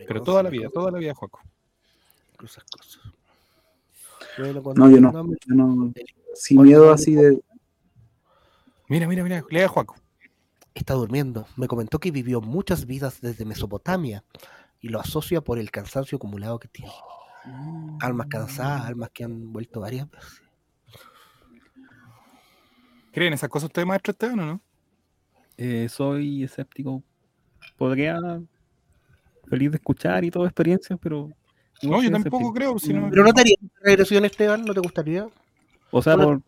Pero 0.06 0.22
toda 0.22 0.42
la 0.42 0.50
vida, 0.50 0.68
toda 0.72 0.90
la 0.90 0.98
vida, 0.98 1.14
Juaco. 1.14 1.40
Cosas. 2.36 2.64
Cuando- 4.62 4.86
No, 4.86 4.90
yo 4.90 5.00
no. 5.00 5.12
Yo 5.46 5.54
no- 5.54 5.92
sin 6.34 6.62
miedo 6.62 6.92
así 6.92 7.14
de. 7.16 7.40
Mira, 8.88 9.08
mira, 9.08 9.24
mira, 9.24 9.44
lea 9.50 9.66
Juaco. 9.68 9.96
Está 10.78 10.94
durmiendo. 10.94 11.46
Me 11.56 11.66
comentó 11.66 11.98
que 11.98 12.10
vivió 12.12 12.40
muchas 12.40 12.86
vidas 12.86 13.20
desde 13.20 13.44
Mesopotamia 13.44 14.24
y 14.80 14.88
lo 14.88 15.00
asocia 15.00 15.40
por 15.40 15.58
el 15.58 15.70
cansancio 15.70 16.16
acumulado 16.16 16.58
que 16.58 16.68
tiene. 16.68 16.92
Almas 18.00 18.28
cansadas, 18.28 18.86
almas 18.86 19.10
que 19.12 19.24
han 19.24 19.52
vuelto 19.52 19.80
varias 19.80 20.08
veces. 20.10 20.42
¿Creen 23.12 23.32
esas 23.32 23.48
cosas 23.48 23.66
ustedes, 23.68 23.86
maestro 23.88 24.12
Esteban, 24.12 24.38
o 24.40 24.46
no? 24.46 24.60
Eh, 25.56 25.88
soy 25.88 26.44
escéptico. 26.44 27.02
Podría 27.76 28.18
feliz 29.48 29.70
de 29.72 29.76
escuchar 29.78 30.24
y 30.24 30.30
toda 30.30 30.46
experiencia, 30.46 30.96
pero. 30.96 31.28
No, 31.82 32.02
yo 32.02 32.10
tampoco 32.10 32.36
escéptico. 32.36 32.52
creo. 32.54 32.78
Si 32.78 32.92
no, 32.92 33.08
Pero 33.10 33.24
no 33.24 33.32
te 33.32 33.40
haría 33.40 33.56
regresión, 33.82 34.24
Esteban, 34.24 34.64
¿no 34.64 34.74
te 34.74 34.80
gustaría? 34.80 35.26
O 35.90 36.02
sea, 36.02 36.16
por, 36.16 36.42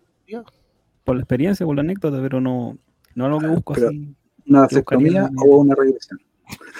por 1.05 1.16
la 1.16 1.22
experiencia, 1.22 1.66
por 1.66 1.74
la 1.74 1.83
anécdota, 1.83 2.20
pero 2.20 2.41
no, 2.41 2.78
no 3.14 3.24
algo 3.26 3.39
que 3.41 3.47
busco 3.49 3.72
Pero- 3.74 3.89
así. 3.89 4.14
¿Una 4.51 4.61
vasectomía 4.62 5.30
o 5.36 5.59
una 5.59 5.76
regresión? 5.76 6.20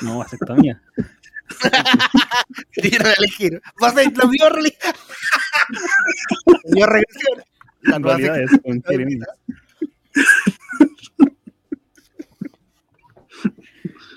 No, 0.03 0.21
aceptamía. 0.21 0.83
Quería 2.73 2.99
elegir. 3.17 3.63
¿Vas 3.81 3.97
a 3.97 4.03
ir 4.03 4.17
la 4.19 4.29
peor 4.29 4.55
religión? 4.57 4.95
Yo 6.65 6.87
regresión. 6.87 7.45
La 7.83 7.97
En 7.97 8.03
realidad 8.03 8.41
es 8.43 8.51
con 8.61 8.83
Jeremías. 8.83 9.29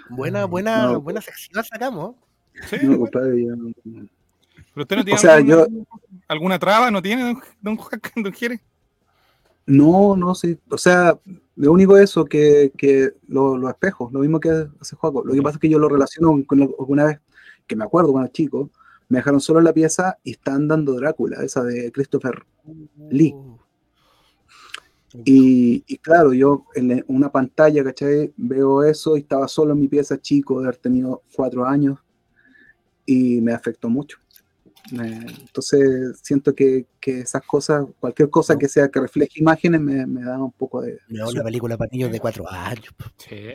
Buena, 0.09 0.45
buena, 0.45 0.85
No. 0.93 1.01
buena 1.01 1.21
sección 1.21 1.63
sacamos. 1.63 2.15
Sí, 2.69 2.77
No, 2.83 2.97
compadre, 2.99 3.45
yo- 3.45 3.55
pero 4.73 4.83
usted 4.83 4.95
no 4.97 5.03
tiene 5.03 5.17
O 5.17 5.21
sea, 5.21 5.35
alguna, 5.35 5.55
yo- 5.67 5.85
alguna 6.27 6.59
traba, 6.59 6.89
¿no 6.91 7.01
tiene, 7.01 7.23
don, 7.23 7.41
don 7.61 7.75
Juan, 7.77 8.01
don 8.15 8.33
Jere? 8.33 8.61
No, 9.65 10.15
no, 10.15 10.33
sí. 10.35 10.57
O 10.69 10.77
sea, 10.77 11.17
lo 11.55 11.71
único 11.71 11.97
es 11.97 12.03
eso, 12.05 12.25
que, 12.25 12.71
que 12.77 13.11
lo- 13.27 13.57
los 13.57 13.69
espejos, 13.69 14.11
lo 14.11 14.19
mismo 14.19 14.39
que 14.39 14.67
hace 14.79 14.95
Juaco. 14.95 15.23
Lo 15.23 15.33
que 15.33 15.41
pasa 15.41 15.57
es 15.57 15.61
que 15.61 15.69
yo 15.69 15.79
lo 15.79 15.89
relaciono 15.89 16.43
con 16.45 16.59
lo- 16.59 16.75
alguna 16.79 17.05
vez 17.05 17.19
que 17.67 17.75
me 17.75 17.83
acuerdo 17.83 18.11
cuando 18.11 18.31
chico, 18.31 18.69
me 19.09 19.19
dejaron 19.19 19.39
solo 19.39 19.61
la 19.61 19.73
pieza 19.73 20.17
y 20.23 20.31
están 20.31 20.67
dando 20.67 20.93
Drácula, 20.93 21.43
esa 21.43 21.63
de 21.63 21.91
Christopher. 21.91 22.43
Lee. 23.09 23.35
Y, 25.25 25.83
y 25.85 25.97
claro, 25.97 26.33
yo 26.33 26.65
en 26.73 27.05
una 27.07 27.31
pantalla, 27.31 27.83
¿cachai? 27.83 28.33
Veo 28.35 28.83
eso 28.83 29.15
y 29.15 29.19
estaba 29.19 29.47
solo 29.47 29.73
en 29.73 29.79
mi 29.81 29.87
pieza 29.87 30.19
chico, 30.19 30.59
de 30.59 30.65
haber 30.65 30.77
tenido 30.77 31.21
cuatro 31.35 31.65
años 31.65 31.99
y 33.05 33.39
me 33.41 33.53
afectó 33.53 33.89
mucho. 33.89 34.17
Me- 34.91 35.25
entonces 35.27 36.19
siento 36.21 36.53
que, 36.53 36.85
que 36.99 37.21
esas 37.21 37.41
cosas, 37.43 37.85
cualquier 37.99 38.29
cosa 38.29 38.57
que 38.57 38.67
sea 38.67 38.89
que 38.89 38.99
refleje 38.99 39.39
imágenes, 39.39 39.79
me, 39.81 40.05
me 40.05 40.21
da 40.23 40.37
un 40.37 40.51
poco 40.51 40.81
de... 40.81 40.99
Me 41.07 41.19
da 41.19 41.27
una 41.29 41.43
película 41.43 41.77
para 41.77 41.89
niños 41.91 42.11
de 42.11 42.19
cuatro 42.19 42.49
años. 42.49 42.93
Sí. 43.17 43.53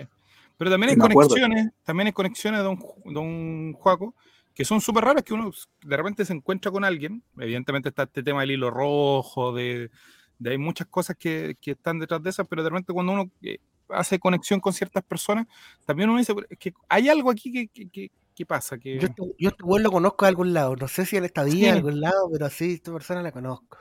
Pero 0.56 0.70
también 0.70 0.90
hay 0.90 0.96
Me 0.96 1.04
acuerdo. 1.04 1.28
conexiones, 1.30 1.70
también 1.84 2.06
hay 2.08 2.12
conexiones, 2.12 2.62
don, 2.62 2.78
don 3.04 3.72
Juaco, 3.74 4.14
que 4.54 4.64
son 4.64 4.80
súper 4.80 5.04
raras, 5.04 5.22
que 5.22 5.34
uno 5.34 5.52
de 5.84 5.96
repente 5.96 6.24
se 6.24 6.32
encuentra 6.32 6.72
con 6.72 6.82
alguien. 6.84 7.22
Evidentemente 7.38 7.90
está 7.90 8.04
este 8.04 8.22
tema 8.24 8.40
del 8.40 8.52
hilo 8.52 8.70
rojo, 8.70 9.52
de, 9.52 9.90
de 10.38 10.50
hay 10.50 10.58
muchas 10.58 10.88
cosas 10.88 11.14
que, 11.16 11.56
que 11.60 11.72
están 11.72 12.00
detrás 12.00 12.22
de 12.22 12.30
esas, 12.30 12.48
pero 12.48 12.64
de 12.64 12.70
repente 12.70 12.92
cuando 12.92 13.12
uno 13.12 13.30
eh, 13.42 13.58
hace 13.90 14.18
conexión 14.18 14.58
con 14.60 14.72
ciertas 14.72 15.04
personas, 15.04 15.46
también 15.86 16.10
uno 16.10 16.18
dice, 16.18 16.34
"Pero 16.34 16.46
es 16.50 16.58
que 16.58 16.72
hay 16.88 17.08
algo 17.08 17.30
aquí 17.30 17.52
que, 17.52 17.68
que, 17.88 18.10
que 18.38 18.46
pasa. 18.46 18.76
Yo, 18.76 18.92
este, 18.92 19.22
yo 19.38 19.48
este 19.50 19.62
weón 19.64 19.82
lo 19.82 19.90
conozco 19.90 20.24
de 20.24 20.28
algún 20.30 20.54
lado. 20.54 20.76
No 20.76 20.88
sé 20.88 21.04
si 21.04 21.16
en 21.16 21.24
esta 21.24 21.42
vida, 21.44 21.54
Sí. 21.54 21.60
de 21.62 21.70
algún 21.70 22.00
lado, 22.00 22.28
pero 22.32 22.48
sí, 22.48 22.74
esta 22.74 22.92
persona 22.92 23.20
la 23.22 23.32
conozco. 23.32 23.78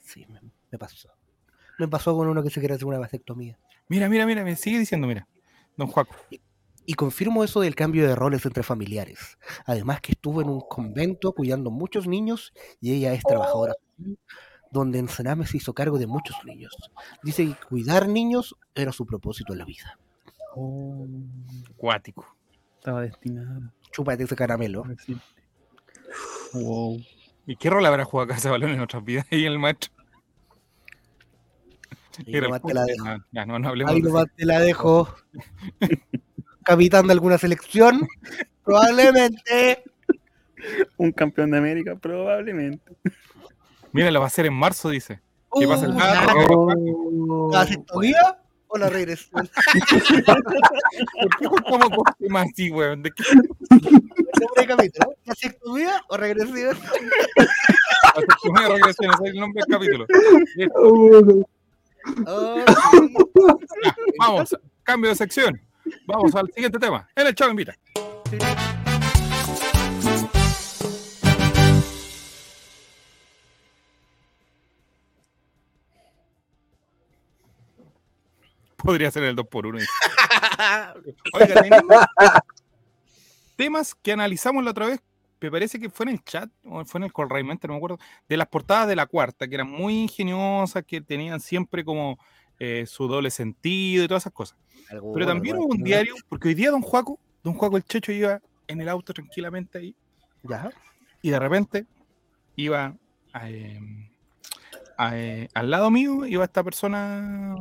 Sí, 0.00 0.26
me, 0.28 0.40
me 0.70 0.78
pasó. 0.78 1.08
Me 1.78 1.88
pasó 1.88 2.16
con 2.16 2.28
uno 2.28 2.42
que 2.42 2.50
se 2.50 2.60
quiere 2.60 2.74
hacer 2.74 2.86
una 2.86 2.98
vasectomía. 2.98 3.58
Mira, 3.88 4.08
mira, 4.08 4.26
mira, 4.26 4.44
me 4.44 4.56
sigue 4.56 4.78
diciendo, 4.78 5.06
mira, 5.06 5.26
don 5.76 5.88
Juaco. 5.88 6.14
Y 6.86 6.94
confirmo 6.94 7.44
eso 7.44 7.60
del 7.60 7.74
cambio 7.74 8.06
de 8.06 8.14
roles 8.14 8.44
entre 8.44 8.62
familiares. 8.62 9.38
Además 9.64 10.00
que 10.00 10.12
estuvo 10.12 10.42
en 10.42 10.48
un 10.50 10.60
convento 10.60 11.32
cuidando 11.32 11.70
muchos 11.70 12.06
niños 12.06 12.52
y 12.80 12.92
ella 12.92 13.14
es 13.14 13.22
trabajadora 13.22 13.74
donde 14.70 14.98
en 14.98 15.08
Sename 15.08 15.46
se 15.46 15.56
hizo 15.58 15.72
cargo 15.72 15.98
de 15.98 16.06
muchos 16.06 16.36
niños. 16.44 16.74
Dice 17.22 17.46
que 17.46 17.54
cuidar 17.68 18.08
niños 18.08 18.56
era 18.74 18.90
su 18.92 19.06
propósito 19.06 19.52
en 19.52 19.60
la 19.60 19.64
vida. 19.64 19.98
Oh, 20.56 21.06
Cuático. 21.76 22.33
Estaba 22.84 23.00
destinado. 23.00 23.62
Chúpate 23.92 24.24
ese 24.24 24.36
caramelo. 24.36 24.84
Wow. 26.52 27.00
¿Y 27.46 27.56
qué 27.56 27.70
rol 27.70 27.86
habrá 27.86 28.04
jugado 28.04 28.28
Casa 28.28 28.50
Balón 28.50 28.72
en 28.72 28.80
otras 28.80 29.02
vidas 29.02 29.26
ahí 29.32 29.46
el 29.46 29.58
maestro? 29.58 29.90
Nomás 32.26 32.60
el 32.60 32.66
te 32.68 32.74
la 32.74 32.84
dejo. 32.84 33.04
Ya, 33.32 33.46
no, 33.46 33.58
no 33.58 33.68
hablemos 33.70 33.90
Ahí 33.90 34.02
de 34.02 34.08
nomás 34.08 34.26
te 34.36 34.44
la 34.44 34.60
dejo. 34.60 35.08
Capitán 36.62 37.06
de 37.06 37.14
alguna 37.14 37.38
selección. 37.38 38.06
Probablemente. 38.62 39.82
Un 40.98 41.12
campeón 41.12 41.52
de 41.52 41.58
América, 41.58 41.96
probablemente. 41.96 42.96
Mira, 43.92 44.10
lo 44.10 44.20
va 44.20 44.26
a 44.26 44.28
hacer 44.28 44.44
en 44.44 44.54
marzo, 44.54 44.90
dice. 44.90 45.22
¿Qué 45.58 45.66
pasa? 45.66 45.88
Uh, 45.88 45.98
Ah. 45.98 46.34
Oh, 46.50 47.50
¿La 47.50 47.60
vasectomía 47.60 48.43
o 48.74 48.78
la 48.78 48.88
regresión? 48.90 49.48
¿Por 50.26 51.36
qué 51.38 51.46
con 51.46 52.04
temas 52.18 52.46
así, 52.52 52.70
weón? 52.70 53.02
¿De 53.02 53.12
qué 53.12 53.22
de 54.56 54.66
capítulo. 54.66 55.14
¿Vasectomía 55.24 56.02
o 56.08 56.16
regresión? 56.16 56.76
vasectomía 58.14 58.68
regresión? 58.68 59.10
Ese 59.14 59.24
es 59.24 59.30
el 59.32 59.40
nombre 59.40 59.62
del 59.64 59.78
capítulo. 59.78 60.06
Oh, 60.76 61.44
Oh, 62.26 62.56
sí. 62.56 62.64
ya, 63.82 63.94
vamos, 64.18 64.54
cambio 64.82 65.08
de 65.10 65.16
sección. 65.16 65.58
Vamos 66.06 66.34
al 66.34 66.50
siguiente 66.52 66.78
tema. 66.78 67.08
En 67.16 67.28
el 67.28 67.34
Chavo 67.34 67.52
Invita. 67.52 67.74
Podría 78.84 79.10
ser 79.10 79.24
el 79.24 79.36
2x1. 79.36 79.86
Oiga, 81.32 81.62
tenemos 81.62 82.04
temas 83.56 83.94
que 83.94 84.12
analizamos 84.12 84.62
la 84.62 84.70
otra 84.72 84.86
vez, 84.86 85.00
me 85.40 85.50
parece 85.50 85.78
que 85.78 85.88
fue 85.90 86.04
en 86.04 86.10
el 86.10 86.24
chat, 86.24 86.50
o 86.64 86.84
fue 86.84 86.98
en 86.98 87.04
el 87.04 87.12
Call 87.12 87.30
realmente 87.30 87.66
no 87.66 87.74
me 87.74 87.78
acuerdo, 87.78 87.98
de 88.28 88.36
las 88.36 88.48
portadas 88.48 88.88
de 88.88 88.96
la 88.96 89.06
cuarta, 89.06 89.48
que 89.48 89.54
eran 89.54 89.70
muy 89.70 90.02
ingeniosas, 90.02 90.84
que 90.84 91.00
tenían 91.00 91.40
siempre 91.40 91.84
como 91.84 92.18
eh, 92.58 92.84
su 92.86 93.08
doble 93.08 93.30
sentido 93.30 94.04
y 94.04 94.08
todas 94.08 94.22
esas 94.24 94.32
cosas. 94.32 94.58
Pero 94.88 95.26
también 95.26 95.56
hubo 95.56 95.66
un 95.66 95.82
diario, 95.82 96.14
porque 96.28 96.48
hoy 96.48 96.54
día 96.54 96.70
Don 96.70 96.82
Juaco, 96.82 97.18
Don 97.42 97.54
Juaco 97.54 97.76
el 97.76 97.84
Checho 97.84 98.12
iba 98.12 98.40
en 98.66 98.80
el 98.80 98.88
auto 98.88 99.12
tranquilamente 99.12 99.78
ahí, 99.78 99.94
Ya. 100.42 100.70
y 101.22 101.30
de 101.30 101.38
repente 101.38 101.86
iba 102.56 102.94
eh, 103.42 103.80
a, 104.96 105.16
eh, 105.16 105.48
al 105.54 105.70
lado 105.70 105.90
mío, 105.90 106.26
iba 106.26 106.44
esta 106.44 106.62
persona 106.62 107.54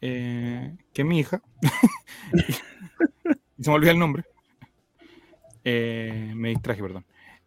eh, 0.00 0.76
que 0.92 1.04
mi 1.04 1.20
hija, 1.20 1.42
se 3.60 3.70
me 3.70 3.74
olvidó 3.74 3.92
el 3.92 3.98
nombre, 3.98 4.24
Eh, 5.64 6.32
me 6.34 6.50
distraje, 6.50 6.80
perdón. 6.80 7.04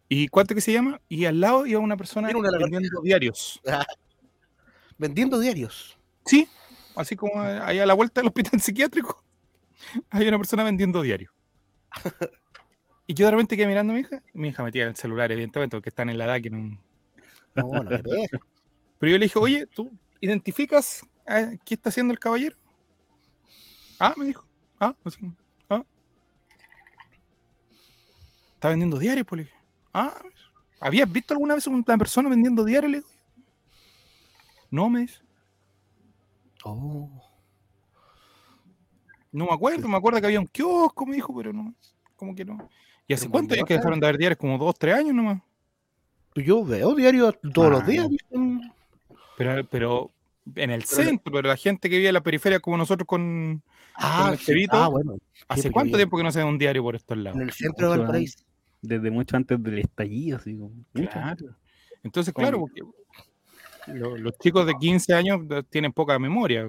¿Y 0.08 0.28
cuánto 0.28 0.54
que 0.54 0.60
se 0.60 0.72
llama? 0.72 1.00
Y 1.08 1.24
al 1.24 1.40
lado 1.40 1.66
iba 1.66 1.80
una 1.80 1.96
persona 1.96 2.28
una 2.36 2.50
vendiendo 2.58 3.00
diarios. 3.02 3.60
Vendiendo 4.98 5.40
diarios. 5.40 5.98
Sí, 6.26 6.46
así 6.94 7.16
como 7.16 7.40
ahí 7.40 7.78
a 7.78 7.86
la 7.86 7.94
vuelta 7.94 8.20
del 8.20 8.28
hospital 8.28 8.60
psiquiátrico, 8.60 9.24
hay 10.10 10.28
una 10.28 10.36
persona 10.36 10.62
vendiendo 10.62 11.02
diarios. 11.02 11.32
Y 13.06 13.14
yo 13.14 13.24
de 13.24 13.32
repente 13.32 13.56
quedé 13.56 13.66
mirando 13.66 13.92
a 13.92 13.96
mi 13.96 14.02
hija, 14.02 14.22
mi 14.34 14.48
hija 14.48 14.62
metía 14.62 14.84
el 14.84 14.94
celular, 14.94 15.32
evidentemente, 15.32 15.76
porque 15.76 15.88
están 15.88 16.10
en 16.10 16.18
la 16.18 16.26
edad 16.26 16.40
que 16.40 16.50
no. 16.50 16.78
No. 17.54 17.70
Pero 17.82 19.12
yo 19.12 19.18
le 19.18 19.26
dije, 19.26 19.38
oye, 19.38 19.66
¿tú 19.66 19.90
identificas 20.20 21.04
qué 21.64 21.74
está 21.74 21.88
haciendo 21.88 22.12
el 22.12 22.18
caballero? 22.18 22.56
Ah, 23.98 24.14
me 24.16 24.26
dijo. 24.26 24.44
Ah, 24.80 24.94
ah. 25.70 25.84
Está 28.54 28.68
vendiendo 28.68 28.98
diarios, 28.98 29.26
pues. 29.26 29.48
Ah, 29.94 30.14
¿habías 30.80 31.10
visto 31.10 31.34
alguna 31.34 31.54
vez 31.54 31.66
una 31.66 31.98
persona 31.98 32.28
vendiendo 32.28 32.64
diarios? 32.64 33.04
No, 34.70 34.88
me 34.88 35.00
dice. 35.00 35.20
Oh. 36.64 37.10
No 39.30 39.46
me 39.46 39.52
acuerdo, 39.52 39.88
me 39.88 39.96
acuerdo 39.96 40.20
que 40.20 40.26
había 40.26 40.40
un 40.40 40.46
kiosco, 40.46 41.06
me 41.06 41.14
dijo, 41.14 41.34
pero 41.34 41.52
no, 41.52 41.74
como 42.16 42.34
que 42.34 42.44
no. 42.44 42.68
¿Y 43.08 43.14
hace 43.14 43.28
cuánto 43.28 43.54
años 43.54 43.66
que 43.66 43.74
dejaron 43.74 43.98
de 43.98 44.06
ver 44.06 44.18
diarios? 44.18 44.38
Como 44.38 44.58
dos, 44.58 44.74
tres 44.78 44.94
años 44.94 45.14
nomás. 45.14 45.40
Yo 46.34 46.64
veo 46.64 46.94
diarios 46.94 47.34
todos 47.52 47.70
los 47.70 47.82
Ah, 47.82 47.86
días. 47.86 48.08
Pero, 49.36 49.66
pero 49.68 50.10
en 50.56 50.70
el 50.70 50.82
centro, 50.84 51.32
pero 51.32 51.48
la 51.48 51.56
gente 51.56 51.88
que 51.88 51.96
vive 51.96 52.08
en 52.08 52.14
la 52.14 52.22
periferia 52.22 52.60
como 52.60 52.76
nosotros 52.76 53.06
con... 53.06 53.62
Ah, 53.94 54.34
sí. 54.38 54.44
Cheverito, 54.46 54.76
ah, 54.76 54.88
bueno. 54.88 55.16
¿Hace 55.48 55.70
cuánto 55.70 55.96
tiempo 55.96 56.16
que 56.16 56.22
no 56.24 56.32
se 56.32 56.38
ve 56.38 56.44
un 56.44 56.58
diario 56.58 56.82
por 56.82 56.96
estos 56.96 57.16
lados? 57.18 57.36
En 57.36 57.42
el 57.46 57.52
centro 57.52 57.86
de 57.90 57.96
Mucho 57.96 58.02
Valparaíso. 58.02 58.38
Desde 58.80 59.10
mucho 59.10 59.36
antes 59.36 59.62
del 59.62 59.78
estallido, 59.78 60.38
así 60.38 60.56
como. 60.56 60.72
Claro. 60.92 61.54
Entonces, 62.02 62.34
Con- 62.34 62.42
claro, 62.42 62.58
porque 62.60 62.82
lo- 63.86 64.16
los 64.16 64.36
chicos 64.38 64.66
de 64.66 64.74
15 64.74 65.14
años 65.14 65.46
de- 65.46 65.62
tienen 65.62 65.92
poca 65.92 66.18
memoria. 66.18 66.64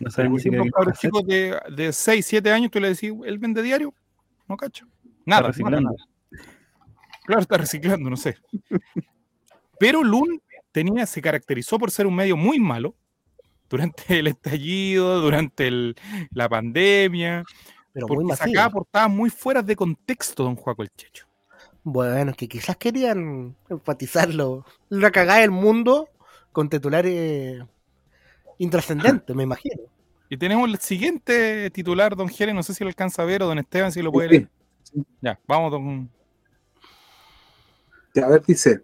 No 0.00 0.10
qué 0.14 0.22
a 0.22 0.84
los 0.84 0.98
chicos 0.98 1.26
de, 1.26 1.58
de 1.74 1.92
6, 1.92 2.24
7 2.24 2.52
años, 2.52 2.70
tú 2.70 2.78
le 2.78 2.90
decís, 2.90 3.12
¿él 3.24 3.38
vende 3.38 3.62
diario? 3.62 3.92
No 4.46 4.56
cacho. 4.56 4.86
Nada, 5.26 5.48
reciclando. 5.48 5.80
nada. 5.80 5.96
Claro, 7.26 7.42
está 7.42 7.58
reciclando, 7.58 8.08
no 8.08 8.16
sé. 8.16 8.36
Pero 9.78 10.02
Lun 10.04 10.40
tenía, 10.72 11.06
se 11.06 11.20
caracterizó 11.22 11.78
por 11.78 11.90
ser 11.90 12.06
un 12.06 12.14
medio 12.14 12.36
muy 12.36 12.58
malo 12.58 12.94
durante 13.68 14.02
el 14.20 14.26
estallido, 14.28 15.20
durante 15.20 15.66
el- 15.68 15.96
la 16.32 16.48
pandemia, 16.48 17.44
Pero 17.92 18.06
muy 18.08 18.16
porque 18.16 18.28
masivo. 18.28 18.48
sacaba 18.48 18.70
portadas 18.72 19.10
muy 19.10 19.30
fuera 19.30 19.62
de 19.62 19.76
contexto, 19.76 20.44
don 20.44 20.56
Juaco 20.56 20.82
el 20.82 20.90
Checho. 20.96 21.26
Bueno, 21.84 22.34
que 22.34 22.48
quizás 22.48 22.76
querían 22.76 23.56
enfatizarlo. 23.70 24.64
La 24.90 25.10
cagada 25.10 25.40
del 25.40 25.50
mundo 25.50 26.08
con 26.52 26.68
titulares 26.68 27.62
intrascendentes, 28.58 29.34
me 29.34 29.44
imagino. 29.44 29.82
Y 30.28 30.36
tenemos 30.36 30.68
el 30.68 30.78
siguiente 30.78 31.70
titular, 31.70 32.14
don 32.14 32.28
Jerez, 32.28 32.54
no 32.54 32.62
sé 32.62 32.74
si 32.74 32.84
lo 32.84 32.88
alcanza 32.88 33.22
a 33.22 33.24
ver 33.24 33.42
o 33.42 33.46
don 33.46 33.58
Esteban, 33.58 33.90
si 33.92 34.02
lo 34.02 34.12
puede 34.12 34.28
Sí. 34.28 34.34
leer. 34.34 34.48
Ya, 35.22 35.40
vamos, 35.46 35.70
don. 35.70 36.10
A 38.22 38.26
ver, 38.28 38.42
dice, 38.44 38.82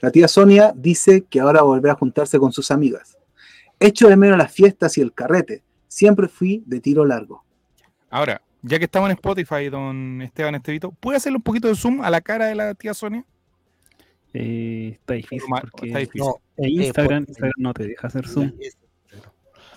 la 0.00 0.10
tía 0.10 0.28
Sonia 0.28 0.72
dice 0.76 1.24
que 1.28 1.40
ahora 1.40 1.62
volverá 1.62 1.94
a 1.94 1.96
juntarse 1.96 2.38
con 2.38 2.52
sus 2.52 2.70
amigas. 2.70 3.16
Echo 3.80 4.08
de 4.08 4.16
menos 4.16 4.38
las 4.38 4.52
fiestas 4.52 4.96
y 4.98 5.00
el 5.00 5.12
carrete. 5.12 5.62
Siempre 5.88 6.28
fui 6.28 6.62
de 6.66 6.80
tiro 6.80 7.04
largo. 7.04 7.44
Ahora, 8.10 8.42
ya 8.62 8.78
que 8.78 8.84
estamos 8.84 9.08
en 9.10 9.14
Spotify, 9.16 9.68
don 9.68 10.20
Esteban 10.22 10.54
Estevito, 10.56 10.90
¿puede 10.92 11.16
hacerle 11.16 11.36
un 11.36 11.42
poquito 11.42 11.68
de 11.68 11.74
zoom 11.74 12.02
a 12.02 12.10
la 12.10 12.20
cara 12.20 12.46
de 12.46 12.54
la 12.54 12.74
tía 12.74 12.94
Sonia? 12.94 13.24
Eh, 14.34 14.90
está 14.94 15.14
difícil 15.14 15.48
porque 15.48 15.86
está 15.86 15.98
difícil. 16.00 16.20
No, 16.20 16.34
en 16.56 16.68
Instagram, 16.70 17.24
por- 17.24 17.30
Instagram 17.30 17.52
no 17.58 17.74
te 17.74 17.86
deja 17.88 18.06
hacer 18.06 18.26
zoom. 18.28 18.52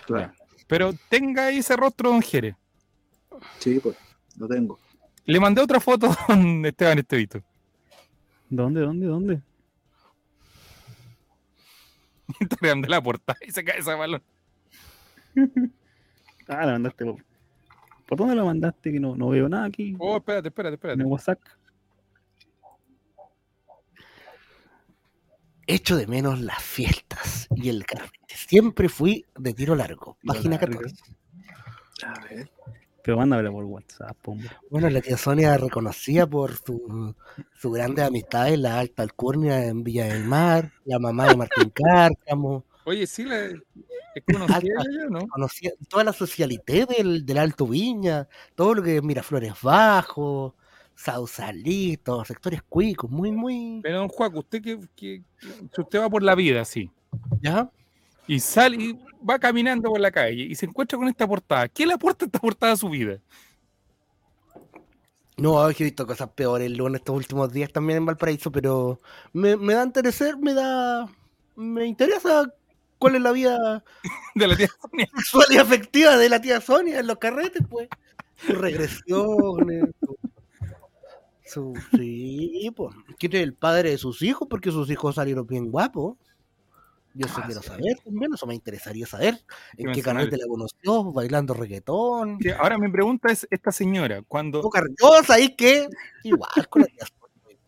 Claro. 0.05 0.33
Pero 0.67 0.93
tenga 1.09 1.47
ahí 1.47 1.57
ese 1.57 1.75
rostro, 1.75 2.09
don 2.11 2.21
Jerez. 2.21 2.55
Sí, 3.59 3.79
pues, 3.81 3.95
lo 4.37 4.47
tengo. 4.47 4.79
Le 5.25 5.39
mandé 5.39 5.61
otra 5.61 5.79
foto 5.79 6.07
a 6.07 6.17
don 6.35 6.65
Esteban 6.65 6.99
Estevito. 6.99 7.41
¿Dónde, 8.49 8.81
dónde, 8.81 9.05
dónde? 9.05 9.41
Instagram 12.39 12.81
de 12.81 12.89
la 12.89 13.01
portada 13.01 13.37
y 13.45 13.51
se 13.51 13.63
cae 13.63 13.79
ese 13.79 13.93
balón. 13.93 14.23
Ah, 16.47 16.65
la 16.65 16.73
mandaste. 16.73 17.05
¿Por, 17.05 17.23
¿por 18.07 18.17
dónde 18.17 18.35
la 18.35 18.43
mandaste? 18.43 18.91
Que 18.91 18.99
no, 18.99 19.15
no 19.15 19.29
veo 19.29 19.47
nada 19.47 19.65
aquí 19.65 19.95
Oh, 19.99 20.17
espérate, 20.17 20.49
espérate, 20.49 20.69
en 20.69 20.73
espérate. 20.73 21.01
el 21.01 21.05
WhatsApp. 21.07 21.39
Echo 25.67 25.95
de 25.95 26.07
menos 26.07 26.41
las 26.41 26.61
fiestas 26.61 27.47
y 27.55 27.69
el 27.69 27.85
carrete. 27.85 28.17
Siempre 28.35 28.89
fui 28.89 29.25
de 29.37 29.53
tiro 29.53 29.75
largo. 29.75 30.17
Página 30.25 30.57
largo. 30.57 30.81
14. 30.81 31.03
A 32.05 32.19
ver. 32.25 32.51
Pero 33.03 33.17
mándamela 33.17 33.51
por 33.51 33.65
WhatsApp, 33.65 34.15
hombre. 34.27 34.49
Bueno, 34.69 34.89
la 34.89 35.01
tía 35.01 35.17
Sonia 35.17 35.57
reconocida 35.57 36.27
por 36.27 36.55
su, 36.55 37.15
su 37.53 37.71
grandes 37.71 38.05
amistades, 38.05 38.59
la 38.59 38.79
alta 38.79 39.03
alcurnia 39.03 39.65
en 39.65 39.83
Villa 39.83 40.05
del 40.05 40.23
Mar, 40.25 40.71
la 40.85 40.99
mamá 40.99 41.27
de 41.27 41.35
Martín 41.37 41.71
Cárcamo, 41.73 42.65
Oye, 42.83 43.05
sí, 43.05 43.23
la, 43.23 43.45
es 43.45 44.23
conocida 44.31 44.73
ella, 44.89 45.05
¿no? 45.09 45.27
conocía 45.27 45.71
toda 45.87 46.03
la 46.03 46.13
socialité 46.13 46.85
del, 46.87 47.25
del 47.25 47.37
Alto 47.37 47.67
Viña, 47.67 48.27
todo 48.55 48.73
lo 48.75 48.83
que 48.83 48.97
es 48.97 49.03
Miraflores 49.03 49.53
Bajo, 49.61 50.55
Sausalito, 50.95 52.23
sectores 52.25 52.61
cuicos, 52.63 53.09
muy, 53.09 53.31
muy... 53.31 53.79
Pero 53.83 53.99
don 53.99 54.07
Juaco, 54.09 54.39
usted 54.39 54.61
que, 54.61 54.79
que- 54.95 55.21
si 55.73 55.81
usted 55.81 55.99
va 55.99 56.09
por 56.09 56.23
la 56.23 56.35
vida 56.35 56.61
así 56.61 56.91
¿Ya? 57.41 57.69
Y 58.33 58.39
sale 58.39 58.77
y 58.77 58.99
va 59.29 59.37
caminando 59.37 59.89
por 59.89 59.99
la 59.99 60.09
calle 60.09 60.43
y 60.43 60.55
se 60.55 60.65
encuentra 60.65 60.97
con 60.97 61.07
esta 61.09 61.27
portada, 61.27 61.67
¿qué 61.67 61.85
le 61.85 61.93
aporta 61.93 62.23
esta 62.25 62.39
portada 62.39 62.71
a 62.73 62.77
su 62.77 62.89
vida? 62.89 63.19
No, 65.37 65.69
he 65.69 65.73
visto 65.73 66.07
cosas 66.07 66.29
peores 66.29 66.71
en 66.71 66.95
estos 66.95 67.15
últimos 67.15 67.51
días 67.51 67.71
también 67.73 67.97
en 67.97 68.05
Valparaíso, 68.05 68.51
pero 68.51 68.99
me, 69.33 69.57
me 69.57 69.73
da 69.73 69.83
interesar, 69.83 70.37
me 70.37 70.53
da... 70.53 71.09
Me 71.55 71.85
interesa 71.85 72.45
cuál 72.97 73.15
es 73.15 73.21
la 73.21 73.31
vida 73.33 73.83
De 74.35 74.47
la 74.47 74.55
tía 74.55 74.69
Sonia. 74.81 75.09
sexual 75.17 75.47
y 75.51 75.57
afectiva 75.57 76.17
de 76.17 76.29
la 76.29 76.39
tía 76.39 76.61
Sonia 76.61 76.99
en 76.99 77.07
los 77.07 77.17
carretes, 77.17 77.63
pues. 77.69 77.89
Sus 78.37 78.57
regresiones. 78.57 79.83
Su, 80.01 80.17
su- 81.45 81.73
sí, 81.97 82.71
pues. 82.75 82.95
¿Quién 83.19 83.35
es 83.35 83.41
el 83.41 83.53
padre 83.53 83.89
de 83.91 83.97
sus 83.97 84.21
hijos? 84.21 84.47
Porque 84.49 84.71
sus 84.71 84.89
hijos 84.89 85.15
salieron 85.15 85.45
bien 85.45 85.69
guapos. 85.69 86.17
Yo 87.13 87.25
eso 87.25 87.35
Ah, 87.39 87.43
quiero 87.45 87.61
sí. 87.61 87.67
saber 87.67 87.97
también, 88.03 88.33
eso 88.33 88.47
me 88.47 88.55
interesaría 88.55 89.05
saber. 89.05 89.37
¿En 89.77 89.91
qué 89.91 90.01
suena 90.01 90.19
carrete 90.21 90.37
la 90.37 90.47
conoció? 90.47 91.11
¿Bailando 91.11 91.53
reggaetón? 91.53 92.39
Ahora 92.59 92.77
mi 92.77 92.89
pregunta 92.89 93.31
es, 93.31 93.47
esta 93.51 93.71
señora, 93.71 94.21
cuando 94.27 94.61
Yo 94.61 95.23
sabéis 95.25 95.51
que 95.57 95.87
igual 96.23 96.67
con 96.69 96.83
la 96.83 96.87
tía. 96.87 97.05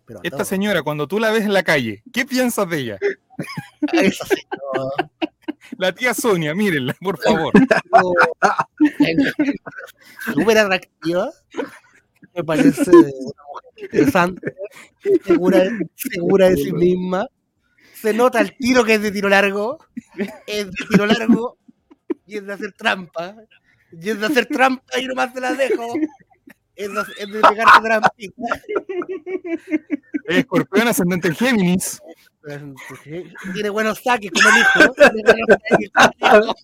Pero 0.06 0.20
esta 0.24 0.40
no, 0.40 0.46
señora, 0.46 0.82
cuando 0.84 1.08
tú 1.08 1.20
la 1.20 1.32
ves 1.32 1.44
en 1.44 1.54
la 1.54 1.64
calle, 1.64 2.04
¿qué 2.12 2.26
piensas 2.26 2.70
de 2.70 2.80
ella? 2.80 2.98
esa 3.94 4.26
señora, 4.26 4.74
La 5.78 5.94
tía 5.94 6.14
Sonia, 6.14 6.54
mírenla, 6.54 6.94
por 7.02 7.18
favor. 7.18 7.54
súper 10.34 10.58
atractiva. 10.58 11.32
Me 12.36 12.44
parece 12.44 12.92
una 12.92 13.44
mujer 13.48 13.74
interesante, 13.78 14.56
segura, 15.26 15.64
segura 15.96 16.50
de 16.50 16.58
sí 16.58 16.74
misma. 16.74 17.28
Se 18.04 18.14
nota 18.14 18.42
el 18.42 18.56
tiro 18.58 18.84
que 18.84 18.96
es 18.96 19.02
de 19.02 19.12
tiro 19.12 19.30
largo. 19.30 19.80
Es 20.46 20.66
de 20.66 20.86
tiro 20.90 21.06
largo 21.06 21.58
y 22.28 22.36
es 22.38 22.46
de 22.46 22.54
hacer 22.54 22.74
trampa. 22.74 23.34
Y 23.94 24.10
es 24.10 24.20
de 24.20 24.26
hacer 24.26 24.46
trampa 24.46 25.00
y 25.00 25.06
nomás 25.08 25.34
te 25.34 25.40
la 25.40 25.54
dejo. 25.54 25.88
Es 26.76 26.94
de, 26.94 27.02
es 27.20 27.32
de 27.32 27.40
pegarte 27.40 27.82
trampita. 27.82 28.44
Es 30.26 30.38
escorpión 30.38 30.88
ascendente 30.90 31.30
en 31.30 31.36
Géminis. 31.36 32.02
Tiene 33.54 33.70
buenos 33.70 34.02
saques 34.04 34.32
como 34.32 34.50
el 34.50 34.56
hijo. 34.58 34.94
Tiene 34.94 35.24
buenos. 36.28 36.56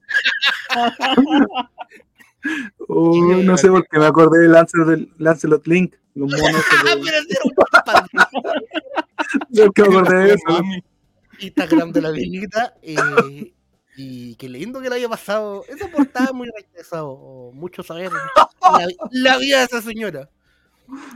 Oh, 2.87 3.15
no 3.43 3.57
sé 3.57 3.69
por 3.69 3.87
qué 3.87 3.97
me 3.99 4.05
acordé 4.07 4.39
de 4.39 4.47
Lancelot, 4.49 5.09
Lancelot 5.19 5.67
Link. 5.67 5.95
Los 6.15 6.29
monos. 6.31 6.61
se 6.63 6.75
Ah, 6.89 6.95
le- 6.95 7.01
pero 7.03 7.17
era 7.17 7.41
un 7.45 7.53
pan- 7.85 8.07
Yo 9.49 9.71
que 9.71 9.83
me 9.83 9.87
acordé 9.89 10.15
de 10.25 10.33
eso. 10.33 10.61
Instagram 11.41 11.91
de 11.91 12.01
la 12.01 12.11
viejita. 12.11 12.73
eh, 12.81 13.53
y 13.97 14.35
qué 14.35 14.47
lindo 14.47 14.79
que 14.81 14.89
le 14.89 14.95
haya 14.95 15.09
pasado. 15.09 15.65
Esa 15.67 15.89
portada 15.89 16.27
es 16.27 16.33
muy 16.33 16.47
interesado. 16.47 17.51
Mucho 17.53 17.83
saber 17.83 18.11
la, 18.13 18.87
la 19.11 19.37
vida 19.37 19.59
de 19.59 19.65
esa 19.65 19.81
señora. 19.81 20.29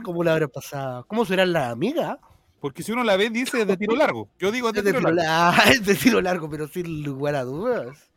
¿Cómo 0.02 0.22
la 0.22 0.32
habrá 0.34 0.48
pasado? 0.48 1.04
¿Cómo 1.06 1.24
serán 1.24 1.52
las 1.52 1.72
amigas? 1.72 2.18
Porque 2.60 2.82
si 2.82 2.92
uno 2.92 3.02
la 3.04 3.16
ve, 3.16 3.30
dice 3.30 3.64
de 3.64 3.76
tiro 3.76 3.96
largo. 3.96 4.28
Yo 4.38 4.50
digo 4.52 4.70
de 4.72 4.80
Es 4.80 4.84
de, 4.84 4.90
tiro 4.92 5.00
tiro 5.00 5.12
largo. 5.12 5.56
la- 5.56 5.64
es 5.72 5.84
de 5.84 5.94
tiro 5.94 6.20
largo, 6.20 6.48
pero 6.50 6.68
sin 6.68 7.02
lugar 7.02 7.34
a 7.36 7.44
dudas. 7.44 8.10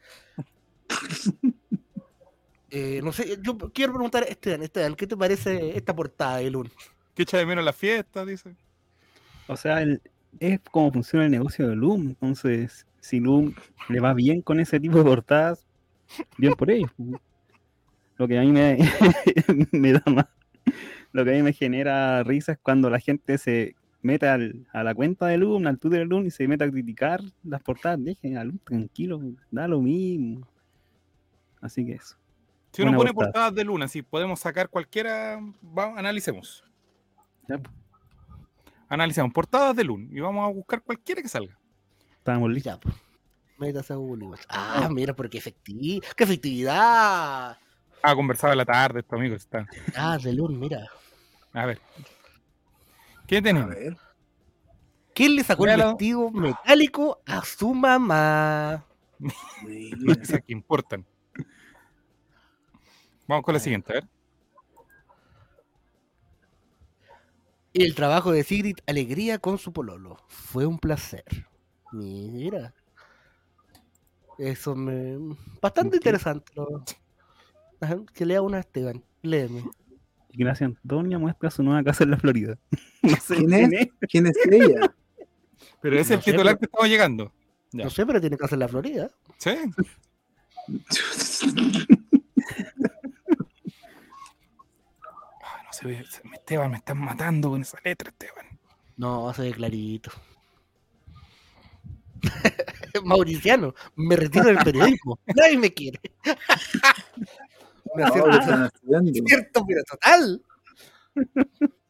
Eh, 2.70 3.00
no 3.04 3.14
sé, 3.14 3.40
yo 3.42 3.58
quiero 3.74 3.94
preguntar 3.94 4.24
a 4.24 4.26
Esteban, 4.26 4.62
Esteban, 4.64 4.96
¿qué 4.96 5.08
te 5.08 5.16
parece 5.16 5.78
esta 5.78 5.96
portada 5.96 6.38
de 6.38 6.52
Lun? 6.52 6.70
Que 7.16 7.24
echa 7.24 7.38
de 7.38 7.46
menos 7.46 7.64
la 7.64 7.72
fiesta, 7.74 8.26
dice. 8.26 8.56
O 9.48 9.56
sea, 9.56 9.82
el- 9.82 10.02
es 10.40 10.60
como 10.72 10.92
funciona 10.92 11.26
el 11.26 11.32
negocio 11.32 11.68
de 11.68 11.76
Loom. 11.76 12.08
Entonces, 12.10 12.86
si 13.00 13.20
Loom 13.20 13.54
le 13.90 14.00
va 14.00 14.14
bien 14.14 14.42
con 14.42 14.60
ese 14.60 14.80
tipo 14.80 14.98
de 14.98 15.04
portadas, 15.04 15.66
bien 16.38 16.54
por 16.54 16.72
ellos. 16.72 16.92
Lo 18.18 18.28
que 18.28 18.38
a 18.38 18.42
mí 18.42 18.52
me, 18.52 18.78
me 19.72 19.94
da 19.94 20.04
más, 20.08 20.26
lo 21.12 21.24
que 21.24 21.32
a 21.32 21.34
mí 21.36 21.44
me 21.44 21.54
genera 21.54 22.24
risa 22.24 22.54
es 22.54 22.58
cuando 22.62 22.90
la 22.90 23.00
gente 23.00 23.38
se 23.38 23.76
mete 24.02 24.28
al- 24.28 24.68
a 24.74 24.84
la 24.84 24.96
cuenta 24.96 25.28
de 25.28 25.38
Loom, 25.38 25.68
al 25.68 25.78
Twitter 25.80 26.00
de 26.00 26.06
Loom 26.06 26.26
y 26.28 26.32
se 26.32 26.48
mete 26.48 26.64
a 26.64 26.72
criticar 26.72 27.22
las 27.44 27.62
portadas. 27.62 28.04
Dejen 28.04 28.38
a 28.38 28.44
Loom 28.44 28.60
tranquilo, 28.60 29.22
da 29.52 29.68
lo 29.68 29.82
mismo. 29.82 30.48
Así 31.62 31.86
que 31.86 31.94
eso. 31.94 32.16
Si 32.72 32.82
uno 32.84 32.92
Buena 32.92 32.98
pone 32.98 33.14
portada. 33.14 33.32
portadas 33.34 33.56
de 33.56 33.64
luna, 33.64 33.88
si 33.88 34.02
podemos 34.04 34.40
sacar 34.40 34.70
cualquiera, 34.70 35.40
vamos, 35.62 35.98
analicemos. 35.98 36.64
Ya, 37.48 37.60
Analicemos 38.90 39.34
portadas 39.34 39.76
de 39.76 39.84
luna 39.84 40.08
y 40.12 40.20
vamos 40.20 40.48
a 40.48 40.52
buscar 40.54 40.82
cualquiera 40.82 41.22
que 41.22 41.28
salga. 41.28 41.58
estábamos 42.18 42.50
listos. 42.52 42.74
Ya, 42.74 42.80
pues. 42.80 42.96
Métase 43.58 43.94
a 43.94 43.96
Google. 43.96 44.38
Ah, 44.50 44.88
mira, 44.92 45.14
pero 45.16 45.30
qué 45.30 45.40
efectividad. 45.40 46.08
¡Qué 46.16 46.24
efectividad! 46.24 47.58
Ah, 48.04 48.16
conversaba 48.16 48.54
en 48.54 48.58
la 48.60 48.66
tarde, 48.66 49.00
esto, 49.00 49.16
amigos. 49.16 49.42
Está. 49.42 49.66
Ah, 49.96 50.18
de 50.22 50.32
Lun, 50.34 50.60
mira. 50.60 50.88
A 51.54 51.66
ver. 51.66 51.82
¿Qué 53.26 53.38
A 53.38 53.42
tenemos? 53.42 53.70
ver. 53.70 53.98
¿Quién 55.16 55.36
le 55.36 55.44
sacó 55.44 55.66
el 55.66 55.78
vestido 55.78 56.30
metálico 56.30 57.20
a 57.26 57.44
su 57.44 57.74
mamá? 57.74 58.86
Esas 60.22 60.42
que 60.46 60.54
importan. 60.54 61.04
Vamos 63.28 63.44
con 63.44 63.56
la 63.56 63.60
siguiente, 63.60 63.92
a 63.92 63.96
ver. 63.96 64.08
El 67.84 67.95
trabajo 67.95 68.32
de 68.32 68.44
Sigrid 68.44 68.78
Alegría 68.88 69.40
con 69.40 69.58
su 69.58 69.74
pololo. 69.74 70.18
Fue 70.28 70.66
un 70.66 70.80
placer. 70.80 71.24
Mira. 71.91 72.74
Eso 74.38 74.76
me. 74.76 75.36
Bastante 75.62 75.91
¿Qué? 75.91 75.98
interesante. 75.98 76.52
lo- 76.56 76.84
Ajá, 77.80 77.98
Que 78.14 78.26
lea 78.26 78.41
una 78.41 78.58
a 78.58 78.60
Esteban. 78.62 79.04
Léeme. 79.22 79.64
Gracias, 80.34 80.72
Antonia 80.84 81.18
muestra 81.18 81.49
su 81.49 81.64
nueva 81.64 81.84
casa 81.84 82.04
en 82.04 82.12
la 82.12 82.18
Florida. 82.18 82.58
No 83.02 83.16
sé 83.18 83.36
¿Quién 83.36 83.48
quién 83.49 83.74
es? 83.74 83.88
¿Quién 84.10 84.28
es 84.28 84.38
ella? 84.52 84.94
Pero 85.82 85.99
ese 85.99 86.02
es 86.02 86.10
No 86.10 86.16
el 86.16 86.22
sé, 86.24 86.32
titular 86.32 86.45
pero- 86.56 86.60
que 86.60 86.66
estamos 86.66 86.90
llegando. 86.90 87.32
Ya. 87.72 87.84
No 87.86 87.90
sé, 87.90 88.06
pero 88.06 88.22
tiene 88.22 88.38
casa 88.38 88.56
en 88.56 88.60
la 88.60 88.68
Florida. 88.68 89.10
¿Sí? 89.38 89.52
Ay, 95.41 95.64
no 95.66 95.66
se 95.80 95.88
ve. 95.88 96.06
se- 96.06 96.22
Esteban, 96.34 96.72
me 96.72 96.78
están 96.78 96.98
matando 96.99 97.49
con 97.49 97.62
esa 97.62 97.78
letra, 97.84 98.10
Esteban. 98.10 98.45
No, 98.98 99.34
se 99.34 99.41
ve 99.44 99.52
clarito. 99.52 100.12
Mauriciano, 103.04 103.74
me 103.95 104.16
retiro 104.16 104.45
del 104.45 104.58
periodismo. 104.58 105.20
Nadie 105.36 105.58
me 105.58 105.74
quiere. 105.74 105.99
Cierto, 109.28 109.66
pero 109.66 109.82
total. 109.90 110.41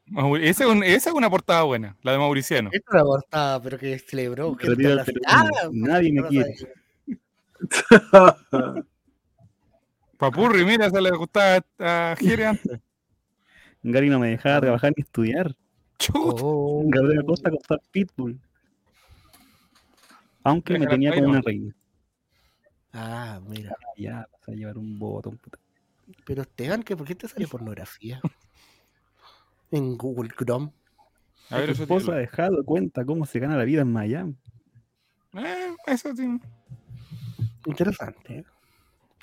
Mauri- 0.08 0.48
Esa 0.48 0.64
es, 0.66 0.70
un- 0.70 0.84
esa 0.84 1.10
es 1.10 1.16
una 1.16 1.30
portada 1.30 1.64
buena, 1.64 1.98
la 2.02 2.12
de 2.14 2.18
Mauriciano. 2.18 2.70
Esta 2.72 2.90
es 2.90 2.94
una 2.94 3.04
portada, 3.04 3.62
pero 3.62 3.78
que 3.80 4.00
celebró. 4.00 4.56
Que 4.56 4.70
la-. 4.70 5.06
Ah, 5.28 5.50
Nadie 5.72 6.14
me 6.14 6.28
quiere. 6.28 6.56
Papurri, 10.18 10.66
mira, 10.66 10.90
se 10.90 11.02
le 11.02 11.12
gustaba 11.12 11.64
a 11.80 12.16
Jere 12.18 12.46
antes. 12.48 12.80
Gary 13.92 14.10
no 14.10 14.20
me 14.20 14.30
dejaba 14.30 14.60
trabajar 14.62 14.94
ni 14.96 15.02
estudiar. 15.02 15.56
Chuta. 15.98 16.20
Oh. 16.44 16.84
Gabriel 16.88 17.20
Acosta 17.22 17.50
comprar 17.50 17.82
Pitbull. 17.92 18.40
Aunque 20.44 20.78
me 20.80 20.88
tenía 20.88 21.14
como 21.14 21.30
una 21.30 21.42
reina. 21.42 21.74
Ah, 22.94 23.40
mira. 23.48 23.76
Ya, 23.98 24.28
vas 24.32 24.50
a 24.50 24.52
llevar 24.52 24.78
un 24.78 24.98
botón. 25.00 25.38
puta. 25.38 25.58
Pero 26.26 26.42
Esteban, 26.44 26.84
¿qué, 26.84 26.96
¿por 26.96 27.06
qué 27.08 27.16
te 27.16 27.28
sale 27.28 27.48
pornografía? 27.48 28.22
En 29.70 29.98
Google 29.98 30.30
Chrome. 30.30 30.72
A 31.50 31.58
ver, 31.58 31.76
tu 31.76 31.82
esposa 31.84 32.14
ha 32.14 32.16
dejado 32.16 32.64
cuenta 32.64 33.04
cómo 33.04 33.26
se 33.26 33.40
gana 33.40 33.58
la 33.58 33.66
vida 33.66 33.82
en 33.82 33.92
Miami. 33.92 34.34
Eh, 35.34 35.76
eso 35.88 36.14
tiene- 36.14 36.40
Interesante. 37.66 38.38
¿eh? 38.40 38.46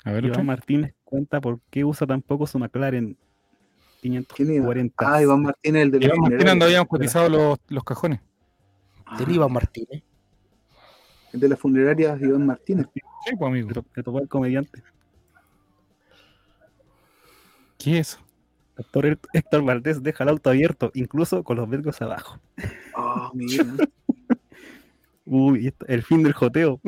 A 0.03 0.11
ver, 0.11 0.25
Iván 0.25 0.45
Martínez 0.45 0.93
cuenta 1.03 1.41
por 1.41 1.61
qué 1.71 1.83
usa 1.83 2.05
tan 2.05 2.21
poco 2.21 2.45
su 2.45 2.59
McLaren. 2.59 3.17
540. 4.09 4.93
Ah, 5.15 5.21
Iván 5.21 5.41
Martínez, 5.43 5.81
el 5.83 5.91
de 5.91 6.05
Iván 6.05 6.19
Martínez, 6.19 6.45
donde 6.45 6.65
habíamos 6.65 6.87
cotizado 6.87 7.29
los, 7.29 7.59
los 7.69 7.83
cajones. 7.83 8.19
Del 9.17 9.31
Iván 9.31 9.51
Martínez. 9.51 10.03
El 11.33 11.39
de 11.39 11.49
la 11.49 11.57
funeraria, 11.57 12.17
Iván 12.21 12.45
Martínez. 12.45 12.87
Sí, 12.93 13.35
pues, 13.37 13.49
amigo. 13.49 13.67
Le 13.69 13.73
to- 13.73 13.85
le 13.95 14.03
topó 14.03 14.17
al 14.19 14.27
comediante. 14.27 14.81
¿Qué 17.77 17.99
es 17.99 18.09
eso? 18.13 18.19
Doctor 18.77 19.05
Hé- 19.05 19.17
Héctor 19.33 19.63
Valdés 19.63 20.03
deja 20.03 20.23
el 20.23 20.29
auto 20.29 20.49
abierto, 20.49 20.91
incluso 20.93 21.43
con 21.43 21.57
los 21.57 21.69
vidrios 21.69 22.01
abajo. 22.01 22.39
Oh, 22.95 23.31
mira. 23.33 23.65
Uy, 25.25 25.73
el 25.87 26.03
fin 26.03 26.23
del 26.23 26.33
joteo. 26.33 26.79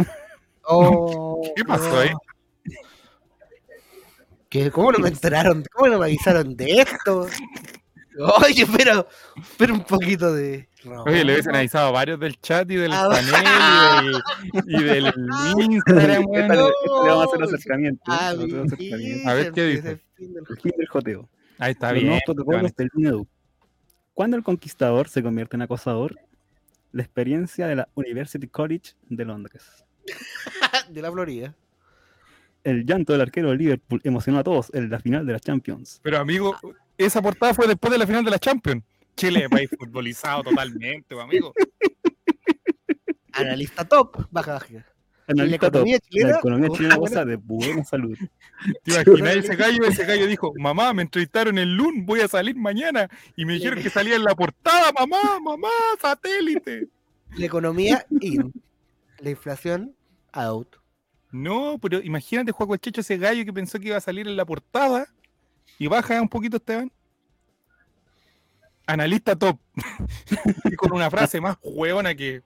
Oh, 0.63 1.41
¿Qué 1.55 1.63
pasó 1.65 1.97
ahí? 1.99 2.09
¿Qué? 4.63 4.71
¿Cómo 4.71 4.91
no 4.91 4.99
me 4.99 5.09
enteraron? 5.09 5.63
¿Cómo 5.73 5.91
no 5.91 5.99
me 5.99 6.05
avisaron 6.05 6.55
de 6.55 6.81
esto? 6.81 7.27
Oye, 8.43 8.65
pero, 8.75 9.07
pero 9.57 9.73
un 9.75 9.83
poquito 9.83 10.33
de. 10.33 10.67
no. 10.85 11.03
Oye, 11.03 11.23
le 11.23 11.33
hubiesen 11.33 11.55
avisado 11.55 11.89
a 11.89 11.91
varios 11.91 12.19
del 12.19 12.39
chat 12.41 12.69
y 12.71 12.75
del 12.75 12.91
Ah, 12.91 13.07
panel 13.11 14.11
y, 14.65 14.83
del, 14.83 14.83
y 14.83 14.83
del 14.83 15.05
Instagram. 15.71 16.23
Esta 16.33 16.53
le- 16.55 16.59
no, 16.59 16.67
esta 16.67 17.03
le 17.03 17.09
vamos 17.09 17.21
a 17.21 17.23
hacer 17.25 17.47
sí. 17.47 17.55
acercamiento. 17.55 18.01
Ah, 18.07 18.33
vamos 18.35 18.41
a 18.41 18.45
hacer 18.45 18.59
acercamiento. 18.73 19.29
A 19.29 19.33
ver, 19.35 19.51
¿qué 19.51 19.63
dice? 19.65 19.87
ese 19.91 20.01
fin 20.15 20.33
del- 20.33 20.43
El 20.49 20.57
fin 20.59 20.71
del 20.77 20.87
joteo. 20.87 21.29
Ahí 21.59 21.71
está 21.73 21.91
Los 21.93 22.01
bien. 22.03 22.19
protocolos 22.25 22.75
del. 22.75 22.89
Cuando 24.15 24.35
el 24.35 24.43
conquistador 24.43 25.09
se 25.09 25.21
convierte 25.21 25.55
en 25.57 25.61
acosador, 25.61 26.15
la 26.91 27.03
experiencia 27.03 27.67
de 27.67 27.75
la 27.75 27.87
University 27.93 28.47
College 28.47 28.93
de 29.09 29.25
Londres. 29.25 29.63
De 30.89 31.01
la 31.01 31.11
Florida. 31.11 31.53
El 32.67 32.85
llanto 32.85 33.13
del 33.13 33.21
arquero 33.21 33.51
de 33.51 33.55
Liverpool 33.55 34.01
emocionó 34.03 34.39
a 34.39 34.43
todos 34.43 34.69
en 34.73 34.89
la 34.89 34.99
final 34.99 35.25
de 35.25 35.31
la 35.31 35.39
Champions. 35.39 36.01
Pero, 36.03 36.17
amigo, 36.17 36.53
esa 36.97 37.21
portada 37.21 37.53
fue 37.53 37.65
después 37.65 37.93
de 37.93 37.97
la 37.97 38.05
final 38.05 38.25
de 38.25 38.31
la 38.31 38.39
Champions. 38.39 38.83
Chile, 39.15 39.47
país 39.49 39.69
futbolizado 39.79 40.43
totalmente, 40.43 41.19
amigo. 41.19 41.53
Analista 43.31 43.85
top. 43.85 44.27
Baja, 44.31 44.53
baja. 44.53 44.85
Analista 45.27 45.67
top. 45.67 45.75
economía 45.87 45.99
chilena? 45.99 46.29
La 46.31 46.37
economía 46.39 46.69
Oh, 46.69 46.75
chilena 46.75 46.95
bueno. 46.97 47.09
goza 47.15 47.25
de 47.25 47.35
buena 47.37 47.83
salud. 47.85 48.17
¿Te 48.83 48.91
imaginas 48.91 49.35
ese 49.37 49.55
gallo? 49.55 49.83
Ese 49.85 50.05
gallo 50.05 50.27
dijo, 50.27 50.53
mamá, 50.57 50.93
me 50.93 51.03
entrevistaron 51.03 51.57
el 51.57 51.75
LUN, 51.75 52.05
voy 52.05 52.19
a 52.21 52.27
salir 52.27 52.55
mañana. 52.55 53.07
Y 53.35 53.45
me 53.45 53.53
dijeron 53.53 53.81
que 53.81 53.89
salía 53.89 54.15
en 54.15 54.23
la 54.23 54.35
portada, 54.35 54.91
mamá, 54.91 55.39
mamá, 55.41 55.69
satélite. 56.01 56.87
La 57.37 57.45
economía 57.45 58.05
in. 58.21 58.51
La 59.19 59.29
inflación 59.29 59.95
out. 60.33 60.76
No, 61.31 61.77
pero 61.81 61.99
imagínate, 62.01 62.51
Juaco 62.51 62.73
el 62.73 62.79
Checho, 62.79 63.01
ese 63.01 63.17
gallo 63.17 63.43
que 63.45 63.53
pensó 63.53 63.79
que 63.79 63.87
iba 63.89 63.97
a 63.97 64.01
salir 64.01 64.27
en 64.27 64.37
la 64.37 64.45
portada 64.45 65.07
y 65.77 65.87
baja 65.87 66.21
un 66.21 66.29
poquito, 66.29 66.57
Esteban. 66.57 66.91
Analista 68.85 69.35
top. 69.35 69.59
y 70.63 70.75
con 70.75 70.93
una 70.93 71.09
frase 71.11 71.41
más 71.41 71.57
hueona 71.61 72.15
que. 72.15 72.41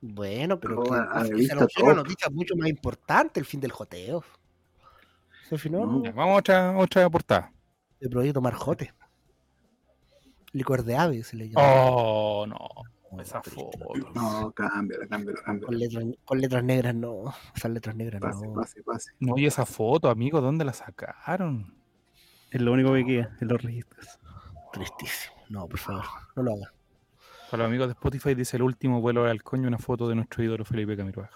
Bueno, 0.00 0.58
pero 0.58 0.82
que- 0.82 0.94
analista 0.94 1.66
se 1.68 1.82
una 1.82 1.94
noticia 1.94 2.28
mucho 2.30 2.56
más 2.56 2.68
importante, 2.68 3.38
el 3.38 3.46
fin 3.46 3.60
del 3.60 3.70
joteo. 3.70 4.24
Se 5.48 5.58
final 5.58 5.80
No. 5.82 6.02
Vamos 6.12 6.34
a 6.34 6.38
otra, 6.38 6.76
otra 6.78 7.10
portada. 7.10 7.52
de 8.00 8.08
proyecto 8.08 8.40
Marjote. 8.40 8.92
Licor 10.52 10.82
de 10.82 10.96
ave 10.96 11.22
se 11.22 11.36
le 11.36 11.48
llama. 11.48 11.62
Oh, 11.64 12.46
no. 12.46 12.58
Esa 13.18 13.42
foto. 13.42 13.88
No, 14.14 14.52
cámbiala, 14.52 15.06
cámbiala, 15.08 15.40
Con 15.42 15.60
cámbiala. 15.60 15.76
letras, 15.78 16.04
con 16.24 16.40
letras 16.40 16.64
negras 16.64 16.94
no. 16.94 17.34
Esas 17.56 17.70
letras 17.72 17.96
negras 17.96 18.20
Pase, 18.20 18.46
no. 18.46 18.54
pase, 18.54 18.82
pase. 18.84 19.10
No, 19.18 19.36
y 19.36 19.46
esa 19.46 19.66
foto, 19.66 20.08
amigo, 20.10 20.40
¿dónde 20.40 20.64
la 20.64 20.72
sacaron? 20.72 21.74
Es 22.50 22.60
lo 22.60 22.72
único 22.72 22.92
que 22.94 23.04
queda 23.04 23.36
en 23.40 23.48
los 23.48 23.60
registros. 23.62 24.18
Tristísimo. 24.72 25.34
No, 25.48 25.66
por 25.68 25.78
favor, 25.80 26.04
no 26.36 26.42
lo 26.44 26.52
haga. 26.54 26.72
Para 27.50 27.64
los 27.64 27.68
amigos 27.68 27.88
de 27.88 27.92
Spotify 27.94 28.34
dice 28.36 28.56
el 28.56 28.62
último 28.62 29.00
vuelo 29.00 29.24
al 29.26 29.42
coño 29.42 29.66
una 29.66 29.78
foto 29.78 30.08
de 30.08 30.14
nuestro 30.14 30.44
ídolo 30.44 30.64
Felipe 30.64 30.96
Camiroaga. 30.96 31.32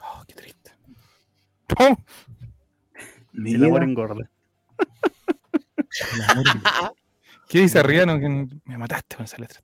Oh, 0.00 0.22
qué 0.28 0.34
triste. 0.34 0.72
¡Oh! 1.78 1.96
El 3.32 3.34
Mira, 3.40 3.66
amor 3.66 3.82
engorda. 3.84 4.30
¿Qué 7.48 7.60
dice 7.60 7.82
Riano? 7.82 8.18
Que 8.18 8.28
me 8.64 8.78
mataste 8.78 9.16
con 9.16 9.24
esa 9.24 9.38
letra. 9.38 9.60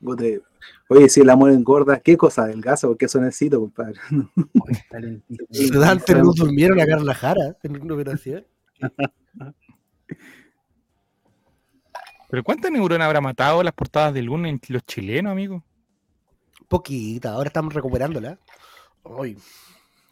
Oye, 0.00 1.08
si 1.08 1.20
el 1.20 1.30
amor 1.30 1.50
engorda, 1.50 2.00
¿qué 2.00 2.16
cosa 2.16 2.42
adelgaza? 2.42 2.86
Porque 2.86 3.06
eso 3.06 3.20
necesito, 3.20 3.60
compadre. 3.60 3.98
Dante 5.72 6.14
no 6.14 6.32
durmieron 6.32 6.80
a 6.80 6.86
Carla 6.86 7.14
Jara 7.14 7.56
en 7.62 7.82
una 7.82 7.94
operación. 7.94 8.46
¿Pero 12.30 12.44
cuántas 12.44 12.70
neuronas 12.70 13.06
habrá 13.06 13.20
matado 13.20 13.62
las 13.62 13.72
portadas 13.72 14.12
de 14.12 14.22
Luna 14.22 14.48
en 14.48 14.60
los 14.68 14.84
chilenos, 14.84 15.32
amigo? 15.32 15.64
Poquita, 16.68 17.32
ahora 17.32 17.48
estamos 17.48 17.72
recuperándola. 17.72 18.38
Ay, 19.18 19.38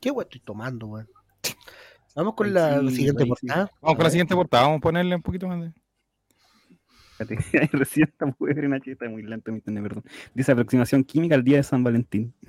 qué 0.00 0.10
weón 0.10 0.24
estoy 0.24 0.40
tomando, 0.40 0.86
weón. 0.86 1.08
Vamos 2.14 2.34
con 2.34 2.54
la 2.54 2.80
sí, 2.80 2.96
siguiente 2.96 3.24
ay, 3.24 3.26
sí. 3.26 3.28
portada. 3.28 3.70
Vamos 3.82 3.96
con 3.96 4.04
la 4.04 4.10
siguiente 4.10 4.34
portada, 4.34 4.62
vamos 4.62 4.78
a 4.78 4.80
ponerle 4.80 5.16
un 5.16 5.22
poquito 5.22 5.46
más 5.46 5.60
de. 5.60 5.72
Fíjate, 7.16 7.38
ahí 7.59 7.68
Recién 7.72 8.09
está 8.09 8.26
muy 9.09 9.22
lento 9.22 9.51
mi 9.51 9.59
internet, 9.59 9.82
perdón. 9.82 10.05
Dice 10.34 10.52
aproximación 10.52 11.05
química 11.05 11.34
al 11.34 11.44
día 11.44 11.59
de 11.59 11.62
San 11.62 11.82
Valentín. 11.82 12.34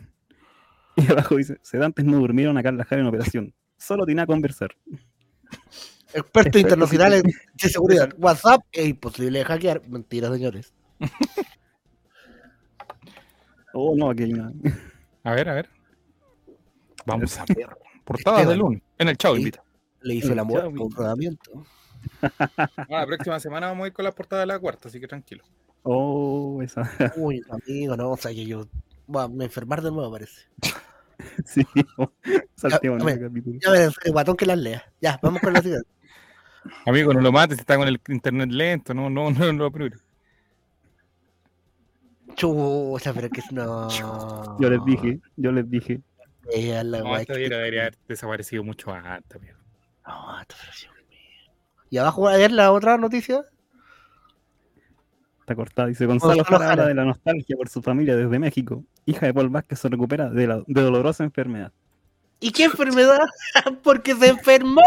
Y 0.99 1.11
abajo 1.11 1.35
dice, 1.35 1.59
sedantes 1.61 2.03
no 2.05 2.17
durmieron 2.17 2.57
a 2.57 2.63
Carla 2.63 2.83
Jara 2.83 3.03
en 3.03 3.07
operación. 3.07 3.53
Solo 3.77 4.03
tiene 4.03 4.23
a 4.23 4.25
conversar. 4.25 4.75
Expertos 6.11 6.59
internacionales 6.61 7.21
de 7.21 7.69
seguridad. 7.69 8.09
WhatsApp 8.17 8.61
es 8.71 8.87
imposible 8.87 9.37
de 9.37 9.45
hackear. 9.45 9.87
Mentira, 9.87 10.33
señores. 10.33 10.73
Oh, 13.73 13.95
no, 13.95 14.09
aquí 14.09 14.23
hay 14.23 14.33
una. 14.33 14.51
A 15.23 15.33
ver, 15.33 15.49
a 15.49 15.53
ver. 15.53 15.69
Vamos 17.05 17.37
a 17.37 17.45
ver. 17.47 17.77
Portadas 18.03 18.47
de. 18.47 18.55
Luna. 18.55 18.81
En 18.97 19.09
el 19.09 19.17
chavo, 19.17 19.37
invita. 19.37 19.63
Le 20.01 20.15
hizo 20.15 20.33
el 20.33 20.39
amor 20.39 20.61
Chao, 20.61 20.73
con 20.73 20.91
rodamiento. 20.91 21.63
Ah, 22.21 22.69
la 22.89 23.05
próxima 23.05 23.39
semana 23.39 23.67
vamos 23.67 23.85
a 23.85 23.87
ir 23.87 23.93
con 23.93 24.05
las 24.05 24.13
portadas 24.13 24.43
de 24.43 24.47
la 24.47 24.59
cuarta, 24.59 24.87
así 24.87 24.99
que 24.99 25.07
tranquilo. 25.07 25.43
Oh, 25.83 26.61
esa. 26.61 26.81
Uy, 27.17 27.41
amigo, 27.49 27.95
no, 27.95 28.11
o 28.11 28.17
sea 28.17 28.31
que 28.31 28.45
yo 28.45 28.67
voy 29.05 29.23
a 29.23 29.27
me 29.27 29.45
enfermar 29.45 29.81
de 29.81 29.91
nuevo, 29.91 30.11
parece. 30.11 30.47
sí. 31.45 31.65
Saltemos 32.55 33.01
en 33.07 33.59
Ya. 33.59 33.73
Ya 33.75 33.83
el 34.03 34.11
guatón 34.11 34.35
que 34.35 34.45
las 34.45 34.57
lea. 34.57 34.83
Ya, 35.01 35.19
vamos 35.21 35.41
con 35.41 35.53
la 35.53 35.61
siguiente. 35.61 35.87
Amigo, 36.85 37.13
no 37.13 37.21
lo 37.21 37.31
mates, 37.31 37.59
está 37.59 37.77
con 37.77 37.87
el 37.87 37.99
internet 38.09 38.49
lento, 38.51 38.93
no, 38.93 39.09
no, 39.09 39.31
no, 39.31 39.53
no 39.53 39.63
lo 39.63 39.71
primero. 39.71 39.97
Chucha, 42.35 43.13
pero 43.13 43.29
que 43.29 43.39
es 43.39 43.51
no. 43.51 43.89
Yo 44.59 44.69
les 44.69 44.83
dije, 44.85 45.19
yo 45.37 45.51
les 45.51 45.69
dije. 45.69 46.01
Eh, 46.53 46.81
la 46.83 46.99
No, 46.99 47.11
wea, 47.11 47.21
esta 47.21 47.33
que- 47.33 47.49
debería, 47.49 47.81
haber 47.81 47.97
desaparecido 48.07 48.63
mucho 48.63 48.91
antes, 48.93 49.35
amigo. 49.37 49.57
No, 50.05 50.39
esta 50.41 50.55
versión, 50.63 50.93
mía. 50.93 50.96
Y 51.89 51.97
abajo 51.97 52.27
a 52.27 52.37
ver 52.37 52.51
la 52.51 52.71
otra 52.71 52.97
noticia. 52.97 53.43
Está 55.41 55.55
cortada. 55.55 55.87
Dice 55.87 56.05
Gonzalo 56.05 56.35
Gonzalo 56.35 56.59
Jara 56.59 56.71
habla 56.71 56.87
de 56.87 56.93
la 56.93 57.05
nostalgia 57.05 57.55
por 57.55 57.69
su 57.69 57.81
familia 57.81 58.15
desde 58.15 58.39
México. 58.39 58.83
Hija 59.05 59.25
de 59.25 59.33
Paul 59.33 59.49
Vázquez 59.49 59.79
se 59.79 59.89
recupera 59.89 60.29
de, 60.29 60.47
la, 60.47 60.63
de 60.67 60.81
dolorosa 60.81 61.23
enfermedad. 61.23 61.71
¿Y 62.39 62.51
qué 62.51 62.65
enfermedad? 62.65 63.19
Porque 63.83 64.13
se 64.15 64.27
enfermó. 64.27 64.81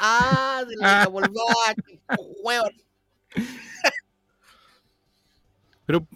Ah, 0.00 0.62
de 0.68 0.76
la 0.76 1.06
volvá, 1.06 1.30
hueón. 2.42 2.72
Pero, 5.86 6.06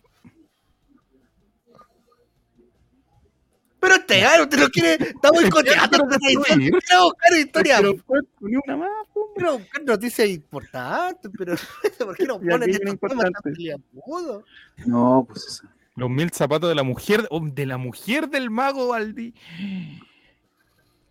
Pero 3.87 4.01
este, 4.01 4.25
ah, 4.25 4.43
usted 4.43 4.59
no 4.59 4.69
quiere. 4.69 5.05
Estamos 5.05 5.45
escoteando. 5.45 5.89
Pero 5.91 6.05
usted 6.05 6.17
está 6.17 6.55
diciendo, 6.57 6.79
Quiero 6.85 7.05
buscar 7.05 7.39
historia. 7.39 7.77
Pero 7.79 8.23
ni 8.41 8.57
una 8.57 8.77
más. 8.77 8.91
Quiero 9.37 9.59
buscar 9.59 9.85
noticias 9.85 10.29
importantes. 10.29 11.31
Pero 11.39 11.55
¿por 11.99 12.17
qué 12.17 12.25
no 12.25 12.41
ponen 12.41 12.71
estos 12.71 12.99
temas 12.99 13.31
tan? 13.31 14.45
No, 14.87 15.25
pues 15.29 15.47
eso. 15.47 15.69
los 15.95 16.11
mil 16.11 16.33
zapatos 16.33 16.69
de 16.69 16.75
la 16.75 16.83
mujer, 16.83 17.29
oh, 17.31 17.41
de 17.41 17.65
la 17.65 17.77
mujer 17.77 18.29
del 18.29 18.51
mago 18.51 18.89
Baldi. 18.89 19.33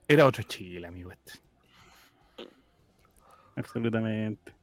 Era 0.10 0.26
otro 0.26 0.44
Chile, 0.44 0.86
amigo. 0.86 1.14
Este. 1.14 1.40
Absolutamente. 3.56 4.54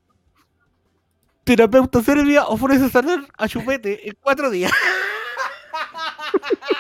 Terapeuta 1.44 2.02
Serbia 2.02 2.44
ofrece 2.44 2.90
sanar 2.90 3.26
a 3.38 3.48
Chupete 3.48 4.06
en 4.06 4.18
cuatro 4.20 4.50
días. 4.50 4.70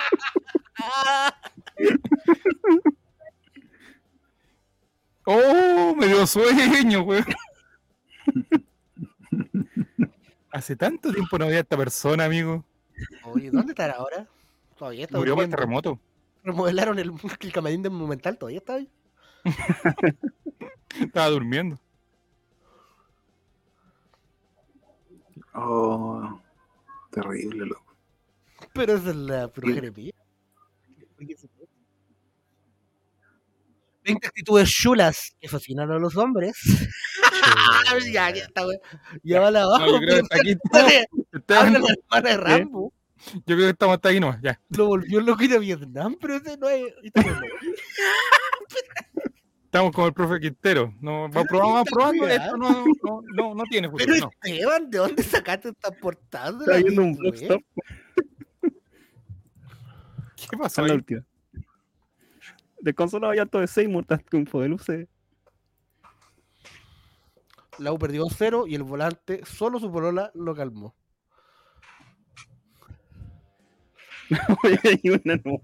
¡Oh! 5.24 5.94
Me 5.96 6.06
dio 6.06 6.26
sueño, 6.26 7.02
güey. 7.02 7.22
Hace 10.50 10.76
tanto 10.76 11.12
tiempo 11.12 11.38
no 11.38 11.46
veía 11.46 11.58
a 11.58 11.62
esta 11.62 11.76
persona, 11.76 12.24
amigo. 12.26 12.64
Oye, 13.24 13.50
¿dónde 13.50 13.72
estará 13.72 13.94
ahora? 13.94 14.28
Todavía 14.76 15.04
está 15.04 15.16
Murió 15.18 15.34
por 15.34 15.44
el 15.44 15.50
terremoto. 15.50 15.98
Remodelaron 16.44 16.98
el, 16.98 17.12
el 17.40 17.52
camarín 17.52 17.82
de 17.82 17.90
Monumental, 17.90 18.36
todavía 18.36 18.58
está 18.58 18.74
ahí. 18.74 18.90
Estaba 21.00 21.28
durmiendo. 21.28 21.78
Oh, 25.54 26.40
terrible, 27.10 27.66
loco. 27.66 27.96
Pero 28.72 28.94
esa 28.94 29.10
es 29.10 29.16
la 29.16 29.50
Sí. 29.54 29.72
Jeremías. 29.74 30.14
20 34.04 34.26
actitudes 34.26 34.70
chulas 34.70 35.36
que 35.40 35.48
fascinan 35.48 35.90
a 35.90 35.98
los 35.98 36.16
hombres. 36.16 36.56
ya, 38.12 38.30
ya 38.30 38.44
está, 38.44 38.64
güey. 38.64 38.78
Ya 39.22 39.40
va 39.40 39.50
la 39.50 39.60
No, 39.62 39.74
abajo. 39.74 39.92
yo 39.92 39.98
creo 39.98 40.22
que 40.24 40.38
aquí 40.38 40.56
Dale, 40.72 41.06
Esteban, 41.32 41.66
habla 41.66 41.78
la 41.78 41.94
hermana 41.94 42.30
de 42.30 42.36
Rambo. 42.36 42.92
yo 43.34 43.40
creo 43.44 43.58
que 43.58 43.68
estamos 43.70 43.94
hasta 43.94 44.08
ahí 44.08 44.20
nomás, 44.20 44.40
ya. 44.42 44.60
Lo 44.70 44.86
volvió 44.86 45.20
loco 45.20 45.42
ir 45.44 45.54
a 45.54 45.58
Vietnam, 45.58 46.16
pero 46.20 46.36
ese 46.36 46.56
no 46.56 46.68
es. 46.68 46.92
Estamos 49.64 49.92
como 49.94 50.06
el 50.08 50.12
profe 50.12 50.38
Quintero. 50.38 50.94
No, 51.00 51.30
va 51.30 51.44
probando, 51.44 51.74
va 51.76 51.80
está 51.80 51.90
probando. 51.94 52.28
Esto 52.28 52.56
no, 52.58 52.84
no, 53.02 53.22
no, 53.34 53.54
no 53.54 53.64
tiene 53.64 53.88
futuro. 53.88 54.04
Pero 54.12 54.26
No. 54.26 54.30
Esteban, 54.42 54.90
¿de 54.90 54.98
dónde 54.98 55.22
sacaste 55.22 55.70
esta 55.70 55.90
portada? 55.92 56.58
Está 56.60 56.76
viendo 56.76 57.02
un 57.02 57.16
blog. 57.16 57.34
¿Qué 60.50 60.56
pasó 60.58 60.86
la 60.86 60.92
última. 60.92 61.24
Desconsolado 62.82 63.32
y 63.32 63.38
alto 63.38 63.60
de 63.60 63.68
Seymour 63.68 64.04
tras 64.04 64.24
triunfo 64.24 64.60
de 64.60 64.68
Luce. 64.68 65.08
La 67.78 67.92
U 67.92 67.98
perdió 67.98 68.26
cero 68.28 68.64
y 68.66 68.74
el 68.74 68.82
volante, 68.82 69.40
solo 69.46 69.78
su 69.78 69.90
polola, 69.90 70.32
lo 70.34 70.54
calmó. 70.54 70.94
Hay 74.84 75.10
una 75.10 75.40
no. 75.44 75.60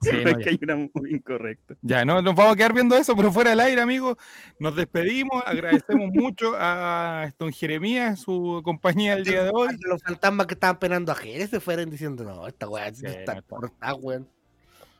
Sí, 0.00 0.10
no, 0.24 0.30
es 0.30 0.36
que 0.38 0.50
hay 0.50 0.58
una 0.62 0.76
muy 0.94 1.14
incorrecta. 1.14 1.74
Ya, 1.82 2.04
no 2.04 2.22
nos 2.22 2.34
vamos 2.34 2.52
a 2.52 2.56
quedar 2.56 2.72
viendo 2.72 2.96
eso, 2.96 3.16
pero 3.16 3.32
fuera 3.32 3.50
del 3.50 3.60
aire, 3.60 3.80
amigos. 3.80 4.16
Nos 4.58 4.76
despedimos, 4.76 5.42
agradecemos 5.44 6.10
mucho 6.14 6.52
a 6.56 7.32
Don 7.38 7.52
Jeremías, 7.52 8.20
su 8.20 8.60
compañía 8.64 9.14
el 9.14 9.24
día 9.24 9.44
de 9.44 9.50
hoy. 9.52 9.76
Los 9.80 10.02
fantasmas 10.02 10.46
que 10.46 10.54
estaban 10.54 10.78
penando 10.78 11.12
a 11.12 11.16
Jerez 11.16 11.50
se 11.50 11.60
fueron 11.60 11.90
diciendo, 11.90 12.24
no, 12.24 12.46
esta 12.46 12.68
weá 12.68 12.94
sí 12.94 13.04
está 13.06 13.34
no 13.34 13.40
está. 13.40 13.56
cortada, 13.56 13.94
weón. 13.94 14.35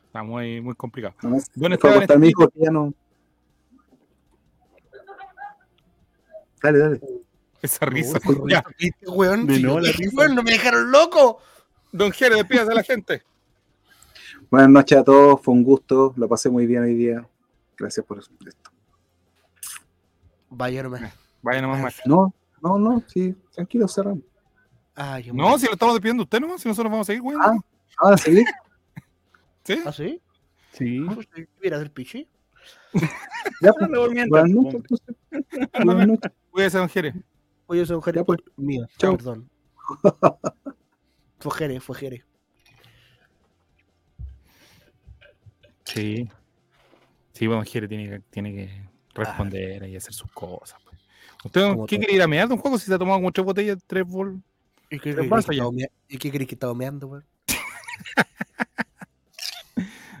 Está 0.07 0.23
muy, 0.23 0.61
muy 0.61 0.73
complicado. 0.75 1.13
No, 1.21 1.29
fue 1.29 1.37
a 1.37 1.73
Esteban, 1.73 1.73
acostar 1.73 2.19
mi 2.19 2.29
hijo 2.29 2.47
que 2.47 2.59
ya 2.59 2.71
no. 2.71 2.93
Dale, 6.63 6.79
dale. 6.79 7.01
esa 7.61 7.85
risa. 7.85 8.19
Ya, 8.49 8.63
¿viste, 8.79 9.07
weón? 9.07 9.45
De 9.45 9.59
la 9.59 9.79
risa. 9.79 10.15
weón, 10.15 10.35
no 10.35 10.43
me 10.43 10.51
dejaron 10.51 10.91
loco. 10.91 11.39
Don 11.91 12.11
Jere, 12.11 12.35
despídase 12.35 12.71
a 12.71 12.75
la 12.75 12.83
gente. 12.83 13.23
Buenas 14.49 14.69
noches 14.69 14.97
a 14.97 15.03
todos, 15.03 15.41
fue 15.41 15.53
un 15.53 15.63
gusto, 15.63 16.13
lo 16.15 16.27
pasé 16.29 16.49
muy 16.49 16.65
bien 16.65 16.83
hoy 16.83 16.95
día. 16.95 17.27
Gracias 17.77 18.05
por 18.05 18.19
esto. 18.19 18.31
Vaya 20.49 20.83
nomás. 20.83 21.13
Vaya 21.41 21.61
nomás, 21.61 21.81
Max. 21.81 22.01
No, 22.05 22.33
no, 22.61 22.79
no, 22.79 23.03
sí, 23.07 23.35
tranquilo, 23.53 23.87
cerramos. 23.87 24.23
Ay, 24.95 25.23
qué 25.23 25.33
No, 25.33 25.43
bueno. 25.43 25.59
si 25.59 25.65
lo 25.65 25.73
estamos 25.73 25.95
despidiendo 25.95 26.23
usted 26.23 26.39
nomás, 26.39 26.61
si 26.61 26.69
nosotros 26.69 26.89
vamos 26.89 27.05
a 27.05 27.07
seguir, 27.07 27.21
güey. 27.21 27.37
Ah. 27.41 27.53
Ahora 27.99 28.17
seguir. 28.17 28.45
¿Sí? 29.67 29.79
¿Ah, 29.85 29.91
sí? 29.91 30.21
Sí. 30.71 31.05
Mira, 31.61 31.77
del 31.79 31.91
pichi. 31.91 32.27
Ya, 33.61 33.71
pues. 33.73 33.83
Anda 33.85 33.99
durmiendo. 33.99 34.37
Buenas 34.39 34.49
noches. 34.55 34.81
Buenas 35.83 36.07
noches. 36.07 36.31
Cuídese, 36.51 36.77
don 36.77 36.89
Jere. 36.89 37.13
Oye, 37.67 37.81
un 37.93 38.01
Jerez 38.01 38.21
Ya, 38.21 38.25
pues. 38.25 38.39
mío. 38.55 38.85
Chao. 38.97 39.17
Perdón. 39.17 39.49
fue 41.39 41.51
Jerez, 41.53 41.83
fue 41.83 41.95
Jerez. 41.97 42.25
Sí. 45.85 46.29
Sí, 47.33 47.47
bueno, 47.47 47.63
Jere 47.63 47.87
tiene 47.87 48.09
que, 48.09 48.19
tiene 48.29 48.53
que 48.53 48.81
responder 49.15 49.87
y 49.89 49.95
hacer 49.95 50.13
sus 50.13 50.31
cosas. 50.31 50.79
pues. 50.83 50.97
¿Usted 51.45 51.61
Como 51.61 51.85
qué 51.87 51.95
todo. 51.95 52.05
quiere 52.05 52.13
ir 52.15 52.21
a 52.21 52.27
mear, 52.27 52.47
don 52.47 52.57
Juego? 52.57 52.77
Si 52.77 52.85
se 52.85 52.93
ha 52.93 52.97
tomado 52.99 53.17
como 53.19 53.31
tres 53.31 53.45
botellas, 53.45 53.77
tres 53.85 54.05
bol... 54.05 54.41
¿Y 54.89 54.99
qué 54.99 55.13
crees 55.13 55.29
pasa 55.29 55.49
que 55.49 55.55
ya. 55.57 55.63
estaba 55.63 55.71
mea- 55.75 55.91
¿Y 56.07 56.17
qué 56.17 56.31
crees 56.31 56.47
que 56.47 56.55
estaba 56.55 56.73
meando, 56.73 57.07
weón? 57.07 57.25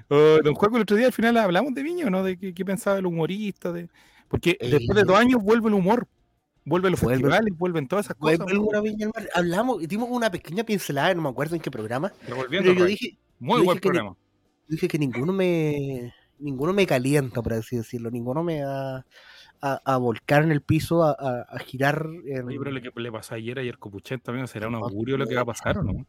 Oh, 0.37 0.39
don 0.43 0.53
Juego, 0.55 0.77
el 0.77 0.83
otro 0.83 0.95
día 0.95 1.07
al 1.07 1.13
final 1.13 1.35
hablamos 1.37 1.73
de 1.73 1.83
Viña, 1.83 2.07
¿o 2.07 2.09
¿no? 2.09 2.23
De 2.23 2.37
qué, 2.37 2.53
qué 2.53 2.63
pensaba 2.63 2.97
el 2.97 3.05
humorista. 3.05 3.71
De... 3.73 3.89
Porque 4.29 4.57
Eh, 4.59 4.69
después 4.69 4.95
de 4.95 5.03
dos 5.03 5.17
años 5.17 5.41
vuelve 5.43 5.67
el 5.67 5.73
humor. 5.73 6.07
Vuelven 6.63 6.91
los 6.91 7.01
Vuelve- 7.01 7.15
festivales, 7.21 7.57
vuelven 7.57 7.87
todas 7.87 8.05
esas 8.07 8.17
Güey, 8.17 8.37
cosas. 8.37 8.83
Viña 8.83 9.07
Mar. 9.13 9.29
Hablamos, 9.35 9.85
dimos 9.87 10.09
una 10.11 10.29
pequeña 10.29 10.63
pincelada, 10.65 11.13
no 11.13 11.21
me 11.21 11.29
acuerdo 11.29 11.55
en 11.55 11.61
qué 11.61 11.71
programa. 11.71 12.11
Pero 12.49 12.73
yo 12.73 12.85
dije, 12.85 13.17
Muy 13.39 13.59
yo 13.59 13.65
buen 13.65 13.75
dije 13.75 13.81
que 13.81 13.87
programa. 13.89 14.15
dije 14.67 14.87
que 14.89 14.99
ninguno 14.99 15.31
me 15.33 16.13
ninguno 16.39 16.71
me 16.73 16.85
calienta, 16.85 17.41
por 17.41 17.53
así 17.53 17.77
decirlo. 17.77 18.11
Ninguno 18.11 18.43
me 18.43 18.63
va 18.63 19.05
a, 19.61 19.81
a 19.85 19.97
volcar 19.97 20.43
en 20.43 20.51
el 20.51 20.61
piso, 20.61 21.03
a, 21.03 21.11
a- 21.11 21.45
a 21.49 21.59
girar. 21.59 22.05
en- 22.25 22.47
Oye, 22.47 22.57
pero 22.59 22.71
lo 22.71 22.81
que 22.81 22.91
le 22.99 23.11
pasó 23.11 23.35
ayer, 23.35 23.59
ayer 23.59 23.77
Copuchet 23.77 24.21
también 24.21 24.47
será 24.47 24.67
un 24.67 24.73
No, 24.73 24.79
augurio 24.85 25.17
lo 25.17 25.25
que 25.27 25.35
va 25.35 25.41
a 25.41 25.45
pasar, 25.45 25.77
¿o 25.77 25.83
no? 25.83 26.05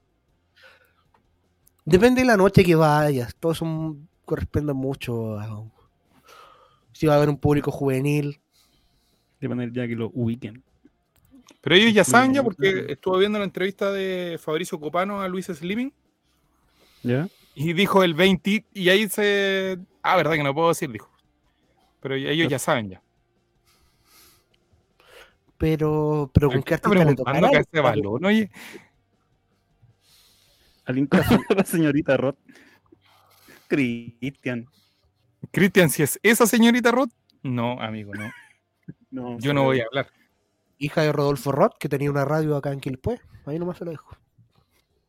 Depende 1.88 2.20
de 2.20 2.26
la 2.26 2.36
noche 2.36 2.64
que 2.64 2.74
vayas. 2.74 3.34
Todo 3.36 3.52
eso 3.52 3.96
corresponde 4.24 4.72
mucho 4.74 5.38
a 5.38 5.64
si 6.92 7.06
va 7.06 7.14
a 7.14 7.16
haber 7.16 7.28
un 7.28 7.38
público 7.38 7.70
juvenil. 7.70 8.40
Depende 9.40 9.64
del 9.64 9.72
día 9.72 9.86
que 9.86 9.94
lo 9.94 10.10
ubiquen. 10.12 10.62
Pero 11.60 11.76
ellos 11.76 11.94
ya 11.94 12.04
saben 12.04 12.34
ya, 12.34 12.42
porque 12.42 12.86
estuve 12.88 13.20
viendo 13.20 13.38
la 13.38 13.44
entrevista 13.44 13.92
de 13.92 14.38
Fabricio 14.40 14.78
Copano 14.78 15.20
a 15.20 15.28
Luis 15.28 15.46
Slimming 15.46 15.92
¿Ya? 17.02 17.28
y 17.54 17.72
dijo 17.72 18.02
el 18.02 18.14
20, 18.14 18.66
y 18.74 18.88
ahí 18.88 19.08
se. 19.08 19.78
Ah, 20.02 20.16
verdad 20.16 20.34
que 20.34 20.42
no 20.42 20.54
puedo 20.54 20.68
decir, 20.68 20.90
dijo. 20.90 21.10
Pero 22.00 22.14
ellos 22.14 22.48
ya 22.48 22.58
saben 22.58 22.90
ya. 22.90 23.02
Pero, 25.56 26.30
pero 26.32 26.50
¿con 26.50 26.62
qué 26.62 26.74
artista 26.74 27.04
le 27.04 27.14
tocará? 27.14 27.50
balón, 27.82 28.24
oye. 28.24 28.50
Alguien 30.88 31.06
conoce 31.06 31.34
a 31.34 31.54
la 31.54 31.64
señorita 31.64 32.16
Roth. 32.16 32.38
Cristian. 33.68 34.66
Cristian, 35.50 35.90
si 35.90 36.02
es 36.02 36.18
esa 36.22 36.46
señorita 36.46 36.90
Roth, 36.90 37.10
no, 37.42 37.78
amigo, 37.80 38.14
no. 38.14 38.32
No, 39.10 39.38
Yo 39.38 39.52
no 39.52 39.64
voy 39.64 39.80
a 39.80 39.84
hablar. 39.84 40.08
Hija 40.78 41.02
de 41.02 41.12
Rodolfo 41.12 41.52
Roth, 41.52 41.76
que 41.78 41.90
tenía 41.90 42.10
una 42.10 42.24
radio 42.24 42.56
acá 42.56 42.72
en 42.72 42.80
Quilpué. 42.80 43.20
Ahí 43.44 43.58
nomás 43.58 43.76
se 43.76 43.84
lo 43.84 43.90
dejo. 43.90 44.16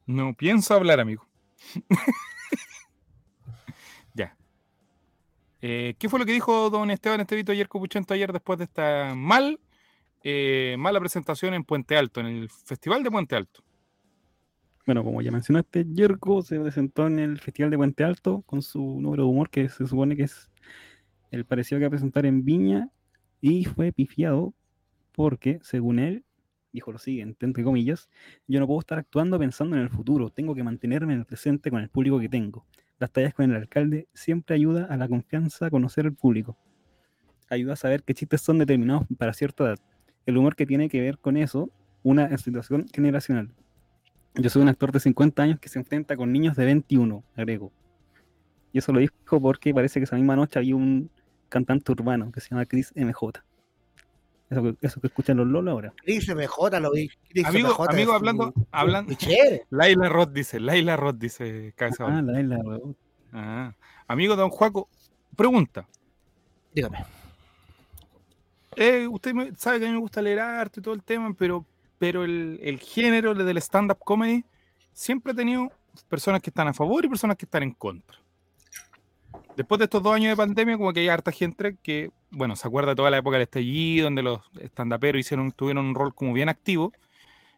No 0.06 0.34
pienso 0.34 0.74
hablar, 0.74 1.00
amigo. 1.00 1.26
ya. 4.14 4.36
Eh, 5.62 5.96
¿Qué 5.98 6.10
fue 6.10 6.20
lo 6.20 6.26
que 6.26 6.34
dijo 6.34 6.70
don 6.70 6.92
Esteban 6.92 7.22
Estevito 7.22 7.54
ayer 7.54 7.70
Copuchento 7.70 8.14
ayer 8.14 8.34
después 8.34 8.60
de 8.60 8.66
esta 8.66 9.14
mal, 9.16 9.62
eh, 10.24 10.76
mala 10.78 11.00
presentación 11.00 11.54
en 11.54 11.64
Puente 11.64 11.96
Alto, 11.96 12.20
en 12.20 12.26
el 12.26 12.50
Festival 12.50 13.02
de 13.02 13.12
Puente 13.12 13.38
Alto? 13.38 13.64
Bueno, 14.86 15.04
como 15.04 15.22
ya 15.22 15.32
mencionaste, 15.32 15.86
Yerko 15.94 16.42
se 16.42 16.60
presentó 16.60 17.08
en 17.08 17.20
el 17.20 17.40
Festival 17.40 17.70
de 17.70 17.78
Puente 17.78 18.04
Alto 18.04 18.42
con 18.42 18.62
su 18.62 19.00
número 19.00 19.24
de 19.24 19.30
humor, 19.30 19.50
que 19.50 19.70
se 19.70 19.86
supone 19.86 20.16
que 20.16 20.24
es 20.24 20.50
el 21.32 21.46
parecido 21.46 21.80
que 21.80 21.86
va 21.86 21.88
a 21.88 21.92
presentar 21.92 22.26
en 22.26 22.44
Viña, 22.44 22.90
y 23.42 23.66
fue 23.66 23.92
pifiado 23.92 24.54
porque, 25.12 25.60
según 25.62 26.00
él, 26.00 26.26
dijo 26.72 26.92
lo 26.92 26.98
siguiente, 26.98 27.46
entre 27.46 27.64
comillas, 27.64 28.10
yo 28.48 28.60
no 28.60 28.68
puedo 28.68 28.80
estar 28.80 29.00
actuando 29.00 29.38
pensando 29.40 29.76
en 29.76 29.84
el 29.84 29.90
futuro, 29.90 30.30
tengo 30.30 30.56
que 30.56 30.64
mantenerme 30.64 31.14
en 31.14 31.20
el 31.20 31.26
presente 31.26 31.70
con 31.70 31.82
el 31.82 31.90
público 31.90 32.20
que 32.20 32.30
tengo. 32.30 32.66
Las 33.00 33.12
tallas 33.12 33.34
con 33.34 33.50
el 33.50 33.56
alcalde 33.56 34.08
siempre 34.14 34.56
ayuda 34.56 34.86
a 34.86 34.98
la 34.98 35.08
confianza 35.08 35.68
a 35.68 35.70
conocer 35.70 36.06
al 36.06 36.14
público. 36.14 36.58
Ayuda 37.50 37.74
a 37.74 37.78
saber 37.78 38.04
qué 38.04 38.14
chistes 38.14 38.42
son 38.42 38.60
determinados 38.60 39.06
para 39.18 39.34
cierta 39.34 39.64
edad. 39.66 39.80
El 40.26 40.38
humor 40.38 40.56
que 40.56 40.66
tiene 40.66 40.90
que 40.90 41.02
ver 41.02 41.18
con 41.18 41.38
eso, 41.38 41.72
una 42.04 42.38
situación 42.38 42.86
generacional. 42.94 43.52
Yo 44.42 44.50
soy 44.50 44.62
un 44.62 44.70
actor 44.70 44.92
de 44.92 45.00
50 45.00 45.44
años 45.44 45.60
que 45.60 45.70
se 45.70 45.80
enfrenta 45.80 46.16
con 46.16 46.32
niños 46.32 46.56
de 46.56 46.66
21, 46.66 47.24
agrego. 47.36 47.72
Y 48.72 48.78
eso 48.80 48.92
lo 48.94 49.00
dijo 49.00 49.14
porque 49.42 49.74
parece 49.74 50.00
que 50.00 50.04
esa 50.06 50.16
misma 50.16 50.36
noche 50.36 50.60
había 50.60 50.76
un 50.76 51.10
cantante 51.50 51.92
urbano 51.92 52.32
que 52.32 52.40
se 52.42 52.50
llama 52.50 52.66
Chris 52.66 52.92
MJ. 52.96 53.44
Eso 54.50 54.64
que, 54.64 54.76
eso 54.82 55.00
que 55.02 55.08
escuchan 55.08 55.38
los 55.38 55.48
Lolos 55.48 55.72
ahora. 55.72 55.94
Chris 56.04 56.28
MJ 56.34 56.80
lo 56.80 56.92
vi. 56.92 57.10
Chris 57.30 57.46
Amigo, 57.46 57.70
MJ 57.70 57.84
amigo 57.92 58.12
es 58.12 58.16
hablando, 58.16 58.54
un- 58.56 58.68
hablando. 58.72 59.14
Laila 59.70 60.10
Roth 60.10 60.32
dice, 60.32 60.60
Laila 60.60 60.96
Roth 60.98 61.18
dice, 61.18 61.74
Ah, 61.80 61.90
balón. 62.00 62.28
la, 62.28 62.42
la, 62.44 62.58
la- 62.58 62.80
Ah. 63.32 63.76
Amigo 64.08 64.36
don 64.36 64.50
Juaco, 64.50 64.90
pregunta. 65.36 65.88
Dígame. 66.74 67.06
Eh, 68.76 69.08
usted 69.08 69.34
sabe 69.58 69.80
que 69.80 69.86
a 69.86 69.90
mí 69.90 69.94
me 69.96 70.00
gusta 70.00 70.22
leer 70.22 70.40
arte 70.40 70.80
y 70.80 70.84
todo 70.84 70.94
el 70.94 71.04
tema, 71.04 71.34
pero, 71.38 71.66
pero 72.00 72.24
el, 72.24 72.80
género 72.82 73.36
del 73.36 73.58
stand-up 73.58 74.00
comedy 74.00 74.46
siempre 74.94 75.34
ha 75.34 75.36
tenido 75.36 75.72
personas 76.08 76.42
que 76.42 76.50
están 76.50 76.70
a 76.70 76.74
favor 76.74 77.04
y 77.06 77.10
personas 77.10 77.36
que 77.38 77.46
están 77.46 77.62
en 77.62 77.74
contra. 77.74 78.18
Después 79.56 79.78
de 79.78 79.86
estos 79.86 80.02
dos 80.02 80.16
años 80.16 80.32
de 80.32 80.38
pandemia, 80.38 80.78
como 80.78 80.94
que 80.94 81.02
hay 81.02 81.10
harta 81.10 81.34
gente 81.34 81.76
que, 81.84 82.12
bueno, 82.32 82.56
se 82.56 82.66
acuerda 82.66 82.92
de 82.92 82.96
toda 82.96 83.12
la 83.12 83.18
época 83.18 83.36
del 83.36 83.44
estallido, 83.44 84.06
donde 84.06 84.24
los 84.24 84.40
stand-uperos 84.56 85.20
hicieron, 85.20 85.52
tuvieron 85.52 85.86
un 85.86 85.96
rol 85.96 86.16
como 86.16 86.32
bien 86.32 86.48
activo, 86.48 86.94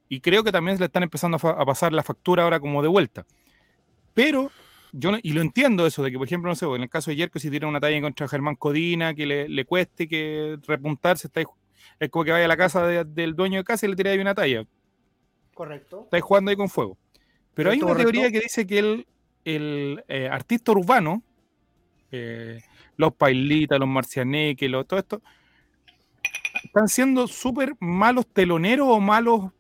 y 0.10 0.20
creo 0.20 0.44
que 0.44 0.52
también 0.52 0.80
le 0.80 0.86
están 0.86 1.04
empezando 1.04 1.38
a, 1.38 1.66
pasar 1.66 1.94
la 1.94 2.02
factura 2.02 2.44
ahora 2.44 2.60
como 2.60 2.82
de 2.82 2.88
vuelta. 2.88 3.26
Pero, 4.16 4.52
yo 4.92 5.12
y 5.22 5.34
lo 5.34 5.42
entiendo 5.42 5.86
eso, 5.86 6.02
de 6.02 6.12
que, 6.12 6.18
por 6.18 6.26
ejemplo, 6.26 6.50
no 6.50 6.56
sé, 6.56 6.66
en 6.66 6.82
el 6.82 6.90
caso 6.90 7.12
de 7.12 7.18
Yerko, 7.18 7.38
si 7.38 7.52
tiene 7.52 7.68
una 7.68 7.80
talla 7.80 8.02
contra 8.02 8.28
Germán 8.28 8.56
Codina, 8.56 9.14
que 9.14 9.28
le, 9.28 9.48
le 9.48 9.66
cueste 9.66 10.08
que 10.08 10.58
repuntarse, 10.66 11.28
está 11.28 11.42
ahí 11.42 11.46
ju- 11.46 11.54
es 12.00 12.10
como 12.10 12.26
que 12.26 12.32
vaya 12.32 12.46
a 12.46 12.48
la 12.48 12.58
casa 12.58 12.86
de- 12.88 13.06
del 13.06 13.36
dueño 13.36 13.58
de 13.60 13.64
casa 13.64 13.86
y 13.86 13.90
le 13.96 14.10
ahí 14.10 14.20
una 14.20 14.34
talla. 14.36 14.66
Correcto. 15.54 16.02
Estáis 16.06 16.24
jugando 16.24 16.50
ahí 16.52 16.58
con 16.58 16.70
fuego. 16.70 16.98
Pero 17.54 17.70
hay 17.72 17.78
una 17.78 17.88
Correcto, 17.88 18.12
teoría 18.12 18.32
que 18.32 18.40
dice 18.40 18.66
que 18.66 18.80
el, 18.80 19.08
el 19.46 20.04
eh, 20.08 20.28
artista 20.30 20.72
urbano, 20.72 21.22
eh, 22.12 22.62
los 22.98 23.14
pailitas, 23.14 23.80
los 23.80 23.88
marcianeques, 23.90 24.70
los- 24.70 24.88
todo 24.88 25.00
esto, 25.00 25.22
están 26.64 26.88
siendo 26.88 27.28
súper 27.28 27.74
malos 27.80 28.26
teloneros 28.28 28.88
o 28.90 29.00
malos. 29.00 29.52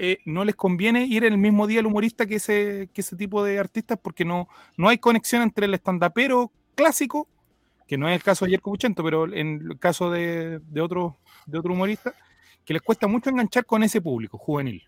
eh, 0.00 0.18
no 0.24 0.44
les 0.44 0.54
conviene 0.54 1.06
ir 1.06 1.24
el 1.24 1.38
mismo 1.38 1.66
día 1.66 1.80
al 1.80 1.86
humorista 1.86 2.24
que 2.24 2.36
ese, 2.36 2.88
que 2.94 3.00
ese 3.00 3.16
tipo 3.16 3.42
de 3.42 3.58
artistas 3.58 3.98
porque 4.00 4.24
no, 4.24 4.48
no 4.76 4.88
hay 4.88 4.98
conexión 4.98 5.42
entre 5.42 5.66
el 5.66 5.74
estandapero 5.74 6.52
clásico, 6.76 7.26
que 7.88 7.98
no 7.98 8.08
es 8.08 8.14
el 8.14 8.22
caso 8.22 8.44
de 8.44 8.52
Yerko 8.52 8.70
Puchento, 8.70 9.02
pero 9.02 9.32
en 9.32 9.66
el 9.70 9.78
caso 9.78 10.10
de, 10.10 10.60
de 10.60 10.80
otro, 10.80 11.16
de 11.46 11.58
otro 11.58 11.72
humorista, 11.72 12.14
que 12.64 12.74
les 12.74 12.82
cuesta 12.82 13.08
mucho 13.08 13.30
enganchar 13.30 13.64
con 13.64 13.82
ese 13.82 14.02
público 14.02 14.36
juvenil. 14.36 14.82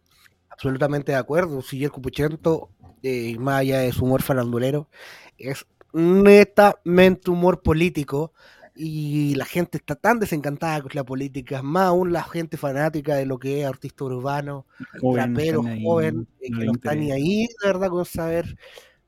Absolutamente 0.51 1.13
de 1.13 1.19
acuerdo. 1.19 1.63
Si 1.63 1.83
el 1.83 1.91
Cupuchento, 1.91 2.69
eh, 3.03 3.39
más 3.39 3.61
allá 3.61 3.79
de 3.79 3.93
su 3.93 4.05
humor 4.05 4.21
farandulero, 4.21 4.91
es 5.39 5.65
netamente 5.95 7.31
humor 7.31 7.63
político. 7.63 8.35
Y 8.77 9.35
la 9.35 9.47
gente 9.47 9.79
está 9.79 9.95
tan 9.95 10.21
desencantada 10.21 10.83
con 10.83 10.93
la 10.95 11.05
política, 11.05 11.63
más 11.63 11.87
aún 11.87 12.13
la 12.13 12.23
gente 12.23 12.57
fanática 12.57 13.15
de 13.15 13.27
lo 13.27 13.39
que 13.39 13.61
es 13.61 13.67
artista 13.67 14.05
urbano, 14.05 14.67
joven, 15.01 15.35
rapero 15.35 15.63
joven, 15.83 16.29
eh, 16.41 16.51
no 16.51 16.59
que 16.59 16.65
no 16.67 16.73
está 16.73 16.95
ni 16.95 17.11
ahí, 17.11 17.47
de 17.47 17.67
verdad, 17.67 17.89
con 17.89 18.05
saber 18.05 18.57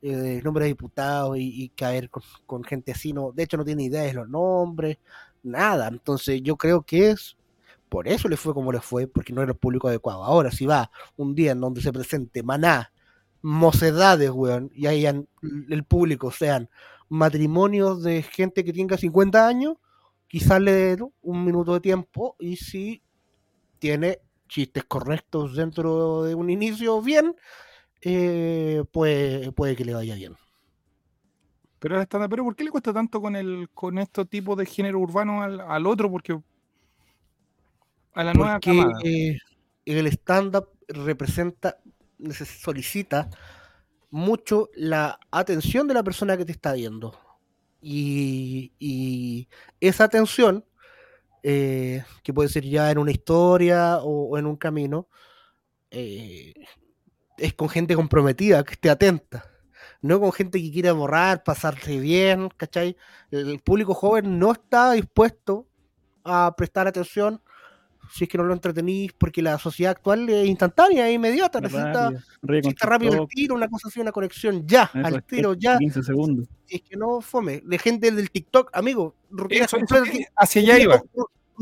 eh, 0.03 0.39
el 0.39 0.45
nombre 0.45 0.65
de 0.65 0.71
diputados 0.71 1.37
y, 1.39 1.69
caer 1.71 2.11
con, 2.11 2.65
gente 2.65 2.93
así. 2.93 3.13
No, 3.13 3.33
de 3.33 3.45
hecho, 3.45 3.57
no 3.57 3.65
tiene 3.65 3.85
idea 3.85 4.03
de 4.03 4.15
los 4.15 4.29
nombres, 4.29 4.99
nada. 5.43 5.89
Entonces, 5.89 6.43
yo 6.43 6.57
creo 6.57 6.83
que 6.83 7.11
es 7.11 7.37
por 7.89 8.09
eso 8.09 8.27
le 8.29 8.39
fue 8.39 8.55
como 8.55 8.73
le 8.73 8.81
fue, 8.81 9.07
porque 9.07 9.35
no 9.35 9.43
era 9.43 9.53
el 9.53 9.59
público 9.59 9.87
adecuado. 9.87 10.25
Ahora, 10.25 10.51
si 10.51 10.65
va 10.65 10.91
un 11.17 11.35
día 11.35 11.53
en 11.53 11.61
donde 11.61 11.83
se 11.83 11.93
presente 11.93 12.43
Maná, 12.43 12.91
mocedades, 13.43 14.31
weón, 14.31 14.71
y 14.75 14.87
hayan 14.87 15.29
el 15.69 15.85
público 15.85 16.31
sean 16.31 16.71
matrimonios 17.11 18.03
de 18.03 18.23
gente 18.23 18.65
que 18.65 18.73
tenga 18.73 18.97
50 18.97 19.47
años, 19.47 19.77
quizás 20.27 20.61
le 20.63 20.73
dé 20.73 20.97
¿no? 20.97 21.13
un 21.21 21.45
minuto 21.45 21.75
de 21.75 21.81
tiempo 21.81 22.37
y 22.39 22.57
si 22.57 23.03
tiene 23.79 24.21
chistes 24.49 24.85
correctos 24.85 25.55
dentro 25.55 26.23
de 26.23 26.35
un 26.35 26.49
inicio 26.49 27.03
bien, 27.03 27.37
eh, 28.03 28.85
puede, 28.93 29.53
puede 29.53 29.77
que 29.77 29.85
le 29.85 29.95
vaya 29.95 30.15
bien. 30.15 30.37
Pero 31.79 31.97
el 31.97 32.03
stand 32.03 32.31
pero 32.31 32.45
¿por 32.45 32.55
qué 32.57 32.65
le 32.65 32.71
cuesta 32.71 32.93
tanto 32.93 33.21
con 33.21 33.35
el 33.37 33.69
con 33.75 33.99
estos 33.99 34.29
tipos 34.29 34.57
de 34.57 34.67
género 34.67 35.01
urbano 35.01 35.43
al, 35.43 35.61
al 35.61 35.87
otro? 35.87 36.11
Porque 36.11 36.39
a 38.15 38.25
la 38.25 38.35
nueva 38.35 38.61
Porque 38.61 38.61
camada. 38.61 39.03
eh, 39.05 39.39
el 39.85 40.07
stand-up 40.09 40.69
representa, 40.89 41.79
solicita 42.63 43.31
mucho 44.11 44.71
la 44.75 45.19
atención 45.31 45.89
de 45.89 45.95
la 45.95 46.03
persona 46.03 46.37
que 46.37 46.45
te 46.45 46.53
está 46.53 46.73
viendo. 46.75 47.19
Y, 47.81 48.73
y 48.79 49.49
esa 49.81 50.05
atención, 50.05 50.65
eh, 51.43 52.05
que 52.23 52.35
puede 52.35 52.49
ser 52.49 52.65
ya 52.65 52.91
en 52.91 52.99
una 52.99 53.13
historia 53.13 53.99
o, 53.99 54.31
o 54.31 54.39
en 54.39 54.47
un 54.47 54.57
camino, 54.57 55.09
eh, 55.91 56.55
es 57.43 57.55
con 57.55 57.69
gente 57.69 57.97
comprometida, 57.97 58.63
que 58.65 58.75
esté 58.75 58.89
atenta. 58.89 59.45
No 60.01 60.21
con 60.21 60.33
gente 60.33 60.61
que 60.63 60.71
quiera 60.71 60.93
borrar, 60.93 61.43
pasarse 61.43 61.99
bien, 61.99 62.49
¿cachai? 62.57 62.97
El 63.31 63.59
público 63.61 63.95
joven 63.95 64.39
no 64.39 64.53
está 64.53 64.93
dispuesto 64.93 65.67
a 66.25 66.55
prestar 66.57 66.87
atención 66.87 67.41
si 68.13 68.25
es 68.25 68.31
que 68.31 68.37
no 68.37 68.45
lo 68.45 68.53
entretenís, 68.53 69.13
porque 69.13 69.41
la 69.41 69.59
sociedad 69.59 69.93
actual 69.93 70.29
es 70.29 70.47
instantánea, 70.47 71.09
es 71.09 71.15
inmediata, 71.15 71.61
necesita 71.61 72.11
chiste 72.63 72.87
rápido 72.87 73.13
TikTok, 73.13 73.31
tiro, 73.31 73.55
una 73.55 73.69
cosa 73.69 73.89
así, 73.89 74.01
una 74.01 74.13
conexión 74.13 74.67
ya, 74.67 74.91
eso, 74.93 75.07
al 75.07 75.17
es 75.17 75.27
tiro, 75.27 75.55
ya. 75.55 75.79
15 75.79 76.03
segundos. 76.03 76.49
Si 76.67 76.77
es 76.77 76.83
que 76.83 76.97
no 76.97 77.21
fome. 77.21 77.63
De 77.65 77.79
gente 77.79 78.11
del 78.11 78.31
TikTok, 78.31 78.71
amigo, 78.75 79.15
Eso, 79.49 79.79
hacia 80.37 80.63
allá 80.63 80.79
iba. 80.79 81.03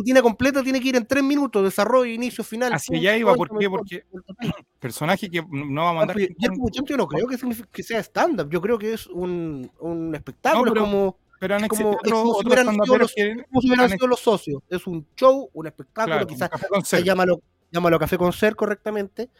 Rutina 0.00 0.22
completa 0.22 0.62
tiene 0.62 0.80
que 0.80 0.88
ir 0.88 0.96
en 0.96 1.06
tres 1.06 1.22
minutos, 1.22 1.62
desarrollo, 1.62 2.10
inicio, 2.12 2.42
final. 2.44 2.72
Hacia 2.72 2.96
allá 2.98 3.16
iba, 3.16 3.34
¿por 3.34 3.56
qué? 3.58 3.68
Porque 3.70 4.04
personaje 4.80 5.30
que 5.30 5.42
no 5.50 5.82
va 5.84 5.90
a 5.90 5.92
mandar. 5.92 6.16
Yo 6.18 6.96
no 6.96 7.06
creo 7.06 7.26
que, 7.72 7.82
sea 7.82 8.00
stand-up, 8.00 8.48
yo 8.50 8.60
creo 8.60 8.78
que 8.78 8.92
es 8.94 9.06
un, 9.06 9.70
un 9.78 10.14
espectáculo, 10.14 10.74
No, 10.74 10.80
como, 10.82 11.16
Pero 11.38 11.54
han 11.56 11.68
como- 11.68 11.90
otros 11.90 12.38
si 12.40 12.46
hubieran 12.46 12.74
sido 12.74 12.98
los- 12.98 13.12
que. 13.14 13.36
como 13.48 13.60
si 13.60 13.68
hubieran 13.68 13.90
sido 13.90 14.06
los 14.06 14.20
socios. 14.20 14.62
Es 14.68 14.86
un 14.86 15.06
show, 15.16 15.48
un 15.52 15.66
espectáculo, 15.66 16.16
Claro, 16.16 16.26
quizás 16.26 16.50
un 16.52 16.80
quizás 16.80 16.88
ser. 16.88 17.04
llámalo, 17.04 17.40
llámalo 17.70 17.98
café 17.98 18.18
con 18.18 18.32
ser 18.32 18.56
correctamente, 18.56 19.30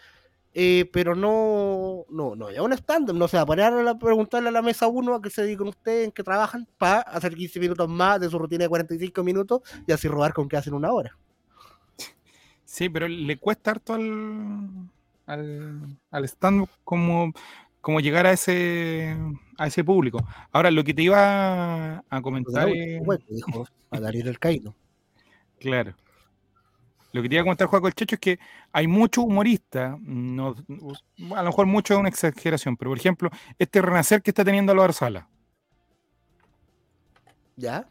eh, 0.55 0.89
pero 0.93 1.15
no, 1.15 2.05
no, 2.11 2.35
no, 2.37 2.49
es 2.49 2.59
un 2.59 2.73
stand-up, 2.73 3.15
no 3.17 3.29
se 3.29 3.37
va 3.37 3.45
a 3.45 3.47
parar 3.47 3.73
a 3.73 3.83
la- 3.83 3.99
preguntarle 3.99 4.49
a 4.49 4.53
la 4.53 4.63
mesa 4.63 4.89
uno 4.89 5.15
a 5.15 5.23
qué 5.23 5.31
se 5.31 5.43
dedican 5.43 5.69
ustedes, 5.69 6.07
en 6.07 6.13
qué 6.13 6.23
trabajan, 6.23 6.67
para 6.79 7.01
hacer 7.03 7.35
15 7.35 7.61
minutos 7.61 7.89
más 7.89 8.21
de 8.21 8.29
su 8.29 8.39
rutina 8.39 8.65
de 8.65 8.69
45 8.69 9.23
minutos 9.23 9.61
y 9.87 9.93
así 9.93 10.09
robar 10.09 10.33
con 10.33 10.49
que 10.49 10.57
hacen 10.57 10.75
una 10.75 10.93
hora. 10.93 11.17
Sí, 12.65 12.89
pero 12.89 13.09
le 13.09 13.37
cuesta 13.37 13.73
harto 13.73 13.95
al, 13.95 14.69
al, 15.27 15.99
al 16.11 16.25
stand 16.25 16.67
como, 16.85 17.33
como 17.81 18.01
llegar 18.01 18.27
a 18.27 18.33
ese 18.33 19.17
a 19.59 19.67
ese 19.67 19.83
público. 19.85 20.25
Ahora, 20.53 20.71
lo 20.71 20.85
que 20.85 20.95
te 20.95 21.03
iba 21.03 21.99
a 22.09 22.23
comentar 22.23 22.69
Bueno, 23.05 23.25
dijo 23.29 23.67
a 23.91 24.01
Darío 24.01 24.29
el 24.29 24.39
Caíno. 24.39 24.75
Claro. 25.59 25.95
Lo 27.13 27.23
que 27.23 27.29
te 27.29 27.35
iba 27.35 27.43
a 27.43 27.45
comentar, 27.45 27.67
Juaco 27.67 27.89
el 27.89 27.95
Checho, 27.95 28.15
es 28.17 28.21
que 28.21 28.39
hay 28.73 28.87
muchos 28.87 29.25
humoristas, 29.25 29.99
no, 30.01 30.55
a 31.35 31.43
lo 31.43 31.45
mejor 31.45 31.67
mucho 31.67 31.95
es 31.95 32.01
una 32.01 32.09
exageración, 32.09 32.77
pero 32.77 32.91
por 32.93 32.99
ejemplo, 32.99 33.31
este 33.59 33.83
renacer 33.83 34.23
que 34.23 34.31
está 34.31 34.45
teniendo 34.45 34.73
Álvaro 34.73 34.93
Sala, 34.93 35.29
¿Ya? 37.57 37.87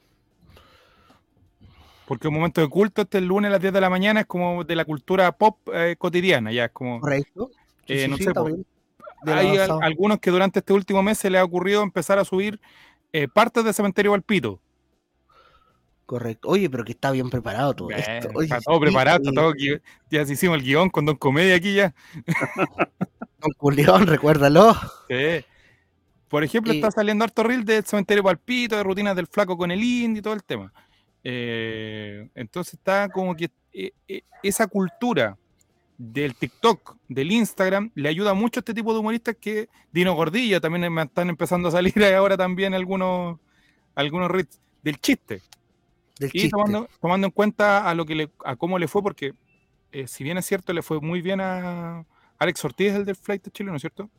porque 2.08 2.28
un 2.28 2.34
momento 2.34 2.60
de 2.62 2.68
culto 2.68 3.04
este 3.04 3.20
el 3.20 3.26
lunes 3.26 3.50
a 3.50 3.52
las 3.52 3.62
10 3.62 3.72
de 3.72 3.82
la 3.82 3.90
mañana 3.90 4.22
es 4.22 4.26
como 4.26 4.64
de 4.64 4.76
la 4.76 4.84
cultura 4.84 5.32
pop 5.32 5.60
eh, 5.72 5.96
cotidiana, 5.98 6.52
ya 6.52 6.66
es 6.66 6.72
como... 6.72 7.00
Correcto. 7.02 7.52
Eh, 7.88 8.06
sí, 8.06 8.10
no 8.10 8.18
sí, 8.18 8.24
sé, 8.24 8.32
la 9.26 9.38
Hay 9.38 9.58
al- 9.58 9.84
algunos 9.84 10.20
que 10.20 10.32
durante 10.32 10.60
este 10.60 10.74
último 10.74 11.04
mes 11.04 11.20
se 11.20 11.30
les 11.30 11.40
ha 11.40 11.44
ocurrido 11.44 11.84
empezar 11.84 12.18
a 12.18 12.26
subir 12.26 12.60
eh, 13.14 13.28
partes 13.28 13.64
de 13.64 13.74
Cementerio 13.74 14.12
Valpito. 14.12 14.60
Correcto. 16.10 16.48
Oye, 16.50 16.72
pero 16.72 16.84
que 16.84 16.94
está 16.94 17.12
bien 17.12 17.30
preparado 17.30 17.76
todo 17.76 17.90
Bien, 17.90 18.00
esto. 18.00 18.32
Oye, 18.34 18.46
está 18.46 18.60
todo 18.62 18.78
sí, 18.78 18.82
preparado, 18.82 19.20
está 19.22 19.32
todo 19.32 19.52
gui- 19.54 19.80
ya 20.10 20.26
se 20.26 20.34
hicimos 20.34 20.58
el 20.58 20.64
guion 20.64 20.90
con 20.90 21.06
Don 21.06 21.16
Comedia 21.16 21.54
aquí 21.56 21.76
ya. 21.76 21.94
Don 23.40 23.52
Culeón, 23.56 24.08
recuérdalo. 24.08 24.74
Sí. 25.08 25.46
Por 26.28 26.44
ejemplo, 26.44 26.74
Y- 26.74 26.78
está 26.78 26.90
saliendo 26.90 27.24
harto 27.24 27.44
reel 27.44 27.64
del 27.64 27.86
cementerio 27.86 28.24
Palpito, 28.24 28.76
de 28.76 28.82
rutinas 28.82 29.16
del 29.16 29.28
flaco 29.28 29.56
con 29.56 29.70
el 29.70 29.84
indie 29.84 30.18
y 30.18 30.22
todo 30.24 30.34
el 30.34 30.44
tema. 30.44 30.74
Eh, 31.24 32.28
entonces 32.34 32.74
está 32.74 33.08
como 33.10 33.36
que 33.36 33.52
eh, 33.72 33.92
eh, 34.08 34.24
esa 34.42 34.66
cultura 34.66 35.38
del 35.96 36.34
TikTok, 36.34 36.96
del 37.08 37.32
Instagram, 37.32 37.92
le 37.94 38.10
ayuda 38.10 38.34
mucho 38.34 38.60
a 38.60 38.62
este 38.62 38.74
tipo 38.74 38.94
de 38.94 39.00
humoristas 39.02 39.36
que 39.40 39.70
Dino 39.92 40.16
Gordilla 40.16 40.60
también 40.60 40.92
me 40.92 41.04
están 41.04 41.30
empezando 41.30 41.68
a 41.68 41.72
salir 41.72 41.94
ahora 42.18 42.36
también 42.36 42.74
algunos 42.74 43.38
algunos 43.94 44.32
reels 44.32 44.60
del 44.82 45.00
chiste. 45.00 45.44
Del 46.20 46.32
Y 46.34 46.50
tomando, 46.50 46.88
tomando 47.02 47.28
en 47.28 47.32
cuenta 47.32 47.90
a 47.90 47.96
lo 47.96 48.06
que 48.06 48.14
le, 48.14 48.32
a 48.46 48.56
cómo 48.56 48.78
le 48.78 48.88
fue, 48.88 49.02
porque 49.02 49.34
eh, 49.92 50.06
si 50.08 50.24
bien 50.24 50.38
es 50.38 50.46
cierto, 50.46 50.74
le 50.74 50.84
fue 50.84 51.00
muy 51.00 51.22
bien 51.22 51.42
a 51.42 52.06
Alex 52.38 52.64
Ortiz, 52.66 52.94
el 52.94 53.06
del 53.06 53.16
Flight 53.16 53.44
de 53.44 53.52
Chile, 53.52 53.70
¿no 53.72 53.78
es 53.78 53.82
cierto? 53.82 54.10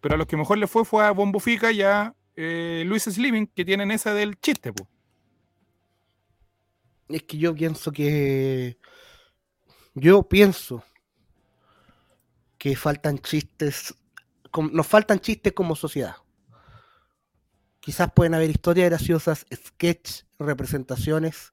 Pero 0.00 0.14
a 0.14 0.18
los 0.18 0.26
que 0.26 0.36
mejor 0.36 0.58
le 0.58 0.66
fue 0.66 0.84
fue 0.84 1.04
a 1.04 1.12
Bombo 1.12 1.38
Fica 1.38 1.70
y 1.70 1.82
a 1.82 2.14
eh, 2.34 2.82
Luis 2.86 3.04
Slimming, 3.04 3.46
que 3.46 3.64
tienen 3.64 3.90
esa 3.90 4.14
del 4.14 4.38
chiste, 4.40 4.72
po. 4.72 4.88
Es 7.08 7.22
que 7.24 7.38
yo 7.38 7.54
pienso 7.54 7.92
que. 7.92 8.78
Yo 9.94 10.22
pienso 10.22 10.82
que 12.58 12.74
faltan 12.76 13.18
chistes. 13.18 13.94
Nos 14.72 14.86
faltan 14.86 15.20
chistes 15.20 15.52
como 15.52 15.76
sociedad. 15.76 16.16
Quizás 17.80 18.12
pueden 18.12 18.34
haber 18.34 18.50
historias 18.50 18.90
graciosas, 18.90 19.44
sketch, 19.52 20.22
representaciones. 20.44 21.52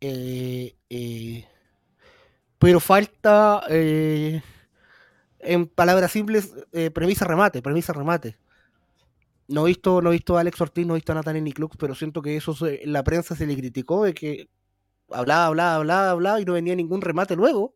eh, 0.00 0.76
eh, 0.90 1.46
pero 2.58 2.80
falta. 2.80 3.62
eh, 3.68 4.42
en 5.40 5.66
palabras 5.66 6.10
simples, 6.12 6.52
premisa 6.92 7.24
remate, 7.24 7.62
premisa 7.62 7.92
remate. 7.92 8.36
No 9.46 9.64
he 9.66 9.68
visto, 9.68 10.02
no 10.02 10.10
he 10.10 10.12
visto 10.12 10.36
a 10.36 10.40
Alex 10.40 10.60
Ortiz, 10.60 10.86
no 10.86 10.94
he 10.94 10.98
visto 10.98 11.12
a 11.12 11.14
Nathan 11.14 11.42
Clux, 11.52 11.76
pero 11.78 11.94
siento 11.94 12.20
que 12.20 12.36
eso 12.36 12.54
se- 12.54 12.82
la 12.84 13.02
prensa 13.04 13.34
se 13.36 13.46
le 13.46 13.56
criticó 13.56 14.04
de 14.04 14.12
que 14.14 14.48
hablaba, 15.10 15.46
hablaba, 15.46 15.74
hablaba, 15.76 16.10
hablaba 16.10 16.40
y 16.40 16.44
no 16.44 16.52
venía 16.54 16.74
ningún 16.74 17.00
remate 17.00 17.34
luego. 17.36 17.74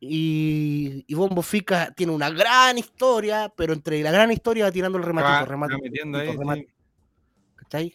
Y, 0.00 1.04
y 1.06 1.14
Bombo 1.14 1.42
Fica 1.42 1.92
tiene 1.94 2.12
una 2.12 2.30
gran 2.30 2.78
historia, 2.78 3.52
pero 3.56 3.72
entre 3.72 4.02
la 4.02 4.10
gran 4.10 4.30
historia 4.32 4.64
va 4.64 4.72
tirando 4.72 4.98
el 4.98 5.04
rematito, 5.04 5.46
remate, 5.46 5.74
va 5.74 5.78
metiendo 5.80 6.18
ahí, 6.18 6.36
remate, 6.36 6.60
sí. 6.68 6.74
¿cachai? 7.56 7.94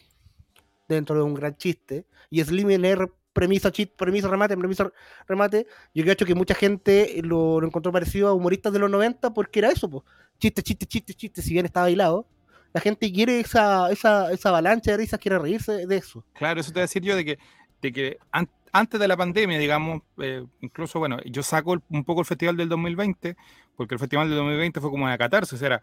Dentro 0.94 1.16
de 1.16 1.22
un 1.22 1.34
gran 1.34 1.56
chiste. 1.56 2.06
Y 2.30 2.42
Slimming 2.42 2.84
es 2.84 2.98
premisa, 3.32 3.70
chiste, 3.72 3.94
premisa, 3.96 4.28
remate, 4.28 4.56
premisa, 4.56 4.90
remate. 5.26 5.66
Yo 5.94 6.04
creo 6.04 6.16
que 6.16 6.34
mucha 6.34 6.54
gente 6.54 7.20
lo, 7.22 7.62
encontró 7.64 7.90
parecido 7.92 8.28
a 8.28 8.32
humoristas 8.34 8.72
de 8.72 8.78
los 8.78 8.90
90 8.90 9.32
porque 9.32 9.58
era 9.60 9.70
eso, 9.70 9.88
pues. 9.88 10.04
Chiste, 10.38 10.62
chiste, 10.62 10.86
chiste, 10.86 11.14
chiste, 11.14 11.42
si 11.42 11.52
bien 11.52 11.66
está 11.66 11.82
bailado. 11.82 12.26
La 12.72 12.80
gente 12.80 13.12
quiere 13.12 13.40
esa, 13.40 13.90
esa, 13.92 14.32
esa 14.32 14.48
avalancha 14.48 14.92
de 14.92 14.96
risas, 14.96 15.20
quiere 15.20 15.38
reírse 15.38 15.86
de 15.86 15.96
eso. 15.96 16.24
Claro, 16.32 16.60
eso 16.60 16.70
te 16.70 16.74
voy 16.74 16.80
a 16.80 16.84
decir 16.84 17.02
yo 17.02 17.14
de 17.14 17.24
que, 17.24 17.38
de 17.82 17.92
que 17.92 18.18
an- 18.30 18.48
antes 18.72 18.98
de 18.98 19.06
la 19.06 19.16
pandemia, 19.16 19.58
digamos, 19.58 20.00
eh, 20.18 20.44
incluso, 20.62 20.98
bueno, 20.98 21.18
yo 21.26 21.42
saco 21.42 21.82
un 21.90 22.04
poco 22.04 22.20
el 22.22 22.26
festival 22.26 22.56
del 22.56 22.70
2020, 22.70 23.36
porque 23.76 23.94
el 23.94 23.98
festival 24.00 24.28
del 24.28 24.38
2020 24.38 24.80
fue 24.80 24.90
como 24.90 25.04
una 25.04 25.18
catarsis, 25.18 25.60
era 25.60 25.82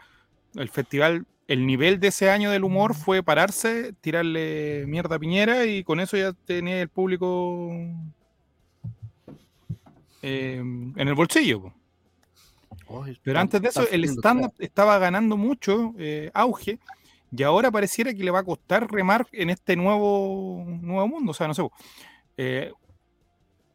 el 0.56 0.69
festival, 0.69 1.27
el 1.49 1.65
nivel 1.65 1.99
de 1.99 2.09
ese 2.09 2.30
año 2.30 2.51
del 2.51 2.63
humor 2.63 2.93
fue 2.93 3.23
pararse, 3.23 3.93
tirarle 4.01 4.85
mierda 4.88 5.15
a 5.15 5.19
Piñera 5.19 5.65
y 5.65 5.84
con 5.84 5.99
eso 5.99 6.15
ya 6.15 6.31
tenía 6.31 6.80
el 6.80 6.89
público 6.89 7.71
eh, 10.21 10.57
en 10.59 10.95
el 11.07 11.15
bolsillo. 11.15 11.73
po. 12.85 13.03
Pero 13.23 13.39
antes 13.39 13.59
de 13.63 13.69
eso, 13.69 13.89
el 13.89 14.03
stand-up 14.03 14.53
estaba 14.59 14.99
ganando 14.99 15.38
mucho 15.38 15.95
eh, 15.97 16.30
auge 16.35 16.77
y 17.35 17.41
ahora 17.41 17.71
pareciera 17.71 18.13
que 18.13 18.23
le 18.23 18.30
va 18.30 18.39
a 18.39 18.43
costar 18.43 18.91
remar 18.91 19.26
en 19.31 19.49
este 19.49 19.76
nuevo, 19.76 20.63
nuevo 20.67 21.07
mundo. 21.07 21.31
O 21.31 21.34
sea, 21.34 21.47
no 21.47 21.55
sé. 21.55 21.63
Eh, 22.38 22.71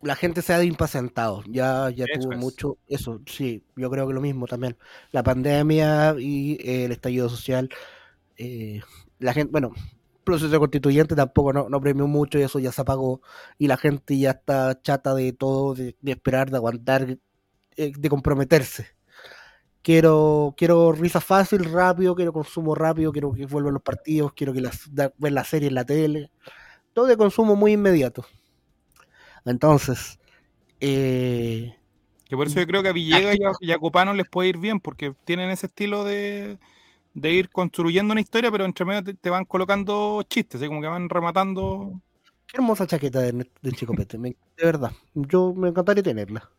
la 0.05 0.17
gente 0.17 0.43
se 0.43 0.53
ha 0.55 0.63
impacientado, 0.65 1.43
ya, 1.49 1.91
ya 1.91 2.07
Eso 2.07 2.21
tuvo 2.21 2.33
es. 2.33 2.39
mucho, 2.39 2.79
eso, 2.87 3.21
sí, 3.27 3.65
yo 3.77 3.91
creo 3.91 4.07
que 4.09 4.15
lo 4.15 4.21
mismo 4.21 4.47
también. 4.47 4.77
La 5.13 5.23
pandemia 5.23 6.15
y 6.19 6.55
eh, 6.61 6.85
el 6.87 6.93
estallido 6.93 7.29
social, 7.29 7.69
eh, 8.37 8.83
la 9.19 9.33
gente, 9.35 9.53
bueno, 9.53 9.73
el 9.77 10.21
proceso 10.25 10.59
constituyente 10.59 11.15
tampoco 11.17 11.53
no, 11.53 11.69
no 11.69 11.81
premió 11.81 12.07
mucho 12.09 12.39
y 12.39 12.43
eso 12.43 12.59
ya 12.59 12.73
se 12.73 12.83
apagó 12.83 13.23
y 13.59 13.69
la 13.69 13.77
gente 13.79 14.19
ya 14.19 14.33
está 14.33 14.81
chata 14.83 15.15
de 15.15 15.33
todo, 15.33 15.75
de, 15.75 15.97
de 16.01 16.13
esperar, 16.13 16.51
de 16.51 16.57
aguantar, 16.59 17.19
eh, 17.77 17.93
de 17.97 18.09
comprometerse. 18.11 18.89
Quiero, 19.83 20.55
quiero 20.57 20.93
risa 20.93 21.21
fácil, 21.21 21.65
rápido, 21.65 22.15
quiero 22.15 22.33
consumo 22.33 22.75
rápido, 22.75 23.13
quiero 23.13 23.33
que 23.33 23.45
vuelvan 23.47 23.75
los 23.75 23.83
partidos, 23.83 24.33
quiero 24.35 24.53
que 24.55 24.63
las, 24.63 24.95
da- 24.95 25.13
ver 25.19 25.33
la 25.33 25.45
serie 25.45 25.69
en 25.69 25.75
la 25.75 25.85
tele, 25.85 26.31
todo 26.95 27.07
de 27.07 27.17
consumo 27.17 27.57
muy 27.57 27.73
inmediato. 27.73 28.25
Entonces, 29.47 30.19
eh, 30.81 31.75
que 32.27 32.37
por 32.37 32.47
eso 32.47 32.61
yo 32.61 32.67
creo 32.67 32.83
que 32.83 32.89
a 32.91 32.93
Villegas 32.93 33.37
y 33.61 33.73
a, 33.73 33.77
y 33.77 33.79
Copano 33.81 34.15
les 34.15 34.27
puede 34.27 34.49
ir 34.51 34.59
bien, 34.59 34.81
porque 34.81 35.15
tienen 35.25 35.51
ese 35.51 35.67
estilo 35.67 36.05
de, 36.05 36.59
de 37.15 37.33
ir 37.33 37.51
construyendo 37.51 38.13
una 38.13 38.23
historia, 38.23 38.53
pero 38.53 38.65
entre 38.67 38.85
medio 38.87 39.05
te, 39.05 39.15
te 39.15 39.31
van 39.31 39.47
colocando 39.47 40.23
chistes, 40.25 40.61
así 40.63 40.69
como 40.69 40.83
que 40.83 40.89
van 40.89 41.09
rematando. 41.11 42.03
qué 42.47 42.57
hermosa 42.59 42.87
chaqueta 42.87 43.21
de, 43.21 43.33
de 43.63 43.73
Chico 43.73 43.95
Pete, 43.95 44.17
me- 44.19 44.37
de 44.57 44.65
verdad. 44.65 44.93
Yo 45.15 45.53
me 45.55 45.69
encantaría 45.69 46.03
tenerla. 46.03 46.51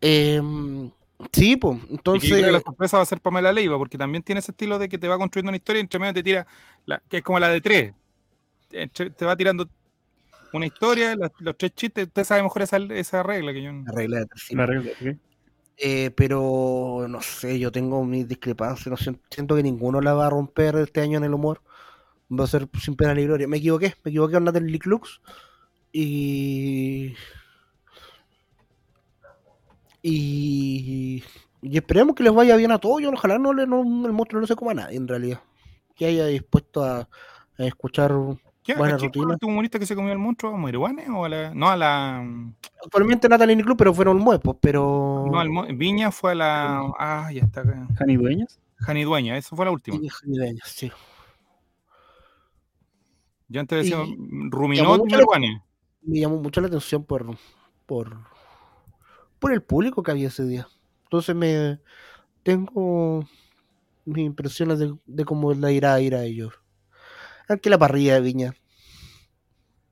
Em, 0.00 0.90
sí, 1.32 1.56
pues, 1.56 1.78
Y 2.12 2.20
yo 2.20 2.28
entonces, 2.28 2.36
creo 2.36 2.46
que 2.48 2.52
la 2.52 2.60
sorpresa 2.60 2.96
va 2.98 3.02
a 3.02 3.06
ser 3.06 3.20
Pamela 3.20 3.52
Leiva, 3.52 3.78
porque 3.78 3.98
también 3.98 4.22
tiene 4.22 4.38
ese 4.40 4.52
estilo 4.52 4.78
de 4.78 4.88
que 4.88 4.98
te 4.98 5.08
va 5.08 5.18
construyendo 5.18 5.50
una 5.50 5.56
historia 5.56 5.80
y 5.80 5.82
entre 5.82 5.98
medio 6.00 6.14
te 6.14 6.22
tira, 6.22 6.46
la, 6.86 7.02
que 7.08 7.18
es 7.18 7.22
como 7.22 7.38
la 7.40 7.48
de 7.48 7.60
tres. 7.60 7.94
Te 8.70 9.24
va 9.26 9.36
tirando 9.36 9.68
una 10.56 10.66
historia, 10.66 11.16
los 11.16 11.56
tres 11.56 11.74
chistes. 11.74 12.06
Usted 12.06 12.24
sabe 12.24 12.42
mejor 12.42 12.62
esa, 12.62 12.76
esa 12.76 13.22
regla 13.22 13.52
que 13.52 13.62
yo 13.62 13.72
no. 13.72 13.84
la 13.84 13.92
regla 13.92 14.18
de 14.20 14.26
tres, 14.26 14.42
sí. 14.42 14.54
La 14.54 14.66
regla, 14.66 14.90
¿ok? 14.92 15.16
Eh, 15.78 16.10
pero 16.16 17.06
no 17.08 17.20
sé, 17.20 17.58
yo 17.58 17.70
tengo 17.70 18.02
mis 18.04 18.26
discrepancias, 18.26 18.86
no 18.86 18.96
siento, 18.96 19.20
siento 19.30 19.54
que 19.56 19.62
ninguno 19.62 20.00
la 20.00 20.14
va 20.14 20.26
a 20.26 20.30
romper 20.30 20.76
este 20.76 21.02
año 21.02 21.18
en 21.18 21.24
el 21.24 21.34
humor. 21.34 21.62
Va 22.32 22.44
a 22.44 22.46
ser 22.48 22.68
sin 22.80 22.96
pena 22.96 23.14
ni 23.14 23.24
gloria. 23.24 23.46
Me 23.46 23.58
equivoqué, 23.58 23.94
me 24.04 24.10
equivoqué 24.10 24.34
con 24.34 24.44
Natalie 24.44 24.78
Clux. 24.78 25.20
Y. 25.92 27.14
Y. 30.02 31.22
Y 31.62 31.76
esperemos 31.76 32.14
que 32.14 32.22
les 32.22 32.32
vaya 32.32 32.56
bien 32.56 32.72
a 32.72 32.78
todos. 32.78 33.02
Yo 33.02 33.10
ojalá 33.10 33.38
no, 33.38 33.52
le, 33.52 33.66
no 33.66 33.82
el 33.82 34.12
monstruo 34.12 34.40
no 34.40 34.46
se 34.46 34.56
coma 34.56 34.72
a 34.72 34.74
nadie, 34.74 34.96
en 34.96 35.08
realidad. 35.08 35.40
Que 35.94 36.06
haya 36.06 36.26
dispuesto 36.26 36.84
a, 36.84 37.08
a 37.58 37.64
escuchar 37.64 38.12
¿Qué, 38.66 38.74
buena 38.74 38.96
¿a 38.96 38.98
quién 38.98 39.10
fue 39.12 39.20
rutina. 39.20 39.24
el 39.24 39.30
último 39.34 39.52
humorista 39.52 39.78
que 39.78 39.86
se 39.86 39.94
comió 39.94 40.12
el 40.12 40.18
monstruo? 40.18 40.54
¿A 40.54 40.58
Marihuana 40.58 41.02
o 41.16 41.24
a 41.24 41.28
la.? 41.28 41.54
No, 41.54 41.68
a 41.70 41.76
la. 41.76 42.26
Actualmente 42.84 43.28
Natalie 43.28 43.62
Club, 43.62 43.76
pero 43.76 43.94
fueron 43.94 44.18
muepos, 44.18 44.56
pero. 44.60 45.26
No, 45.30 45.66
Viña 45.74 46.10
fue 46.10 46.32
a 46.32 46.34
la. 46.34 46.92
Ah, 46.98 47.30
ya 47.32 47.42
está. 47.44 47.62
Jani 47.96 48.16
Dueñas. 48.16 48.58
Jani 48.78 49.04
Dueña, 49.04 49.36
esa 49.38 49.54
fue 49.56 49.64
la 49.64 49.70
última. 49.70 49.98
De 49.98 50.48
ellos, 50.50 50.62
sí. 50.66 50.90
Yo 53.48 53.60
antes 53.60 53.78
decía 53.84 54.04
Y- 54.04 54.16
Ruminot 54.50 55.02
y 55.08 55.12
Marihuana. 55.12 55.64
me 56.02 56.18
llamó 56.20 56.38
mucho 56.38 56.60
la 56.60 56.66
atención 56.66 57.04
por, 57.04 57.24
por, 57.86 58.16
por 59.38 59.52
el 59.52 59.62
público 59.62 60.02
que 60.02 60.10
había 60.10 60.28
ese 60.28 60.44
día. 60.44 60.66
Entonces 61.04 61.34
me 61.36 61.78
tengo 62.42 63.24
mis 64.04 64.26
impresiones 64.26 64.78
de, 64.80 64.94
de 65.06 65.24
cómo 65.24 65.54
la 65.54 65.70
irá 65.70 65.94
a 65.94 66.00
ir 66.00 66.14
a 66.16 66.24
ellos. 66.24 66.52
Aunque 67.48 67.70
la 67.70 67.78
parrilla 67.78 68.14
de 68.14 68.20
Viña. 68.20 68.54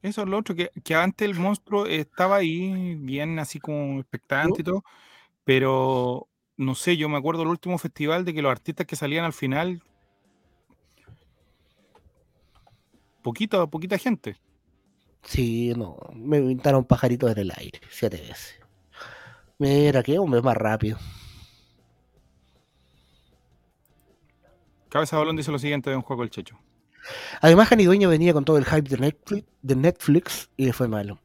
Eso 0.02 0.22
es 0.22 0.28
lo 0.28 0.36
otro, 0.36 0.54
que, 0.54 0.70
que 0.82 0.94
antes 0.94 1.26
el 1.26 1.34
monstruo 1.34 1.86
estaba 1.86 2.36
ahí 2.36 2.94
bien 2.96 3.38
así 3.38 3.58
como 3.58 4.00
expectante 4.00 4.60
y 4.60 4.64
todo, 4.64 4.84
pero 5.44 6.28
no 6.58 6.74
sé, 6.74 6.96
yo 6.98 7.08
me 7.08 7.16
acuerdo 7.16 7.40
del 7.40 7.48
último 7.48 7.78
festival 7.78 8.24
de 8.24 8.34
que 8.34 8.42
los 8.42 8.52
artistas 8.52 8.86
que 8.86 8.96
salían 8.96 9.24
al 9.24 9.32
final, 9.32 9.82
poquito, 13.22 13.68
poquita 13.70 13.96
gente. 13.96 14.36
Sí, 15.22 15.72
no, 15.74 15.96
me 16.14 16.40
pintaron 16.40 16.84
pajaritos 16.84 17.32
en 17.32 17.38
el 17.38 17.52
aire 17.56 17.80
siete 17.88 18.18
veces. 18.18 18.60
Mira, 19.58 20.02
qué 20.02 20.18
hombre 20.18 20.42
más 20.42 20.56
rápido. 20.56 20.98
Cabeza 24.90 25.16
de 25.16 25.20
Balón 25.20 25.36
dice 25.36 25.50
lo 25.50 25.58
siguiente 25.58 25.90
de 25.90 25.96
un 25.96 26.02
juego 26.02 26.22
el 26.22 26.30
Checho. 26.30 26.58
Además, 27.40 27.68
Jani 27.68 27.84
Dueño 27.84 28.08
venía 28.08 28.32
con 28.32 28.44
todo 28.44 28.58
el 28.58 28.64
hype 28.64 28.88
de 28.88 28.98
Netflix, 28.98 29.44
de 29.62 29.76
Netflix 29.76 30.50
y 30.56 30.66
le 30.66 30.72
fue 30.72 30.88
malo. 30.88 31.18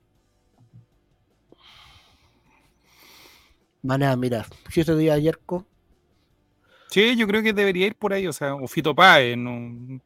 Maná, 3.81 4.15
mira, 4.15 4.45
si 4.69 4.81
ese 4.81 4.95
día 4.95 5.17
Yerko, 5.17 5.65
Sí, 6.89 7.15
yo 7.15 7.27
creo 7.27 7.43
que 7.43 7.53
debería 7.53 7.85
ir 7.85 7.95
por 7.95 8.13
ahí, 8.13 8.25
o 8.25 8.33
sea, 8.33 8.55
o 8.55 8.67
Fito 8.67 8.95
Páez, 8.95 9.37
no, 9.37 10.01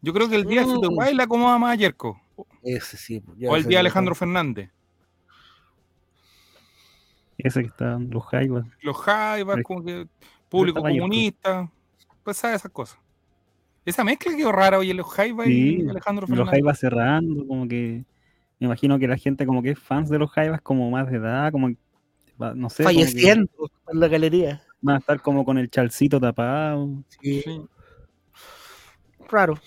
Yo 0.00 0.12
creo 0.12 0.28
que 0.28 0.36
el 0.36 0.44
día 0.44 0.60
de 0.64 0.72
Fito 0.72 0.92
Mm. 0.92 0.96
Páez 0.96 1.14
le 1.14 1.22
acomoda 1.24 1.58
más 1.58 1.72
a 1.72 1.74
Yerko, 1.74 2.20
ese 2.62 2.96
sí. 2.96 3.22
ya 3.36 3.50
o 3.50 3.56
el 3.56 3.64
día 3.64 3.78
de 3.78 3.80
Alejandro 3.80 4.14
Fernández. 4.14 4.70
Ese 7.36 7.62
que 7.62 7.68
está 7.68 7.98
los 7.98 8.24
Jaivas. 8.26 8.66
Los 8.80 8.96
Jaivas, 8.96 9.58
como 9.62 9.84
que 9.84 10.06
público 10.48 10.80
comunista, 10.80 11.70
pues 12.22 12.36
sabe 12.36 12.54
esas 12.54 12.70
cosas. 12.70 12.98
Esa 13.88 14.04
mezcla 14.04 14.34
quedó 14.36 14.52
rara, 14.52 14.78
oye, 14.78 14.92
los 14.94 15.06
Jaivas 15.06 15.46
Sí, 15.46 15.78
y 15.84 15.88
Alejandro 15.88 16.22
Los 16.22 16.30
Fernández. 16.30 16.50
Jaivas 16.50 16.78
cerrando, 16.78 17.46
como 17.46 17.66
que. 17.68 18.04
Me 18.60 18.66
imagino 18.66 18.98
que 18.98 19.06
la 19.08 19.16
gente 19.16 19.46
como 19.46 19.62
que 19.62 19.70
es 19.70 19.78
fans 19.78 20.08
de 20.10 20.18
los 20.18 20.30
Jaivas, 20.30 20.60
como 20.60 20.90
más 20.90 21.10
de 21.10 21.16
edad, 21.18 21.50
como 21.52 21.70
va- 22.40 22.54
no 22.54 22.68
sé. 22.68 22.82
como 22.82 22.94
que 22.96 23.04
Falleciendo 23.04 23.50
en 23.92 24.00
la 24.00 24.08
galería. 24.08 24.62
Van 24.80 24.96
a 24.96 24.98
estar 24.98 25.20
como 25.22 25.44
con 25.44 25.58
el 25.58 25.70
chalcito 25.70 26.20
tapado. 26.20 26.88
Sí, 27.22 27.40
Sí. 27.42 27.60
raro. 29.30 29.58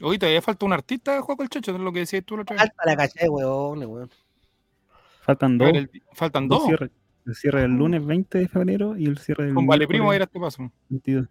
Oye, 0.00 0.18
todavía 0.18 0.40
falta 0.42 0.64
un 0.64 0.72
artista, 0.72 1.20
Juego 1.22 1.42
el 1.42 1.48
Checho, 1.48 1.72
es 1.74 1.80
lo 1.80 1.92
que 1.92 2.00
decías 2.00 2.24
tú 2.24 2.36
la 2.36 2.42
otra 2.42 2.54
vez. 2.54 2.62
Alta 2.62 2.82
la 2.86 2.96
caché, 2.96 3.28
weón, 3.28 3.78
weón. 3.84 4.10
Faltan 5.22 5.58
dos. 5.58 5.68
el- 5.74 5.90
faltan 6.12 6.48
dos. 6.48 6.62
El 7.26 7.34
cierre 7.34 7.60
del 7.62 7.72
lunes 7.72 8.06
20 8.06 8.38
de 8.38 8.48
febrero 8.48 8.96
y 8.96 9.04
el 9.06 9.18
cierre 9.18 9.46
del 9.46 9.54
Con 9.54 9.66
Vale 9.66 9.86
Primo 9.86 10.12
era 10.12 10.24
este 10.24 10.40
paso. 10.40 10.70
22. 10.88 11.28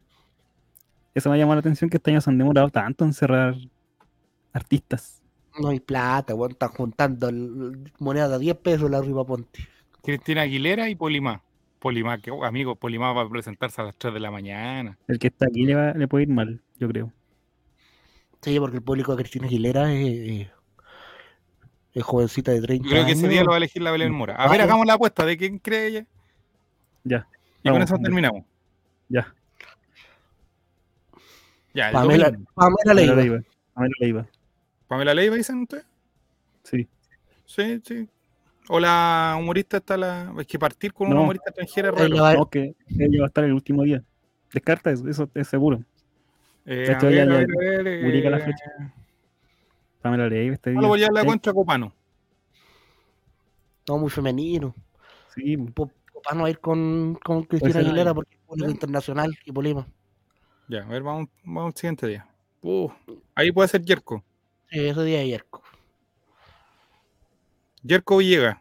Eso 1.17 1.31
me 1.31 1.37
llama 1.39 1.55
la 1.55 1.61
atención 1.61 1.89
que 1.89 1.97
este 1.97 2.11
año 2.11 2.21
se 2.21 2.29
han 2.29 2.37
demorado 2.37 2.69
tanto 2.69 3.03
en 3.03 3.11
cerrar 3.11 3.55
artistas. 4.53 5.23
No 5.59 5.69
hay 5.69 5.79
plata, 5.79 6.35
weón. 6.35 6.51
Están 6.51 6.69
juntando 6.69 7.31
moneda 7.97 8.29
de 8.29 8.37
10 8.37 8.55
pesos 8.57 8.91
la 8.91 9.01
Riva 9.01 9.25
Ponte. 9.25 9.67
Cristina 10.03 10.41
Aguilera 10.43 10.89
y 10.89 10.95
Polimá. 10.95 11.41
Polimá, 11.79 12.19
que 12.19 12.29
oh, 12.29 12.43
amigo, 12.45 12.75
Polimá 12.75 13.13
va 13.13 13.23
a 13.23 13.29
presentarse 13.29 13.81
a 13.81 13.85
las 13.85 13.95
3 13.95 14.13
de 14.13 14.19
la 14.19 14.29
mañana. 14.29 14.95
El 15.07 15.17
que 15.17 15.27
está 15.27 15.47
aquí 15.47 15.65
le, 15.65 15.73
va- 15.73 15.93
le 15.93 16.07
puede 16.07 16.25
ir 16.25 16.29
mal, 16.29 16.61
yo 16.79 16.87
creo. 16.87 17.11
Sí, 18.41 18.59
porque 18.59 18.77
el 18.77 18.83
público 18.83 19.15
de 19.15 19.23
Cristina 19.23 19.47
Aguilera 19.47 19.91
es, 19.91 20.07
es- 20.41 20.47
es 21.93 22.03
jovencita 22.03 22.51
de 22.51 22.61
30 22.61 22.83
Yo 22.85 22.91
creo 22.91 23.05
que 23.07 23.11
ese 23.13 23.21
años. 23.21 23.31
día 23.31 23.41
lo 23.43 23.49
va 23.49 23.55
a 23.55 23.57
elegir 23.57 23.81
la 23.81 23.89
Belén 23.89 24.11
Mora. 24.13 24.35
A 24.35 24.43
ver, 24.43 24.49
Vale. 24.49 24.63
hagamos 24.63 24.85
la 24.85 24.93
apuesta 24.93 25.25
de 25.25 25.35
quién 25.35 25.57
cree 25.57 25.87
ella. 25.87 26.05
Ya. 27.03 27.27
Y 27.63 27.69
con 27.71 27.81
eso 27.81 27.97
terminamos. 27.97 28.43
Ya. 29.09 29.33
Ya, 31.77 31.89
el 31.89 31.93
Pamela. 31.93 32.25
Pamela 32.31 32.47
Pamela 32.55 32.93
Leiva. 32.95 33.15
Leiva. 33.15 33.39
Pamela 33.73 33.93
Leiva. 33.99 34.27
Pamela 34.87 35.13
Leiva, 35.13 35.35
dicen 35.35 35.61
ustedes. 35.61 35.85
Sí. 36.63 36.87
Sí, 37.45 37.79
sí. 37.85 38.09
O 38.67 38.79
la 38.79 39.35
humorista 39.39 39.77
está 39.77 39.95
la. 39.95 40.33
Es 40.39 40.47
que 40.47 40.57
partir 40.57 40.91
con 40.91 41.05
una 41.07 41.17
No. 41.17 41.21
humorista 41.21 41.51
extranjera 41.51 41.89
es 41.89 41.95
Ahí 42.01 42.01
raro. 42.09 42.15
la 42.15 42.21
va- 42.23 42.33
No, 42.33 42.49
que 42.49 42.75
ella 42.97 43.19
va 43.19 43.25
a 43.25 43.27
estar 43.27 43.43
el 43.43 43.53
último 43.53 43.83
día. 43.83 44.03
Descarta 44.51 44.89
eso, 44.91 45.07
eso 45.07 45.29
es 45.35 45.47
seguro. 45.47 45.83
Eh, 46.65 46.93
a 46.93 46.99
ver, 46.99 47.15
ya- 47.15 47.23
a 47.23 47.25
ver, 47.27 48.05
ubica 48.05 48.29
la 48.31 48.37
eh, 48.39 48.41
fecha. 48.41 48.93
Pamela 50.01 50.27
Leiva 50.27 50.55
este 50.55 50.71
no 50.71 50.79
día. 50.79 50.81
lo 50.81 50.87
voy 50.87 51.03
a 51.03 51.11
la 51.11 51.23
contra 51.25 51.53
Copano. 51.53 51.93
No, 53.87 53.97
muy 53.99 54.09
femenino. 54.09 54.73
Sí, 55.35 55.55
Po- 55.57 55.91
Papá 56.13 56.33
no 56.33 56.41
va 56.41 56.47
a 56.47 56.49
ir 56.49 56.59
con, 56.59 57.15
con 57.23 57.43
Cristina 57.43 57.79
Aguilera 57.79 58.09
ahí. 58.09 58.15
porque 58.15 58.33
es 58.35 58.41
público 58.47 58.71
internacional 58.71 59.37
y 59.45 59.51
Polima. 59.51 59.85
Ya, 60.67 60.79
a 60.83 60.85
ver, 60.87 61.01
vamos, 61.03 61.29
vamos 61.43 61.73
al 61.73 61.77
siguiente 61.79 62.07
día. 62.07 62.27
Uh, 62.61 62.89
ahí 63.35 63.51
puede 63.51 63.69
ser 63.69 63.83
Yerko. 63.83 64.23
Sí, 64.69 64.79
ese 64.87 65.03
día 65.03 65.21
es 65.21 65.27
Yerko. 65.29 65.63
Yerko. 67.83 68.17
Villegas. 68.17 68.57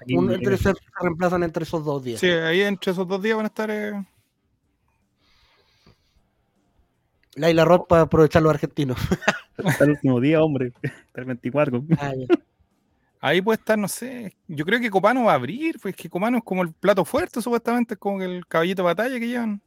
aquí 0.00 0.16
Un- 0.16 0.32
entre, 0.32 0.56
se, 0.58 0.72
reemplazan 1.00 1.42
entre 1.42 1.64
esos 1.64 1.84
dos 1.84 2.02
días. 2.02 2.20
Sí, 2.20 2.28
ahí 2.28 2.60
entre 2.62 2.92
esos 2.92 3.06
dos 3.08 3.22
días 3.22 3.36
van 3.36 3.46
a 3.46 3.48
estar. 3.48 3.70
eh, 3.70 3.92
Laila 7.34 7.64
Roth 7.64 7.86
para 7.86 8.02
aprovechar 8.02 8.42
los 8.42 8.50
argentinos. 8.52 8.98
Hasta 9.64 9.84
el 9.84 9.90
último 9.90 10.20
día, 10.20 10.42
hombre. 10.42 10.72
Hasta 10.82 11.20
el 11.20 11.24
24. 11.26 11.84
Ah. 11.98 12.12
Ahí 13.20 13.40
puede 13.42 13.58
estar, 13.58 13.78
no 13.78 13.88
sé. 13.88 14.36
Yo 14.46 14.64
creo 14.64 14.80
que 14.80 14.90
Copano 14.90 15.24
va 15.24 15.32
a 15.32 15.36
abrir, 15.36 15.78
pues 15.80 15.94
que 15.96 16.08
Copano 16.08 16.38
es 16.38 16.44
como 16.44 16.62
el 16.62 16.72
plato 16.72 17.04
fuerte, 17.04 17.40
supuestamente, 17.42 17.94
es 17.94 18.00
como 18.00 18.22
el 18.22 18.46
caballito 18.46 18.82
de 18.82 18.86
batalla 18.86 19.18
que 19.18 19.26
llevan. 19.26 19.60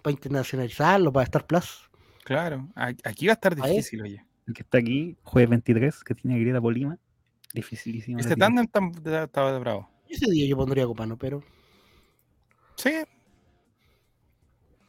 Para 0.00 0.12
internacionalizarlo, 0.12 1.12
para 1.12 1.24
Star 1.24 1.46
Plus. 1.46 1.90
Claro, 2.24 2.68
aquí 2.76 3.26
va 3.26 3.32
a 3.32 3.34
estar 3.34 3.52
A 3.60 3.66
difícil, 3.66 4.02
oye. 4.02 4.24
El 4.46 4.54
que 4.54 4.62
está 4.62 4.78
aquí, 4.78 5.16
jueves 5.22 5.50
23, 5.50 6.04
que 6.04 6.14
tiene 6.14 6.38
Greta 6.40 6.60
Polima. 6.60 6.98
Dificilísimo. 7.54 8.18
Ese 8.18 8.30
la 8.30 8.36
tándem 8.36 8.64
estaba 9.04 9.52
de 9.52 9.58
bravo. 9.58 9.88
Ese 10.08 10.30
día 10.30 10.46
yo 10.48 10.56
pondría 10.56 10.84
a 10.84 10.86
Copano, 10.86 11.16
pero 11.16 11.42
Sí. 12.76 12.90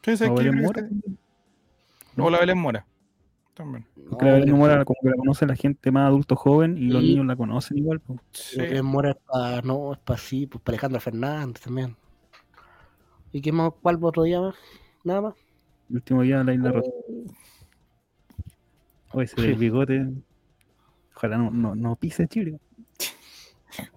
Sí, 0.02 0.16
sí, 0.16 0.24
¿O 0.24 0.32
aquí 0.32 0.44
Belén 0.44 0.52
creo 0.58 0.72
que 0.72 0.82
Mora? 0.82 0.88
está- 0.88 2.22
O 2.22 2.30
la 2.30 2.38
Belén 2.40 2.58
Mora. 2.58 2.86
También. 3.54 3.86
Porque 4.10 4.24
la 4.26 4.32
Belén 4.34 4.56
Mora 4.56 4.84
como 4.84 4.98
que 5.02 5.08
la 5.10 5.16
conoce 5.16 5.46
la 5.46 5.56
gente 5.56 5.90
más 5.90 6.08
adulto 6.08 6.36
joven 6.36 6.76
y 6.76 6.88
los 6.88 7.02
Sí. 7.02 7.08
niños 7.10 7.26
la 7.26 7.36
conocen 7.36 7.78
igual. 7.78 8.00
pues. 8.00 8.20
Sí. 8.32 8.58
Lo 8.60 8.66
que 8.68 8.82
Mora 8.82 9.10
es 9.10 9.16
para, 9.16 9.62
no, 9.62 9.92
es 9.92 9.98
para 10.00 10.18
sí, 10.18 10.46
pues 10.46 10.62
para 10.62 10.74
Alejandro 10.74 11.00
Fernández 11.00 11.62
también. 11.62 11.96
¿Y 13.32 13.40
qué 13.40 13.52
más? 13.52 13.72
¿Cuál 13.82 13.98
otro 14.02 14.22
día 14.24 14.40
más? 14.40 14.54
Nada 15.04 15.20
más. 15.20 15.34
El 15.90 15.96
último 15.96 16.22
día 16.22 16.42
la 16.42 16.54
isla 16.54 16.72
rota. 16.72 16.90
Oye, 19.12 19.24
ese 19.24 19.40
del 19.40 19.54
bigote. 19.54 20.06
Ojalá 21.14 21.38
no, 21.38 21.50
no, 21.50 21.74
no 21.74 21.94
pise 21.96 22.26
Chile. 22.26 22.58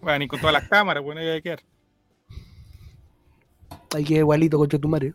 Bueno, 0.02 0.24
y 0.24 0.28
con 0.28 0.40
todas 0.40 0.54
las 0.54 0.68
cámaras, 0.68 1.04
bueno, 1.04 1.22
ahí 1.22 1.28
hay 1.28 1.38
que 1.40 1.44
quedar. 1.44 1.60
Hay 3.96 4.04
que 4.04 4.16
igualito 4.16 4.58
con 4.58 4.68
Chetumare. 4.68 5.14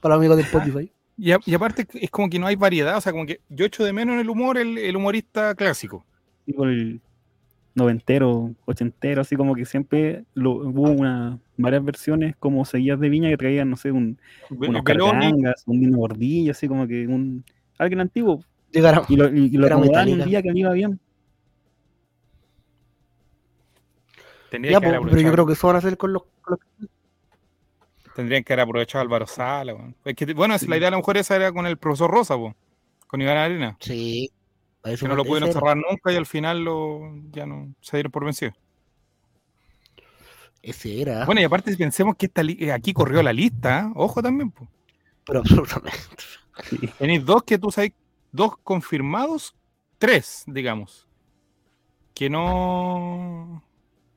Para 0.00 0.14
los 0.14 0.20
amigos 0.20 0.36
de 0.36 0.42
Spotify. 0.42 0.92
Y, 1.16 1.32
a- 1.32 1.40
y 1.46 1.54
aparte 1.54 1.86
es 1.94 2.10
como 2.10 2.28
que 2.28 2.38
no 2.38 2.46
hay 2.46 2.56
variedad, 2.56 2.96
o 2.96 3.00
sea, 3.00 3.12
como 3.12 3.24
que 3.24 3.40
yo 3.48 3.64
echo 3.64 3.84
de 3.84 3.92
menos 3.92 4.14
en 4.14 4.20
el 4.20 4.28
humor 4.28 4.58
el, 4.58 4.76
el 4.78 4.96
humorista 4.96 5.54
clásico. 5.54 6.04
Tipo 6.44 6.64
el 6.64 7.00
noventero, 7.74 8.54
ochentero, 8.66 9.22
así 9.22 9.36
como 9.36 9.54
que 9.54 9.64
siempre 9.64 10.24
lo, 10.34 10.52
hubo 10.52 10.90
una, 10.90 11.38
varias 11.56 11.84
versiones 11.84 12.36
como 12.36 12.64
seguidas 12.64 13.00
de 13.00 13.08
Viña 13.08 13.28
que 13.30 13.36
traían, 13.36 13.68
no 13.70 13.76
sé, 13.76 13.90
un, 13.90 14.18
unos 14.50 14.82
cargangas, 14.82 15.64
un 15.66 15.80
Dino 15.80 15.98
Gordillo, 15.98 16.52
así 16.52 16.68
como 16.68 16.86
que 16.86 17.06
un 17.06 17.44
alguien 17.78 18.00
antiguo. 18.00 18.44
Llegaron. 18.70 19.04
Y 19.08 19.16
lo, 19.16 19.28
y, 19.34 19.46
y 19.46 19.50
lo 19.56 19.78
un 19.78 20.24
día 20.24 20.42
que 20.42 20.52
le 20.52 20.60
iba 20.60 20.72
bien. 20.72 20.98
tendría 24.50 24.72
Ya, 24.72 24.80
que 24.80 24.86
haber 24.86 25.00
pues, 25.00 25.12
pero 25.12 25.22
yo 25.22 25.32
creo 25.32 25.46
que 25.46 25.52
eso 25.54 25.66
van 25.66 25.76
a 25.76 25.78
hacer 25.80 25.96
con 25.96 26.12
los. 26.12 26.22
con 26.42 26.58
los- 26.78 26.90
Tendrían 28.14 28.44
que 28.44 28.52
haber 28.52 28.62
aprovechado 28.62 29.00
a 29.00 29.02
Álvaro 29.02 29.26
Sala. 29.26 29.74
weón. 29.74 29.96
Es 30.04 30.14
que, 30.14 30.32
bueno, 30.34 30.54
la 30.68 30.76
idea 30.76 30.88
a 30.88 30.90
lo 30.92 30.98
mejor 30.98 31.16
esa 31.16 31.34
era 31.34 31.50
con 31.50 31.66
el 31.66 31.76
profesor 31.76 32.08
Rosa, 32.08 32.36
po, 32.36 32.54
con 33.08 33.20
Iván 33.20 33.36
Arena. 33.36 33.76
Sí. 33.80 34.30
Para 34.84 34.94
eso 34.96 35.06
Que 35.06 35.08
no 35.08 35.16
lo 35.16 35.24
pudieron 35.24 35.50
cerrar 35.50 35.78
nunca 35.78 36.12
y 36.12 36.16
al 36.16 36.26
final 36.26 36.62
lo, 36.62 37.00
ya 37.30 37.46
no 37.46 37.74
se 37.80 37.96
dieron 37.96 38.12
por 38.12 38.22
vencidos. 38.22 38.54
Ese 40.60 41.00
era. 41.00 41.24
Bueno, 41.24 41.40
y 41.40 41.44
aparte 41.44 41.70
si 41.70 41.78
pensemos 41.78 42.16
que 42.16 42.26
esta 42.26 42.42
eh, 42.42 42.70
aquí 42.70 42.92
corrió 42.92 43.22
la 43.22 43.32
lista, 43.32 43.80
¿eh? 43.80 43.92
ojo 43.94 44.22
también. 44.22 44.50
po. 44.50 44.68
pero 45.24 45.38
absolutamente. 45.38 45.98
Tenéis 46.98 47.24
dos 47.24 47.44
que 47.44 47.58
tú 47.58 47.70
sabes, 47.70 47.92
dos 48.30 48.58
confirmados, 48.58 49.56
tres, 49.96 50.44
digamos, 50.46 51.08
que 52.14 52.28
no 52.28 53.64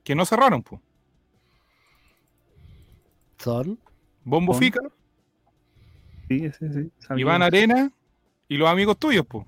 que 0.04 0.16
no 0.16 0.26
cerraron, 0.26 0.64
pues. 0.64 0.82
Son. 3.38 3.80
Bombo. 4.26 4.54
Fica, 4.54 4.82
Sí, 6.28 6.52
sí. 6.60 6.92
sabía. 7.00 7.22
Iván 7.22 7.42
Arena 7.42 7.90
y 8.50 8.58
los 8.58 8.68
amigos 8.68 8.98
tuyos, 8.98 9.26
pues. 9.26 9.46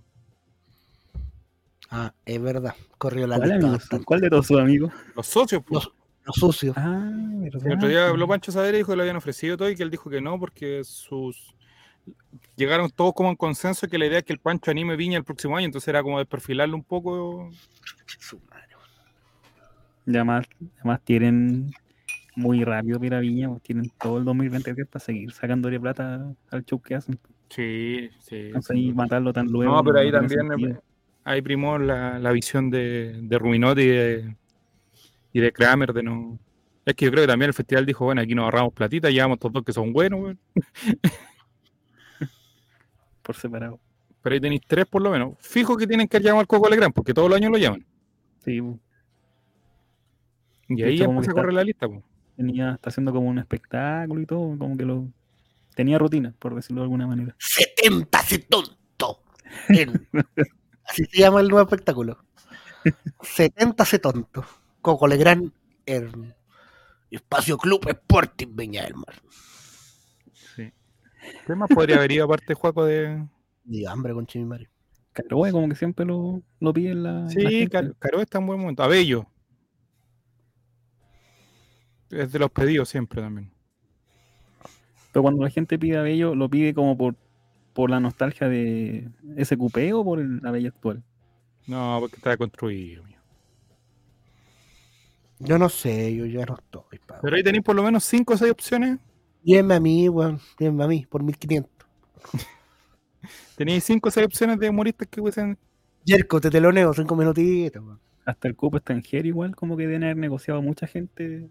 Ah, 1.91 2.13
es 2.25 2.41
verdad. 2.41 2.75
Corrió 2.97 3.25
la 3.27 3.37
¿Cuál, 3.37 3.49
lista 3.49 3.67
amigo? 3.67 4.03
¿Cuál 4.05 4.21
de 4.21 4.29
todos 4.29 4.47
sus 4.47 4.59
amigos? 4.59 4.91
Los 5.15 5.27
socios, 5.27 5.63
pues. 5.65 5.85
Los- 5.85 5.93
Los 6.25 6.35
sucios. 6.35 6.75
Ah, 6.77 7.11
El 7.43 7.73
otro 7.73 7.87
día 7.87 8.07
habló 8.07 8.27
Pancho 8.27 8.51
Sadera 8.51 8.77
y 8.77 8.81
dijo 8.81 8.91
que 8.91 8.97
le 8.97 9.01
habían 9.03 9.15
ofrecido 9.15 9.57
todo 9.57 9.67
y 9.69 9.75
que 9.75 9.81
él 9.81 9.89
dijo 9.89 10.11
que 10.11 10.21
no 10.21 10.37
porque 10.39 10.83
sus 10.83 11.55
llegaron 12.55 12.89
todos 12.91 13.13
como 13.13 13.29
en 13.29 13.35
consenso 13.35 13.87
que 13.87 13.97
la 13.97 14.05
idea 14.05 14.19
es 14.19 14.25
que 14.25 14.33
el 14.33 14.39
Pancho 14.39 14.69
anime 14.69 14.95
Viña 14.95 15.17
el 15.17 15.23
próximo 15.23 15.57
año, 15.57 15.65
entonces 15.65 15.87
era 15.87 16.03
como 16.03 16.19
desperfilarlo 16.19 16.75
un 16.75 16.83
poco. 16.83 17.49
Su 18.19 18.39
madre. 18.49 18.67
Y 20.05 20.15
además, 20.15 20.45
además 20.77 21.01
tienen 21.03 21.71
muy 22.35 22.63
rápido 22.63 22.99
Pira 22.99 23.19
Viña, 23.19 23.49
pues 23.49 23.63
tienen 23.63 23.91
todo 23.99 24.17
el 24.19 24.25
2023 24.25 24.87
para 24.87 25.03
seguir 25.03 25.31
sacándole 25.31 25.79
plata 25.79 26.31
al 26.51 26.65
show 26.65 26.79
que 26.79 26.95
hacen. 26.95 27.19
Sí, 27.49 28.09
sí. 28.19 28.35
Entonces 28.47 28.93
matarlo 28.93 29.33
tan 29.33 29.47
luego. 29.47 29.73
No, 29.73 29.83
pero 29.83 29.99
ahí 29.99 30.11
tiene 30.11 30.27
también 30.27 30.47
sentido. 30.47 30.83
Ahí 31.23 31.41
primó 31.41 31.77
la, 31.77 32.19
la 32.19 32.31
visión 32.31 32.69
de, 32.69 33.19
de 33.21 33.37
Rubinotti 33.39 33.81
y 33.81 33.87
de, 33.87 34.35
y 35.33 35.39
de 35.39 35.51
Kramer 35.51 35.93
de 35.93 36.03
no. 36.03 36.39
Es 36.85 36.95
que 36.95 37.05
yo 37.05 37.11
creo 37.11 37.23
que 37.23 37.27
también 37.27 37.49
el 37.49 37.53
festival 37.53 37.85
dijo, 37.85 38.05
bueno, 38.05 38.21
aquí 38.21 38.33
nos 38.33 38.45
ahorramos 38.45 38.73
platita, 38.73 39.09
llevamos 39.09 39.37
todos 39.39 39.53
dos 39.53 39.63
que 39.63 39.73
son 39.73 39.93
buenos, 39.93 40.19
weón. 40.21 40.39
por 43.21 43.35
separado. 43.35 43.79
pero 44.21 44.33
ahí 44.33 44.39
tenéis 44.41 44.61
tres 44.67 44.85
por 44.85 45.01
lo 45.01 45.11
menos. 45.11 45.33
Fijo 45.39 45.77
que 45.77 45.85
tienen 45.87 46.07
que 46.07 46.19
llamar 46.19 46.41
al 46.41 46.47
Coco 46.47 46.69
Legrand, 46.69 46.93
porque 46.93 47.13
todos 47.13 47.29
los 47.29 47.37
años 47.37 47.51
lo 47.51 47.57
llaman. 47.57 47.85
Sí, 48.43 48.59
Y 50.69 50.83
ahí 50.83 51.01
empieza 51.01 51.31
a 51.31 51.33
correr 51.33 51.53
la 51.53 51.63
lista, 51.63 51.87
pues. 51.87 52.01
tenía, 52.35 52.71
está 52.73 52.89
haciendo 52.89 53.11
como 53.13 53.27
un 53.29 53.37
espectáculo 53.39 54.21
y 54.21 54.25
todo, 54.25 54.57
como 54.57 54.75
que 54.77 54.85
lo 54.85 55.07
tenía 55.75 55.97
rutina, 55.99 56.33
por 56.39 56.55
decirlo 56.55 56.81
de 56.81 56.85
alguna 56.85 57.05
manera. 57.07 57.35
70 57.37 58.19
se 58.23 58.39
tonto. 58.39 59.21
En- 59.69 60.07
Así 60.89 61.05
se 61.05 61.19
llama 61.19 61.41
el 61.41 61.47
nuevo 61.47 61.63
espectáculo. 61.67 62.17
70 63.21 63.85
se 63.85 63.99
tonto. 63.99 64.45
Coco 64.81 65.07
Legrand 65.07 65.51
en 65.85 66.33
Espacio 67.11 67.57
Club 67.57 67.87
Sporting 67.87 68.55
Viña 68.55 68.83
del 68.83 68.95
Mar. 68.95 69.15
¿Qué 71.45 71.55
más 71.55 71.69
podría 71.69 71.97
haber 71.97 72.11
ido 72.11 72.25
aparte, 72.25 72.53
Juaco, 72.53 72.85
de. 72.85 73.25
Y 73.71 73.85
hambre 73.85 74.13
con 74.13 74.25
Chimimari. 74.25 74.67
Caroe 75.13 75.51
como 75.51 75.69
que 75.69 75.75
siempre 75.75 76.03
lo, 76.05 76.41
lo 76.59 76.73
pide 76.73 76.91
en 76.91 77.03
la. 77.03 77.11
la 77.21 77.29
Sí, 77.29 77.41
gente. 77.41 77.69
Caro, 77.69 77.93
Caro 77.99 78.21
está 78.21 78.39
en 78.39 78.47
buen 78.47 78.59
momento. 78.59 78.81
Abello. 78.81 79.27
Es 82.09 82.31
de 82.31 82.39
los 82.39 82.49
pedidos 82.49 82.89
siempre 82.89 83.21
también. 83.21 83.51
Pero 85.11 85.21
cuando 85.21 85.43
la 85.43 85.51
gente 85.51 85.77
pide 85.77 85.97
a 85.97 86.01
Bello, 86.01 86.33
lo 86.33 86.49
pide 86.49 86.73
como 86.73 86.97
por, 86.97 87.15
por 87.79 87.89
la 87.89 88.01
nostalgia 88.01 88.49
de 88.49 89.07
SQP 89.41 89.93
o 89.93 90.03
por 90.03 90.19
el 90.19 90.45
Abello 90.45 90.67
actual. 90.67 91.01
No, 91.65 91.95
porque 92.01 92.17
está 92.17 92.35
construido. 92.35 93.05
mío. 93.05 93.15
Yo 95.39 95.57
no 95.57 95.69
sé, 95.69 96.13
yo 96.13 96.25
ya 96.25 96.45
no 96.45 96.57
estoy. 96.57 96.99
Pero 97.21 97.37
ahí 97.37 97.41
tenéis 97.41 97.63
por 97.63 97.77
lo 97.77 97.83
menos 97.83 98.03
5 98.03 98.33
o 98.33 98.37
6 98.37 98.51
opciones. 98.51 98.99
Llévenme 99.45 99.75
a 99.75 99.79
mí, 99.79 100.09
weón. 100.09 100.41
Llévenme 100.59 100.83
a 100.83 100.87
mí 100.87 101.05
por 101.09 101.23
1500. 101.23 101.71
Tenéis 103.55 103.85
5 103.85 104.09
o 104.09 104.11
6 104.11 104.25
opciones 104.25 104.59
de 104.59 104.69
humoristas 104.69 105.07
que 105.07 105.21
hubiesen. 105.21 105.57
Yerko, 106.03 106.41
te 106.41 106.49
teloneo, 106.49 106.93
cinco 106.93 107.15
minutitos, 107.15 107.81
weón. 107.81 108.01
Hasta 108.25 108.49
el 108.49 108.57
cupo 108.57 108.75
extranjero 108.75 109.25
igual, 109.25 109.55
como 109.55 109.77
que 109.77 109.87
deben 109.87 110.03
haber 110.03 110.17
negociado 110.17 110.61
mucha 110.61 110.85
gente. 110.85 111.49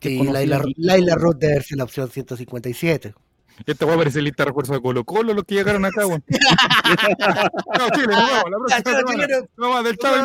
Sí, 0.00 0.22
Laila. 0.22 0.62
Laila 0.78 1.14
Roth 1.14 1.36
debe 1.36 1.60
ser 1.60 1.76
la 1.76 1.84
opción 1.84 2.08
157. 2.08 3.12
Esta 3.64 3.86
va 3.86 3.92
a 3.92 3.94
aparecer 3.94 4.22
lista 4.22 4.42
de 4.42 4.48
refuerzo 4.48 4.74
de 4.74 4.82
Colo 4.82 5.04
Colo, 5.04 5.32
los 5.32 5.44
que 5.44 5.54
llegaron 5.54 5.84
acá, 5.84 6.06
weón. 6.06 6.22
Chao, 6.28 7.88
Chile, 7.94 8.06
nos 8.08 8.26
vemos. 8.26 8.50
La 8.50 8.58
próxima 8.58 8.82
Chao, 8.82 9.08
semana. 9.08 9.26
Nos 9.56 9.68
vemos 9.68 9.84
del 9.84 9.96
chavo. 9.96 10.16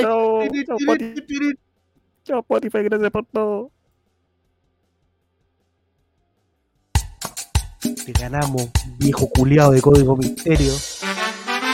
Chao, 0.00 0.76
chao, 2.24 2.38
Spotify. 2.40 2.82
Gracias 2.82 3.10
por 3.10 3.26
todo. 3.26 3.70
Te 7.80 8.12
ganamos, 8.12 8.68
viejo 8.98 9.28
culiado 9.30 9.72
de 9.72 9.80
código 9.80 10.16
misterio. 10.16 10.72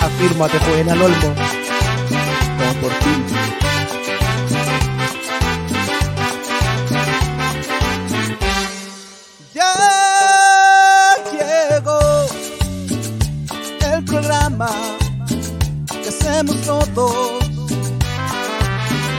Afírmate, 0.00 0.58
joven 0.58 0.90
al 0.90 1.02
olmo. 1.02 1.34
Vamos 2.58 2.76
por 2.76 2.92
ti. 2.92 3.65
Que 16.44 16.52
hacemos 16.52 16.88
todos. 16.94 17.44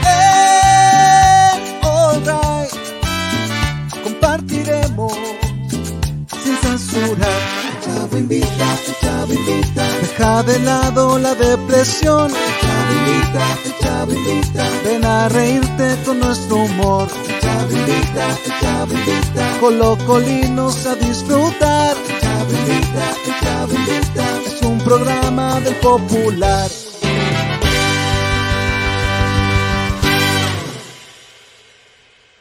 En 0.04 1.84
All 1.84 2.22
Right 2.24 2.72
compartiremos 4.04 5.12
sin 6.42 6.56
censura. 6.58 7.28
El 7.68 7.84
Chavo 7.84 8.18
invita, 8.18 8.78
el 8.86 8.96
chavo 9.00 9.32
invita. 9.32 9.84
Deja 10.00 10.42
de 10.44 10.58
lado 10.60 11.18
la 11.18 11.34
depresión. 11.34 12.30
El 12.30 12.60
chavo 12.60 12.92
invita, 12.92 13.58
el 13.64 13.78
chavo 13.80 14.12
invita. 14.12 14.64
Ven 14.84 15.04
a 15.04 15.28
reírte 15.28 15.96
con 16.04 16.20
nuestro 16.20 16.56
humor. 16.56 17.08
El 17.28 17.40
chavo 17.40 17.72
invita, 17.72 18.26
el 18.44 18.60
chavo 18.60 18.92
invita. 18.92 19.58
Colocolinos 19.60 20.86
a 20.86 20.94
disfrutar. 20.94 21.96
El 21.96 22.20
chavo 22.20 22.52
invita, 22.52 23.04
el 23.26 23.40
chavo 23.40 23.72
invita. 23.74 24.24
Es 24.46 24.62
un 24.62 24.78
programa 24.78 25.60
del 25.60 25.74
popular. 25.76 26.70